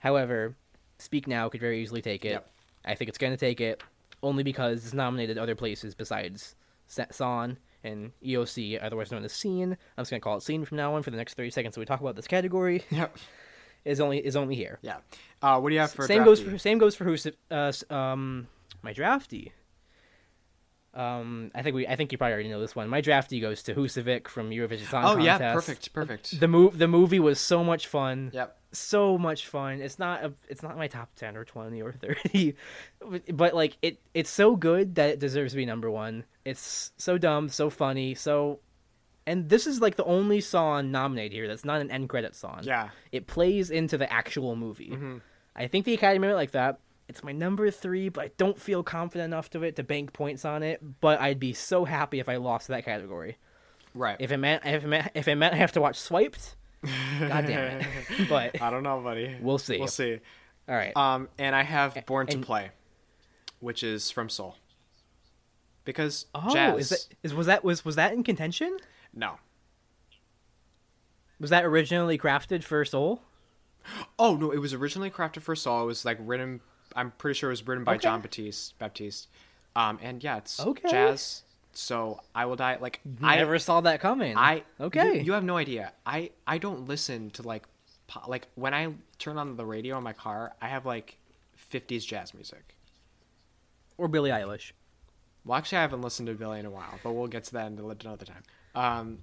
However, 0.00 0.56
Speak 0.98 1.28
Now 1.28 1.48
could 1.48 1.60
very 1.60 1.80
easily 1.80 2.02
take 2.02 2.24
it. 2.24 2.30
Yep. 2.30 2.50
I 2.84 2.94
think 2.96 3.08
it's 3.08 3.18
going 3.18 3.32
to 3.32 3.36
take 3.36 3.60
it, 3.60 3.80
only 4.20 4.42
because 4.42 4.84
it's 4.84 4.94
nominated 4.94 5.38
other 5.38 5.54
places 5.54 5.94
besides 5.94 6.56
San 6.92 7.56
and 7.84 8.12
Io 8.24 8.44
sì, 8.44 8.78
otherwise 8.80 9.10
known 9.10 9.24
as 9.24 9.32
Scene. 9.32 9.72
I'm 9.72 10.02
just 10.02 10.10
going 10.10 10.20
to 10.20 10.24
call 10.24 10.36
it 10.36 10.42
Scene 10.42 10.64
from 10.64 10.76
now 10.76 10.94
on 10.94 11.02
for 11.02 11.10
the 11.10 11.16
next 11.16 11.34
30 11.34 11.50
seconds. 11.50 11.74
So 11.74 11.80
we 11.80 11.84
talk 11.84 12.00
about 12.00 12.14
this 12.16 12.26
category 12.28 12.84
yep, 12.90 13.16
is 13.84 14.00
only 14.00 14.18
is 14.24 14.36
only 14.36 14.54
here. 14.54 14.78
yeah. 14.82 14.98
Uh, 15.40 15.58
what 15.58 15.70
do 15.70 15.74
you 15.74 15.80
have 15.80 15.90
for 15.92 16.06
same 16.06 16.24
goes 16.24 16.40
for 16.40 16.56
same 16.58 16.78
goes 16.78 16.94
for 16.94 17.04
who's 17.04 17.26
uh 17.50 17.72
um 17.90 18.46
my 18.82 18.92
drafty. 18.92 19.52
Um, 20.94 21.50
I 21.54 21.62
think 21.62 21.74
we 21.74 21.86
I 21.86 21.96
think 21.96 22.12
you 22.12 22.18
probably 22.18 22.34
already 22.34 22.50
know 22.50 22.60
this 22.60 22.76
one. 22.76 22.88
My 22.88 23.00
drafty 23.00 23.40
goes 23.40 23.62
to 23.64 23.74
Husavik 23.74 24.28
from 24.28 24.50
Eurovision 24.50 24.88
Song 24.90 25.04
Oh 25.04 25.14
Contest. 25.16 25.24
yeah, 25.24 25.52
perfect, 25.54 25.92
perfect. 25.94 26.38
The 26.38 26.48
move 26.48 26.78
the 26.78 26.86
movie 26.88 27.18
was 27.18 27.40
so 27.40 27.64
much 27.64 27.86
fun. 27.86 28.30
Yep. 28.34 28.58
So 28.72 29.18
much 29.18 29.46
fun. 29.46 29.80
It's 29.80 29.98
not 29.98 30.24
a, 30.24 30.32
it's 30.48 30.62
not 30.62 30.76
my 30.76 30.88
top 30.88 31.14
ten 31.14 31.36
or 31.36 31.44
twenty 31.44 31.82
or 31.82 31.92
thirty, 32.00 32.56
but, 33.30 33.54
like 33.54 33.76
it 33.82 34.00
it's 34.14 34.30
so 34.30 34.56
good 34.56 34.94
that 34.94 35.10
it 35.10 35.18
deserves 35.18 35.52
to 35.52 35.56
be 35.56 35.66
number 35.66 35.90
one. 35.90 36.24
It's 36.44 36.92
so 36.96 37.18
dumb, 37.18 37.48
so 37.48 37.70
funny, 37.70 38.14
so 38.14 38.60
and 39.26 39.48
this 39.48 39.66
is 39.66 39.80
like 39.80 39.96
the 39.96 40.04
only 40.04 40.40
song 40.40 40.90
nominated 40.90 41.32
here 41.32 41.48
that's 41.48 41.64
not 41.64 41.80
an 41.80 41.90
end 41.90 42.08
credit 42.08 42.34
song. 42.34 42.60
Yeah. 42.62 42.90
It 43.12 43.26
plays 43.26 43.70
into 43.70 43.96
the 43.96 44.12
actual 44.12 44.56
movie. 44.56 44.90
Mm-hmm. 44.90 45.18
I 45.54 45.66
think 45.68 45.84
the 45.84 45.94
Academy 45.94 46.26
might 46.26 46.34
like 46.34 46.52
that. 46.52 46.80
It's 47.08 47.22
my 47.22 47.32
number 47.32 47.70
three, 47.70 48.08
but 48.08 48.24
I 48.24 48.30
don't 48.36 48.58
feel 48.58 48.82
confident 48.82 49.32
enough 49.32 49.50
to 49.50 49.62
it 49.64 49.76
to 49.76 49.82
bank 49.82 50.12
points 50.12 50.44
on 50.44 50.62
it. 50.62 50.80
But 51.00 51.20
I'd 51.20 51.38
be 51.38 51.52
so 51.52 51.84
happy 51.84 52.20
if 52.20 52.28
I 52.28 52.36
lost 52.36 52.68
that 52.68 52.84
category. 52.84 53.36
Right. 53.94 54.16
If 54.18 54.32
it 54.32 54.38
meant 54.38 54.64
if 54.64 54.84
it 54.84 54.88
meant 54.88 55.10
if 55.14 55.28
it 55.28 55.34
meant 55.36 55.54
I 55.54 55.58
have 55.58 55.72
to 55.72 55.80
watch 55.80 55.98
Swiped, 55.98 56.56
god 57.20 57.46
damn 57.46 57.80
it. 57.80 57.86
But 58.28 58.60
I 58.60 58.70
don't 58.70 58.82
know, 58.82 59.00
buddy. 59.00 59.36
We'll 59.40 59.58
see. 59.58 59.78
We'll 59.78 59.88
see. 59.88 60.18
all 60.68 60.74
right, 60.74 60.96
Um, 60.96 61.28
and 61.38 61.54
I 61.54 61.62
have 61.62 62.04
Born 62.06 62.26
to 62.28 62.38
Play, 62.38 62.70
which 63.60 63.82
is 63.82 64.10
from 64.10 64.28
Soul. 64.28 64.56
Because 65.84 66.26
oh, 66.34 66.52
jazz. 66.52 66.80
is 66.80 66.88
that 66.90 67.16
is 67.22 67.34
was 67.34 67.46
that 67.46 67.64
was 67.64 67.84
was 67.84 67.96
that 67.96 68.12
in 68.12 68.22
contention? 68.22 68.76
No. 69.14 69.38
Was 71.40 71.50
that 71.50 71.64
originally 71.64 72.16
crafted 72.18 72.62
for 72.62 72.84
Soul? 72.84 73.22
Oh 74.18 74.36
no, 74.36 74.52
it 74.52 74.58
was 74.58 74.72
originally 74.74 75.10
crafted 75.10 75.42
for 75.42 75.56
Soul. 75.56 75.82
It 75.82 75.86
was 75.86 76.04
like 76.04 76.18
written. 76.20 76.60
I'm 76.94 77.10
pretty 77.12 77.36
sure 77.38 77.50
it 77.50 77.52
was 77.54 77.66
written 77.66 77.84
by 77.84 77.94
Okay. 77.94 78.02
Jon 78.02 78.20
Batiste. 78.20 78.78
Batiste. 78.78 79.28
Um, 79.74 79.98
and 80.02 80.22
yeah, 80.22 80.36
it's 80.36 80.60
Okay. 80.60 80.88
jazz. 80.88 81.42
So 81.72 82.20
I 82.34 82.46
will 82.46 82.56
die. 82.56 82.78
Like 82.80 83.00
I 83.22 83.36
never 83.36 83.58
saw 83.58 83.80
that 83.82 84.00
coming. 84.00 84.36
I 84.36 84.62
okay. 84.80 85.18
You, 85.18 85.22
you 85.24 85.32
have 85.32 85.44
no 85.44 85.56
idea. 85.56 85.92
I 86.04 86.30
I 86.46 86.58
don't 86.58 86.86
listen 86.86 87.30
to 87.30 87.42
like 87.42 87.64
po- 88.08 88.28
like 88.28 88.48
when 88.56 88.74
I 88.74 88.92
turn 89.18 89.38
on 89.38 89.56
the 89.56 89.64
radio 89.64 89.96
in 89.98 90.04
my 90.04 90.12
car. 90.12 90.52
I 90.60 90.68
have 90.68 90.84
like 90.86 91.16
50s 91.72 92.04
jazz 92.06 92.34
music. 92.34 92.74
or 93.96 94.08
Billie 94.08 94.30
Eilish. 94.30 94.72
Well, 95.44 95.58
actually, 95.58 95.78
I 95.78 95.82
haven't 95.82 96.02
listened 96.02 96.28
to 96.28 96.34
Billie 96.34 96.60
in 96.60 96.66
a 96.66 96.70
while, 96.70 96.98
but 97.02 97.12
we'll 97.12 97.26
get 97.26 97.44
to 97.44 97.52
that 97.54 97.66
another 97.72 98.24
time. 98.24 98.42
Um, 98.74 99.18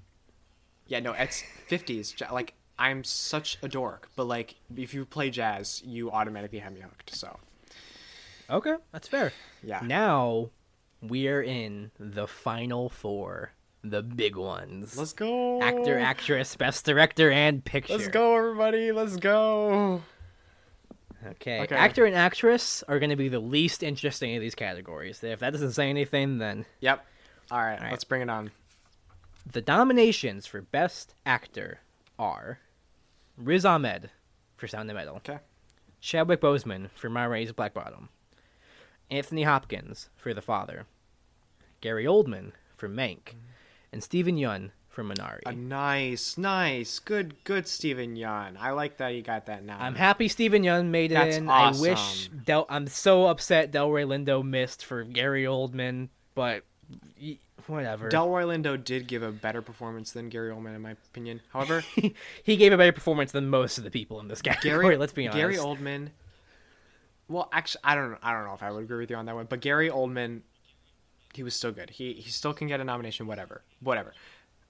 yeah, 0.87 0.99
no, 0.99 1.13
it's 1.13 1.43
50s. 1.69 2.19
ja- 2.19 2.33
Like, 2.33 2.55
I'm 2.77 3.03
such 3.05 3.57
a 3.61 3.67
dork, 3.69 4.09
but 4.17 4.25
like, 4.25 4.55
if 4.75 4.93
you 4.93 5.05
play 5.05 5.29
jazz, 5.29 5.81
you 5.85 6.11
automatically 6.11 6.59
have 6.59 6.73
me 6.73 6.81
hooked. 6.81 7.15
So, 7.15 7.39
Okay, 8.49 8.75
that's 8.91 9.07
fair. 9.07 9.31
yeah. 9.63 9.79
Now 9.83 10.49
we're 11.01 11.41
in 11.41 11.91
the 11.99 12.27
final 12.27 12.89
four, 12.89 13.51
the 13.83 14.01
big 14.01 14.35
ones. 14.35 14.97
Let's 14.97 15.13
go. 15.13 15.61
Actor, 15.61 15.97
actress, 15.99 16.55
best 16.55 16.85
director, 16.85 17.31
and 17.31 17.63
picture. 17.63 17.93
Let's 17.97 18.07
go, 18.09 18.35
everybody. 18.35 18.91
Let's 18.91 19.15
go. 19.17 20.01
Okay. 21.25 21.61
Okay. 21.61 21.75
Actor 21.75 22.05
and 22.05 22.15
actress 22.15 22.83
are 22.87 22.97
going 22.99 23.09
to 23.09 23.15
be 23.15 23.27
the 23.29 23.39
least 23.39 23.83
interesting 23.83 24.35
of 24.35 24.41
these 24.41 24.55
categories. 24.55 25.23
If 25.23 25.39
that 25.39 25.51
doesn't 25.51 25.73
say 25.73 25.89
anything, 25.89 26.37
then 26.37 26.65
Yep. 26.79 27.05
All 27.51 27.59
right, 27.59 27.79
right. 27.81 27.91
let's 27.91 28.03
bring 28.03 28.21
it 28.21 28.29
on. 28.29 28.51
the 29.51 29.63
nominations 29.67 30.45
for 30.45 30.61
best 30.61 31.13
actor 31.25 31.79
are 32.19 32.59
Riz 33.37 33.65
Ahmed 33.65 34.11
for 34.55 34.67
Sound 34.67 34.89
of 34.89 34.95
Metal, 34.95 35.15
Okay. 35.17 35.39
Chadwick 36.01 36.39
Boseman 36.41 36.89
for 36.95 37.09
Ma 37.09 37.23
Rainey's 37.25 37.51
Black 37.51 37.73
Bottom, 37.73 38.09
Anthony 39.12 39.43
Hopkins 39.43 40.10
for 40.16 40.34
The 40.34 40.41
Father, 40.41 40.86
Gary 41.82 42.05
Oldman 42.05 42.51
for 42.78 42.88
Mank, 42.88 43.20
mm-hmm. 43.20 43.38
and 43.91 44.03
Steven 44.03 44.36
Yeun 44.36 44.72
for 44.88 45.03
Minari. 45.03 45.39
A 45.45 45.53
nice, 45.53 46.38
nice, 46.38 46.99
good, 46.99 47.36
good 47.43 47.68
Steven 47.68 48.16
Yeun. 48.16 48.57
I 48.60 48.72
like 48.72 48.97
that 48.97 49.10
you 49.10 49.22
got 49.22 49.45
that 49.45 49.64
now. 49.64 49.78
I'm 49.80 49.95
happy 49.95 50.28
Steven 50.28 50.64
Yeun 50.64 50.88
made 50.88 51.12
it 51.12 51.16
That's 51.16 51.38
in. 51.38 51.49
awesome. 51.49 51.86
I 51.86 51.89
wish 51.89 52.30
Del. 52.45 52.66
I'm 52.70 52.88
so 52.88 53.28
upset 53.28 53.72
Delroy 53.72 54.05
Lindo 54.05 54.43
missed 54.43 54.86
for 54.86 55.03
Gary 55.03 55.43
Oldman, 55.43 56.10
but 56.36 56.64
whatever. 57.68 58.10
Delroy 58.10 58.45
Lindo 58.45 58.84
did 58.84 59.07
give 59.07 59.24
a 59.24 59.32
better 59.32 59.62
performance 59.62 60.12
than 60.12 60.30
Gary 60.30 60.51
Oldman, 60.51 60.76
in 60.76 60.82
my 60.82 60.91
opinion. 60.91 61.41
However, 61.53 61.84
he 62.43 62.57
gave 62.57 62.74
a 62.74 62.78
better 62.78 62.91
performance 62.91 63.32
than 63.32 63.49
most 63.49 63.78
of 63.78 63.84
the 63.84 63.91
people 63.91 64.20
in 64.20 64.28
this 64.28 64.41
category. 64.41 64.84
Gary, 64.84 64.97
let's 64.99 65.14
be 65.14 65.28
honest. 65.28 65.38
Gary 65.38 65.55
Oldman. 65.55 66.10
Well, 67.30 67.47
actually, 67.53 67.82
I 67.86 67.95
don't. 67.95 68.17
I 68.21 68.34
don't 68.34 68.45
know 68.45 68.53
if 68.53 68.63
I 68.63 68.71
would 68.71 68.84
agree 68.84 68.97
with 68.97 69.09
you 69.09 69.15
on 69.15 69.25
that 69.27 69.36
one. 69.36 69.45
But 69.47 69.61
Gary 69.61 69.89
Oldman, 69.89 70.41
he 71.34 71.43
was 71.43 71.53
still 71.55 71.71
good. 71.71 71.89
He 71.91 72.13
he 72.13 72.30
still 72.32 72.53
can 72.53 72.67
get 72.67 72.82
a 72.82 72.84
nomination. 72.84 73.27
Whatever, 73.27 73.61
whatever. 73.82 74.13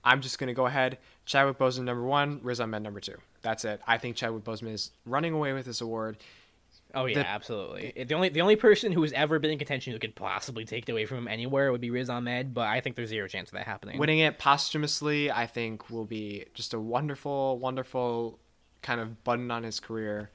I'm 0.03 0.21
just 0.21 0.39
gonna 0.39 0.53
go 0.53 0.65
ahead. 0.65 0.97
Chadwick 1.25 1.57
Boseman 1.57 1.83
number 1.85 2.03
one, 2.03 2.39
Riz 2.43 2.59
Ahmed 2.59 2.83
number 2.83 2.99
two. 2.99 3.15
That's 3.41 3.65
it. 3.65 3.81
I 3.87 3.97
think 3.97 4.15
Chadwick 4.15 4.43
Boseman 4.43 4.73
is 4.73 4.91
running 5.05 5.33
away 5.33 5.53
with 5.53 5.65
this 5.65 5.81
award. 5.81 6.17
oh 6.95 7.05
yeah, 7.05 7.15
the- 7.19 7.27
absolutely. 7.27 8.03
The 8.05 8.13
only 8.15 8.29
the 8.29 8.41
only 8.41 8.55
person 8.55 8.91
who 8.91 9.01
has 9.03 9.11
ever 9.13 9.39
been 9.39 9.51
in 9.51 9.57
contention 9.57 9.93
who 9.93 9.99
could 9.99 10.15
possibly 10.15 10.65
take 10.65 10.87
it 10.87 10.91
away 10.91 11.05
from 11.05 11.17
him 11.19 11.27
anywhere 11.27 11.71
would 11.71 11.81
be 11.81 11.91
Riz 11.91 12.09
Ahmed, 12.09 12.53
but 12.53 12.67
I 12.67 12.81
think 12.81 12.95
there's 12.95 13.09
zero 13.09 13.27
chance 13.27 13.49
of 13.49 13.53
that 13.53 13.65
happening. 13.65 13.97
Winning 13.99 14.19
it 14.19 14.37
posthumously, 14.39 15.31
I 15.31 15.45
think, 15.47 15.89
will 15.89 16.05
be 16.05 16.45
just 16.53 16.73
a 16.73 16.79
wonderful, 16.79 17.57
wonderful 17.59 18.39
kind 18.81 18.99
of 19.01 19.23
button 19.23 19.51
on 19.51 19.63
his 19.63 19.79
career. 19.79 20.29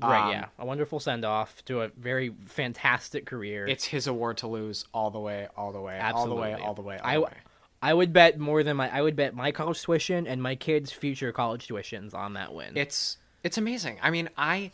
Right? 0.00 0.24
um, 0.24 0.30
yeah, 0.30 0.46
a 0.58 0.66
wonderful 0.66 1.00
send 1.00 1.24
off 1.24 1.64
to 1.66 1.82
a 1.82 1.88
very 1.96 2.34
fantastic 2.46 3.26
career. 3.26 3.66
It's 3.66 3.84
his 3.84 4.06
award 4.06 4.38
to 4.38 4.46
lose 4.46 4.84
all 4.92 5.10
the 5.10 5.20
way, 5.20 5.48
all 5.56 5.72
the 5.72 5.80
way, 5.80 5.98
all 6.00 6.26
the 6.26 6.34
way, 6.34 6.54
all 6.54 6.74
the 6.74 6.82
way, 6.82 6.98
all 6.98 7.08
I- 7.08 7.14
the 7.14 7.20
way. 7.22 7.32
I 7.84 7.92
would 7.92 8.12
bet 8.12 8.38
more 8.38 8.62
than 8.62 8.76
my 8.76 8.88
I 8.96 9.02
would 9.02 9.16
bet 9.16 9.34
my 9.34 9.50
college 9.50 9.82
tuition 9.82 10.28
and 10.28 10.40
my 10.40 10.54
kids' 10.54 10.92
future 10.92 11.32
college 11.32 11.66
tuitions 11.66 12.14
on 12.14 12.34
that 12.34 12.54
win. 12.54 12.76
It's 12.76 13.16
it's 13.42 13.58
amazing. 13.58 13.98
I 14.00 14.10
mean, 14.10 14.28
I 14.38 14.70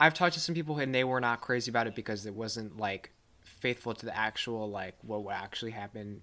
I've 0.00 0.12
talked 0.14 0.34
to 0.34 0.40
some 0.40 0.54
people 0.54 0.76
and 0.78 0.92
they 0.92 1.04
were 1.04 1.20
not 1.20 1.40
crazy 1.40 1.70
about 1.70 1.86
it 1.86 1.94
because 1.94 2.26
it 2.26 2.34
wasn't 2.34 2.78
like 2.78 3.12
faithful 3.44 3.94
to 3.94 4.06
the 4.06 4.16
actual 4.16 4.68
like 4.68 4.96
what 5.02 5.22
would 5.22 5.34
actually 5.34 5.70
happen 5.70 6.20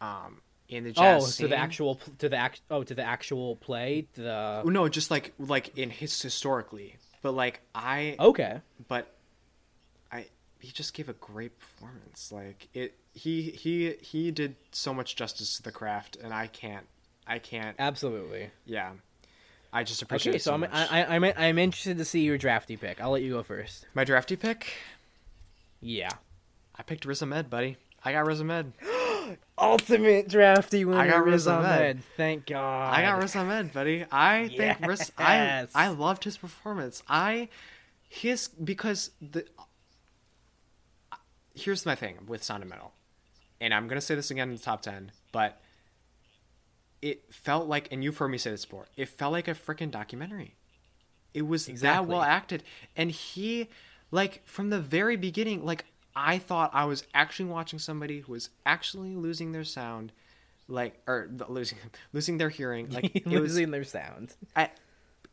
um 0.00 0.40
in 0.68 0.84
the 0.84 0.90
oh, 0.90 0.92
jazz 0.92 1.36
to 1.38 1.48
the 1.48 1.56
actual 1.56 2.00
to 2.18 2.28
the 2.28 2.36
act 2.36 2.60
oh 2.70 2.84
to 2.84 2.94
the 2.94 3.02
actual 3.02 3.56
play 3.56 4.06
the 4.14 4.62
no, 4.64 4.88
just 4.88 5.10
like 5.10 5.32
like 5.38 5.76
in 5.76 5.90
his 5.90 6.22
historically. 6.22 6.94
But 7.28 7.34
like 7.34 7.60
I 7.74 8.16
okay 8.18 8.62
but 8.88 9.14
I 10.10 10.28
he 10.60 10.72
just 10.72 10.94
gave 10.94 11.10
a 11.10 11.12
great 11.12 11.58
performance. 11.58 12.32
Like 12.32 12.68
it 12.72 12.94
he 13.12 13.50
he 13.50 13.96
he 14.00 14.30
did 14.30 14.56
so 14.72 14.94
much 14.94 15.14
justice 15.14 15.58
to 15.58 15.62
the 15.62 15.70
craft 15.70 16.16
and 16.16 16.32
I 16.32 16.46
can't 16.46 16.86
I 17.26 17.38
can't 17.38 17.76
absolutely 17.78 18.48
yeah. 18.64 18.92
I 19.74 19.84
just 19.84 20.00
appreciate 20.00 20.30
okay 20.30 20.36
it 20.36 20.42
so 20.42 20.52
so 20.52 20.54
I'm. 20.54 20.64
I, 20.72 21.02
I 21.02 21.16
I'm 21.16 21.24
I'm 21.36 21.58
interested 21.58 21.98
to 21.98 22.04
see 22.06 22.22
your 22.22 22.38
drafty 22.38 22.78
pick 22.78 22.98
I'll 22.98 23.10
let 23.10 23.20
you 23.20 23.32
go 23.32 23.42
first 23.42 23.84
My 23.92 24.04
drafty 24.04 24.34
pick, 24.34 24.72
yeah 25.82 26.12
I 26.78 26.82
picked 26.82 27.04
Riz 27.04 27.20
Ahmed, 27.20 27.50
buddy. 27.50 27.76
I 28.02 28.12
got 28.12 28.24
Riz 28.24 28.40
Ahmed. 28.40 28.72
ultimate 29.56 30.28
drafty 30.28 30.84
winner 30.84 31.00
I 31.00 31.08
got 31.08 31.24
Riz 31.24 31.46
Ahmed. 31.46 31.66
Ahmed. 31.70 32.02
thank 32.16 32.46
God 32.46 32.94
I 32.94 33.02
got 33.02 33.20
Riz 33.20 33.34
Ahmed, 33.36 33.72
buddy. 33.72 34.04
I 34.10 34.48
think 34.48 34.80
Riz. 34.86 35.12
I 35.18 35.66
I 35.74 35.88
loved 35.88 36.24
his 36.24 36.36
performance. 36.36 37.02
I 37.08 37.48
his 38.08 38.48
because 38.48 39.10
the 39.20 39.44
here's 41.54 41.84
my 41.84 41.94
thing 41.94 42.18
with 42.26 42.42
Sound 42.42 42.62
of 42.62 42.68
Metal, 42.68 42.92
and 43.60 43.74
I'm 43.74 43.88
gonna 43.88 44.00
say 44.00 44.14
this 44.14 44.30
again 44.30 44.50
in 44.50 44.56
the 44.56 44.62
top 44.62 44.82
ten, 44.82 45.12
but 45.32 45.60
it 47.02 47.32
felt 47.32 47.68
like, 47.68 47.88
and 47.92 48.02
you've 48.02 48.18
heard 48.18 48.28
me 48.28 48.38
say 48.38 48.50
this 48.50 48.64
before, 48.64 48.86
it 48.96 49.08
felt 49.08 49.32
like 49.32 49.48
a 49.48 49.54
freaking 49.54 49.90
documentary. 49.90 50.54
It 51.34 51.42
was 51.42 51.66
that 51.66 52.06
well 52.06 52.22
acted, 52.22 52.62
and 52.96 53.10
he, 53.10 53.68
like 54.10 54.42
from 54.46 54.70
the 54.70 54.80
very 54.80 55.16
beginning, 55.16 55.64
like 55.64 55.84
I 56.18 56.38
thought 56.38 56.70
I 56.74 56.84
was 56.84 57.04
actually 57.14 57.48
watching 57.48 57.78
somebody 57.78 58.20
who 58.20 58.32
was 58.32 58.50
actually 58.66 59.14
losing 59.14 59.52
their 59.52 59.62
sound, 59.62 60.12
like 60.66 61.00
or 61.06 61.30
losing 61.48 61.78
losing 62.12 62.38
their 62.38 62.48
hearing. 62.48 62.90
Like 62.92 63.14
it 63.14 63.26
was 63.26 63.52
losing 63.52 63.70
their 63.70 63.84
sound. 63.84 64.34
I, 64.56 64.70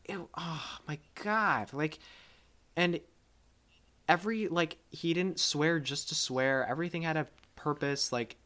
it, 0.04 0.18
oh 0.36 0.78
my 0.86 0.98
god 1.24 1.72
like 1.72 1.98
and 2.76 3.00
every 4.08 4.46
like 4.46 4.78
he 4.90 5.12
didn't 5.12 5.40
swear 5.40 5.80
just 5.80 6.10
to 6.10 6.14
swear. 6.14 6.64
Everything 6.68 7.02
had 7.02 7.16
a 7.16 7.26
purpose 7.56 8.12
like 8.12 8.36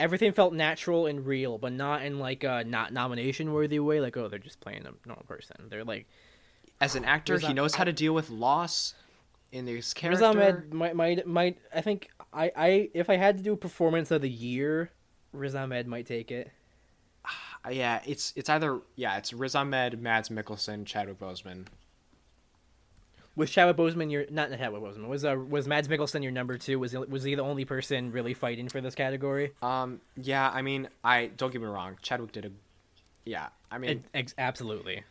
everything 0.00 0.32
felt 0.32 0.54
natural 0.54 1.06
and 1.06 1.26
real 1.26 1.58
but 1.58 1.72
not 1.72 2.02
in 2.02 2.18
like 2.18 2.42
a 2.42 2.64
not 2.64 2.92
nomination 2.92 3.52
worthy 3.52 3.78
way 3.78 4.00
like 4.00 4.16
oh 4.16 4.28
they're 4.28 4.38
just 4.38 4.60
playing 4.60 4.86
a 4.86 5.06
normal 5.06 5.24
person. 5.26 5.56
They're 5.68 5.84
like 5.84 6.08
as 6.80 6.96
an 6.96 7.04
actor 7.04 7.38
he 7.38 7.52
knows 7.52 7.74
how 7.74 7.84
to 7.84 7.92
deal 7.92 8.14
with 8.14 8.30
loss 8.30 8.94
in 9.52 9.66
his 9.66 9.94
Riz 10.02 10.22
Ahmed 10.22 10.72
might 10.72 10.96
might 10.96 11.26
might 11.26 11.58
I 11.74 11.80
think 11.82 12.08
I 12.32 12.50
I 12.56 12.90
if 12.94 13.08
I 13.10 13.16
had 13.16 13.36
to 13.38 13.42
do 13.44 13.52
a 13.52 13.56
performance 13.56 14.10
of 14.10 14.22
the 14.22 14.28
year, 14.30 14.90
Riz 15.32 15.54
Ahmed 15.54 15.86
might 15.86 16.06
take 16.06 16.30
it. 16.30 16.50
Uh, 17.64 17.70
yeah 17.70 18.00
it's 18.04 18.32
it's 18.34 18.48
either 18.50 18.80
yeah 18.96 19.16
it's 19.18 19.32
Riz 19.32 19.54
Ahmed 19.54 20.00
Mads 20.02 20.28
Mikkelsen 20.30 20.84
Chadwick 20.84 21.20
Boseman 21.20 21.66
Was 23.36 23.50
Chadwick 23.50 23.76
Boseman 23.76 24.10
your 24.10 24.24
not 24.30 24.50
Chadwick 24.50 24.82
Boseman 24.82 25.06
was 25.06 25.24
uh 25.24 25.36
was 25.48 25.68
Mads 25.68 25.86
Mikkelsen 25.86 26.22
your 26.24 26.32
number 26.32 26.58
two? 26.58 26.80
Was 26.80 26.90
he, 26.92 26.98
was 26.98 27.22
he 27.22 27.34
the 27.36 27.42
only 27.42 27.64
person 27.64 28.10
really 28.10 28.34
fighting 28.34 28.68
for 28.68 28.80
this 28.80 28.94
category? 28.96 29.52
um 29.62 30.00
yeah 30.16 30.50
I 30.50 30.62
mean 30.62 30.88
I 31.04 31.26
don't 31.36 31.52
get 31.52 31.60
me 31.60 31.68
wrong 31.68 31.96
Chadwick 32.02 32.32
did 32.32 32.46
a 32.46 32.50
yeah 33.24 33.48
I 33.70 33.78
mean 33.78 33.90
It- 33.90 34.04
ex- 34.12 34.34
absolutely 34.38 35.04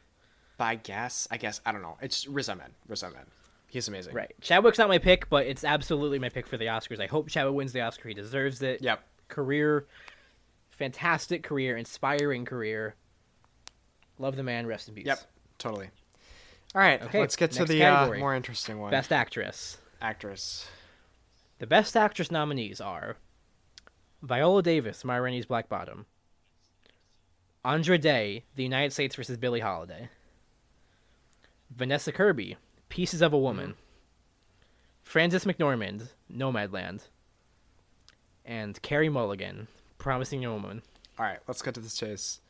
but 0.57 0.65
I 0.65 0.75
guess 0.75 1.29
I 1.31 1.37
guess 1.37 1.61
I 1.65 1.71
don't 1.71 1.81
know 1.81 1.97
it's 2.01 2.27
Riz 2.27 2.49
Ahmed 2.49 2.71
Riz 2.89 3.03
Ahmed 3.03 3.27
he's 3.71 3.87
amazing 3.87 4.13
right. 4.13 4.31
Chadwick's 4.41 4.77
not 4.77 4.87
my 4.89 4.97
pick, 4.99 5.29
but 5.29 5.45
it's 5.47 5.63
absolutely 5.63 6.19
my 6.19 6.29
pick 6.29 6.45
for 6.45 6.57
the 6.57 6.65
Oscars. 6.65 6.99
I 7.01 7.07
hope 7.07 7.29
Chadwick 7.29 7.55
wins 7.55 7.73
the 7.73 7.81
Oscar. 7.81 8.07
He 8.09 8.13
deserves 8.13 8.61
it. 8.61 8.81
yep 8.81 9.03
Career 9.27 9.85
Fantastic 10.81 11.43
career, 11.43 11.77
inspiring 11.77 12.43
career. 12.43 12.95
Love 14.17 14.35
the 14.35 14.41
man. 14.41 14.65
Rest 14.65 14.89
in 14.89 14.95
peace. 14.95 15.05
Yep, 15.05 15.19
totally. 15.59 15.91
All 16.73 16.81
right, 16.81 16.99
Okay, 17.03 17.19
let's 17.19 17.35
get 17.35 17.51
to 17.51 17.65
the 17.65 17.83
uh, 17.83 18.07
more 18.15 18.33
interesting 18.33 18.79
one. 18.79 18.89
Best 18.89 19.11
actress. 19.11 19.77
actress. 20.01 20.67
The 21.59 21.67
best 21.67 21.95
actress 21.95 22.31
nominees 22.31 22.81
are 22.81 23.17
Viola 24.23 24.63
Davis, 24.63 25.05
Ma 25.05 25.17
Rainey's 25.17 25.45
Black 25.45 25.69
Bottom, 25.69 26.07
Andra 27.63 27.99
Day, 27.99 28.45
The 28.55 28.63
United 28.63 28.91
States 28.91 29.15
versus 29.15 29.37
Billie 29.37 29.59
Holiday, 29.59 30.09
Vanessa 31.69 32.11
Kirby, 32.11 32.57
Pieces 32.91 33.21
of 33.21 33.31
a 33.31 33.39
Woman, 33.39 33.75
Frances 35.01 35.45
McDormand, 35.45 36.09
Nomadland, 36.29 37.07
and 38.43 38.81
Carey 38.81 39.07
Mulligan, 39.07 39.69
Promising 39.97 40.41
Young 40.41 40.61
Woman. 40.61 40.81
All 41.17 41.25
right, 41.25 41.39
let's 41.47 41.61
cut 41.61 41.73
to 41.75 41.79
this 41.79 41.95
chase. 41.95 42.41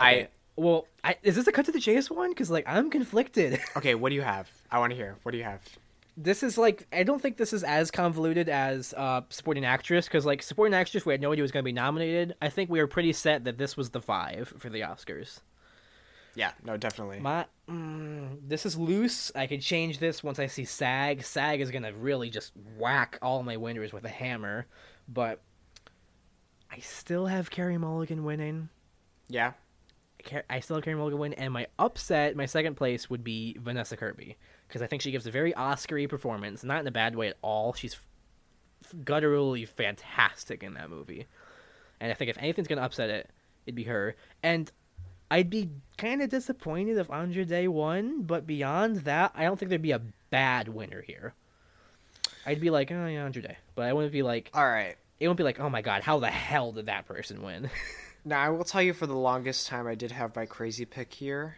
I 0.00 0.26
well, 0.56 0.88
I, 1.04 1.16
is 1.22 1.36
this 1.36 1.46
a 1.46 1.52
cut 1.52 1.64
to 1.66 1.72
the 1.72 1.78
chase 1.78 2.10
one? 2.10 2.30
Because 2.30 2.50
like 2.50 2.64
I'm 2.66 2.90
conflicted. 2.90 3.60
Okay. 3.76 3.94
What 3.94 4.08
do 4.08 4.16
you 4.16 4.22
have? 4.22 4.50
I 4.68 4.80
want 4.80 4.90
to 4.90 4.96
hear. 4.96 5.14
What 5.22 5.30
do 5.30 5.38
you 5.38 5.44
have? 5.44 5.62
this 6.16 6.42
is 6.42 6.56
like 6.58 6.86
I 6.92 7.02
don't 7.02 7.20
think 7.20 7.36
this 7.36 7.52
is 7.52 7.64
as 7.64 7.90
convoluted 7.90 8.48
as 8.48 8.94
uh, 8.96 9.22
supporting 9.30 9.64
actress 9.64 10.06
because 10.06 10.26
like 10.26 10.42
supporting 10.42 10.74
actress 10.74 11.04
we 11.04 11.12
had 11.12 11.20
no 11.20 11.32
idea 11.32 11.42
was 11.42 11.52
going 11.52 11.62
to 11.62 11.64
be 11.64 11.72
nominated. 11.72 12.34
I 12.42 12.48
think 12.48 12.68
we 12.68 12.80
were 12.80 12.86
pretty 12.86 13.12
set 13.12 13.44
that 13.44 13.58
this 13.58 13.76
was 13.76 13.90
the 13.90 14.00
five 14.00 14.52
for 14.58 14.68
the 14.70 14.80
Oscars. 14.80 15.40
Yeah, 16.36 16.52
no, 16.64 16.76
definitely. 16.76 17.20
My 17.20 17.46
mm, 17.68 18.38
this 18.46 18.66
is 18.66 18.76
loose. 18.76 19.30
I 19.34 19.46
could 19.46 19.60
change 19.60 19.98
this 19.98 20.22
once 20.24 20.38
I 20.38 20.46
see 20.46 20.64
SAG. 20.64 21.22
SAG 21.22 21.60
is 21.60 21.70
gonna 21.70 21.92
really 21.92 22.30
just 22.30 22.52
whack 22.78 23.18
all 23.22 23.42
my 23.42 23.56
winners 23.56 23.92
with 23.92 24.04
a 24.04 24.08
hammer, 24.08 24.66
but 25.08 25.40
I 26.70 26.78
still 26.80 27.26
have 27.26 27.50
Carey 27.50 27.78
Mulligan 27.78 28.24
winning. 28.24 28.68
yeah, 29.28 29.52
I 30.50 30.60
still 30.60 30.76
have 30.76 30.84
Carey 30.84 30.96
Mulligan 30.96 31.18
win, 31.20 31.32
and 31.34 31.52
my 31.52 31.66
upset, 31.78 32.34
my 32.34 32.46
second 32.46 32.74
place 32.76 33.08
would 33.10 33.22
be 33.22 33.56
Vanessa 33.60 33.96
Kirby 33.96 34.36
because 34.66 34.82
I 34.82 34.86
think 34.86 35.02
she 35.02 35.12
gives 35.12 35.26
a 35.26 35.30
very 35.30 35.54
Oscar-y 35.54 36.06
performance, 36.06 36.64
not 36.64 36.80
in 36.80 36.86
a 36.86 36.90
bad 36.90 37.14
way 37.14 37.28
at 37.28 37.36
all. 37.42 37.74
She's 37.74 37.94
f- 37.94 38.94
gutturally 39.04 39.68
fantastic 39.68 40.62
in 40.64 40.74
that 40.74 40.90
movie, 40.90 41.26
and 42.00 42.10
I 42.10 42.14
think 42.14 42.28
if 42.30 42.38
anything's 42.38 42.66
gonna 42.66 42.80
upset 42.82 43.10
it, 43.10 43.30
it'd 43.66 43.76
be 43.76 43.84
her. 43.84 44.16
And 44.42 44.72
I'd 45.30 45.50
be 45.50 45.70
kind 45.96 46.22
of 46.22 46.30
disappointed 46.30 46.98
if 46.98 47.10
Andra 47.10 47.44
Day 47.44 47.68
won, 47.68 48.22
but 48.22 48.46
beyond 48.46 48.98
that, 48.98 49.32
I 49.34 49.44
don't 49.44 49.58
think 49.58 49.68
there'd 49.68 49.82
be 49.82 49.92
a 49.92 50.02
bad 50.30 50.68
winner 50.68 51.02
here. 51.02 51.34
I'd 52.46 52.60
be 52.60 52.70
like, 52.70 52.90
oh 52.90 53.06
yeah, 53.06 53.24
Andra 53.24 53.42
Day, 53.42 53.56
but 53.74 53.86
I 53.86 53.92
wouldn't 53.92 54.12
be 54.12 54.22
like, 54.22 54.50
all 54.54 54.66
right. 54.66 54.96
it 55.18 55.26
wouldn't 55.26 55.38
be 55.38 55.44
like, 55.44 55.60
oh 55.60 55.70
my 55.70 55.82
god, 55.82 56.02
how 56.02 56.18
the 56.18 56.30
hell 56.30 56.72
did 56.72 56.86
that 56.86 57.06
person 57.06 57.42
win? 57.42 57.70
Now 58.24 58.40
I 58.40 58.48
will 58.48 58.64
tell 58.64 58.80
you, 58.80 58.94
for 58.94 59.06
the 59.06 59.16
longest 59.16 59.66
time, 59.66 59.86
I 59.86 59.94
did 59.94 60.10
have 60.10 60.34
my 60.34 60.46
crazy 60.46 60.86
pick 60.86 61.12
here. 61.12 61.56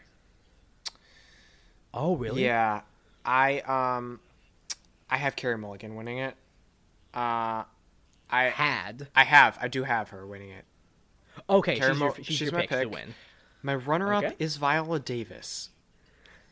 oh 1.94 2.16
really? 2.16 2.44
Yeah, 2.44 2.80
I 3.24 3.60
um, 3.60 4.18
I 5.08 5.16
have 5.16 5.36
Carey 5.36 5.56
Mulligan 5.56 5.94
winning 5.94 6.18
it. 6.18 6.34
Uh, 7.14 7.62
I 8.28 8.44
Had 8.52 9.08
I 9.14 9.22
have 9.22 9.56
I 9.60 9.68
do 9.68 9.84
have 9.84 10.08
her 10.08 10.26
winning 10.26 10.50
it. 10.50 10.64
Okay, 11.48 11.78
Carey 11.78 11.92
she's 11.92 12.00
your, 12.00 12.14
she's 12.16 12.26
she's 12.26 12.40
your 12.40 12.52
my 12.52 12.66
pick, 12.66 12.80
to 12.80 12.86
win. 12.86 13.14
My 13.66 13.74
runner-up 13.74 14.22
Okay. 14.22 14.36
is 14.38 14.58
Viola 14.58 15.00
Davis, 15.00 15.70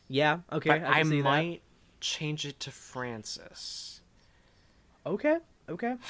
Yeah, 0.09 0.39
okay. 0.51 0.67
but 0.69 0.83
I, 0.83 0.99
I, 0.99 1.03
might 1.03 1.61
change 2.01 2.45
it 2.45 2.59
to 2.59 2.71
Frances. 2.71 4.01
that. 5.05 5.09
Okay, 5.11 5.37
okay. 5.69 5.95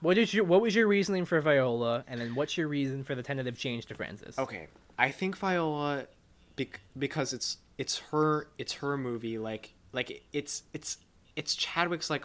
What 0.00 0.18
is 0.18 0.34
your 0.34 0.44
What 0.44 0.60
was 0.60 0.74
your 0.74 0.88
reasoning 0.88 1.24
for 1.24 1.40
Viola, 1.40 2.02
and 2.08 2.20
then 2.20 2.34
what's 2.34 2.58
your 2.58 2.66
reason 2.66 3.04
for 3.04 3.14
the 3.14 3.22
tentative 3.22 3.56
change 3.56 3.86
to 3.86 3.94
Frances? 3.94 4.36
Okay, 4.36 4.66
I 4.98 5.12
think 5.12 5.36
Viola, 5.36 6.06
bec- 6.56 6.80
because 6.98 7.32
it's 7.32 7.58
it's 7.78 7.98
her 8.10 8.48
it's 8.58 8.72
her 8.72 8.98
movie. 8.98 9.38
Like 9.38 9.72
like 9.92 10.24
it's 10.32 10.64
it's 10.72 10.98
it's 11.36 11.54
Chadwick's 11.54 12.10
like 12.10 12.24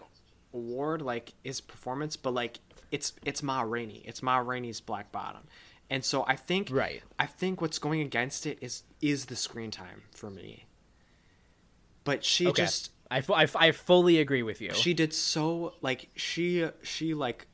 award 0.55 1.03
like 1.03 1.33
his 1.43 1.61
performance, 1.61 2.17
but 2.17 2.33
like 2.33 2.59
it's 2.91 3.13
it's 3.23 3.43
Ma 3.43 3.61
Rainey. 3.61 4.01
It's 4.05 4.23
Ma 4.23 4.37
Rainey's 4.39 4.81
Black 4.81 5.11
Bottom, 5.11 5.43
and 5.89 6.03
so 6.03 6.23
I 6.27 6.35
think 6.35 6.69
Right. 6.71 7.01
I 7.19 7.25
think 7.25 7.61
what's 7.61 7.79
going 7.79 8.01
against 8.01 8.45
it 8.45 8.57
is 8.61 8.83
is 9.01 9.25
the 9.27 9.35
screen 9.35 9.71
time 9.71 10.03
for 10.11 10.29
me. 10.29 10.65
But 12.03 12.23
she 12.23 12.47
Okay. 12.47 12.63
just 12.63 12.91
I, 13.09 13.23
I, 13.33 13.47
I 13.55 13.71
fully 13.71 14.19
agree 14.19 14.43
with 14.43 14.59
you. 14.61 14.73
she 14.73 14.93
did 14.93 15.13
so 15.13 15.73
like 15.81 16.09
she 16.15 16.67
she 16.83 17.13
like 17.13 17.47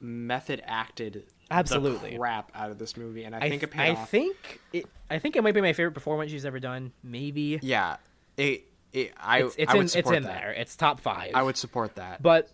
method 0.00 0.62
acted 0.66 1.24
Absolutely. 1.50 2.12
the 2.12 2.18
crap 2.18 2.50
out 2.54 2.70
of 2.70 2.78
this 2.78 2.96
movie, 2.96 3.24
and 3.24 3.34
I, 3.34 3.38
I 3.38 3.48
think 3.50 3.60
th- 3.60 3.62
it 3.64 3.70
paid 3.70 3.90
I 3.90 3.94
off. 3.94 4.10
think 4.10 4.60
it. 4.72 4.86
I 5.10 5.18
think 5.18 5.36
it 5.36 5.42
might 5.42 5.52
be 5.52 5.60
my 5.60 5.74
favorite 5.74 5.92
performance 5.92 6.30
she's 6.30 6.46
ever 6.46 6.58
done. 6.58 6.92
Maybe 7.02 7.58
Yeah, 7.62 7.96
it. 8.38 8.64
it 8.94 9.12
I 9.20 9.42
it's, 9.42 9.54
it's 9.56 9.70
I 9.72 9.76
would 9.76 9.80
in 9.94 9.98
it's 9.98 10.10
in 10.10 10.22
that. 10.22 10.40
there. 10.40 10.52
It's 10.52 10.74
top 10.74 11.00
five. 11.00 11.32
I 11.34 11.42
would 11.42 11.56
support 11.58 11.96
that. 11.96 12.22
But 12.22 12.50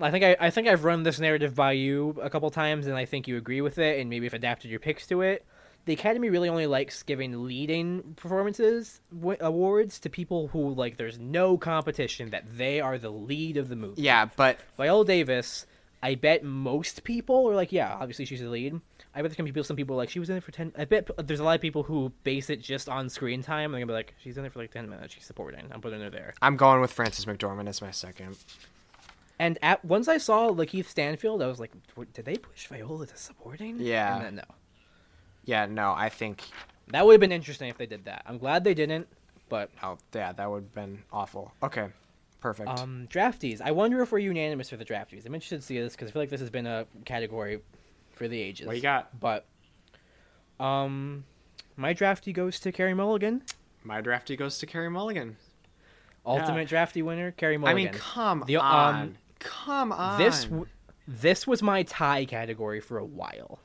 I 0.00 0.10
think 0.10 0.24
I, 0.24 0.36
I 0.40 0.50
think 0.50 0.66
I've 0.68 0.84
run 0.84 1.02
this 1.04 1.20
narrative 1.20 1.54
by 1.54 1.72
you 1.72 2.16
a 2.22 2.28
couple 2.30 2.50
times, 2.50 2.86
and 2.86 2.96
I 2.96 3.04
think 3.04 3.28
you 3.28 3.36
agree 3.36 3.60
with 3.60 3.78
it, 3.78 4.00
and 4.00 4.10
maybe 4.10 4.26
have 4.26 4.34
adapted 4.34 4.70
your 4.70 4.80
picks 4.80 5.06
to 5.08 5.22
it. 5.22 5.44
The 5.86 5.92
Academy 5.92 6.30
really 6.30 6.48
only 6.48 6.66
likes 6.66 7.02
giving 7.02 7.44
leading 7.46 8.14
performances 8.16 9.00
w- 9.14 9.36
awards 9.40 10.00
to 10.00 10.08
people 10.10 10.48
who 10.48 10.72
like 10.74 10.96
there's 10.96 11.18
no 11.18 11.58
competition 11.58 12.30
that 12.30 12.44
they 12.56 12.80
are 12.80 12.96
the 12.98 13.10
lead 13.10 13.56
of 13.58 13.68
the 13.68 13.76
movie. 13.76 14.00
yeah, 14.02 14.28
but 14.36 14.58
Viola 14.78 15.04
Davis, 15.04 15.66
I 16.02 16.14
bet 16.14 16.42
most 16.42 17.04
people 17.04 17.48
are 17.50 17.54
like, 17.54 17.70
yeah, 17.70 17.94
obviously 18.00 18.24
she's 18.24 18.40
the 18.40 18.48
lead. 18.48 18.80
I 19.14 19.18
bet 19.22 19.30
there's 19.30 19.36
gonna 19.36 19.44
be 19.46 19.52
people, 19.52 19.64
some 19.64 19.76
people 19.76 19.94
like 19.94 20.08
she 20.10 20.18
was 20.18 20.30
in 20.30 20.36
it 20.38 20.42
for 20.42 20.52
ten. 20.52 20.72
I 20.76 20.86
bet 20.86 21.08
there's 21.26 21.40
a 21.40 21.44
lot 21.44 21.54
of 21.54 21.60
people 21.60 21.82
who 21.82 22.10
base 22.24 22.48
it 22.50 22.62
just 22.62 22.88
on 22.88 23.08
screen 23.10 23.42
time. 23.42 23.70
They're 23.70 23.80
gonna 23.80 23.92
be 23.92 23.94
like, 23.94 24.14
she's 24.22 24.36
in 24.38 24.42
there 24.42 24.50
for 24.50 24.60
like 24.60 24.72
ten 24.72 24.88
minutes. 24.88 25.14
She's 25.14 25.24
supporting. 25.24 25.66
I'm 25.70 25.80
putting 25.82 26.00
her 26.00 26.10
there. 26.10 26.32
I'm 26.40 26.56
going 26.56 26.80
with 26.80 26.92
Frances 26.92 27.26
McDormand 27.26 27.68
as 27.68 27.80
my 27.82 27.90
second. 27.90 28.36
And 29.38 29.58
at 29.62 29.84
once 29.84 30.06
I 30.08 30.18
saw 30.18 30.50
LaKeith 30.50 30.86
Stanfield, 30.86 31.42
I 31.42 31.46
was 31.46 31.58
like, 31.58 31.72
did 32.12 32.24
they 32.24 32.36
push 32.36 32.66
Viola 32.68 33.06
to 33.06 33.16
supporting? 33.16 33.78
Yeah. 33.80 34.16
And 34.16 34.24
then 34.24 34.34
no. 34.36 34.54
Yeah, 35.44 35.66
no, 35.66 35.92
I 35.96 36.08
think 36.08 36.42
That 36.88 37.04
would 37.04 37.12
have 37.14 37.20
been 37.20 37.32
interesting 37.32 37.68
if 37.68 37.76
they 37.76 37.86
did 37.86 38.04
that. 38.06 38.22
I'm 38.26 38.38
glad 38.38 38.64
they 38.64 38.74
didn't. 38.74 39.08
But 39.48 39.70
oh 39.82 39.98
yeah, 40.14 40.32
that 40.32 40.50
would 40.50 40.62
have 40.64 40.72
been 40.74 41.02
awful. 41.12 41.52
Okay, 41.62 41.88
perfect. 42.40 42.68
um, 42.68 43.06
drafties. 43.10 43.60
I 43.60 43.72
wonder 43.72 44.00
if 44.02 44.10
we're 44.10 44.18
unanimous 44.20 44.70
for 44.70 44.76
the 44.76 44.84
drafties. 44.84 45.26
I'm 45.26 45.34
interested 45.34 45.56
to 45.60 45.66
see 45.66 45.78
this 45.78 45.92
because 45.94 46.08
I 46.08 46.12
feel 46.12 46.22
like 46.22 46.30
this 46.30 46.40
has 46.40 46.50
been 46.50 46.66
a 46.66 46.86
category 47.04 47.60
for 48.12 48.26
the 48.26 48.40
ages. 48.40 48.66
what 48.66 48.76
you 48.76 48.82
got? 48.82 49.18
But 49.20 49.46
um, 50.58 51.24
my 51.76 51.92
drafty 51.92 52.32
goes 52.32 52.58
to 52.60 52.72
Carey 52.72 52.94
Mulligan. 52.94 53.42
My 53.82 54.00
drafty 54.00 54.36
goes 54.36 54.58
to 54.58 54.66
Carey 54.66 54.88
Mulligan. 54.88 55.36
Ultimate 56.26 56.68
drafty 56.68 57.02
winner, 57.02 57.32
Carey 57.32 57.58
Mulligan. 57.58 57.78
I 57.88 57.90
mean, 57.90 57.92
come 57.92 58.44
The- 58.46 58.56
um, 58.56 58.64
on, 58.64 59.18
come 59.44 59.92
on. 59.92 60.18
this 60.18 60.44
w- 60.46 60.66
this 61.06 61.46
was 61.46 61.62
my 61.62 61.82
tie 61.84 62.24
category 62.24 62.80
for 62.80 62.98
a 62.98 63.04
while. 63.04 63.60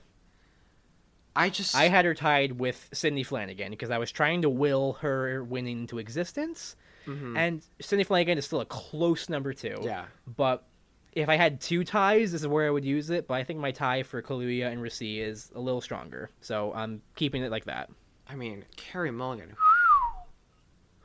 I 1.36 1.50
just 1.50 1.76
I 1.76 1.88
had 1.88 2.06
her 2.06 2.14
tied 2.14 2.60
with 2.60 2.90
Sidney 2.92 3.24
Flanagan 3.24 3.72
because 3.72 3.90
I 3.92 3.98
was 3.98 4.12
trying 4.12 4.42
to 4.42 4.50
will 4.50 4.94
her 5.02 5.44
winning 5.44 5.82
into 5.82 5.98
existence, 6.00 6.76
and 7.08 7.64
Sidney 7.82 8.04
Flanagan 8.04 8.38
is 8.38 8.46
still 8.46 8.62
a 8.62 8.66
close 8.66 9.30
number 9.30 9.54
two. 9.54 9.70
Mm-hmm. 9.70 9.84
yeah. 9.84 10.06
But 10.28 10.66
if 11.14 11.28
I 11.30 11.38
had 11.38 11.60
two 11.62 11.84
ties, 11.84 12.34
this 12.34 12.42
is 12.42 12.48
where 12.48 12.68
I 12.68 12.70
would 12.70 12.86
use 12.86 13.10
it. 13.10 13.28
But 13.28 13.36
I 13.36 13.44
think 13.44 13.60
my 13.60 13.72
tie 13.72 14.04
for 14.04 14.22
Kaluuya 14.22 14.72
and 14.72 14.80
Raci 14.82 15.20
is 15.20 15.50
a 15.56 15.60
little 15.60 15.82
stronger, 15.82 16.30
so 16.42 16.72
I'm 16.74 17.02
keeping 17.16 17.42
it 17.42 17.50
like 17.52 17.66
that. 17.66 17.90
I 18.28 18.36
mean, 18.36 18.66
Carey 18.76 19.10
Mulligan. 19.12 19.56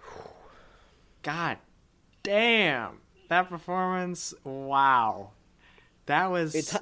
God 1.22 1.58
damn. 2.22 2.98
That 3.28 3.48
performance. 3.48 4.34
Wow. 4.44 5.30
That 6.06 6.30
was 6.30 6.54
It's 6.54 6.76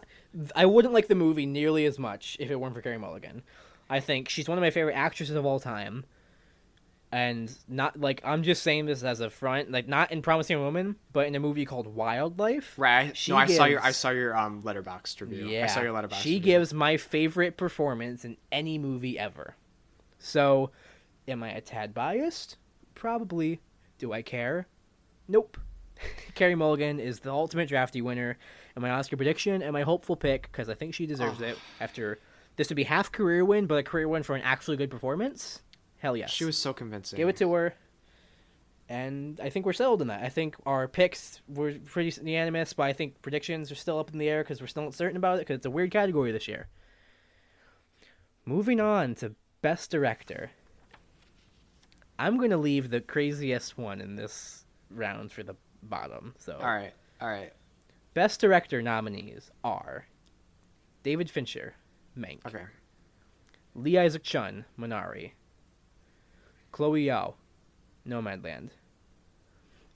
I 0.57 0.67
wouldn't 0.67 0.95
like 0.95 1.09
the 1.09 1.15
movie 1.15 1.47
nearly 1.47 1.85
as 1.85 1.99
much 1.99 2.37
if 2.41 2.51
it 2.51 2.57
weren't 2.57 2.75
for 2.75 2.81
Carey 2.83 2.99
Mulligan. 2.99 3.43
I 3.89 4.01
think 4.01 4.29
she's 4.29 4.49
one 4.49 4.59
of 4.59 4.63
my 4.63 4.71
favorite 4.71 4.95
actresses 4.95 5.37
of 5.37 5.45
all 5.47 5.61
time. 5.61 6.05
And 7.13 7.55
not 7.69 8.01
like 8.01 8.23
I'm 8.25 8.43
just 8.43 8.63
saying 8.63 8.87
this 8.87 9.03
as 9.03 9.21
a 9.21 9.29
front, 9.29 9.71
like 9.71 9.87
not 9.87 10.11
in 10.13 10.23
Promising 10.23 10.59
Woman, 10.59 10.97
but 11.13 11.27
in 11.27 11.35
a 11.35 11.41
movie 11.41 11.67
called 11.67 11.87
Wildlife. 11.87 12.79
right. 12.79 13.17
No, 13.29 13.37
I 13.37 13.47
saw 13.47 13.67
your 13.67 13.83
I 13.83 13.91
saw 13.93 14.09
your 14.11 14.35
um 14.35 14.63
Letterboxd 14.63 15.21
review. 15.21 15.47
Yeah, 15.49 15.65
I 15.65 15.67
saw 15.67 15.83
your 15.83 15.93
Letterboxd. 15.93 16.23
She 16.23 16.31
review. 16.37 16.41
gives 16.41 16.73
my 16.73 16.97
favorite 16.97 17.59
performance 17.59 18.25
in 18.25 18.39
any 18.51 18.79
movie 18.79 19.19
ever. 19.19 19.57
So, 20.19 20.71
am 21.29 21.43
I 21.43 21.51
a 21.51 21.61
tad 21.61 21.93
biased? 21.93 22.57
Probably. 22.95 23.61
Do 23.99 24.13
I 24.15 24.23
care? 24.23 24.67
Nope. 25.29 25.59
Carey 26.35 26.55
Mulligan 26.55 26.99
is 27.01 27.21
the 27.21 27.31
ultimate 27.31 27.69
drafty 27.69 28.01
winner, 28.03 28.39
and 28.75 28.83
my 28.83 28.91
Oscar 28.91 29.17
prediction 29.17 29.63
and 29.63 29.73
my 29.73 29.83
hopeful 29.83 30.17
pick 30.17 30.43
because 30.51 30.69
I 30.69 30.75
think 30.75 30.95
she 30.95 31.07
deserves 31.07 31.41
Oh. 31.43 31.47
it. 31.47 31.59
After 31.81 32.19
this 32.57 32.69
would 32.69 32.77
be 32.77 32.85
half 32.85 33.11
career 33.13 33.45
win, 33.45 33.67
but 33.67 33.77
a 33.77 33.83
career 33.83 34.09
win 34.09 34.23
for 34.23 34.35
an 34.37 34.43
actually 34.43 34.77
good 34.77 34.91
performance. 34.91 35.63
Hell 35.99 36.17
yes. 36.17 36.31
She 36.31 36.45
was 36.45 36.59
so 36.59 36.73
convincing. 36.73 37.17
Give 37.17 37.29
it 37.29 37.37
to 37.37 37.53
her. 37.53 37.75
and 38.89 39.41
I 39.41 39.49
think 39.49 39.65
we're 39.65 39.73
settled 39.73 40.03
in 40.03 40.09
that. 40.09 40.23
I 40.23 40.29
think 40.29 40.57
our 40.67 40.87
picks 40.89 41.41
were 41.49 41.73
pretty 41.85 42.13
unanimous, 42.21 42.73
but 42.75 42.83
I 42.85 42.93
think 42.93 43.23
predictions 43.23 43.71
are 43.73 43.77
still 43.77 43.99
up 43.99 44.13
in 44.13 44.19
the 44.19 44.29
air 44.29 44.43
because 44.43 44.61
we're 44.61 44.67
still 44.67 44.85
uncertain 44.85 45.17
about 45.17 45.37
it 45.37 45.43
because 45.43 45.57
it's 45.59 45.67
a 45.67 45.71
weird 45.71 45.91
category 45.93 46.31
this 46.33 46.47
year. 46.49 46.67
Moving 48.45 48.81
on 48.81 49.15
to 49.17 49.35
best 49.63 49.91
director. 49.91 50.51
I'm 52.19 52.37
going 52.37 52.51
to 52.51 52.57
leave 52.57 52.91
the 52.91 53.01
craziest 53.01 53.79
one 53.79 54.01
in 54.01 54.17
this 54.17 54.65
round 54.91 55.33
for 55.33 55.43
the 55.43 55.55
bottom. 55.83 56.35
So, 56.39 56.55
All 56.61 56.67
right, 56.75 56.93
all 57.21 57.29
right, 57.29 57.53
best 58.15 58.41
director 58.41 58.81
nominees 58.83 59.51
are 59.65 60.07
David 61.03 61.31
Fincher, 61.31 61.75
Mank, 62.19 62.45
okay. 62.47 62.65
Lee 63.75 63.99
Isaac 63.99 64.23
Chung, 64.23 64.65
Minari, 64.79 65.33
Chloe 66.73 67.07
Zhao, 67.07 67.35
Nomadland, 68.07 68.71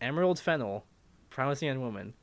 Emerald 0.00 0.38
Fennell, 0.38 0.84
Promising 1.30 1.68
Young 1.68 1.80
Woman, 1.80 2.14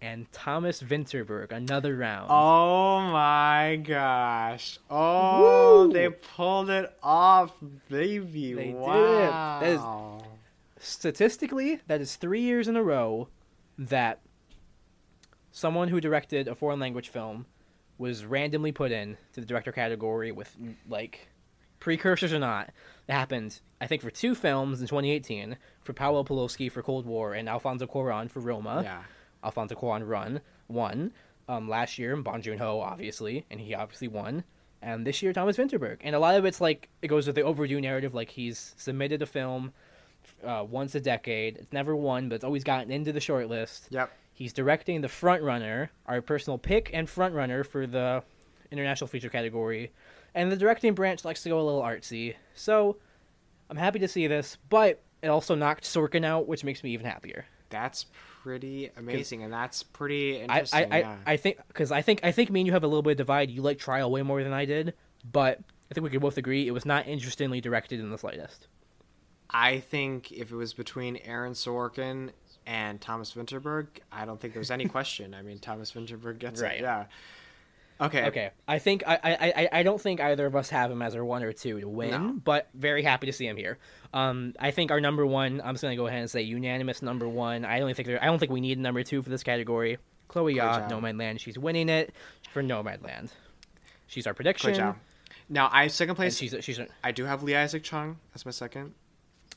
and 0.00 0.30
Thomas 0.30 0.80
Vinterberg, 0.82 1.50
Another 1.50 1.96
Round. 1.96 2.28
Oh 2.30 3.00
my 3.00 3.80
gosh! 3.82 4.78
Oh, 4.88 5.86
Woo! 5.86 5.92
they 5.92 6.08
pulled 6.08 6.70
it 6.70 6.92
off, 7.02 7.52
baby! 7.88 8.52
They 8.54 8.66
did 8.66 8.74
it. 8.74 8.76
wow. 8.76 9.58
That 9.60 9.68
is- 9.70 9.80
Statistically, 10.80 11.80
that 11.86 12.00
is 12.00 12.16
three 12.16 12.40
years 12.40 12.68
in 12.68 12.76
a 12.76 12.82
row 12.82 13.28
that 13.78 14.20
someone 15.50 15.88
who 15.88 16.00
directed 16.00 16.48
a 16.48 16.54
foreign 16.54 16.80
language 16.80 17.08
film 17.08 17.46
was 17.96 18.24
randomly 18.24 18.72
put 18.72 18.92
in 18.92 19.16
to 19.32 19.40
the 19.40 19.46
director 19.46 19.72
category 19.72 20.30
with 20.30 20.56
like 20.88 21.28
precursors 21.80 22.32
or 22.32 22.38
not. 22.38 22.70
It 23.08 23.12
happened, 23.12 23.60
I 23.80 23.86
think, 23.86 24.02
for 24.02 24.10
two 24.10 24.34
films 24.34 24.80
in 24.80 24.86
2018 24.86 25.56
for 25.82 25.92
Paolo 25.92 26.22
Pawlowski 26.24 26.70
for 26.70 26.82
Cold 26.82 27.06
War 27.06 27.34
and 27.34 27.48
Alfonso 27.48 27.86
Cuarón 27.86 28.30
for 28.30 28.40
Roma. 28.40 28.82
yeah. 28.84 29.02
Alfonso 29.42 29.74
Cuarón 29.74 30.06
run 30.08 30.40
won 30.66 31.12
um, 31.48 31.68
last 31.68 31.98
year, 31.98 32.12
and 32.12 32.24
Bong 32.24 32.42
Joon 32.42 32.58
Ho 32.58 32.80
obviously, 32.80 33.44
and 33.50 33.60
he 33.60 33.74
obviously 33.74 34.08
won. 34.08 34.44
And 34.80 35.04
this 35.04 35.22
year, 35.22 35.32
Thomas 35.32 35.56
Vinterberg, 35.56 35.98
and 36.02 36.14
a 36.14 36.20
lot 36.20 36.36
of 36.36 36.44
it's 36.44 36.60
like 36.60 36.88
it 37.02 37.08
goes 37.08 37.26
with 37.26 37.34
the 37.34 37.42
overdue 37.42 37.80
narrative, 37.80 38.14
like 38.14 38.30
he's 38.30 38.74
submitted 38.76 39.22
a 39.22 39.26
film 39.26 39.72
uh, 40.44 40.64
once 40.68 40.94
a 40.94 41.00
decade. 41.00 41.56
It's 41.56 41.72
never 41.72 41.94
won, 41.96 42.28
but 42.28 42.36
it's 42.36 42.44
always 42.44 42.64
gotten 42.64 42.90
into 42.90 43.12
the 43.12 43.20
short 43.20 43.48
list. 43.48 43.88
Yep. 43.90 44.10
He's 44.32 44.52
directing 44.52 45.00
the 45.00 45.08
front 45.08 45.42
runner, 45.42 45.90
our 46.06 46.20
personal 46.22 46.58
pick 46.58 46.90
and 46.92 47.08
front 47.08 47.34
runner 47.34 47.64
for 47.64 47.86
the 47.86 48.22
international 48.70 49.08
feature 49.08 49.28
category, 49.28 49.90
and 50.34 50.52
the 50.52 50.56
directing 50.56 50.94
branch 50.94 51.24
likes 51.24 51.42
to 51.42 51.48
go 51.48 51.60
a 51.60 51.62
little 51.62 51.82
artsy. 51.82 52.36
So 52.54 52.98
I'm 53.68 53.76
happy 53.76 53.98
to 53.98 54.08
see 54.08 54.26
this, 54.26 54.56
but 54.68 55.02
it 55.22 55.28
also 55.28 55.54
knocked 55.54 55.84
Sorkin 55.84 56.24
out, 56.24 56.46
which 56.46 56.64
makes 56.64 56.84
me 56.84 56.90
even 56.90 57.06
happier. 57.06 57.46
That's 57.70 58.06
pretty 58.42 58.90
amazing, 58.96 59.42
and 59.42 59.52
that's 59.52 59.82
pretty 59.82 60.38
I, 60.38 60.42
interesting. 60.42 60.92
I, 60.92 60.96
I, 60.96 61.00
yeah. 61.00 61.16
I 61.26 61.36
think 61.36 61.58
because 61.68 61.92
I 61.92 62.02
think 62.02 62.20
I 62.22 62.32
think 62.32 62.50
me 62.50 62.60
and 62.60 62.66
you 62.66 62.72
have 62.72 62.84
a 62.84 62.86
little 62.86 63.02
bit 63.02 63.12
of 63.12 63.16
divide. 63.18 63.50
You 63.50 63.62
like 63.62 63.78
Trial 63.78 64.10
way 64.10 64.22
more 64.22 64.42
than 64.42 64.52
I 64.52 64.64
did, 64.64 64.94
but 65.30 65.60
I 65.90 65.94
think 65.94 66.04
we 66.04 66.10
could 66.10 66.20
both 66.20 66.38
agree 66.38 66.66
it 66.66 66.72
was 66.72 66.86
not 66.86 67.06
interestingly 67.06 67.60
directed 67.60 68.00
in 68.00 68.10
the 68.10 68.18
slightest. 68.18 68.68
I 69.50 69.80
think 69.80 70.30
if 70.32 70.52
it 70.52 70.56
was 70.56 70.74
between 70.74 71.16
Aaron 71.18 71.52
Sorkin 71.54 72.30
and 72.66 73.00
Thomas 73.00 73.32
Vinterberg, 73.32 73.86
I 74.12 74.24
don't 74.26 74.40
think 74.40 74.54
there's 74.54 74.70
any 74.70 74.84
question. 74.88 75.34
I 75.34 75.42
mean, 75.42 75.58
Thomas 75.58 75.92
Vinterberg 75.92 76.38
gets 76.38 76.60
Right. 76.60 76.76
it. 76.78 76.82
Yeah. 76.82 77.06
Okay. 78.00 78.26
Okay, 78.26 78.50
I 78.68 78.78
think 78.78 79.02
I, 79.08 79.18
I, 79.24 79.68
I, 79.80 79.82
don't 79.82 80.00
think 80.00 80.20
either 80.20 80.46
of 80.46 80.54
us 80.54 80.70
have 80.70 80.88
him 80.88 81.02
as 81.02 81.16
our 81.16 81.24
one 81.24 81.42
or 81.42 81.52
two 81.52 81.80
to 81.80 81.88
win, 81.88 82.10
No. 82.12 82.32
but 82.44 82.68
very 82.72 83.02
happy 83.02 83.26
to 83.26 83.32
see 83.32 83.44
him 83.44 83.56
here. 83.56 83.76
Um, 84.14 84.54
I 84.60 84.70
think 84.70 84.92
our 84.92 85.00
number 85.00 85.26
one. 85.26 85.60
I'm 85.64 85.74
just 85.74 85.82
gonna 85.82 85.96
go 85.96 86.06
ahead 86.06 86.20
and 86.20 86.30
say 86.30 86.42
unanimous 86.42 87.02
number 87.02 87.28
one. 87.28 87.64
I 87.64 87.80
don't 87.80 87.92
think 87.96 88.06
there, 88.06 88.22
I 88.22 88.26
don't 88.26 88.38
think 88.38 88.52
we 88.52 88.60
need 88.60 88.78
a 88.78 88.80
number 88.80 89.02
two 89.02 89.20
for 89.20 89.30
this 89.30 89.42
category. 89.42 89.98
Chloe 90.28 90.54
Zhao. 90.54 90.88
Nomadland. 90.88 91.40
She's 91.40 91.58
winning 91.58 91.88
it 91.88 92.14
for 92.52 92.62
Nomadland. 92.62 93.30
She's 94.06 94.28
our 94.28 94.34
prediction. 94.34 94.94
Now, 95.48 95.68
I 95.72 95.88
second 95.88 96.10
And 96.10 96.16
place. 96.18 96.36
she's 96.36 96.54
she's 96.60 96.78
I 97.02 97.10
do 97.10 97.24
have 97.24 97.42
Lee 97.42 97.56
Isaac 97.56 97.82
Chung 97.82 98.18
as 98.32 98.44
my 98.46 98.52
second, 98.52 98.94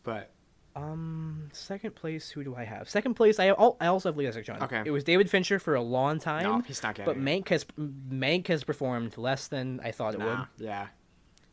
but 0.03 0.32
Um, 0.76 1.49
second 1.52 1.95
place. 1.95 2.30
Who 2.30 2.44
do 2.44 2.56
I 2.56 2.64
have? 2.64 2.90
Second 2.90 3.15
place. 3.15 3.40
I 3.40 3.48
I 3.49 3.88
also 3.88 4.10
have 4.10 4.18
Lee 4.18 4.28
Isaac 4.28 4.48
Okay. 4.49 4.84
It 4.86 4.91
was 4.91 5.03
David 5.03 5.30
Fincher 5.30 5.60
for 5.60 5.76
a 5.76 5.82
long 5.82 6.19
time. 6.19 6.44
no, 6.44 6.60
he's 6.61 6.82
not 6.82 6.95
but 6.95 7.06
getting. 7.06 7.28
it. 7.28 7.45
Mank 7.45 7.49
has 7.49 7.65
Mank 7.78 8.48
has 8.48 8.64
performed 8.64 9.18
less 9.18 9.48
than 9.48 9.80
I 9.84 9.91
thought 9.91 10.14
it 10.14 10.19
would, 10.22 10.48
yeah, 10.57 10.88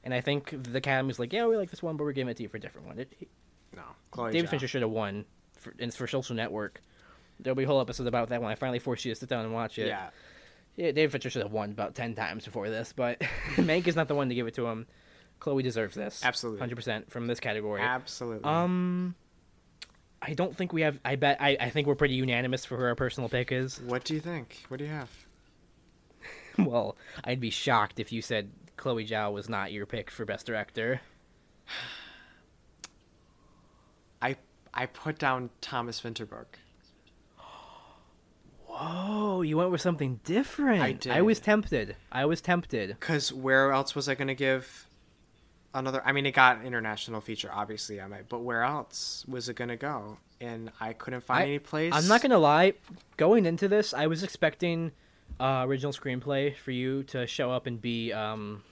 and 0.04 0.14
I 0.14 0.20
think 0.20 0.50
the 0.62 0.78
Academy's 0.78 1.18
like, 1.18 1.32
yeah, 1.32 1.46
we 1.46 1.56
like 1.56 1.70
this 1.70 1.82
one, 1.82 1.96
but 1.96 2.04
we're 2.04 2.12
giving 2.12 2.30
it 2.30 2.36
to 2.36 2.42
you 2.44 2.48
for 2.48 2.58
a 2.58 2.60
different 2.60 2.86
one. 2.86 2.98
It, 2.98 3.12
he- 3.18 3.28
no. 3.74 3.82
Chloe 4.12 4.32
David 4.32 4.46
Zhao. 4.46 4.50
Fincher 4.50 4.68
should 4.68 4.82
have 4.82 4.90
won 4.90 5.24
for, 5.56 5.70
and 5.72 5.88
it's 5.88 5.96
for 5.96 6.06
Social 6.06 6.34
Network. 6.36 6.80
There'll 7.40 7.54
be 7.56 7.64
a 7.64 7.66
whole 7.66 7.80
episode 7.80 8.06
about 8.06 8.28
that 8.30 8.40
when 8.40 8.50
I 8.50 8.54
finally 8.54 8.78
force 8.78 9.04
you 9.04 9.12
to 9.12 9.18
sit 9.18 9.28
down 9.28 9.44
and 9.44 9.52
watch 9.54 9.78
it. 9.78 9.88
Yeah, 9.88 10.10
Yeah, 10.76 10.92
David 10.92 11.12
Fincher 11.12 11.30
should 11.30 11.42
have 11.42 11.52
won 11.52 11.70
about 11.70 11.94
ten 11.94 12.14
times 12.14 12.44
before 12.44 12.70
this, 12.70 12.92
but 12.96 13.18
Mank 13.56 13.86
is 13.88 13.94
not 13.96 14.06
the 14.08 14.14
one 14.14 14.28
to 14.28 14.34
give 14.34 14.46
it 14.46 14.54
to 14.54 14.66
him. 14.66 14.86
Chloe 15.40 15.62
deserves 15.62 15.94
this. 15.94 16.24
Absolutely. 16.24 16.60
hundred 16.60 16.76
percent 16.76 17.10
from 17.10 17.26
this 17.26 17.40
category. 17.40 17.80
absolutely. 17.80 18.44
Um, 18.44 19.14
I 20.20 20.34
don't 20.34 20.56
think 20.56 20.72
we 20.72 20.82
have. 20.82 20.98
I 21.04 21.16
bet. 21.16 21.38
I, 21.40 21.56
I 21.60 21.70
think 21.70 21.86
we're 21.86 21.94
pretty 21.94 22.14
unanimous 22.14 22.64
for 22.64 22.76
who 22.76 22.82
our 22.82 22.94
personal 22.94 23.28
pick 23.28 23.52
is. 23.52 23.80
what 23.80 24.04
do 24.04 24.14
you 24.14 24.20
think? 24.20 24.64
What 24.68 24.78
do 24.78 24.84
you 24.84 24.90
have? 24.90 25.10
well, 26.58 26.96
I'd 27.24 27.40
be 27.40 27.50
shocked 27.50 28.00
if 28.00 28.12
you 28.12 28.22
said 28.22 28.50
Chloe 28.76 29.06
Zhao 29.06 29.32
was 29.32 29.48
not 29.48 29.72
your 29.72 29.86
pick 29.86 30.10
for 30.10 30.24
best 30.24 30.46
director. 30.46 31.00
I 34.22 34.36
I 34.74 34.86
put 34.86 35.18
down 35.18 35.50
Thomas 35.60 36.00
Vinterberg. 36.00 36.46
Oh, 38.80 39.42
you 39.42 39.56
went 39.56 39.72
with 39.72 39.80
something 39.80 40.20
different. 40.22 40.82
I 40.82 40.92
did. 40.92 41.10
I 41.10 41.22
was 41.22 41.40
tempted. 41.40 41.96
I 42.12 42.26
was 42.26 42.40
tempted. 42.40 42.90
Because 42.90 43.32
where 43.32 43.72
else 43.72 43.96
was 43.96 44.08
I 44.08 44.14
going 44.14 44.28
to 44.28 44.36
give 44.36 44.86
another? 45.74 46.02
I 46.04 46.12
mean, 46.12 46.26
it 46.26 46.32
got 46.32 46.64
international 46.64 47.20
feature, 47.20 47.50
obviously, 47.52 48.00
I 48.00 48.06
might, 48.06 48.28
but 48.28 48.40
where 48.40 48.62
else 48.62 49.24
was 49.28 49.48
it 49.48 49.54
going 49.56 49.68
to 49.68 49.76
go? 49.76 50.18
And 50.40 50.70
I 50.80 50.92
couldn't 50.92 51.22
find 51.22 51.40
I- 51.40 51.46
any 51.46 51.58
place. 51.58 51.92
I'm 51.94 52.06
not 52.06 52.22
gonna 52.22 52.38
lie. 52.38 52.74
Going 53.16 53.44
into 53.44 53.66
this, 53.66 53.92
I 53.92 54.06
was 54.06 54.22
expecting 54.22 54.92
uh, 55.40 55.64
original 55.66 55.92
screenplay 55.92 56.54
for 56.56 56.70
you 56.70 57.02
to 57.04 57.26
show 57.26 57.50
up 57.50 57.66
and 57.66 57.80
be. 57.82 58.12
Um, 58.12 58.62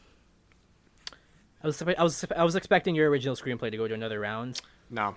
I 1.62 1.66
was 1.66 1.82
I 1.82 2.02
was 2.02 2.24
I 2.36 2.44
was 2.44 2.54
expecting 2.54 2.94
your 2.94 3.10
original 3.10 3.34
screenplay 3.34 3.70
to 3.72 3.76
go 3.76 3.88
to 3.88 3.94
another 3.94 4.20
round. 4.20 4.60
No, 4.90 5.16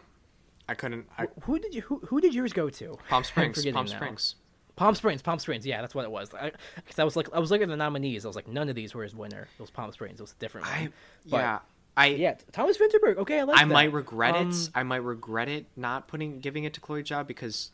I 0.68 0.74
couldn't. 0.74 1.06
I, 1.18 1.28
Who 1.44 1.60
did 1.60 1.76
you 1.76 1.82
who, 1.82 2.00
who 2.08 2.20
did 2.22 2.34
yours 2.34 2.54
go 2.54 2.70
to? 2.70 2.98
Palm 3.10 3.24
Springs. 3.26 3.64
Palm 3.66 3.86
now. 3.86 3.92
Springs. 3.92 4.36
Palm 4.76 4.96
Springs, 4.96 5.22
Palm 5.22 5.38
Springs. 5.40 5.66
Yeah, 5.68 5.82
that's 5.82 5.94
what 5.94 6.06
it 6.06 6.12
was. 6.12 6.34
I, 6.34 6.50
cause 6.86 6.98
I 6.98 7.04
was 7.04 7.16
like, 7.18 7.28
I 7.34 7.40
was 7.40 7.52
looking 7.52 7.64
at 7.64 7.70
the 7.70 7.76
nominees. 7.78 8.24
I 8.26 8.30
was 8.30 8.36
like, 8.38 8.48
none 8.48 8.70
of 8.70 8.76
these 8.76 8.96
were 8.96 9.04
his 9.04 9.14
winner. 9.14 9.48
It 9.54 9.62
was 9.62 9.70
Palm 9.70 9.92
Springs. 9.92 10.20
It 10.20 10.24
was 10.24 10.32
a 10.32 10.40
different 10.40 10.68
one. 10.68 10.76
I 10.76 10.90
But- 11.30 11.38
yeah. 11.38 11.60
I 11.98 12.08
yeah, 12.08 12.36
Thomas 12.52 12.78
Vinterberg. 12.78 13.18
Okay, 13.18 13.40
I 13.40 13.44
like 13.44 13.58
I 13.60 13.64
that. 13.66 13.74
might 13.74 13.92
regret 13.92 14.36
Um, 14.36 14.50
it. 14.52 14.70
I 14.74 14.84
might 14.84 15.04
regret 15.04 15.50
it 15.50 15.66
not 15.76 16.08
putting 16.08 16.40
giving 16.40 16.64
it 16.64 16.74
to 16.76 16.80
Chloe 16.80 17.04
Zhao 17.04 17.26
because 17.28 17.72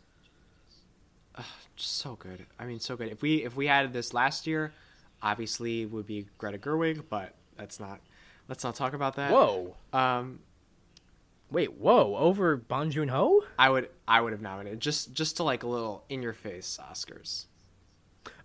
uh, 1.35 1.43
so 1.75 2.15
good. 2.15 2.45
I 2.59 2.65
mean, 2.65 2.79
so 2.79 2.95
good. 2.95 3.09
If 3.11 3.21
we 3.21 3.43
if 3.43 3.55
we 3.55 3.67
added 3.67 3.93
this 3.93 4.13
last 4.13 4.47
year, 4.47 4.73
obviously 5.21 5.83
it 5.83 5.91
would 5.91 6.07
be 6.07 6.25
Greta 6.37 6.57
Gerwig, 6.57 7.03
but 7.09 7.33
that's 7.57 7.79
not. 7.79 7.99
Let's 8.47 8.63
not 8.63 8.75
talk 8.75 8.93
about 8.93 9.15
that. 9.15 9.31
Whoa, 9.31 9.75
Um, 9.91 10.39
wait, 11.49 11.73
whoa, 11.79 12.15
over 12.15 12.55
Bong 12.57 12.91
Joon 12.91 13.07
Ho? 13.09 13.43
I 13.57 13.69
would 13.69 13.89
I 14.07 14.21
would 14.21 14.31
have 14.33 14.41
nominated 14.41 14.79
just 14.79 15.13
just 15.13 15.37
to 15.37 15.43
like 15.43 15.63
a 15.63 15.67
little 15.67 16.03
in 16.09 16.21
your 16.21 16.33
face 16.33 16.79
Oscars. 16.91 17.45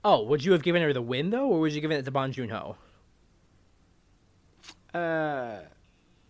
Oh, 0.05 0.23
would 0.25 0.45
you 0.45 0.53
have 0.53 0.63
given 0.63 0.83
her 0.83 0.93
the 0.93 1.03
win 1.03 1.31
though, 1.31 1.47
or 1.49 1.61
would 1.61 1.73
you 1.73 1.81
given 1.81 1.97
it 1.99 2.05
to 2.05 2.11
Bong 2.11 2.33
Joon 2.33 2.49
Ho? 2.51 2.77
Uh, 4.93 5.61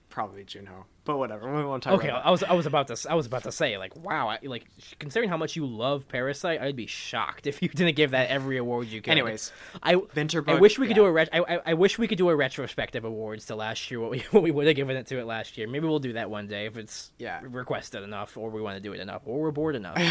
probably 0.09 0.45
Junho, 0.45 0.85
but 1.11 1.19
whatever. 1.19 1.53
We 1.53 1.65
won't 1.65 1.83
talk 1.83 1.95
Okay, 1.95 2.09
I 2.09 2.31
was 2.31 2.45
I 2.45 2.53
was 2.53 2.67
about 2.67 2.87
to 2.89 3.11
I 3.11 3.15
was 3.15 3.27
about 3.27 3.43
to 3.43 3.53
say 3.53 3.77
like 3.79 3.97
wow, 3.97 4.29
I, 4.29 4.39
like 4.43 4.65
considering 4.99 5.29
how 5.29 5.37
much 5.37 5.57
you 5.57 5.67
love 5.67 6.07
Parasite, 6.09 6.61
I'd 6.61 6.77
be 6.77 6.87
shocked 6.87 7.47
if 7.49 7.61
you 7.63 7.69
didn't 7.69 7.97
give 7.97 8.13
that 8.13 8.29
every 8.31 8.59
award 8.59 8.89
you 8.89 9.03
could. 9.03 9.11
Anyways, 9.11 9.53
I 9.83 9.95
Vinterberg. 9.95 10.57
I 10.57 10.61
wish 10.61 10.79
we 10.79 10.87
could 10.87 10.97
yeah. 10.97 11.03
do 11.03 11.07
a 11.07 11.13
ret- 11.13 11.31
I, 11.33 11.61
I, 11.67 11.75
wish 11.75 11.99
we 11.99 12.07
could 12.07 12.19
do 12.19 12.29
a 12.29 12.37
retrospective 12.37 13.05
awards 13.05 13.47
to 13.47 13.57
last 13.57 13.91
year 13.91 13.99
what 13.99 14.11
we 14.11 14.21
what 14.31 14.43
we 14.43 14.51
would 14.51 14.67
have 14.67 14.77
given 14.77 14.97
it 14.97 15.07
to 15.09 15.19
it 15.19 15.27
last 15.27 15.59
year. 15.59 15.67
Maybe 15.67 15.89
we'll 15.89 15.99
do 15.99 16.13
that 16.13 16.31
one 16.31 16.47
day 16.47 16.67
if 16.67 16.77
it's 16.77 17.11
Yeah. 17.19 17.41
requested 17.43 18.03
enough 18.03 18.37
or 18.37 18.51
we 18.51 18.63
want 18.63 18.77
to 18.77 18.83
do 18.83 18.93
it 18.93 19.01
enough 19.01 19.23
or 19.25 19.41
we're 19.41 19.51
bored 19.51 19.75
enough. 19.75 19.99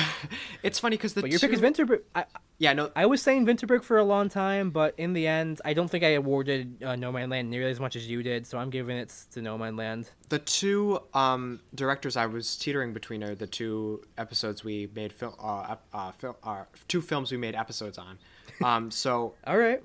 It's 0.62 0.80
funny 0.80 0.98
because 0.98 1.14
the 1.14 1.22
but 1.22 1.30
your 1.30 1.40
two... 1.40 1.48
pick 1.48 1.56
is 1.56 1.62
Vinterberg. 1.62 2.02
I, 2.14 2.26
Yeah, 2.58 2.74
no, 2.74 2.92
I 2.96 3.06
was 3.06 3.22
saying 3.22 3.46
Vinterberg 3.46 3.84
for 3.84 3.98
a 3.98 4.04
long 4.04 4.28
time, 4.28 4.72
but 4.72 4.94
in 4.98 5.14
the 5.14 5.26
end, 5.26 5.62
I 5.64 5.74
don't 5.74 5.90
think 5.90 6.04
I 6.04 6.10
awarded 6.10 6.84
uh, 6.84 6.96
Nomadland 6.96 7.48
nearly 7.48 7.72
as 7.72 7.80
much 7.80 7.96
as 7.96 8.08
you 8.08 8.22
did, 8.22 8.46
so 8.46 8.58
I'm 8.58 8.70
giving 8.70 8.98
it 8.98 9.14
to 9.32 9.40
Nomadland. 9.40 10.10
The 10.30 10.40
two 10.40 11.00
um, 11.14 11.60
directors 11.76 12.16
I 12.16 12.26
was 12.28 12.56
teetering 12.58 12.94
between 12.94 13.24
are 13.24 13.36
the 13.36 13.48
two 13.48 14.04
episodes 14.18 14.64
we 14.64 14.90
made 14.96 15.12
film, 15.12 15.34
uh, 15.40 15.76
uh, 15.94 16.12
fil- 16.14 16.38
uh, 16.44 16.64
two 16.88 17.02
films 17.02 17.32
we 17.32 17.38
made 17.38 17.56
episodes 17.56 17.98
on. 17.98 18.18
Um, 18.64 18.92
so 18.92 19.34
All 19.48 19.58
right. 19.58 19.82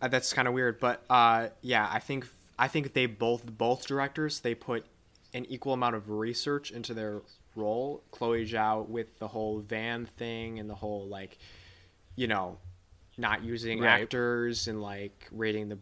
uh, 0.00 0.08
that's 0.08 0.32
kind 0.32 0.48
of 0.48 0.54
weird, 0.54 0.80
but 0.80 1.02
uh, 1.08 1.48
yeah, 1.62 1.88
I 1.92 1.98
think 2.00 2.26
I 2.58 2.68
think 2.68 2.92
they 2.92 3.06
both 3.06 3.46
both 3.46 3.86
directors 3.86 4.40
they 4.40 4.54
put 4.54 4.84
an 5.34 5.46
equal 5.46 5.72
amount 5.72 5.94
of 5.96 6.10
research 6.10 6.70
into 6.70 6.92
their 6.94 7.22
role. 7.56 8.02
Chloe 8.10 8.46
Zhao 8.46 8.86
with 8.88 9.18
the 9.18 9.28
whole 9.28 9.60
van 9.60 10.06
thing 10.06 10.58
and 10.58 10.68
the 10.68 10.74
whole 10.74 11.06
like, 11.06 11.38
you 12.16 12.26
know, 12.26 12.58
not 13.16 13.42
using 13.44 13.80
Right. 13.80 14.02
actors 14.02 14.68
and 14.68 14.82
like 14.82 15.28
rating 15.32 15.68
the 15.68 15.78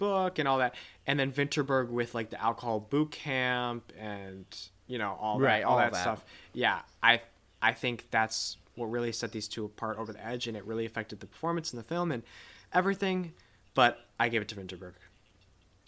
book 0.00 0.40
and 0.40 0.48
all 0.48 0.58
that, 0.58 0.74
and 1.06 1.20
then 1.20 1.30
Vinterberg 1.30 1.88
with 1.90 2.14
like 2.16 2.30
the 2.30 2.42
alcohol 2.42 2.80
boot 2.80 3.12
camp 3.12 3.92
and 3.96 4.44
you 4.88 4.98
know 4.98 5.16
all 5.20 5.38
that, 5.38 5.44
Right, 5.46 5.62
all, 5.62 5.74
all 5.74 5.78
that, 5.78 5.92
that. 5.92 6.00
stuff. 6.02 6.24
Yeah, 6.52 6.80
I 7.02 7.20
I 7.62 7.72
think 7.74 8.06
that's 8.10 8.56
what 8.74 8.86
really 8.86 9.12
set 9.12 9.30
these 9.30 9.46
two 9.46 9.64
apart 9.66 9.98
over 9.98 10.12
the 10.12 10.24
edge, 10.26 10.48
and 10.48 10.56
it 10.56 10.64
really 10.64 10.86
affected 10.86 11.20
the 11.20 11.26
performance 11.26 11.72
in 11.72 11.76
the 11.76 11.84
film 11.84 12.10
and 12.10 12.24
everything. 12.72 13.32
But 13.74 13.98
I 14.18 14.28
gave 14.28 14.42
it 14.42 14.48
to 14.48 14.56
Vinterberg. 14.56 14.94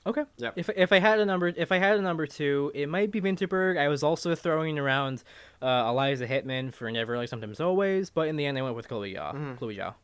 Okay. 0.04 0.24
Yep. 0.38 0.54
If 0.56 0.68
if 0.76 0.92
I 0.92 0.98
had 0.98 1.20
a 1.20 1.24
number 1.24 1.48
if 1.56 1.70
I 1.72 1.78
had 1.78 1.96
a 1.98 2.02
number 2.02 2.26
two, 2.26 2.70
it 2.74 2.88
might 2.88 3.10
be 3.10 3.20
Vinterberg. 3.20 3.78
I 3.78 3.88
was 3.88 4.02
also 4.02 4.34
throwing 4.34 4.78
around 4.78 5.22
uh, 5.60 5.86
Eliza 5.88 6.26
Hittman 6.26 6.72
for 6.74 6.90
Never 6.90 7.16
Like 7.16 7.28
Sometimes 7.28 7.60
Always, 7.60 8.10
but 8.10 8.26
in 8.28 8.36
the 8.36 8.44
end 8.46 8.58
I 8.58 8.62
went 8.62 8.74
with 8.76 8.88
Chloe 8.88 9.14
Zhao. 9.14 9.32
Mm-hmm. 9.34 9.54
Chloe 9.56 9.76
Zhao. 9.76 9.94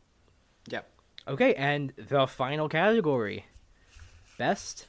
Yep. 0.68 0.88
Okay, 1.26 1.54
and 1.54 1.92
the 1.96 2.26
final 2.26 2.68
category, 2.68 3.44
best 4.38 4.86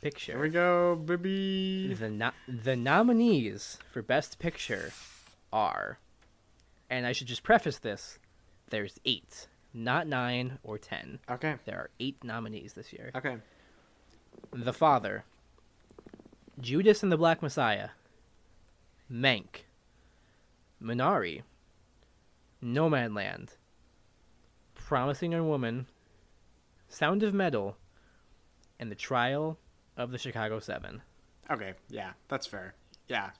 picture. 0.00 0.32
Here 0.32 0.40
we 0.40 0.48
go, 0.50 0.94
baby. 0.96 1.92
The 1.94 2.08
no- 2.10 2.30
the 2.46 2.76
nominees 2.76 3.78
for 3.90 4.02
Best 4.02 4.38
Picture 4.38 4.92
are, 5.52 5.98
and 6.88 7.06
I 7.06 7.12
should 7.12 7.26
just 7.26 7.42
preface 7.42 7.78
this: 7.78 8.18
there's 8.70 8.98
eight, 9.04 9.48
not 9.74 10.06
nine 10.06 10.58
or 10.62 10.78
ten. 10.78 11.18
Okay. 11.28 11.56
There 11.64 11.76
are 11.76 11.90
eight 11.98 12.22
nominees 12.22 12.74
this 12.74 12.92
year. 12.92 13.10
Okay. 13.14 13.38
The 14.52 14.72
Father, 14.72 15.24
Judas 16.60 17.02
and 17.02 17.10
the 17.10 17.16
Black 17.18 17.42
Messiah, 17.42 17.90
Mank, 19.10 19.64
Minari, 20.82 21.42
Nomadland, 22.62 23.56
Promising 24.74 25.32
Young 25.32 25.48
Woman, 25.48 25.86
Sound 26.88 27.22
of 27.22 27.34
Metal, 27.34 27.76
and 28.80 28.90
The 28.90 28.96
Trial 28.96 29.56
of 29.96 30.10
the 30.10 30.18
Chicago 30.18 30.58
Seven. 30.58 31.02
Okay. 31.48 31.74
Yeah, 31.88 32.10
that's 32.28 32.46
fair. 32.48 32.74
Yeah. 33.06 33.30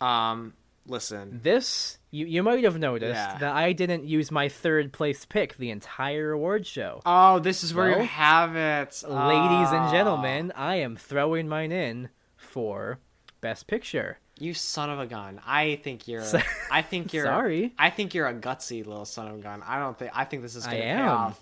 Um. 0.00 0.54
Listen. 0.86 1.40
This 1.42 1.98
you 2.10 2.26
you 2.26 2.42
might 2.42 2.64
have 2.64 2.78
noticed 2.78 3.14
Yeah. 3.14 3.36
that 3.38 3.54
I 3.54 3.72
didn't 3.72 4.04
use 4.04 4.30
my 4.30 4.48
third 4.48 4.92
place 4.92 5.24
pick 5.24 5.56
the 5.56 5.70
entire 5.70 6.32
award 6.32 6.66
show. 6.66 7.02
Oh, 7.04 7.38
this 7.38 7.62
is 7.62 7.74
where 7.74 7.90
Well, 7.90 8.00
you 8.00 8.06
have 8.06 8.56
it, 8.56 9.02
Ladies 9.06 9.70
and 9.70 9.84
Ah. 9.84 9.90
gentlemen, 9.92 10.52
I 10.56 10.76
am 10.76 10.96
throwing 10.96 11.48
mine 11.48 11.70
in 11.70 12.08
for 12.36 12.98
Best 13.40 13.66
Picture. 13.66 14.18
You 14.38 14.54
son 14.54 14.88
of 14.88 14.98
a 14.98 15.06
gun! 15.06 15.38
I 15.46 15.76
think 15.84 16.08
you're. 16.08 16.24
I 16.72 16.80
think 16.80 17.12
you're. 17.12 17.26
Sorry. 17.26 17.74
I 17.78 17.90
think 17.90 18.14
you're 18.14 18.26
a 18.26 18.34
gutsy 18.34 18.84
little 18.84 19.04
son 19.04 19.28
of 19.28 19.34
a 19.34 19.42
gun. 19.42 19.62
I 19.66 19.78
don't 19.78 19.98
think. 19.98 20.12
I 20.14 20.24
think 20.24 20.40
this 20.42 20.56
is 20.56 20.66
I 20.66 20.70
gonna 20.70 20.82
pay 20.82 20.88
am. 20.88 21.08
off. 21.08 21.40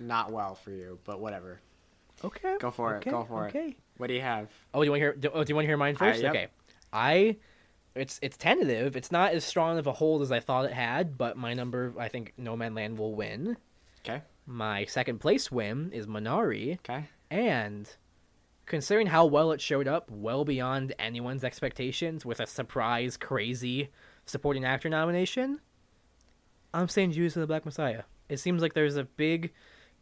Not 0.00 0.32
well 0.32 0.54
for 0.56 0.70
you, 0.72 0.98
but 1.04 1.20
whatever. 1.20 1.60
Okay. 2.24 2.56
Go 2.58 2.70
for 2.70 2.96
it. 2.96 3.04
Go 3.04 3.24
for 3.24 3.46
it. 3.46 3.50
Okay. 3.50 3.76
What 3.98 4.08
do 4.08 4.14
you 4.14 4.20
have? 4.22 4.48
Oh, 4.74 4.80
do 4.80 4.86
you 4.86 4.90
want 4.90 4.98
to 5.00 5.04
hear? 5.04 5.12
Do, 5.14 5.30
oh, 5.32 5.44
do 5.44 5.50
you 5.50 5.54
want 5.54 5.64
to 5.64 5.68
hear 5.68 5.76
mine 5.76 5.94
first? 5.94 6.20
yep. 6.22 6.30
Okay. 6.30 6.48
I, 6.92 7.36
it's 7.94 8.18
it's 8.22 8.36
tentative. 8.36 8.96
It's 8.96 9.12
not 9.12 9.32
as 9.32 9.44
strong 9.44 9.78
of 9.78 9.86
a 9.86 9.92
hold 9.92 10.22
as 10.22 10.32
I 10.32 10.40
thought 10.40 10.64
it 10.64 10.72
had, 10.72 11.16
but 11.16 11.36
my 11.36 11.54
number, 11.54 11.94
I 11.98 12.08
think, 12.08 12.32
Nomadland 12.40 12.96
will 12.96 13.14
win. 13.14 13.56
Okay. 14.04 14.22
My 14.46 14.86
second 14.86 15.18
place 15.20 15.52
win 15.52 15.92
is 15.92 16.06
Minari, 16.06 16.78
Okay. 16.80 17.04
and 17.30 17.88
considering 18.66 19.06
how 19.08 19.26
well 19.26 19.52
it 19.52 19.60
showed 19.60 19.86
up, 19.86 20.10
well 20.10 20.44
beyond 20.44 20.94
anyone's 20.98 21.44
expectations, 21.44 22.24
with 22.24 22.40
a 22.40 22.46
surprise, 22.46 23.16
crazy 23.16 23.90
supporting 24.26 24.64
actor 24.64 24.88
nomination, 24.88 25.60
I'm 26.72 26.88
saying 26.88 27.12
Judas 27.12 27.36
and 27.36 27.42
the 27.42 27.46
Black 27.46 27.64
Messiah. 27.64 28.04
It 28.28 28.38
seems 28.38 28.62
like 28.62 28.74
there's 28.74 28.96
a 28.96 29.04
big, 29.04 29.52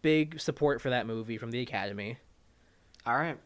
big 0.02 0.40
support 0.40 0.80
for 0.80 0.90
that 0.90 1.06
movie 1.06 1.38
from 1.38 1.50
the 1.50 1.60
Academy. 1.60 2.18
All 3.06 3.16
right. 3.16 3.38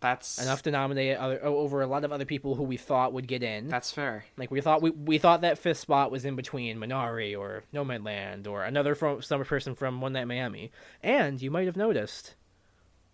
That's 0.00 0.42
enough 0.42 0.62
to 0.62 0.70
nominate 0.70 1.18
other 1.18 1.44
over 1.44 1.82
a 1.82 1.86
lot 1.86 2.04
of 2.04 2.12
other 2.12 2.24
people 2.24 2.54
who 2.54 2.62
we 2.62 2.78
thought 2.78 3.12
would 3.12 3.28
get 3.28 3.42
in. 3.42 3.68
That's 3.68 3.92
fair. 3.92 4.24
like 4.38 4.50
we 4.50 4.62
thought 4.62 4.80
we 4.80 4.90
we 4.90 5.18
thought 5.18 5.42
that 5.42 5.58
fifth 5.58 5.78
spot 5.78 6.10
was 6.10 6.24
in 6.24 6.36
between 6.36 6.78
Minari 6.78 7.38
or 7.38 7.64
Nomadland 7.74 8.46
or 8.48 8.64
another 8.64 8.94
from 8.94 9.20
some 9.20 9.44
person 9.44 9.74
from 9.74 10.00
One 10.00 10.14
Night 10.14 10.26
Miami. 10.26 10.72
And 11.02 11.40
you 11.42 11.50
might 11.50 11.66
have 11.66 11.76
noticed 11.76 12.34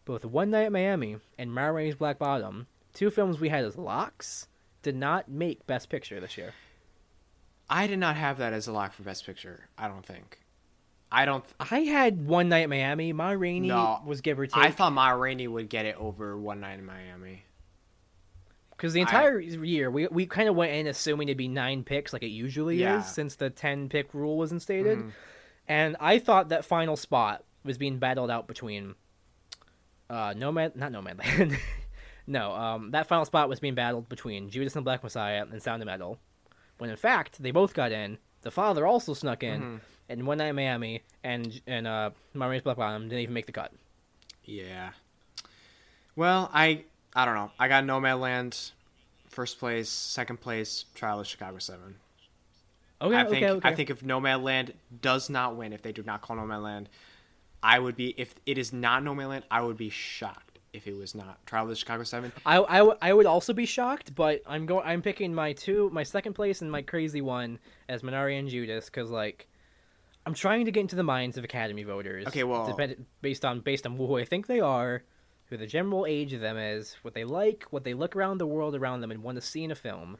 both 0.05 0.25
One 0.25 0.51
Night 0.51 0.71
Miami 0.71 1.17
and 1.37 1.53
Ma 1.53 1.67
Rainey's 1.67 1.97
Black 1.97 2.19
Bottom, 2.21 2.69
two 2.95 3.11
films 3.11 3.41
we 3.41 3.49
had 3.49 3.65
as 3.65 3.77
locks, 3.77 4.47
did 4.83 4.95
not 4.95 5.29
make 5.29 5.67
Best 5.67 5.91
Picture 5.91 6.21
this 6.21 6.39
year. 6.39 6.55
I 7.69 7.89
did 7.89 7.99
not 7.99 8.17
have 8.17 8.39
that 8.39 8.53
as 8.53 8.69
a 8.69 8.73
lock 8.73 8.93
for 8.93 9.03
Best 9.03 9.27
Picture. 9.27 9.69
I 9.77 9.89
don't 9.89 10.07
think. 10.07 10.39
I 11.11 11.25
don't. 11.25 11.45
I 11.61 11.81
had 11.81 12.27
One 12.27 12.49
Night 12.49 12.65
in 12.65 12.71
Miami. 12.71 13.13
Ma 13.13 13.31
Rainey 13.31 13.69
No, 13.69 14.01
was 14.05 14.21
give 14.21 14.39
or 14.41 14.47
take. 14.47 14.57
I 14.63 14.71
thought 14.71 14.93
Ma 14.93 15.11
Rainey 15.11 15.47
would 15.47 15.69
get 15.69 15.87
it 15.87 15.97
over 15.97 16.37
One 16.37 16.61
Night 16.61 16.79
in 16.79 16.85
Miami. 16.85 17.45
Because 18.71 18.93
the 18.93 19.01
entire 19.01 19.41
year, 19.41 19.91
we, 19.91 20.07
we 20.09 20.27
kind 20.27 20.49
of 20.51 20.55
went 20.57 20.73
in 20.73 20.87
assuming 20.87 21.29
it'd 21.29 21.39
be 21.39 21.49
nine 21.49 21.83
picks 21.83 22.13
like 22.13 22.23
it 22.23 22.27
usually 22.29 22.77
Yeah. 22.77 22.99
is, 22.99 23.07
since 23.07 23.37
the 23.37 23.49
10 23.49 23.89
pick 23.89 24.13
rule 24.13 24.37
was 24.37 24.53
instated. 24.53 24.99
Mhm. 24.99 25.13
And 25.67 25.97
I 25.99 26.19
thought 26.19 26.51
that 26.51 26.65
final 26.65 26.95
spot 26.97 27.43
was 27.65 27.79
being 27.79 27.99
battled 27.99 28.31
out 28.31 28.47
between 28.47 28.95
uh, 30.11 30.35
Nomad, 30.37 30.77
not 30.77 30.93
Nomadland. 30.93 31.57
no, 32.27 32.53
um, 32.53 32.91
that 32.91 33.07
final 33.09 33.25
spot 33.25 33.49
was 33.49 33.61
being 33.61 33.75
battled 33.75 34.09
between 34.11 34.51
Judas 34.51 34.77
and 34.77 34.83
the 34.83 34.85
Black 34.85 35.03
Messiah 35.03 35.47
and 35.51 35.63
Sound 35.63 35.81
of 35.83 35.87
Metal. 35.87 36.19
When 36.79 36.91
in 36.91 36.97
fact, 36.97 37.43
they 37.43 37.51
both 37.53 37.73
got 37.75 37.93
in. 37.93 38.19
The 38.43 38.51
father 38.51 38.87
also 38.87 39.15
snuck 39.15 39.43
in, 39.43 39.61
Mhm. 39.63 39.81
And 40.09 40.27
One 40.27 40.39
Night 40.39 40.49
in 40.49 40.57
Miami 40.57 41.03
and 41.25 41.61
and 41.67 41.87
uh, 41.87 42.11
Ma 42.35 42.47
Rainey's 42.47 42.63
Black 42.63 42.77
Bottom 42.77 43.09
didn't 43.09 43.21
even 43.21 43.35
make 43.35 43.47
the 43.47 43.53
cut. 43.53 43.73
Yeah. 44.45 44.91
Well, 46.15 46.51
I 46.53 46.85
I 47.15 47.25
don't 47.25 47.35
know. 47.35 47.51
I 47.59 47.69
got 47.69 47.85
Nomadland, 47.85 48.73
first 49.29 49.59
place, 49.59 49.89
second 49.89 50.41
place, 50.41 50.85
Trial 50.95 51.21
of 51.21 51.27
Chicago 51.27 51.59
Seven. 51.59 51.97
Okay, 53.03 53.17
I 53.17 53.25
think 53.25 53.37
okay, 53.37 53.51
okay. 53.51 53.69
I 53.69 53.75
think 53.75 53.91
if 53.91 54.03
Nomadland 54.03 54.73
does 55.03 55.29
not 55.29 55.57
win, 55.57 55.73
if 55.73 55.83
they 55.83 55.93
do 55.93 56.03
not 56.03 56.23
call 56.23 56.37
Nomadland, 56.37 56.87
I 57.63 57.79
would 57.79 57.97
be 57.97 58.15
if 58.17 58.35
it 58.47 58.59
is 58.59 58.73
not 58.73 59.03
Nomadland, 59.03 59.43
I 59.51 59.61
would 59.61 59.77
be 59.77 59.91
shocked 59.91 60.59
if 60.73 60.87
it 60.87 60.97
was 60.97 61.15
not 61.15 61.45
Trial 61.47 61.65
of 61.65 61.71
the 61.71 61.77
Chicago 61.77 62.05
Seven. 62.05 62.33
I, 62.45 62.63
I, 62.63 62.79
w- 62.79 62.97
I 63.03 63.13
would 63.13 63.27
also 63.27 63.53
be 63.53 63.67
shocked, 63.67 64.15
but 64.15 64.43
I'm 64.47 64.67
going. 64.67 64.87
I'm 64.87 65.03
picking 65.03 65.35
my 65.35 65.53
two, 65.53 65.91
my 65.93 66.03
second 66.03 66.35
place 66.35 66.63
and 66.63 66.71
my 66.71 66.83
crazy 66.83 67.21
one 67.21 67.59
as 67.89 68.03
Minari 68.03 68.39
and 68.39 68.49
Judas, 68.49 68.87
because 68.87 69.11
like, 69.11 69.47
I'm 70.27 70.35
trying 70.35 70.65
to 70.65 70.73
get 70.73 70.81
into 70.81 70.97
the 70.97 71.03
minds 71.05 71.39
of 71.39 71.45
Academy 71.45 71.85
voters. 71.85 72.27
Okay, 72.27 72.43
well- 72.45 72.67
depend- 72.67 73.07
based 73.23 73.45
on 73.45 73.61
based 73.61 73.87
on 73.87 73.97
who 73.97 74.19
I 74.19 74.25
think 74.25 74.47
they 74.49 74.61
are, 74.61 75.03
who 75.47 75.57
the 75.57 75.67
general 75.67 76.05
age 76.07 76.33
of 76.33 76.41
them 76.41 76.57
is, 76.59 76.97
what 77.03 77.15
they 77.15 77.25
like, 77.25 77.65
what 77.71 77.85
they 77.85 77.95
look 77.95 78.17
around 78.17 78.39
the 78.39 78.47
world 78.47 78.75
around 78.75 79.01
them 79.01 79.11
and 79.13 79.23
want 79.23 79.37
to 79.37 79.41
see 79.43 79.63
in 79.63 79.71
a 79.71 79.77
film, 79.77 80.17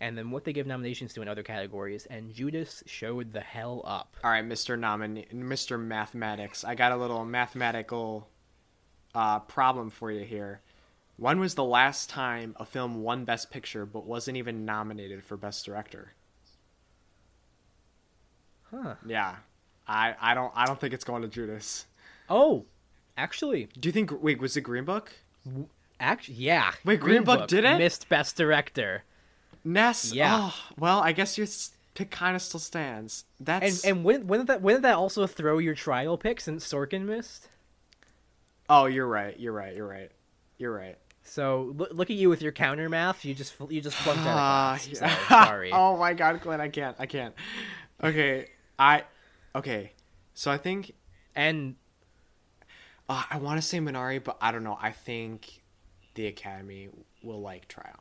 and 0.00 0.18
then 0.18 0.32
what 0.32 0.44
they 0.44 0.52
give 0.52 0.66
nominations 0.66 1.14
to 1.14 1.22
in 1.22 1.28
other 1.28 1.44
categories. 1.44 2.04
And 2.06 2.34
Judas 2.34 2.82
showed 2.86 3.32
the 3.32 3.40
hell 3.40 3.82
up. 3.84 4.16
All 4.24 4.30
right, 4.32 4.44
Mr. 4.44 4.76
Nomin- 4.76 5.32
Mr. 5.32 5.80
Mathematics. 5.80 6.64
I 6.64 6.74
got 6.74 6.90
a 6.90 6.96
little 6.96 7.24
mathematical 7.24 8.28
uh, 9.14 9.38
problem 9.38 9.88
for 9.90 10.10
you 10.10 10.24
here. 10.24 10.60
When 11.16 11.38
was 11.38 11.54
the 11.54 11.62
last 11.62 12.10
time 12.10 12.56
a 12.58 12.66
film 12.66 13.04
won 13.04 13.24
Best 13.24 13.52
Picture 13.52 13.86
but 13.86 14.04
wasn't 14.04 14.36
even 14.36 14.64
nominated 14.64 15.22
for 15.22 15.36
Best 15.36 15.64
Director? 15.64 16.12
Huh? 18.74 18.94
Yeah, 19.06 19.36
I, 19.86 20.14
I 20.20 20.34
don't 20.34 20.52
I 20.56 20.66
don't 20.66 20.80
think 20.80 20.92
it's 20.94 21.04
going 21.04 21.22
to 21.22 21.28
Judas. 21.28 21.86
Oh, 22.28 22.64
actually, 23.16 23.68
Do 23.78 23.88
you 23.88 23.92
think? 23.92 24.10
Wait, 24.22 24.40
was 24.40 24.56
it 24.56 24.62
Green 24.62 24.84
Book? 24.84 25.12
actually, 26.00 26.34
yeah. 26.36 26.72
Wait, 26.84 27.00
Green 27.00 27.22
Book 27.24 27.46
didn't? 27.48 27.78
missed 27.78 28.08
Best 28.08 28.36
Director. 28.36 29.04
Ness. 29.64 30.12
Yeah. 30.12 30.50
Oh, 30.50 30.54
well, 30.78 31.00
I 31.00 31.12
guess 31.12 31.38
your 31.38 31.46
pick 31.94 32.10
kind 32.10 32.34
of 32.36 32.42
still 32.42 32.60
stands. 32.60 33.24
And 33.38 33.46
That's 33.46 33.84
and 33.84 34.04
wouldn't, 34.04 34.26
wouldn't 34.26 34.48
that 34.48 34.60
wouldn't 34.62 34.82
that 34.82 34.96
also 34.96 35.26
throw 35.26 35.58
your 35.58 35.74
trial 35.74 36.18
pick 36.18 36.40
since 36.40 36.66
Sorkin 36.66 37.02
missed? 37.06 37.48
oh, 38.68 38.86
you're 38.86 39.06
right. 39.06 39.38
You're 39.38 39.52
right. 39.52 39.76
You're 39.76 39.86
right. 39.88 40.10
You're 40.58 40.72
right. 40.74 40.96
So 41.22 41.72
look, 41.76 41.90
look 41.92 42.10
at 42.10 42.16
you 42.16 42.28
with 42.28 42.42
your 42.42 42.52
counter 42.52 42.88
math. 42.88 43.24
You 43.24 43.34
just 43.34 43.54
you 43.70 43.80
just 43.80 43.96
flunked 43.96 44.22
out 44.26 44.32
of 44.32 44.36
Ah, 44.38 44.78
class. 44.78 44.88
yeah. 44.88 45.08
So, 45.08 45.24
sorry. 45.28 45.70
oh 45.74 45.96
my 45.96 46.12
God, 46.14 46.40
Glenn, 46.42 46.60
I 46.60 46.68
can't. 46.68 46.96
I 46.98 47.06
can't. 47.06 47.34
Okay, 48.02 48.48
I. 48.78 49.04
Okay, 49.54 49.92
so 50.34 50.50
I 50.50 50.56
think 50.56 50.92
And 51.34 51.76
uh, 53.08 53.22
I 53.30 53.38
want 53.38 53.60
to 53.60 53.62
say 53.62 53.78
Minari, 53.78 54.22
but 54.22 54.36
I 54.40 54.52
don't 54.52 54.64
know. 54.64 54.78
I 54.80 54.90
think 54.90 55.62
the 56.14 56.26
Academy 56.26 56.88
will 57.22 57.40
like 57.40 57.68
Trial. 57.68 58.00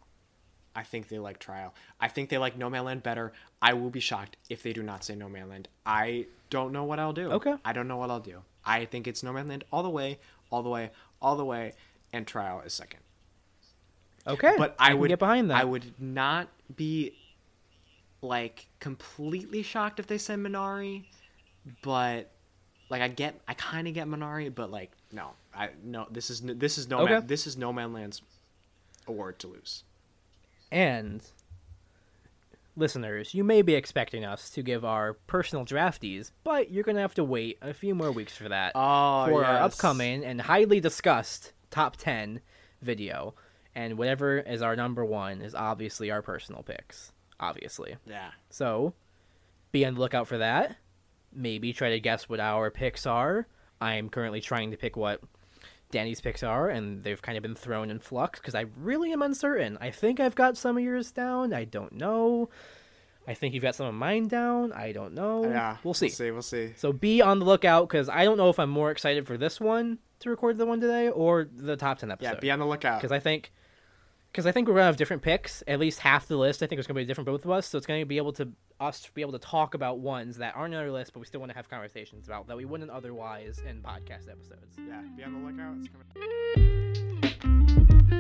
I 0.76 0.84
think 0.84 1.10
they 1.10 1.20
like 1.20 1.40
Trial. 1.40 1.74
I 2.00 2.08
think 2.08 2.30
they 2.30 2.38
like 2.38 2.58
Nomadland 2.58 3.04
better. 3.04 3.34
I 3.62 3.74
will 3.74 3.90
be 3.90 4.00
shocked 4.00 4.38
if 4.50 4.64
they 4.64 4.74
do 4.74 4.82
not 4.82 5.04
say 5.04 5.16
Nomadland. 5.16 5.66
I 5.86 6.26
don't 6.50 6.72
know 6.72 6.84
what 6.84 7.00
I'll 7.00 7.14
do. 7.14 7.32
Okay. 7.32 7.56
I 7.64 7.74
don't 7.74 7.88
know 7.88 7.98
what 7.98 8.10
I'll 8.10 8.20
do. 8.20 8.42
I 8.66 8.86
think 8.86 9.08
it's 9.08 9.22
Nomadland 9.22 9.64
all 9.72 9.84
the 9.84 9.90
way, 9.90 10.20
all 10.50 10.64
the 10.64 10.70
way, 10.70 10.92
all 11.22 11.36
the 11.36 11.46
way, 11.46 11.74
and 12.12 12.26
Trial 12.26 12.62
is 12.62 12.74
second. 12.74 13.02
Okay, 14.26 14.54
but 14.58 14.76
I, 14.80 14.92
can 14.92 15.00
would 15.00 15.10
get 15.10 15.20
behind 15.20 15.52
that. 15.52 15.60
I 15.60 15.66
would 15.66 15.94
not 16.00 16.48
be 16.74 17.14
like 18.24 18.68
completely 18.80 19.62
shocked 19.62 20.00
if 20.00 20.08
they 20.08 20.18
said 20.18 20.40
Minari, 20.40 21.04
but 21.84 22.32
like 22.90 23.02
I 23.02 23.08
get, 23.10 23.40
I 23.48 23.54
kind 23.54 23.88
of 23.88 23.94
get 23.94 24.08
Minari, 24.08 24.54
but 24.54 24.72
like 24.72 24.92
no, 25.12 25.32
I 25.56 25.70
no, 25.84 26.08
this 26.10 26.30
is 26.30 26.42
this 26.42 26.78
is 26.78 26.90
no 26.90 27.00
Okay. 27.02 27.14
man, 27.14 27.28
this 27.28 27.46
is 27.46 27.56
Nomadland's 27.56 28.22
award 29.08 29.38
to 29.40 29.48
lose. 29.48 29.84
And 30.72 31.22
listeners, 32.76 33.34
you 33.34 33.44
may 33.44 33.62
be 33.62 33.76
expecting 33.76 34.26
us 34.26 34.50
to 34.52 34.64
give 34.64 34.84
our 34.84 35.14
personal 35.14 35.66
drafties, 35.66 36.32
but 36.44 36.72
you're 36.72 36.84
gonna 36.84 37.02
have 37.02 37.14
to 37.16 37.24
wait 37.24 37.58
a 37.62 37.74
few 37.74 37.94
more 37.96 38.12
weeks 38.12 38.36
for 38.36 38.50
that 38.50 38.72
Oh, 38.76 39.26
for 39.28 39.46
our 39.46 39.58
upcoming 39.62 40.24
and 40.26 40.42
highly 40.42 40.80
discussed 40.80 41.54
top 41.70 41.98
ten 41.98 42.42
video. 42.82 43.36
And 43.76 43.98
whatever 43.98 44.38
is 44.40 44.62
our 44.62 44.76
number 44.76 45.04
one 45.04 45.42
is 45.42 45.56
obviously 45.56 46.12
our 46.12 46.22
personal 46.22 46.62
picks. 46.62 47.12
Obviously. 47.40 47.96
Yeah, 48.06 48.32
So 48.50 48.94
be 49.72 49.86
on 49.86 49.96
the 49.96 50.00
lookout 50.00 50.28
for 50.28 50.38
that. 50.38 50.78
Maybe 51.34 51.74
try 51.74 51.90
to 51.92 52.00
guess 52.00 52.30
what 52.30 52.40
our 52.40 52.70
picks 52.72 53.06
are. 53.08 53.48
I 53.82 53.96
am 53.96 54.10
currently 54.10 54.40
trying 54.40 54.72
to 54.72 54.78
pick 54.78 54.96
what 54.96 55.20
Danny's 55.92 56.22
picks 56.22 56.44
are, 56.44 56.70
and 56.70 57.04
they've 57.04 57.22
kind 57.22 57.38
of 57.38 57.42
been 57.42 57.56
thrown 57.56 57.90
in 57.90 58.00
flux 58.00 58.40
because 58.40 58.56
I 58.56 58.66
really 58.78 59.12
am 59.12 59.22
uncertain. 59.22 59.78
I 59.82 59.90
think 59.92 60.20
I've 60.20 60.36
got 60.36 60.58
some 60.58 60.78
of 60.78 60.84
yours 60.84 61.12
down. 61.12 61.54
I 61.54 61.66
don't 61.66 61.94
know. 61.94 62.50
I 63.28 63.34
think 63.34 63.54
you've 63.54 63.64
got 63.64 63.76
some 63.76 63.88
of 63.88 63.94
mine 63.94 64.28
down. 64.28 64.74
I 64.74 64.92
don't 64.92 65.14
know. 65.14 65.44
yeah, 65.46 65.78
We'll 65.84 65.94
see. 65.94 66.08
We'll 66.08 66.12
see. 66.14 66.32
We'll 66.32 66.42
see. 66.42 66.74
So 66.76 66.92
be 66.94 67.22
on 67.22 67.40
the 67.40 67.46
lookout 67.46 67.88
because 67.88 68.10
I 68.10 68.26
don't 68.26 68.38
know 68.38 68.50
if 68.50 68.60
I'm 68.60 68.70
more 68.70 68.92
excited 68.92 69.26
for 69.28 69.38
this 69.38 69.60
one 69.62 70.00
to 70.20 70.30
record 70.30 70.58
the 70.58 70.66
one 70.66 70.82
today 70.82 71.10
or 71.10 71.48
the 71.56 71.78
top 71.78 72.00
ten 72.00 72.12
episode 72.12 72.34
Yeah, 72.34 72.40
be 72.40 72.52
on 72.52 72.60
the 72.60 72.66
lookout. 72.66 73.00
because 73.02 73.12
I 73.14 73.20
think 73.20 73.52
because 74.34 74.48
I 74.48 74.52
think 74.52 74.68
we're 74.68 74.74
gonna 74.74 74.88
have 74.88 74.98
different 74.98 75.22
picks. 75.22 75.64
At 75.68 75.80
least 75.80 76.00
half 76.00 76.28
the 76.28 76.38
list 76.38 76.64
I 76.64 76.68
think 76.68 76.80
is 76.80 76.88
gonna 76.88 77.00
be 77.00 77.06
different 77.06 77.28
both 77.28 77.46
of 77.46 77.52
us. 77.52 77.68
So 77.68 77.78
it's 77.78 77.86
gonna 77.86 78.04
be 78.06 78.18
able 78.18 78.34
to 78.34 78.50
us 78.80 79.08
be 79.14 79.22
able 79.22 79.34
to 79.34 79.40
talk 79.40 79.76
about 79.76 80.00
ones 80.00 80.38
that 80.38 80.56
aren't 80.56 80.74
on 80.74 80.82
our 80.82 80.90
list, 80.90 81.14
but 81.14 81.20
we 81.20 81.28
still 81.28 81.40
want 81.40 81.52
to 81.52 81.56
have 81.56 81.70
conversations 81.70 82.28
about 82.28 82.48
that 82.48 82.58
we 82.58 82.66
wouldn't 82.66 82.90
otherwise 82.90 83.62
in 83.68 83.82
podcast 83.84 84.30
episodes. 84.30 84.76
Yeah, 84.78 85.04
be 85.16 85.24
on 85.24 85.34
the 85.34 85.40
lookout. 85.48 85.78
It's 85.78 85.88
coming. 88.10 88.20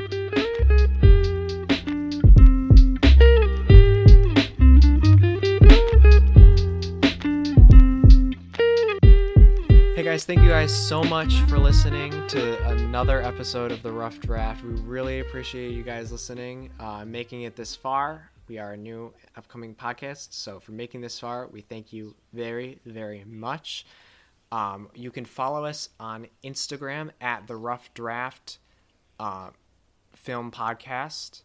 Guys, 10.13 10.25
thank 10.25 10.41
you 10.41 10.49
guys 10.49 10.71
so 10.71 11.03
much 11.03 11.39
for 11.49 11.57
listening 11.57 12.11
to 12.27 12.63
another 12.67 13.23
episode 13.23 13.71
of 13.71 13.81
the 13.81 13.91
Rough 13.91 14.19
Draft. 14.19 14.63
We 14.63 14.73
really 14.81 15.21
appreciate 15.21 15.71
you 15.71 15.81
guys 15.81 16.11
listening, 16.11 16.69
uh, 16.79 17.03
making 17.03 17.41
it 17.41 17.55
this 17.55 17.75
far. 17.75 18.29
We 18.47 18.59
are 18.59 18.73
a 18.73 18.77
new 18.77 19.11
upcoming 19.35 19.73
podcast, 19.73 20.27
so 20.31 20.59
for 20.59 20.71
making 20.71 21.01
this 21.01 21.19
far, 21.19 21.47
we 21.47 21.61
thank 21.61 21.91
you 21.91 22.13
very, 22.31 22.77
very 22.85 23.23
much. 23.25 23.87
Um, 24.51 24.87
you 24.93 25.09
can 25.09 25.25
follow 25.25 25.65
us 25.65 25.89
on 25.99 26.27
Instagram 26.43 27.09
at 27.19 27.47
the 27.47 27.55
Rough 27.55 27.91
Draft 27.95 28.59
uh, 29.19 29.49
Film 30.15 30.51
Podcast, 30.51 31.41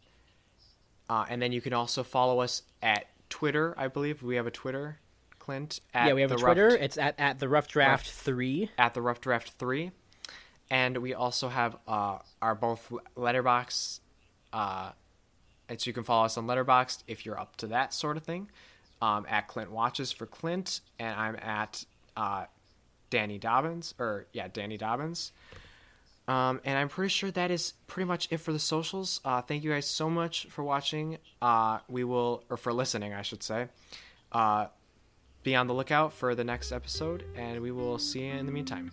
uh, 1.09 1.25
and 1.31 1.41
then 1.41 1.53
you 1.53 1.63
can 1.63 1.73
also 1.73 2.03
follow 2.03 2.41
us 2.41 2.65
at 2.83 3.07
Twitter. 3.31 3.75
I 3.79 3.89
believe 3.89 4.23
we 4.23 4.37
have 4.37 4.47
a 4.47 4.51
Twitter, 4.51 4.99
Clint. 5.49 5.81
At 5.95 6.09
yeah, 6.09 6.13
we 6.13 6.21
have 6.21 6.29
the 6.29 6.37
a 6.37 6.39
Twitter. 6.41 6.67
Rough- 6.69 6.81
It's 6.83 6.99
at 6.99 7.15
at 7.19 7.39
the 7.39 7.49
Rough 7.49 7.69
Draft 7.69 8.05
Rough- 8.07 8.13
Three. 8.15 8.71
at 8.77 8.93
the 8.93 9.01
Rough 9.01 9.23
Draft 9.23 9.53
Three, 9.53 9.93
and 10.71 10.99
we 10.99 11.15
also 11.15 11.49
have 11.49 11.75
uh, 11.89 12.19
our 12.43 12.55
both 12.55 12.93
Letterboxd. 13.17 14.01
Uh, 14.53 14.91
and 15.71 15.81
so 15.81 15.89
you 15.89 15.95
can 15.95 16.05
follow 16.05 16.27
us 16.27 16.37
on 16.37 16.47
Letterboxd 16.47 17.03
if 17.07 17.25
you're 17.25 17.41
up 17.41 17.57
to 17.57 17.69
that 17.69 17.95
sort 17.95 18.19
of 18.19 18.25
thing. 18.25 18.51
Um, 19.01 19.25
at 19.27 19.49
Clint 19.49 19.71
Watches 19.71 20.13
for 20.13 20.27
Clint, 20.27 20.81
and 20.99 21.19
I'm 21.19 21.37
at 21.37 21.83
uh, 22.17 22.45
Danny 23.09 23.39
Dobbins, 23.39 23.95
or 23.99 24.27
yeah, 24.35 24.49
Danny 24.49 24.77
Dobbins. 24.77 25.33
Um, 26.27 26.61
and 26.67 26.77
I'm 26.77 26.91
pretty 26.91 27.09
sure 27.09 27.31
that 27.31 27.51
is 27.51 27.73
pretty 27.87 28.07
much 28.07 28.29
it 28.31 28.37
for 28.37 28.53
the 28.53 28.59
socials. 28.59 29.23
Uh, 29.25 29.41
thank 29.41 29.65
you 29.65 29.71
guys 29.71 29.89
so 29.89 30.11
much 30.11 30.47
for 30.51 30.63
watching. 30.63 31.17
Uh, 31.41 31.79
we 31.89 32.05
will, 32.05 32.45
or 32.51 32.59
for 32.59 32.71
listening, 32.71 33.15
I 33.15 33.23
should 33.23 33.43
say. 33.43 33.69
Be 35.49 35.57
on 35.57 35.67
the 35.67 35.73
lookout 35.73 36.13
for 36.13 36.35
the 36.35 36.45
next 36.45 36.73
episode, 36.73 37.25
and 37.35 37.63
we 37.63 37.73
will 37.73 37.99
see 37.99 38.27
you 38.27 38.35
in 38.35 38.45
the 38.45 38.53
meantime. 38.53 38.93